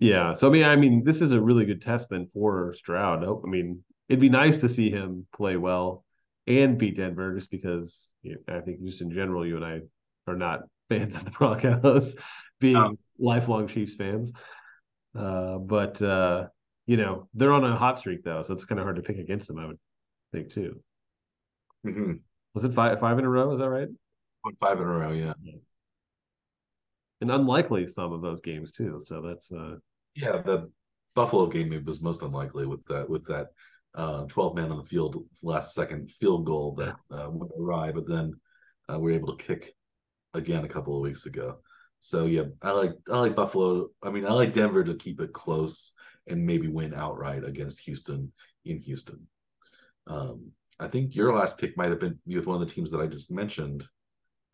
yeah. 0.00 0.34
So 0.34 0.48
I 0.48 0.50
mean, 0.50 0.64
I 0.64 0.76
mean, 0.76 1.04
this 1.04 1.20
is 1.20 1.32
a 1.32 1.40
really 1.40 1.66
good 1.66 1.82
test 1.82 2.08
then 2.10 2.28
for 2.32 2.74
Stroud. 2.74 3.22
I 3.22 3.48
mean, 3.48 3.84
it'd 4.08 4.20
be 4.20 4.30
nice 4.30 4.58
to 4.58 4.68
see 4.68 4.90
him 4.90 5.26
play 5.36 5.56
well 5.56 6.04
and 6.46 6.78
beat 6.78 6.96
Denver, 6.96 7.34
just 7.34 7.50
because 7.50 8.12
you 8.22 8.36
know, 8.48 8.56
I 8.56 8.60
think 8.60 8.82
just 8.82 9.02
in 9.02 9.12
general, 9.12 9.46
you 9.46 9.56
and 9.56 9.64
I 9.64 9.80
are 10.26 10.36
not 10.36 10.60
fans 10.88 11.16
of 11.16 11.26
the 11.26 11.30
Broncos, 11.30 12.16
being 12.58 12.76
oh. 12.76 12.96
lifelong 13.18 13.68
Chiefs 13.68 13.94
fans. 13.94 14.32
Uh, 15.16 15.58
but 15.58 16.00
uh, 16.00 16.46
you 16.86 16.96
know, 16.96 17.28
they're 17.34 17.52
on 17.52 17.64
a 17.64 17.76
hot 17.76 17.98
streak 17.98 18.24
though, 18.24 18.42
so 18.42 18.54
it's 18.54 18.64
kind 18.64 18.80
of 18.80 18.84
hard 18.84 18.96
to 18.96 19.02
pick 19.02 19.18
against 19.18 19.48
them. 19.48 19.58
I 19.58 19.66
would 19.66 19.78
think 20.32 20.50
too. 20.50 20.80
Mm-hmm. 21.86 22.14
Was 22.54 22.64
it 22.64 22.74
five 22.74 22.98
five 23.00 23.18
in 23.18 23.24
a 23.26 23.28
row? 23.28 23.52
Is 23.52 23.58
that 23.58 23.68
right? 23.68 23.88
Five 24.58 24.78
in 24.78 24.84
a 24.84 24.86
row, 24.86 25.12
yeah. 25.12 25.34
yeah. 25.42 25.58
And 27.20 27.30
unlikely 27.30 27.86
some 27.86 28.12
of 28.12 28.22
those 28.22 28.40
games 28.40 28.72
too. 28.72 28.98
So 29.04 29.20
that's 29.20 29.52
uh 29.52 29.76
yeah, 30.14 30.42
the 30.42 30.70
Buffalo 31.14 31.46
game 31.46 31.82
was 31.84 32.02
most 32.02 32.22
unlikely 32.22 32.66
with 32.66 32.84
that 32.86 33.08
with 33.08 33.26
that 33.26 33.48
uh, 33.94 34.24
12 34.26 34.54
men 34.54 34.70
on 34.70 34.78
the 34.78 34.84
field 34.84 35.24
last 35.42 35.74
second 35.74 36.10
field 36.10 36.46
goal 36.46 36.74
that 36.76 36.96
uh, 37.10 37.28
went 37.30 37.52
awry, 37.58 37.90
but 37.92 38.08
then 38.08 38.32
uh, 38.88 38.98
we 38.98 39.10
were 39.12 39.18
able 39.18 39.36
to 39.36 39.44
kick 39.44 39.74
again 40.34 40.64
a 40.64 40.68
couple 40.68 40.94
of 40.96 41.02
weeks 41.02 41.26
ago. 41.26 41.58
So 41.98 42.26
yeah, 42.26 42.44
I 42.62 42.70
like 42.72 42.92
I 43.10 43.18
like 43.18 43.36
Buffalo. 43.36 43.88
I 44.02 44.10
mean, 44.10 44.26
I 44.26 44.32
like 44.32 44.54
Denver 44.54 44.84
to 44.84 44.94
keep 44.94 45.20
it 45.20 45.32
close 45.32 45.92
and 46.26 46.46
maybe 46.46 46.68
win 46.68 46.94
outright 46.94 47.44
against 47.44 47.80
Houston 47.80 48.32
in 48.64 48.78
Houston. 48.80 49.26
Um, 50.06 50.52
I 50.78 50.88
think 50.88 51.14
your 51.14 51.34
last 51.34 51.58
pick 51.58 51.76
might 51.76 51.90
have 51.90 52.00
been 52.00 52.18
with 52.26 52.46
one 52.46 52.60
of 52.60 52.66
the 52.66 52.72
teams 52.72 52.90
that 52.90 53.00
I 53.00 53.06
just 53.06 53.30
mentioned, 53.30 53.84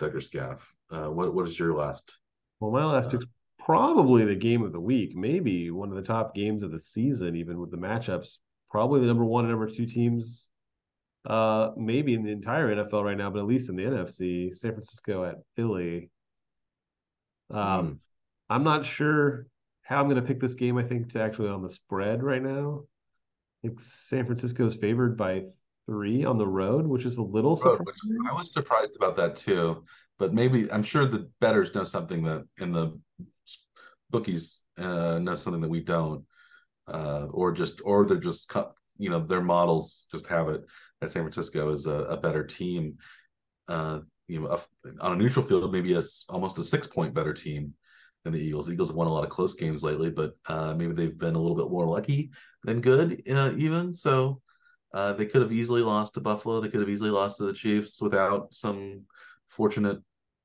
Dr. 0.00 0.20
Scaff. 0.20 0.74
Uh, 0.90 1.06
what 1.06 1.32
what 1.34 1.48
is 1.48 1.58
your 1.58 1.76
last? 1.76 2.18
Well, 2.58 2.72
my 2.72 2.84
last 2.84 3.08
uh, 3.08 3.12
pick's 3.12 3.26
probably 3.66 4.24
the 4.24 4.34
game 4.34 4.62
of 4.62 4.72
the 4.72 4.80
week, 4.80 5.16
maybe 5.16 5.72
one 5.72 5.90
of 5.90 5.96
the 5.96 6.02
top 6.02 6.36
games 6.36 6.62
of 6.62 6.70
the 6.70 6.78
season, 6.78 7.34
even 7.34 7.58
with 7.58 7.72
the 7.72 7.76
matchups. 7.76 8.36
Probably 8.70 9.00
the 9.00 9.06
number 9.06 9.24
one 9.24 9.44
and 9.44 9.50
number 9.50 9.68
two 9.68 9.86
teams, 9.86 10.50
uh, 11.28 11.70
maybe 11.76 12.14
in 12.14 12.22
the 12.22 12.30
entire 12.30 12.72
NFL 12.74 13.04
right 13.04 13.16
now, 13.16 13.28
but 13.28 13.40
at 13.40 13.46
least 13.46 13.68
in 13.68 13.74
the 13.74 13.82
NFC, 13.82 14.54
San 14.56 14.72
Francisco 14.72 15.24
at 15.24 15.38
Philly. 15.56 16.10
Um, 17.50 17.58
mm. 17.58 17.98
I'm 18.50 18.62
not 18.62 18.86
sure 18.86 19.46
how 19.82 20.00
I'm 20.00 20.08
going 20.08 20.20
to 20.20 20.26
pick 20.26 20.40
this 20.40 20.54
game. 20.54 20.78
I 20.78 20.84
think 20.84 21.10
to 21.12 21.20
actually 21.20 21.48
on 21.48 21.62
the 21.62 21.70
spread 21.70 22.22
right 22.22 22.42
now. 22.42 22.82
I 23.64 23.68
think 23.68 23.80
San 23.80 24.26
Francisco 24.26 24.64
is 24.66 24.76
favored 24.76 25.16
by 25.16 25.42
three 25.86 26.24
on 26.24 26.38
the 26.38 26.46
road, 26.46 26.86
which 26.86 27.04
is 27.04 27.16
a 27.16 27.22
little 27.22 27.56
surprising. 27.56 28.18
I 28.30 28.32
was 28.32 28.52
surprised 28.52 28.96
about 28.96 29.16
that 29.16 29.34
too, 29.34 29.84
but 30.20 30.32
maybe 30.32 30.70
I'm 30.70 30.84
sure 30.84 31.06
the 31.06 31.28
bettors 31.40 31.74
know 31.74 31.84
something 31.84 32.22
that 32.24 32.44
in 32.58 32.70
the 32.70 32.96
bookies 34.10 34.62
uh, 34.78 35.18
know 35.18 35.34
something 35.34 35.62
that 35.62 35.70
we 35.70 35.80
don't, 35.80 36.24
uh, 36.88 37.26
or 37.30 37.52
just 37.52 37.80
or 37.84 38.06
they're 38.06 38.16
just 38.18 38.52
you 38.98 39.10
know 39.10 39.20
their 39.20 39.42
models 39.42 40.06
just 40.10 40.26
have 40.26 40.48
it 40.48 40.62
that 41.00 41.10
San 41.10 41.22
Francisco 41.22 41.70
is 41.70 41.86
a, 41.86 41.90
a 41.90 42.16
better 42.16 42.44
team. 42.44 42.96
Uh, 43.68 44.00
you 44.28 44.40
know, 44.40 44.46
a, 44.48 44.60
on 45.00 45.12
a 45.12 45.16
neutral 45.16 45.44
field, 45.44 45.70
maybe 45.72 45.94
a 45.94 46.02
almost 46.28 46.58
a 46.58 46.64
six 46.64 46.86
point 46.86 47.14
better 47.14 47.32
team 47.32 47.74
than 48.24 48.32
the 48.32 48.40
Eagles. 48.40 48.66
The 48.66 48.72
Eagles 48.72 48.88
have 48.88 48.96
won 48.96 49.06
a 49.06 49.12
lot 49.12 49.24
of 49.24 49.30
close 49.30 49.54
games 49.54 49.84
lately, 49.84 50.10
but 50.10 50.32
uh, 50.46 50.74
maybe 50.74 50.92
they've 50.92 51.16
been 51.16 51.36
a 51.36 51.40
little 51.40 51.56
bit 51.56 51.70
more 51.70 51.86
lucky 51.86 52.30
than 52.64 52.80
good, 52.80 53.22
uh, 53.30 53.52
even. 53.56 53.94
So 53.94 54.40
uh, 54.92 55.12
they 55.12 55.26
could 55.26 55.42
have 55.42 55.52
easily 55.52 55.82
lost 55.82 56.14
to 56.14 56.20
Buffalo. 56.20 56.60
They 56.60 56.68
could 56.68 56.80
have 56.80 56.88
easily 56.88 57.10
lost 57.10 57.38
to 57.38 57.44
the 57.44 57.52
Chiefs 57.52 58.00
without 58.00 58.52
some 58.52 59.02
fortunate 59.48 60.00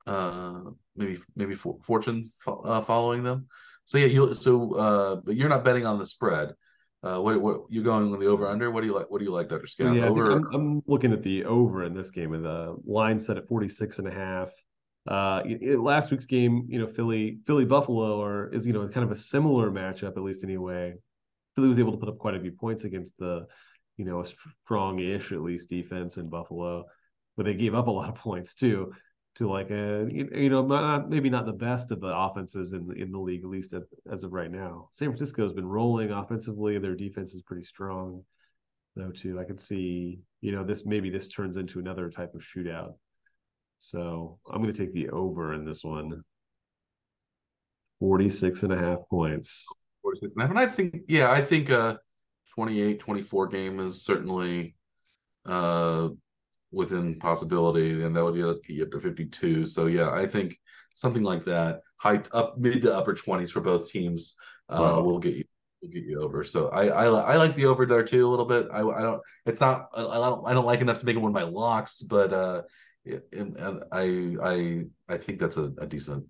uh 0.07 0.61
maybe 0.95 1.19
maybe 1.35 1.55
for, 1.55 1.77
fortune 1.83 2.29
fo- 2.39 2.61
uh, 2.61 2.81
following 2.81 3.23
them. 3.23 3.47
So 3.85 3.97
yeah 3.97 4.07
you 4.07 4.33
so 4.33 4.73
uh 4.75 5.15
but 5.17 5.35
you're 5.35 5.49
not 5.49 5.63
betting 5.63 5.85
on 5.85 5.99
the 5.99 6.05
spread. 6.05 6.53
Uh 7.03 7.19
what 7.19 7.39
what 7.41 7.61
you're 7.69 7.83
going 7.83 8.11
with 8.11 8.19
the 8.19 8.27
over 8.27 8.47
under 8.47 8.71
what 8.71 8.81
do 8.81 8.87
you 8.87 8.93
like 8.93 9.09
what 9.09 9.19
do 9.19 9.25
you 9.25 9.31
like 9.31 9.49
dr 9.49 9.65
Scaff 9.65 9.95
yeah, 9.95 10.05
over 10.05 10.31
I'm, 10.31 10.47
I'm, 10.53 10.83
looking 10.85 11.13
at 11.13 11.23
the 11.23 11.45
over 11.45 11.83
in 11.83 11.93
this 11.93 12.11
game 12.11 12.33
and 12.33 12.45
the 12.45 12.75
line 12.85 13.19
set 13.19 13.37
at 13.37 13.47
46 13.47 13.99
and 13.99 14.07
a 14.07 14.11
half. 14.11 14.49
Uh 15.07 15.41
it, 15.45 15.79
last 15.79 16.11
week's 16.11 16.25
game 16.25 16.65
you 16.69 16.79
know 16.79 16.87
philly 16.87 17.39
philly 17.47 17.65
buffalo 17.65 18.21
or 18.21 18.49
is 18.53 18.67
you 18.67 18.73
know 18.73 18.87
kind 18.87 19.03
of 19.03 19.11
a 19.11 19.19
similar 19.19 19.71
matchup 19.71 20.17
at 20.17 20.23
least 20.23 20.43
anyway. 20.43 20.95
Philly 21.55 21.67
was 21.67 21.79
able 21.79 21.91
to 21.91 21.97
put 21.97 22.07
up 22.07 22.17
quite 22.17 22.35
a 22.35 22.39
few 22.39 22.53
points 22.53 22.85
against 22.85 23.17
the 23.17 23.45
you 23.97 24.05
know 24.05 24.21
a 24.21 24.25
strong-ish 24.63 25.31
at 25.31 25.41
least 25.41 25.69
defense 25.69 26.17
in 26.17 26.29
buffalo 26.29 26.85
but 27.37 27.45
they 27.45 27.53
gave 27.53 27.75
up 27.75 27.87
a 27.87 27.91
lot 27.91 28.09
of 28.09 28.15
points 28.15 28.55
too 28.55 28.91
to 29.35 29.49
like 29.49 29.69
a 29.71 30.07
you 30.11 30.49
know 30.49 30.65
not, 30.65 31.09
maybe 31.09 31.29
not 31.29 31.45
the 31.45 31.53
best 31.53 31.91
of 31.91 32.01
the 32.01 32.07
offenses 32.07 32.73
in 32.73 32.93
in 32.97 33.11
the 33.11 33.19
league 33.19 33.43
at 33.43 33.49
least 33.49 33.73
at, 33.73 33.83
as 34.11 34.23
of 34.23 34.33
right 34.33 34.51
now. 34.51 34.89
San 34.91 35.09
Francisco 35.09 35.43
has 35.43 35.53
been 35.53 35.67
rolling 35.67 36.11
offensively. 36.11 36.77
Their 36.77 36.95
defense 36.95 37.33
is 37.33 37.41
pretty 37.41 37.63
strong 37.63 38.23
though 38.95 39.11
too. 39.11 39.39
I 39.39 39.45
could 39.45 39.61
see 39.61 40.19
you 40.41 40.51
know 40.51 40.63
this 40.63 40.85
maybe 40.85 41.09
this 41.09 41.29
turns 41.29 41.57
into 41.57 41.79
another 41.79 42.09
type 42.09 42.33
of 42.35 42.41
shootout. 42.41 42.93
So 43.81 44.37
I'm 44.51 44.61
going 44.61 44.73
to 44.73 44.79
take 44.79 44.93
the 44.93 45.09
over 45.09 45.53
in 45.53 45.65
this 45.65 45.83
one. 45.83 46.23
46 47.99 48.63
and 48.63 48.73
a 48.73 48.77
half 48.77 48.99
points. 49.09 49.65
46 50.03 50.33
and 50.33 50.43
a 50.43 50.47
half. 50.47 50.49
And 50.51 50.59
I 50.59 50.67
think, 50.67 51.01
yeah, 51.07 51.31
I 51.31 51.41
think 51.41 51.69
a 51.69 51.99
28 52.53 52.99
24 52.99 53.47
game 53.47 53.79
is 53.79 54.03
certainly 54.03 54.75
uh 55.45 56.09
within 56.71 57.19
possibility, 57.19 58.03
and 58.03 58.15
that 58.15 58.23
would 58.23 58.35
get 58.35 58.75
you 58.75 58.83
up 58.83 58.91
to 58.91 58.99
52. 58.99 59.65
So 59.65 59.87
yeah, 59.87 60.09
I 60.11 60.25
think 60.25 60.57
something 60.93 61.23
like 61.23 61.43
that, 61.45 61.81
high 61.97 62.21
up 62.33 62.57
mid 62.57 62.81
to 62.83 62.95
upper 62.95 63.13
20s 63.13 63.51
for 63.51 63.61
both 63.61 63.89
teams, 63.89 64.35
uh, 64.69 64.79
wow. 64.79 65.01
will 65.01 65.19
get 65.19 65.35
you 65.35 65.43
will 65.81 65.89
get 65.89 66.03
you 66.03 66.21
over. 66.21 66.43
So 66.43 66.69
I, 66.69 66.87
I 66.87 67.05
I 67.05 67.35
like 67.35 67.55
the 67.55 67.65
over 67.65 67.85
there 67.85 68.03
too 68.03 68.27
a 68.27 68.29
little 68.29 68.45
bit. 68.45 68.67
I 68.71 68.81
I 68.81 69.01
don't 69.01 69.21
it's 69.45 69.59
not 69.59 69.89
I 69.93 70.01
don't 70.01 70.47
I 70.47 70.53
don't 70.53 70.65
like 70.65 70.81
enough 70.81 70.99
to 70.99 71.05
make 71.05 71.15
it 71.15 71.19
one 71.19 71.31
of 71.31 71.35
my 71.35 71.43
locks, 71.43 72.01
but 72.01 72.33
uh, 72.33 72.61
it, 73.03 73.27
I 73.91 74.35
I 74.41 74.83
I 75.09 75.17
think 75.17 75.39
that's 75.39 75.57
a, 75.57 75.71
a 75.77 75.87
decent 75.87 76.25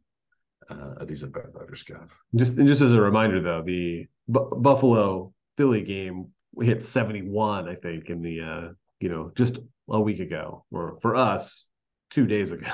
uh, 0.70 0.96
a 0.98 1.06
decent 1.06 1.34
bet, 1.34 1.54
Dr. 1.54 1.76
Scaff. 1.76 2.16
Just 2.36 2.58
and 2.58 2.68
just 2.68 2.82
as 2.82 2.94
a 2.94 3.02
reminder 3.02 3.42
though, 3.42 3.62
the 3.62 4.08
B- 4.32 4.40
Buffalo 4.58 5.34
Philly 5.58 5.82
game 5.82 6.32
we 6.54 6.66
hit 6.66 6.86
71, 6.86 7.70
I 7.70 7.76
think, 7.76 8.10
in 8.10 8.22
the 8.22 8.42
uh, 8.42 8.74
you 9.02 9.10
know, 9.10 9.32
just 9.36 9.60
a 9.90 10.00
week 10.00 10.20
ago, 10.20 10.66
or 10.72 10.98
for 11.02 11.16
us, 11.16 11.70
two 12.10 12.26
days 12.26 12.52
ago. 12.52 12.72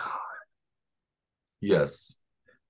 yes, 1.61 2.21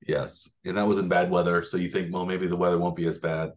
yes, 0.06 0.50
and 0.66 0.78
that 0.78 0.88
was 0.88 1.00
in 1.00 1.08
bad 1.08 1.30
weather. 1.30 1.64
So 1.64 1.78
you 1.78 1.90
think, 1.90 2.14
well, 2.14 2.26
maybe 2.26 2.48
the 2.48 2.56
weather 2.56 2.78
won't 2.78 2.96
be 2.96 3.08
as 3.08 3.18
bad, 3.18 3.52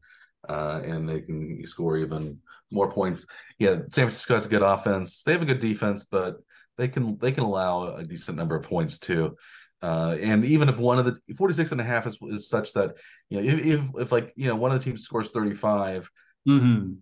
uh, 0.48 0.80
and 0.84 1.08
they 1.08 1.20
can 1.20 1.64
score 1.64 1.96
even 1.98 2.38
more 2.70 2.90
points. 2.90 3.26
Yeah, 3.58 3.76
San 3.88 4.06
Francisco 4.06 4.34
has 4.34 4.46
a 4.46 4.50
good 4.50 4.62
offense. 4.62 5.22
They 5.22 5.32
have 5.32 5.42
a 5.42 5.46
good 5.46 5.60
defense, 5.60 6.06
but 6.06 6.36
they 6.76 6.88
can 6.88 7.18
they 7.18 7.32
can 7.32 7.44
allow 7.44 7.94
a 7.94 8.04
decent 8.04 8.38
number 8.38 8.56
of 8.56 8.62
points 8.62 8.98
too. 8.98 9.36
Uh, 9.82 10.16
and 10.20 10.44
even 10.44 10.68
if 10.68 10.78
one 10.78 10.98
of 10.98 11.06
the 11.06 11.34
46 11.36 11.72
and 11.72 11.80
a 11.80 11.84
half 11.84 12.06
is, 12.06 12.18
is 12.28 12.48
such 12.48 12.74
that, 12.74 12.96
you 13.30 13.40
know, 13.40 13.48
if, 13.48 13.64
if, 13.64 13.80
if 13.98 14.12
like, 14.12 14.32
you 14.36 14.46
know, 14.46 14.54
one 14.54 14.72
of 14.72 14.78
the 14.78 14.84
teams 14.84 15.04
scores 15.04 15.30
35, 15.30 16.10
mm-hmm. 16.46 16.92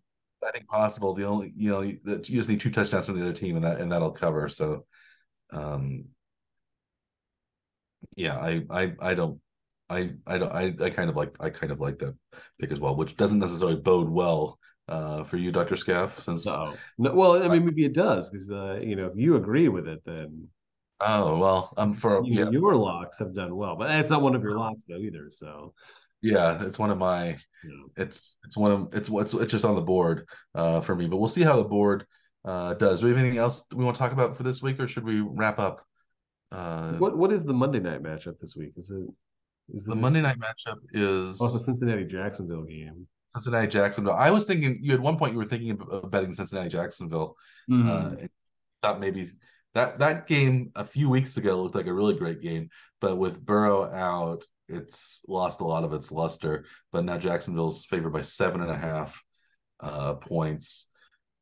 I 0.47 0.51
think 0.51 0.69
possible. 0.69 1.15
The 1.15 1.25
only 1.25 1.53
you 1.57 1.71
know 1.71 1.81
you 1.81 1.99
just 2.21 2.49
need 2.49 2.61
two 2.61 2.71
touchdowns 2.71 3.07
from 3.07 3.19
the 3.19 3.23
other 3.23 3.33
team, 3.33 3.57
and 3.57 3.65
that 3.65 3.81
and 3.81 3.91
that'll 3.91 4.13
cover. 4.13 4.49
So, 4.49 4.87
um, 5.51 6.07
yeah, 8.17 8.37
I 8.37 8.63
I 8.71 8.93
I 9.01 9.15
don't. 9.15 9.41
I 9.91 10.11
I 10.27 10.37
don't 10.39 10.53
I, 10.53 10.75
I 10.81 10.91
kind 10.91 11.09
of 11.09 11.17
like 11.17 11.37
I 11.41 11.51
kind 11.51 11.73
of 11.73 11.81
like 11.81 11.99
that 12.01 12.15
pick 12.61 12.73
as 12.73 12.81
well, 12.81 12.95
which 12.95 13.17
doesn't 13.17 13.39
necessarily 13.39 13.77
bode 13.77 14.09
well 14.09 14.59
uh, 14.89 15.25
for 15.25 15.37
you, 15.37 15.53
Doctor 15.53 15.77
Scaff? 15.77 16.21
Since 16.21 16.47
no, 16.47 16.75
well, 16.99 17.43
I 17.43 17.49
mean, 17.49 17.65
maybe 17.65 17.85
it 17.85 17.95
does 17.95 18.31
because 18.31 18.51
uh, 18.51 18.81
you 18.83 18.97
know 18.97 19.07
if 19.07 19.13
you 19.17 19.37
agree 19.37 19.69
with 19.69 19.87
it, 19.89 20.03
then 20.05 20.49
oh 21.01 21.39
well, 21.39 21.73
I'm 21.77 21.95
for 21.95 22.23
you 22.25 22.45
know, 22.45 22.51
your 22.51 22.77
locks 22.77 23.19
have 23.19 23.35
done 23.35 23.55
well, 23.55 23.77
but 23.77 23.91
it's 23.91 24.11
not 24.11 24.23
one 24.23 24.35
of 24.35 24.43
your 24.43 24.57
locks 24.57 24.85
though 24.89 24.99
either. 24.99 25.31
So 25.31 25.75
yeah, 26.23 26.65
it's 26.65 26.79
one 26.79 26.91
of 26.91 26.99
my. 26.99 27.39
It's 27.97 28.37
it's 28.45 28.57
one 28.57 28.71
of 28.71 28.89
it's 28.93 29.11
what's 29.11 29.35
it's 29.35 29.51
just 29.51 29.65
on 29.65 29.75
the 29.75 29.83
board 29.83 30.29
uh, 30.55 30.81
for 30.81 30.95
me, 30.95 31.09
but 31.09 31.17
we'll 31.17 31.29
see 31.29 31.43
how 31.43 31.57
the 31.57 31.65
board 31.65 32.07
uh, 32.45 32.75
does. 32.75 33.01
Do 33.01 33.07
we 33.07 33.13
have 33.13 33.19
anything 33.19 33.39
else 33.39 33.65
we 33.73 33.85
want 33.85 33.97
to 33.97 33.99
talk 33.99 34.13
about 34.13 34.37
for 34.37 34.43
this 34.45 34.63
week, 34.63 34.79
or 34.81 34.87
should 34.87 35.05
we 35.05 35.21
wrap 35.21 35.59
up? 35.59 35.85
Uh, 36.53 36.93
what 36.95 37.17
what 37.17 37.33
is 37.33 37.45
the 37.45 37.53
Monday 37.53 37.81
night 37.81 38.03
matchup 38.03 38.39
this 38.41 38.55
week? 38.57 38.73
Is 38.77 38.91
it 38.91 39.07
is 39.75 39.85
the, 39.85 39.95
Monday 39.95 40.23
night 40.23 40.39
matchup 40.39 40.79
is 40.93 41.39
oh 41.41 41.59
the 41.59 41.65
Cincinnati 41.65 42.05
Jacksonville 42.05 42.63
game. 42.63 43.07
Cincinnati 43.35 43.67
Jacksonville. 43.69 44.15
I 44.15 44.31
was 44.31 44.45
thinking 44.45 44.79
you 44.81 44.95
at 44.95 45.01
one 45.01 45.19
point 45.19 45.33
you 45.33 45.39
were 45.39 45.45
thinking 45.45 45.79
of 45.91 46.11
betting 46.11 46.35
Cincinnati 46.35 46.71
Jacksonville. 46.71 47.37
Mm-hmm. 47.71 47.89
Uh, 47.91 48.27
thought 48.83 49.01
maybe 49.01 49.29
that 49.75 49.99
that 49.99 50.27
game 50.27 50.71
a 50.75 50.85
few 50.85 51.11
weeks 51.11 51.37
ago 51.37 51.63
looked 51.63 51.75
like 51.75 51.87
a 51.87 51.93
really 51.93 52.15
great 52.15 52.41
game, 52.41 52.71
but 53.01 53.17
with 53.17 53.45
Burrow 53.45 53.85
out, 53.93 54.45
it's 54.69 55.23
lost 55.29 55.61
a 55.61 55.65
lot 55.65 55.85
of 55.85 55.93
its 55.93 56.13
luster. 56.13 56.65
But 56.93 57.05
now 57.05 57.19
Jacksonville's 57.19 57.85
favored 57.85 58.13
by 58.13 58.23
seven 58.23 58.61
and 58.61 58.71
a 58.71 58.77
half 58.77 59.23
uh, 59.81 60.15
points. 60.15 60.91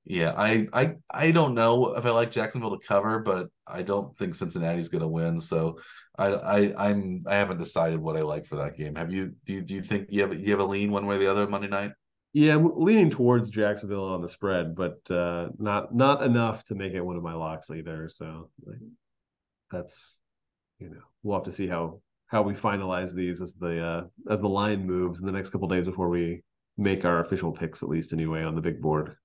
Yeah, 0.05 0.35
I 0.37 0.69
I 0.73 0.95
I 1.11 1.31
don't 1.33 1.55
know 1.55 1.97
if 1.97 2.07
I 2.07 2.11
like 2.11 2.31
Jacksonville 2.31 2.79
to 2.79 2.87
cover, 2.87 3.19
but 3.19 3.49
I 3.67 3.83
don't 3.83 4.17
think 4.17 4.37
Cincinnati's 4.37 4.89
going 4.89 5.03
to 5.03 5.09
win. 5.09 5.41
So 5.41 5.81
I 6.17 6.27
I 6.27 6.89
I'm 6.89 7.25
I 7.27 7.35
haven't 7.35 7.59
decided 7.59 7.99
what 7.99 8.17
I 8.17 8.23
like 8.23 8.47
for 8.47 8.57
that 8.57 8.77
game. 8.77 8.95
Have 8.95 9.13
you? 9.13 9.35
Do 9.45 9.55
you, 9.55 9.63
do 9.63 9.75
you 9.75 9.83
think 9.83 10.07
you 10.11 10.23
have 10.23 10.39
you 10.39 10.53
have 10.53 10.61
a 10.61 10.65
lean 10.65 10.93
one 10.93 11.07
way 11.07 11.17
or 11.17 11.19
the 11.19 11.31
other 11.31 11.49
Monday 11.49 11.67
night? 11.67 11.91
Yeah, 12.33 12.55
I'm 12.55 12.71
leaning 12.79 13.11
towards 13.11 13.51
Jacksonville 13.51 14.05
on 14.05 14.21
the 14.21 14.29
spread, 14.29 14.77
but 14.77 14.99
uh, 15.11 15.49
not 15.59 15.93
not 15.93 16.23
enough 16.23 16.63
to 16.65 16.77
make 16.77 16.93
it 16.93 17.01
one 17.01 17.17
of 17.17 17.23
my 17.25 17.35
locks 17.35 17.71
either. 17.71 18.09
So 18.09 18.51
like, 18.65 18.79
that's 19.73 20.21
you 20.79 20.91
know 20.91 21.01
we'll 21.25 21.39
have 21.39 21.47
to 21.47 21.53
see 21.53 21.67
how 21.67 22.01
how 22.29 22.43
we 22.43 22.55
finalize 22.55 23.15
these 23.15 23.41
as 23.41 23.55
the 23.55 23.85
uh, 23.85 24.03
as 24.31 24.41
the 24.41 24.49
line 24.49 24.87
moves 24.87 25.21
in 25.21 25.27
the 25.27 25.33
next 25.33 25.51
couple 25.51 25.69
days 25.69 25.87
before 25.87 26.09
we 26.09 26.43
make 26.77 27.05
our 27.05 27.25
official 27.25 27.53
picks 27.53 27.83
at 27.83 27.89
least 27.89 28.13
anyway 28.13 28.43
on 28.43 28.55
the 28.55 28.61
big 28.61 28.83
board 28.83 29.17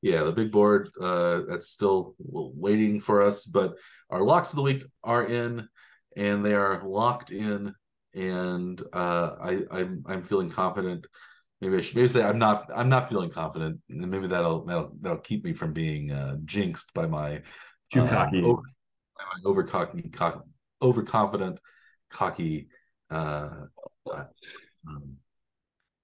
yeah, 0.00 0.22
the 0.22 0.32
big 0.32 0.52
board 0.52 0.90
uh, 1.00 1.42
that's 1.48 1.68
still 1.68 2.14
waiting 2.18 3.00
for 3.00 3.22
us, 3.22 3.44
but 3.44 3.74
our 4.10 4.22
locks 4.22 4.50
of 4.50 4.56
the 4.56 4.62
week 4.62 4.84
are 5.02 5.24
in, 5.24 5.68
and 6.16 6.44
they 6.44 6.54
are 6.54 6.80
locked 6.82 7.32
in. 7.32 7.74
And 8.14 8.80
uh, 8.92 9.34
I, 9.40 9.60
I'm 9.70 10.04
I'm 10.06 10.22
feeling 10.22 10.50
confident. 10.50 11.06
Maybe 11.60 11.76
I 11.76 11.80
should 11.80 11.96
maybe 11.96 12.08
say 12.08 12.22
I'm 12.22 12.38
not 12.38 12.70
I'm 12.74 12.88
not 12.88 13.08
feeling 13.08 13.30
confident, 13.30 13.80
and 13.90 14.08
maybe 14.08 14.28
that'll 14.28 14.64
that'll 14.64 14.92
that'll 15.00 15.18
keep 15.18 15.44
me 15.44 15.52
from 15.52 15.72
being 15.72 16.12
uh, 16.12 16.36
jinxed 16.44 16.94
by 16.94 17.06
my 17.06 17.42
too 17.92 18.02
uh, 18.02 18.08
cocky, 18.08 18.40
my 18.40 18.56
over 19.44 19.64
cocky, 19.64 20.02
co- 20.10 20.44
overconfident, 20.80 21.58
cocky. 22.10 22.68
Uh, 23.10 23.66
uh 24.12 24.24
um, 24.86 25.16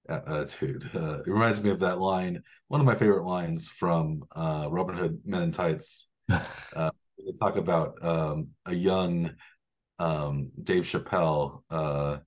attitude. 0.09 0.89
Uh, 0.93 1.19
it 1.19 1.27
reminds 1.27 1.61
me 1.61 1.69
of 1.69 1.79
that 1.79 1.99
line, 1.99 2.41
one 2.67 2.79
of 2.79 2.85
my 2.85 2.95
favorite 2.95 3.25
lines 3.25 3.67
from 3.67 4.23
uh, 4.35 4.67
Robin 4.69 4.95
Hood 4.95 5.21
Men 5.25 5.43
in 5.43 5.51
Tights. 5.51 6.09
Uh, 6.75 6.89
they 7.17 7.31
talk 7.39 7.55
about 7.55 8.03
um, 8.03 8.49
a 8.65 8.75
young 8.75 9.31
um, 9.99 10.51
Dave 10.61 10.83
Chappelle. 10.83 11.63
Uh, 11.69 12.17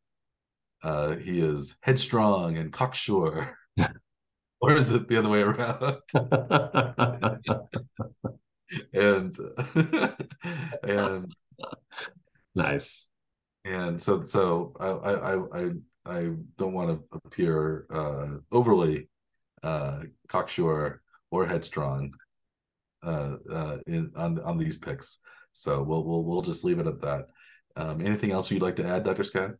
uh, 0.83 1.17
he 1.17 1.41
is 1.41 1.77
headstrong 1.83 2.57
and 2.57 2.73
cocksure. 2.73 3.55
or 4.63 4.77
is 4.77 4.91
it 4.91 5.09
the 5.09 5.19
other 5.19 5.29
way 5.29 5.43
around? 5.43 5.99
and 8.95 9.37
and 10.83 11.35
nice. 12.55 13.09
And 13.69 14.03
so 14.03 14.23
so 14.23 14.73
I 14.81 14.89
I 14.89 15.35
I 15.61 15.71
I 16.07 16.31
don't 16.57 16.73
want 16.73 16.89
to 16.89 17.19
appear 17.25 17.87
uh, 17.93 18.39
overly 18.51 19.09
uh, 19.63 20.01
cocksure 20.29 21.03
or 21.31 21.47
headstrong 21.47 22.13
uh, 23.03 23.37
uh, 23.51 23.79
in 23.87 24.11
on 24.17 24.41
on 24.41 24.57
these 24.57 24.77
picks. 24.77 25.19
So 25.53 25.83
we'll 25.83 26.05
we'll 26.05 26.25
we'll 26.25 26.43
just 26.43 26.65
leave 26.65 26.79
it 26.79 26.87
at 26.87 27.01
that. 27.03 27.27
Um, 27.77 28.01
anything 28.01 28.33
else 28.33 28.51
you'd 28.51 28.63
like 28.63 28.77
to 28.77 28.87
add, 28.87 29.05
Dr. 29.05 29.23
Scaff? 29.23 29.53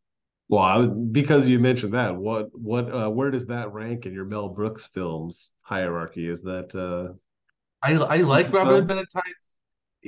Well, 0.49 0.63
I 0.63 0.79
was, 0.79 0.89
because 0.89 1.47
you 1.47 1.59
mentioned 1.59 1.93
that, 1.93 2.17
what 2.17 2.49
what 2.53 2.93
uh, 2.93 3.11
where 3.11 3.31
does 3.31 3.47
that 3.47 3.73
rank 3.73 4.07
in 4.07 4.15
your 4.15 4.25
Mel 4.25 4.49
Brooks 4.49 4.89
films 4.95 5.51
hierarchy? 5.61 6.27
Is 6.27 6.41
that 6.43 6.75
uh 6.75 7.13
I 7.83 7.93
I 7.95 8.17
like 8.19 8.53
Robin 8.53 8.75
Hood 8.75 8.89
Men 8.89 8.99
in 8.99 9.07
Tights. 9.07 9.58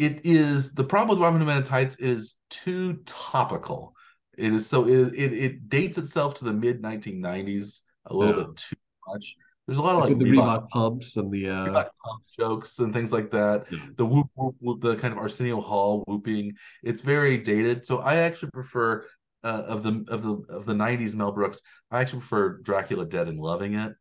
It 0.01 0.25
is 0.25 0.73
the 0.73 0.83
problem 0.83 1.11
with 1.11 1.23
Robin 1.23 1.47
Hood 1.47 1.67
Tights 1.67 1.97
is 1.97 2.37
too 2.49 3.03
topical. 3.05 3.95
It 4.39 4.51
is 4.51 4.67
so 4.67 4.89
it 4.89 5.13
it, 5.15 5.33
it 5.35 5.69
dates 5.69 5.99
itself 5.99 6.33
to 6.37 6.47
the 6.47 6.55
mid 6.55 6.81
1990s 6.81 7.81
a 8.07 8.15
little 8.15 8.35
yeah. 8.35 8.47
bit 8.47 8.57
too 8.57 8.77
much. 9.07 9.37
There's 9.67 9.77
a 9.77 9.83
lot 9.83 9.97
of 9.97 10.01
like 10.09 10.19
the 10.19 10.25
Reebok, 10.25 10.63
Reebok 10.63 10.69
pumps 10.71 11.19
and 11.19 11.31
the 11.31 11.51
uh... 11.51 11.85
pump 12.03 12.23
jokes 12.35 12.79
and 12.79 12.95
things 12.95 13.13
like 13.13 13.31
that. 13.33 13.67
Yeah. 13.71 13.79
The 13.99 14.07
whoop, 14.07 14.29
whoop 14.37 14.57
whoop 14.61 14.81
the 14.81 14.97
kind 14.97 15.13
of 15.13 15.19
Arsenio 15.19 15.61
Hall 15.61 16.03
whooping. 16.07 16.55
It's 16.83 17.03
very 17.03 17.37
dated. 17.37 17.85
So 17.85 17.99
I 17.99 18.17
actually 18.17 18.53
prefer 18.53 19.05
uh, 19.45 19.65
of 19.67 19.83
the 19.83 20.03
of 20.09 20.23
the 20.23 20.43
of 20.49 20.65
the 20.65 20.73
90s 20.73 21.15
Mel 21.15 21.31
Brooks. 21.31 21.61
I 21.91 22.01
actually 22.01 22.21
prefer 22.21 22.57
Dracula 22.63 23.05
Dead 23.05 23.29
and 23.29 23.39
Loving 23.39 23.75
It 23.75 23.93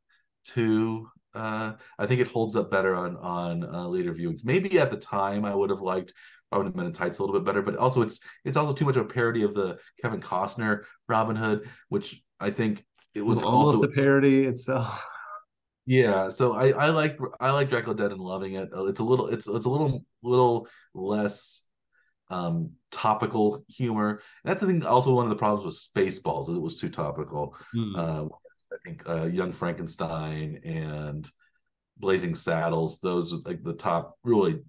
to 0.53 1.09
uh 1.33 1.73
I 1.97 2.07
think 2.07 2.21
it 2.21 2.27
holds 2.27 2.55
up 2.55 2.71
better 2.71 2.95
on 2.95 3.17
on 3.17 3.63
uh, 3.63 3.87
later 3.87 4.13
viewings. 4.13 4.43
Maybe 4.43 4.79
at 4.79 4.91
the 4.91 4.97
time 4.97 5.45
I 5.45 5.53
would 5.53 5.69
have 5.69 5.81
liked 5.81 6.13
Robin 6.51 6.67
Hood 6.67 6.75
Men 6.75 6.85
in 6.87 6.93
Tights 6.93 7.19
a 7.19 7.23
little 7.23 7.39
bit 7.39 7.45
better, 7.45 7.61
but 7.61 7.75
also 7.75 8.01
it's 8.01 8.19
it's 8.43 8.57
also 8.57 8.73
too 8.73 8.85
much 8.85 8.95
of 8.95 9.05
a 9.05 9.09
parody 9.09 9.43
of 9.43 9.53
the 9.53 9.77
Kevin 10.01 10.21
Costner 10.21 10.83
Robin 11.07 11.35
Hood, 11.35 11.69
which 11.89 12.21
I 12.39 12.51
think 12.51 12.85
it 13.13 13.21
was, 13.21 13.41
almost 13.41 13.75
also 13.75 13.87
a 13.87 13.91
parody 13.91 14.45
itself. 14.45 15.03
Yeah, 15.85 16.29
so 16.29 16.53
I 16.53 16.69
I 16.69 16.89
like 16.89 17.17
I 17.39 17.49
like 17.49 17.69
Dracula 17.69 17.95
Dead 17.95 18.11
and 18.11 18.21
loving 18.21 18.53
it. 18.53 18.69
Uh, 18.71 18.85
it's 18.85 18.99
a 18.99 19.03
little 19.03 19.29
it's 19.29 19.47
it's 19.47 19.65
a 19.65 19.69
little 19.69 20.05
little 20.21 20.67
less 20.93 21.63
um 22.29 22.73
topical 22.91 23.65
humor. 23.67 24.21
That's 24.43 24.61
I 24.61 24.67
think 24.67 24.85
also 24.85 25.15
one 25.15 25.25
of 25.25 25.31
the 25.31 25.35
problems 25.35 25.65
with 25.65 25.73
Spaceballs. 25.75 26.47
It 26.47 26.61
was 26.61 26.75
too 26.75 26.89
topical. 26.89 27.55
Hmm. 27.73 27.95
Uh, 27.95 28.25
I 28.71 28.77
think 28.83 29.07
uh, 29.07 29.25
Young 29.25 29.51
Frankenstein 29.51 30.61
and 30.63 31.29
Blazing 31.97 32.35
Saddles, 32.35 32.99
those 32.99 33.33
like 33.45 33.63
the 33.63 33.73
top 33.73 34.17
really 34.23 34.59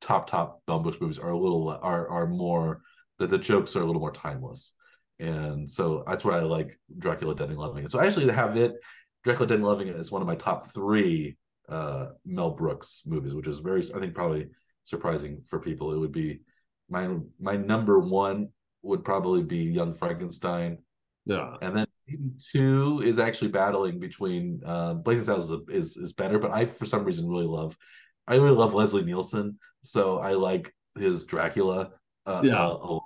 top 0.00 0.28
top 0.28 0.62
Brooks 0.66 1.00
movies 1.00 1.18
are 1.18 1.30
a 1.30 1.38
little 1.38 1.68
are 1.68 2.08
are 2.08 2.26
more 2.26 2.82
that 3.18 3.30
the 3.30 3.38
jokes 3.38 3.76
are 3.76 3.82
a 3.82 3.84
little 3.84 4.00
more 4.00 4.12
timeless, 4.12 4.74
and 5.18 5.70
so 5.70 6.04
that's 6.06 6.24
why 6.24 6.38
I 6.38 6.42
like 6.42 6.78
Dracula 6.98 7.34
Dead 7.34 7.50
and 7.50 7.58
Loving 7.58 7.84
It. 7.84 7.90
So 7.90 7.98
I 7.98 8.06
actually 8.06 8.32
have 8.32 8.56
it 8.56 8.74
Dracula 9.24 9.46
Dead 9.46 9.56
and 9.56 9.64
Loving 9.64 9.88
It 9.88 9.96
is 9.96 10.10
one 10.10 10.22
of 10.22 10.28
my 10.28 10.36
top 10.36 10.72
three 10.72 11.36
uh, 11.68 12.08
Mel 12.24 12.50
Brooks 12.50 13.04
movies, 13.06 13.34
which 13.34 13.46
is 13.46 13.60
very 13.60 13.82
I 13.94 13.98
think 13.98 14.14
probably 14.14 14.48
surprising 14.84 15.42
for 15.48 15.58
people. 15.58 15.92
It 15.92 15.98
would 15.98 16.12
be 16.12 16.40
my 16.88 17.16
my 17.40 17.56
number 17.56 17.98
one 17.98 18.48
would 18.82 19.04
probably 19.04 19.42
be 19.42 19.64
Young 19.64 19.94
Frankenstein. 19.94 20.78
Yeah, 21.24 21.56
and 21.62 21.76
then 21.76 21.86
two 22.52 23.02
is 23.04 23.18
actually 23.18 23.48
battling 23.48 23.98
between 23.98 24.60
uh, 24.64 24.94
Blazing 24.94 25.24
Saddles 25.24 25.50
is, 25.50 25.60
is 25.68 25.96
is 25.96 26.12
better, 26.12 26.38
but 26.38 26.50
I 26.50 26.66
for 26.66 26.86
some 26.86 27.04
reason 27.04 27.28
really 27.28 27.46
love 27.46 27.76
I 28.26 28.36
really 28.36 28.56
love 28.56 28.74
Leslie 28.74 29.04
Nielsen, 29.04 29.58
so 29.82 30.18
I 30.18 30.32
like 30.32 30.74
his 30.98 31.24
Dracula. 31.24 31.90
Uh, 32.26 32.42
yeah. 32.44 32.66
Uh, 32.66 33.00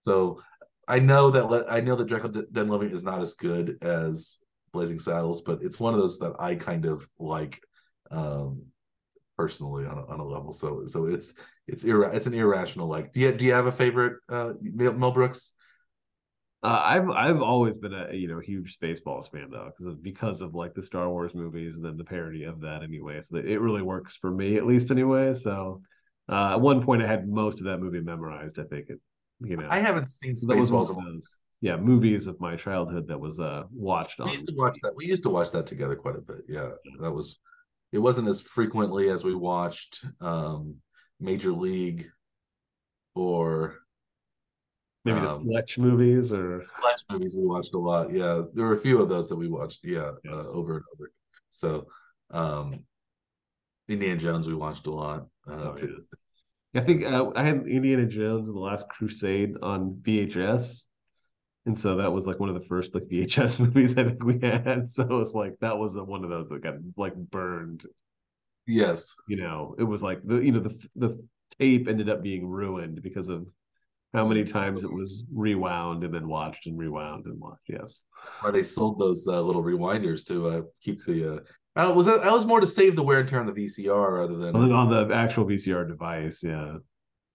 so 0.00 0.40
I 0.86 0.98
know 1.00 1.30
that 1.30 1.50
le- 1.50 1.66
I 1.68 1.80
know 1.80 1.96
that 1.96 2.06
Dracula 2.06 2.44
Den 2.50 2.68
Loving 2.68 2.90
is 2.90 3.04
not 3.04 3.20
as 3.20 3.34
good 3.34 3.78
as 3.82 4.38
Blazing 4.72 4.98
Saddles, 4.98 5.42
but 5.42 5.62
it's 5.62 5.78
one 5.78 5.94
of 5.94 6.00
those 6.00 6.18
that 6.18 6.34
I 6.38 6.54
kind 6.54 6.86
of 6.86 7.06
like 7.18 7.60
um, 8.10 8.62
personally 9.36 9.84
on 9.84 9.98
a, 9.98 10.06
on 10.06 10.20
a 10.20 10.24
level. 10.24 10.52
So 10.52 10.86
so 10.86 11.06
it's 11.06 11.34
it's 11.66 11.84
ir- 11.84 12.04
it's 12.04 12.26
an 12.26 12.34
irrational 12.34 12.88
like. 12.88 13.12
Do 13.12 13.20
you 13.20 13.32
do 13.32 13.44
you 13.44 13.52
have 13.52 13.66
a 13.66 13.72
favorite 13.72 14.16
uh, 14.30 14.52
Mel 14.60 15.12
Brooks? 15.12 15.52
Uh, 16.62 16.82
I've 16.84 17.08
I've 17.10 17.40
always 17.40 17.78
been 17.78 17.94
a 17.94 18.12
you 18.12 18.26
know 18.26 18.40
huge 18.40 18.78
Spaceballs 18.78 19.30
fan 19.30 19.48
though 19.50 19.70
because 19.70 19.86
of 19.86 20.02
because 20.02 20.40
of 20.40 20.54
like 20.54 20.74
the 20.74 20.82
Star 20.82 21.08
Wars 21.08 21.32
movies 21.34 21.76
and 21.76 21.84
then 21.84 21.96
the 21.96 22.04
parody 22.04 22.44
of 22.44 22.60
that 22.62 22.82
anyway. 22.82 23.20
So 23.22 23.36
it 23.36 23.60
really 23.60 23.82
works 23.82 24.16
for 24.16 24.30
me 24.30 24.56
at 24.56 24.66
least 24.66 24.90
anyway. 24.90 25.34
So 25.34 25.82
uh, 26.28 26.54
at 26.54 26.60
one 26.60 26.84
point 26.84 27.02
I 27.02 27.06
had 27.06 27.28
most 27.28 27.60
of 27.60 27.66
that 27.66 27.78
movie 27.78 28.00
memorized. 28.00 28.58
I 28.58 28.64
think 28.64 28.88
it 28.88 29.00
you 29.40 29.56
know 29.56 29.68
I 29.70 29.78
haven't 29.78 30.08
seen 30.08 30.34
Spaceballs. 30.34 30.88
Those, 30.88 31.38
yeah, 31.60 31.76
movies 31.76 32.26
of 32.26 32.40
my 32.40 32.56
childhood 32.56 33.06
that 33.06 33.20
was 33.20 33.38
uh 33.38 33.64
watched. 33.70 34.18
We 34.18 34.24
on. 34.24 34.32
used 34.32 34.48
to 34.48 34.54
watch 34.56 34.78
that. 34.82 34.96
We 34.96 35.06
used 35.06 35.22
to 35.24 35.30
watch 35.30 35.52
that 35.52 35.68
together 35.68 35.94
quite 35.94 36.16
a 36.16 36.20
bit. 36.20 36.42
Yeah, 36.48 36.70
that 37.00 37.12
was. 37.12 37.38
It 37.92 37.98
wasn't 37.98 38.28
as 38.28 38.40
frequently 38.40 39.10
as 39.10 39.22
we 39.24 39.34
watched 39.34 40.04
um 40.20 40.76
Major 41.20 41.52
League 41.52 42.08
or 43.14 43.76
Maybe 45.08 45.20
the 45.20 45.32
um, 45.32 45.44
Fletch 45.44 45.78
movies 45.78 46.32
or 46.32 46.64
Fletch 46.80 47.02
movies 47.10 47.34
we 47.36 47.46
watched 47.46 47.74
a 47.74 47.78
lot. 47.78 48.12
Yeah, 48.12 48.42
there 48.54 48.66
were 48.66 48.74
a 48.74 48.80
few 48.80 49.00
of 49.00 49.08
those 49.08 49.28
that 49.28 49.36
we 49.36 49.48
watched. 49.48 49.80
Yeah, 49.84 50.00
uh, 50.00 50.14
yes. 50.24 50.32
uh, 50.34 50.50
over 50.50 50.76
and 50.76 50.84
over. 50.94 51.12
So, 51.50 51.86
um, 52.30 52.84
Indiana 53.88 54.18
Jones 54.18 54.46
we 54.46 54.54
watched 54.54 54.86
a 54.86 54.90
lot. 54.90 55.26
Uh, 55.48 55.52
oh, 55.52 55.74
too. 55.74 56.04
Yeah. 56.72 56.80
I 56.82 56.84
think 56.84 57.04
uh, 57.04 57.30
I 57.34 57.44
had 57.44 57.66
Indiana 57.66 58.06
Jones 58.06 58.48
and 58.48 58.56
the 58.56 58.60
Last 58.60 58.88
Crusade 58.88 59.54
on 59.62 60.00
VHS, 60.02 60.84
and 61.66 61.78
so 61.78 61.96
that 61.96 62.12
was 62.12 62.26
like 62.26 62.38
one 62.38 62.50
of 62.50 62.54
the 62.54 62.68
first 62.68 62.94
like 62.94 63.04
VHS 63.12 63.58
movies 63.60 63.96
I 63.96 64.04
think 64.04 64.24
we 64.24 64.38
had. 64.40 64.90
So 64.90 65.20
it's 65.20 65.32
like 65.32 65.54
that 65.60 65.78
was 65.78 65.96
one 65.96 66.24
of 66.24 66.30
those 66.30 66.48
that 66.50 66.62
got 66.62 66.74
like 66.96 67.14
burned. 67.16 67.84
Yes, 68.66 69.16
you 69.26 69.36
know, 69.36 69.74
it 69.78 69.84
was 69.84 70.02
like 70.02 70.20
the 70.24 70.36
you 70.36 70.52
know 70.52 70.60
the 70.60 70.88
the 70.96 71.26
tape 71.58 71.88
ended 71.88 72.08
up 72.08 72.22
being 72.22 72.46
ruined 72.46 73.02
because 73.02 73.28
of 73.28 73.46
how 74.14 74.26
many 74.26 74.44
times 74.44 74.84
it 74.84 74.92
was 74.92 75.24
rewound 75.32 76.02
and 76.02 76.14
then 76.14 76.28
watched 76.28 76.66
and 76.66 76.78
rewound 76.78 77.26
and 77.26 77.38
watched. 77.38 77.68
Yes, 77.68 78.04
that's 78.24 78.42
why 78.42 78.50
they 78.50 78.62
sold 78.62 78.98
those 78.98 79.26
uh, 79.28 79.40
little 79.40 79.62
rewinders 79.62 80.24
to 80.26 80.48
uh, 80.48 80.62
keep 80.82 81.04
the. 81.04 81.34
Uh... 81.34 81.40
I 81.76 81.86
was 81.88 82.06
that, 82.06 82.22
that 82.22 82.32
was 82.32 82.46
more 82.46 82.60
to 82.60 82.66
save 82.66 82.96
the 82.96 83.02
wear 83.02 83.20
and 83.20 83.28
tear 83.28 83.40
on 83.40 83.46
the 83.46 83.52
VCR 83.52 84.18
rather 84.18 84.36
than 84.36 84.56
on 84.56 84.88
the 84.90 85.14
actual 85.14 85.44
VCR 85.44 85.86
device. 85.86 86.42
Yeah, 86.42 86.76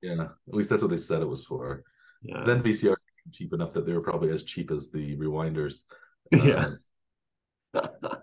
yeah. 0.01 0.23
At 0.47 0.53
least 0.53 0.69
that's 0.69 0.81
what 0.81 0.89
they 0.89 0.97
said 0.97 1.21
it 1.21 1.27
was 1.27 1.45
for. 1.45 1.83
Yeah. 2.23 2.43
Then 2.45 2.63
VCRs 2.63 2.95
cheap 3.31 3.53
enough 3.53 3.73
that 3.73 3.85
they 3.85 3.93
were 3.93 4.01
probably 4.01 4.31
as 4.31 4.43
cheap 4.43 4.71
as 4.71 4.91
the 4.91 5.15
rewinders. 5.17 5.81
Yeah. 6.31 6.71
Um, 7.75 7.83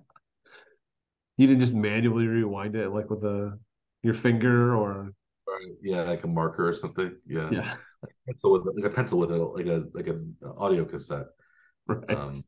you 1.37 1.47
didn't 1.47 1.61
just 1.61 1.75
manually 1.75 2.27
rewind 2.27 2.75
it 2.75 2.91
like 2.91 3.09
with 3.09 3.23
a 3.23 3.57
your 4.03 4.15
finger 4.15 4.75
or 4.75 5.13
yeah, 5.81 6.03
like 6.03 6.25
a 6.25 6.27
marker 6.27 6.67
or 6.67 6.75
something. 6.75 7.15
Yeah. 7.27 7.51
Yeah. 7.53 7.75
Like 8.03 8.13
a 8.13 8.31
pencil 8.31 8.53
with 8.53 8.63
like 8.75 8.93
a 8.93 8.95
pencil 8.95 9.19
with 9.19 9.31
it, 9.31 9.37
like 9.37 9.67
a 9.67 9.85
like 9.93 10.07
an 10.07 10.37
audio 10.57 10.85
cassette. 10.85 11.27
Right. 11.87 12.11
Um, 12.11 12.43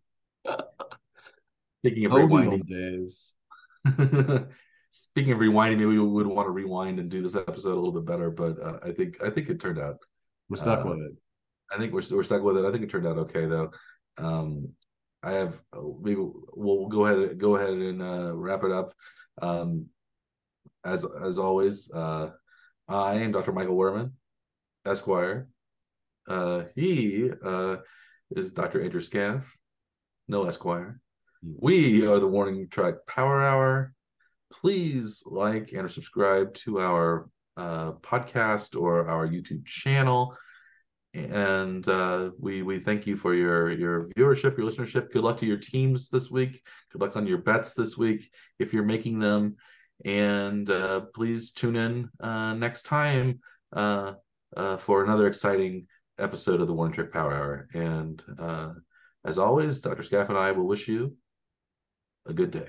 speaking 1.84 2.06
of 2.06 2.12
rewinding 2.12 2.66
days. 2.66 3.34
speaking 4.90 5.32
of 5.32 5.38
rewinding, 5.38 5.78
maybe 5.78 5.86
we 5.86 5.98
would 5.98 6.26
want 6.26 6.46
to 6.46 6.50
rewind 6.50 6.98
and 6.98 7.10
do 7.10 7.22
this 7.22 7.34
episode 7.34 7.72
a 7.72 7.80
little 7.80 7.92
bit 7.92 8.04
better, 8.04 8.30
but 8.30 8.60
uh, 8.62 8.78
I 8.82 8.92
think 8.92 9.22
I 9.22 9.30
think 9.30 9.48
it 9.48 9.60
turned 9.60 9.78
out. 9.78 9.96
We're 10.48 10.56
stuck 10.56 10.84
uh, 10.84 10.90
with 10.90 10.98
it. 10.98 11.12
I 11.70 11.78
think 11.78 11.92
we're 11.92 12.02
we're 12.12 12.22
stuck 12.22 12.42
with 12.42 12.58
it. 12.58 12.64
I 12.64 12.70
think 12.70 12.84
it 12.84 12.90
turned 12.90 13.06
out 13.06 13.18
okay 13.18 13.46
though. 13.46 13.72
Um, 14.18 14.70
I 15.22 15.32
have 15.32 15.60
maybe 16.00 16.20
we'll 16.54 16.88
go 16.88 17.06
ahead 17.06 17.38
go 17.38 17.56
ahead 17.56 17.70
and 17.70 18.02
uh, 18.02 18.32
wrap 18.34 18.64
it 18.64 18.72
up. 18.72 18.94
Um, 19.40 19.86
as 20.84 21.04
as 21.24 21.38
always, 21.38 21.90
uh, 21.92 22.30
I 22.88 23.14
am 23.14 23.32
Dr. 23.32 23.52
Michael 23.52 23.76
Werman, 23.76 24.12
Esquire. 24.84 25.48
Uh, 26.28 26.64
he 26.74 27.30
uh, 27.44 27.76
is 28.30 28.52
Dr. 28.52 28.82
Andrew 28.82 29.00
Scaff, 29.00 29.56
no 30.28 30.44
Esquire. 30.44 31.00
Hmm. 31.42 31.52
We 31.58 32.06
are 32.06 32.18
the 32.18 32.28
Warning 32.28 32.68
Track 32.68 32.94
Power 33.06 33.42
Hour. 33.42 33.94
Please 34.52 35.22
like 35.26 35.72
and 35.72 35.90
subscribe 35.90 36.54
to 36.54 36.80
our 36.80 37.28
uh, 37.56 37.92
podcast 37.92 38.80
or 38.80 39.08
our 39.08 39.26
YouTube 39.26 39.66
channel 39.66 40.36
and 41.14 41.86
uh, 41.88 42.30
we 42.38 42.62
we 42.62 42.78
thank 42.78 43.06
you 43.06 43.16
for 43.16 43.34
your 43.34 43.70
your 43.70 44.08
viewership, 44.16 44.56
your 44.56 44.70
listenership. 44.70 45.12
Good 45.12 45.22
luck 45.22 45.38
to 45.38 45.46
your 45.46 45.58
teams 45.58 46.08
this 46.08 46.30
week. 46.30 46.62
Good 46.90 47.02
luck 47.02 47.16
on 47.16 47.26
your 47.26 47.38
bets 47.38 47.74
this 47.74 47.98
week 47.98 48.30
if 48.58 48.72
you're 48.72 48.84
making 48.84 49.18
them, 49.18 49.56
and 50.04 50.68
uh, 50.70 51.00
please 51.14 51.52
tune 51.52 51.76
in 51.76 52.08
uh, 52.20 52.54
next 52.54 52.82
time 52.82 53.40
uh, 53.74 54.14
uh, 54.56 54.76
for 54.76 55.02
another 55.02 55.26
exciting 55.26 55.86
episode 56.18 56.60
of 56.60 56.66
the 56.66 56.74
Warning 56.74 56.94
Track 56.94 57.12
Power 57.12 57.32
Hour. 57.32 57.68
And 57.74 58.22
uh, 58.38 58.72
as 59.24 59.38
always, 59.38 59.80
Dr. 59.80 60.02
Scaff 60.02 60.28
and 60.28 60.38
I 60.38 60.52
will 60.52 60.66
wish 60.66 60.88
you 60.88 61.16
a 62.26 62.32
good 62.32 62.50
day. 62.50 62.68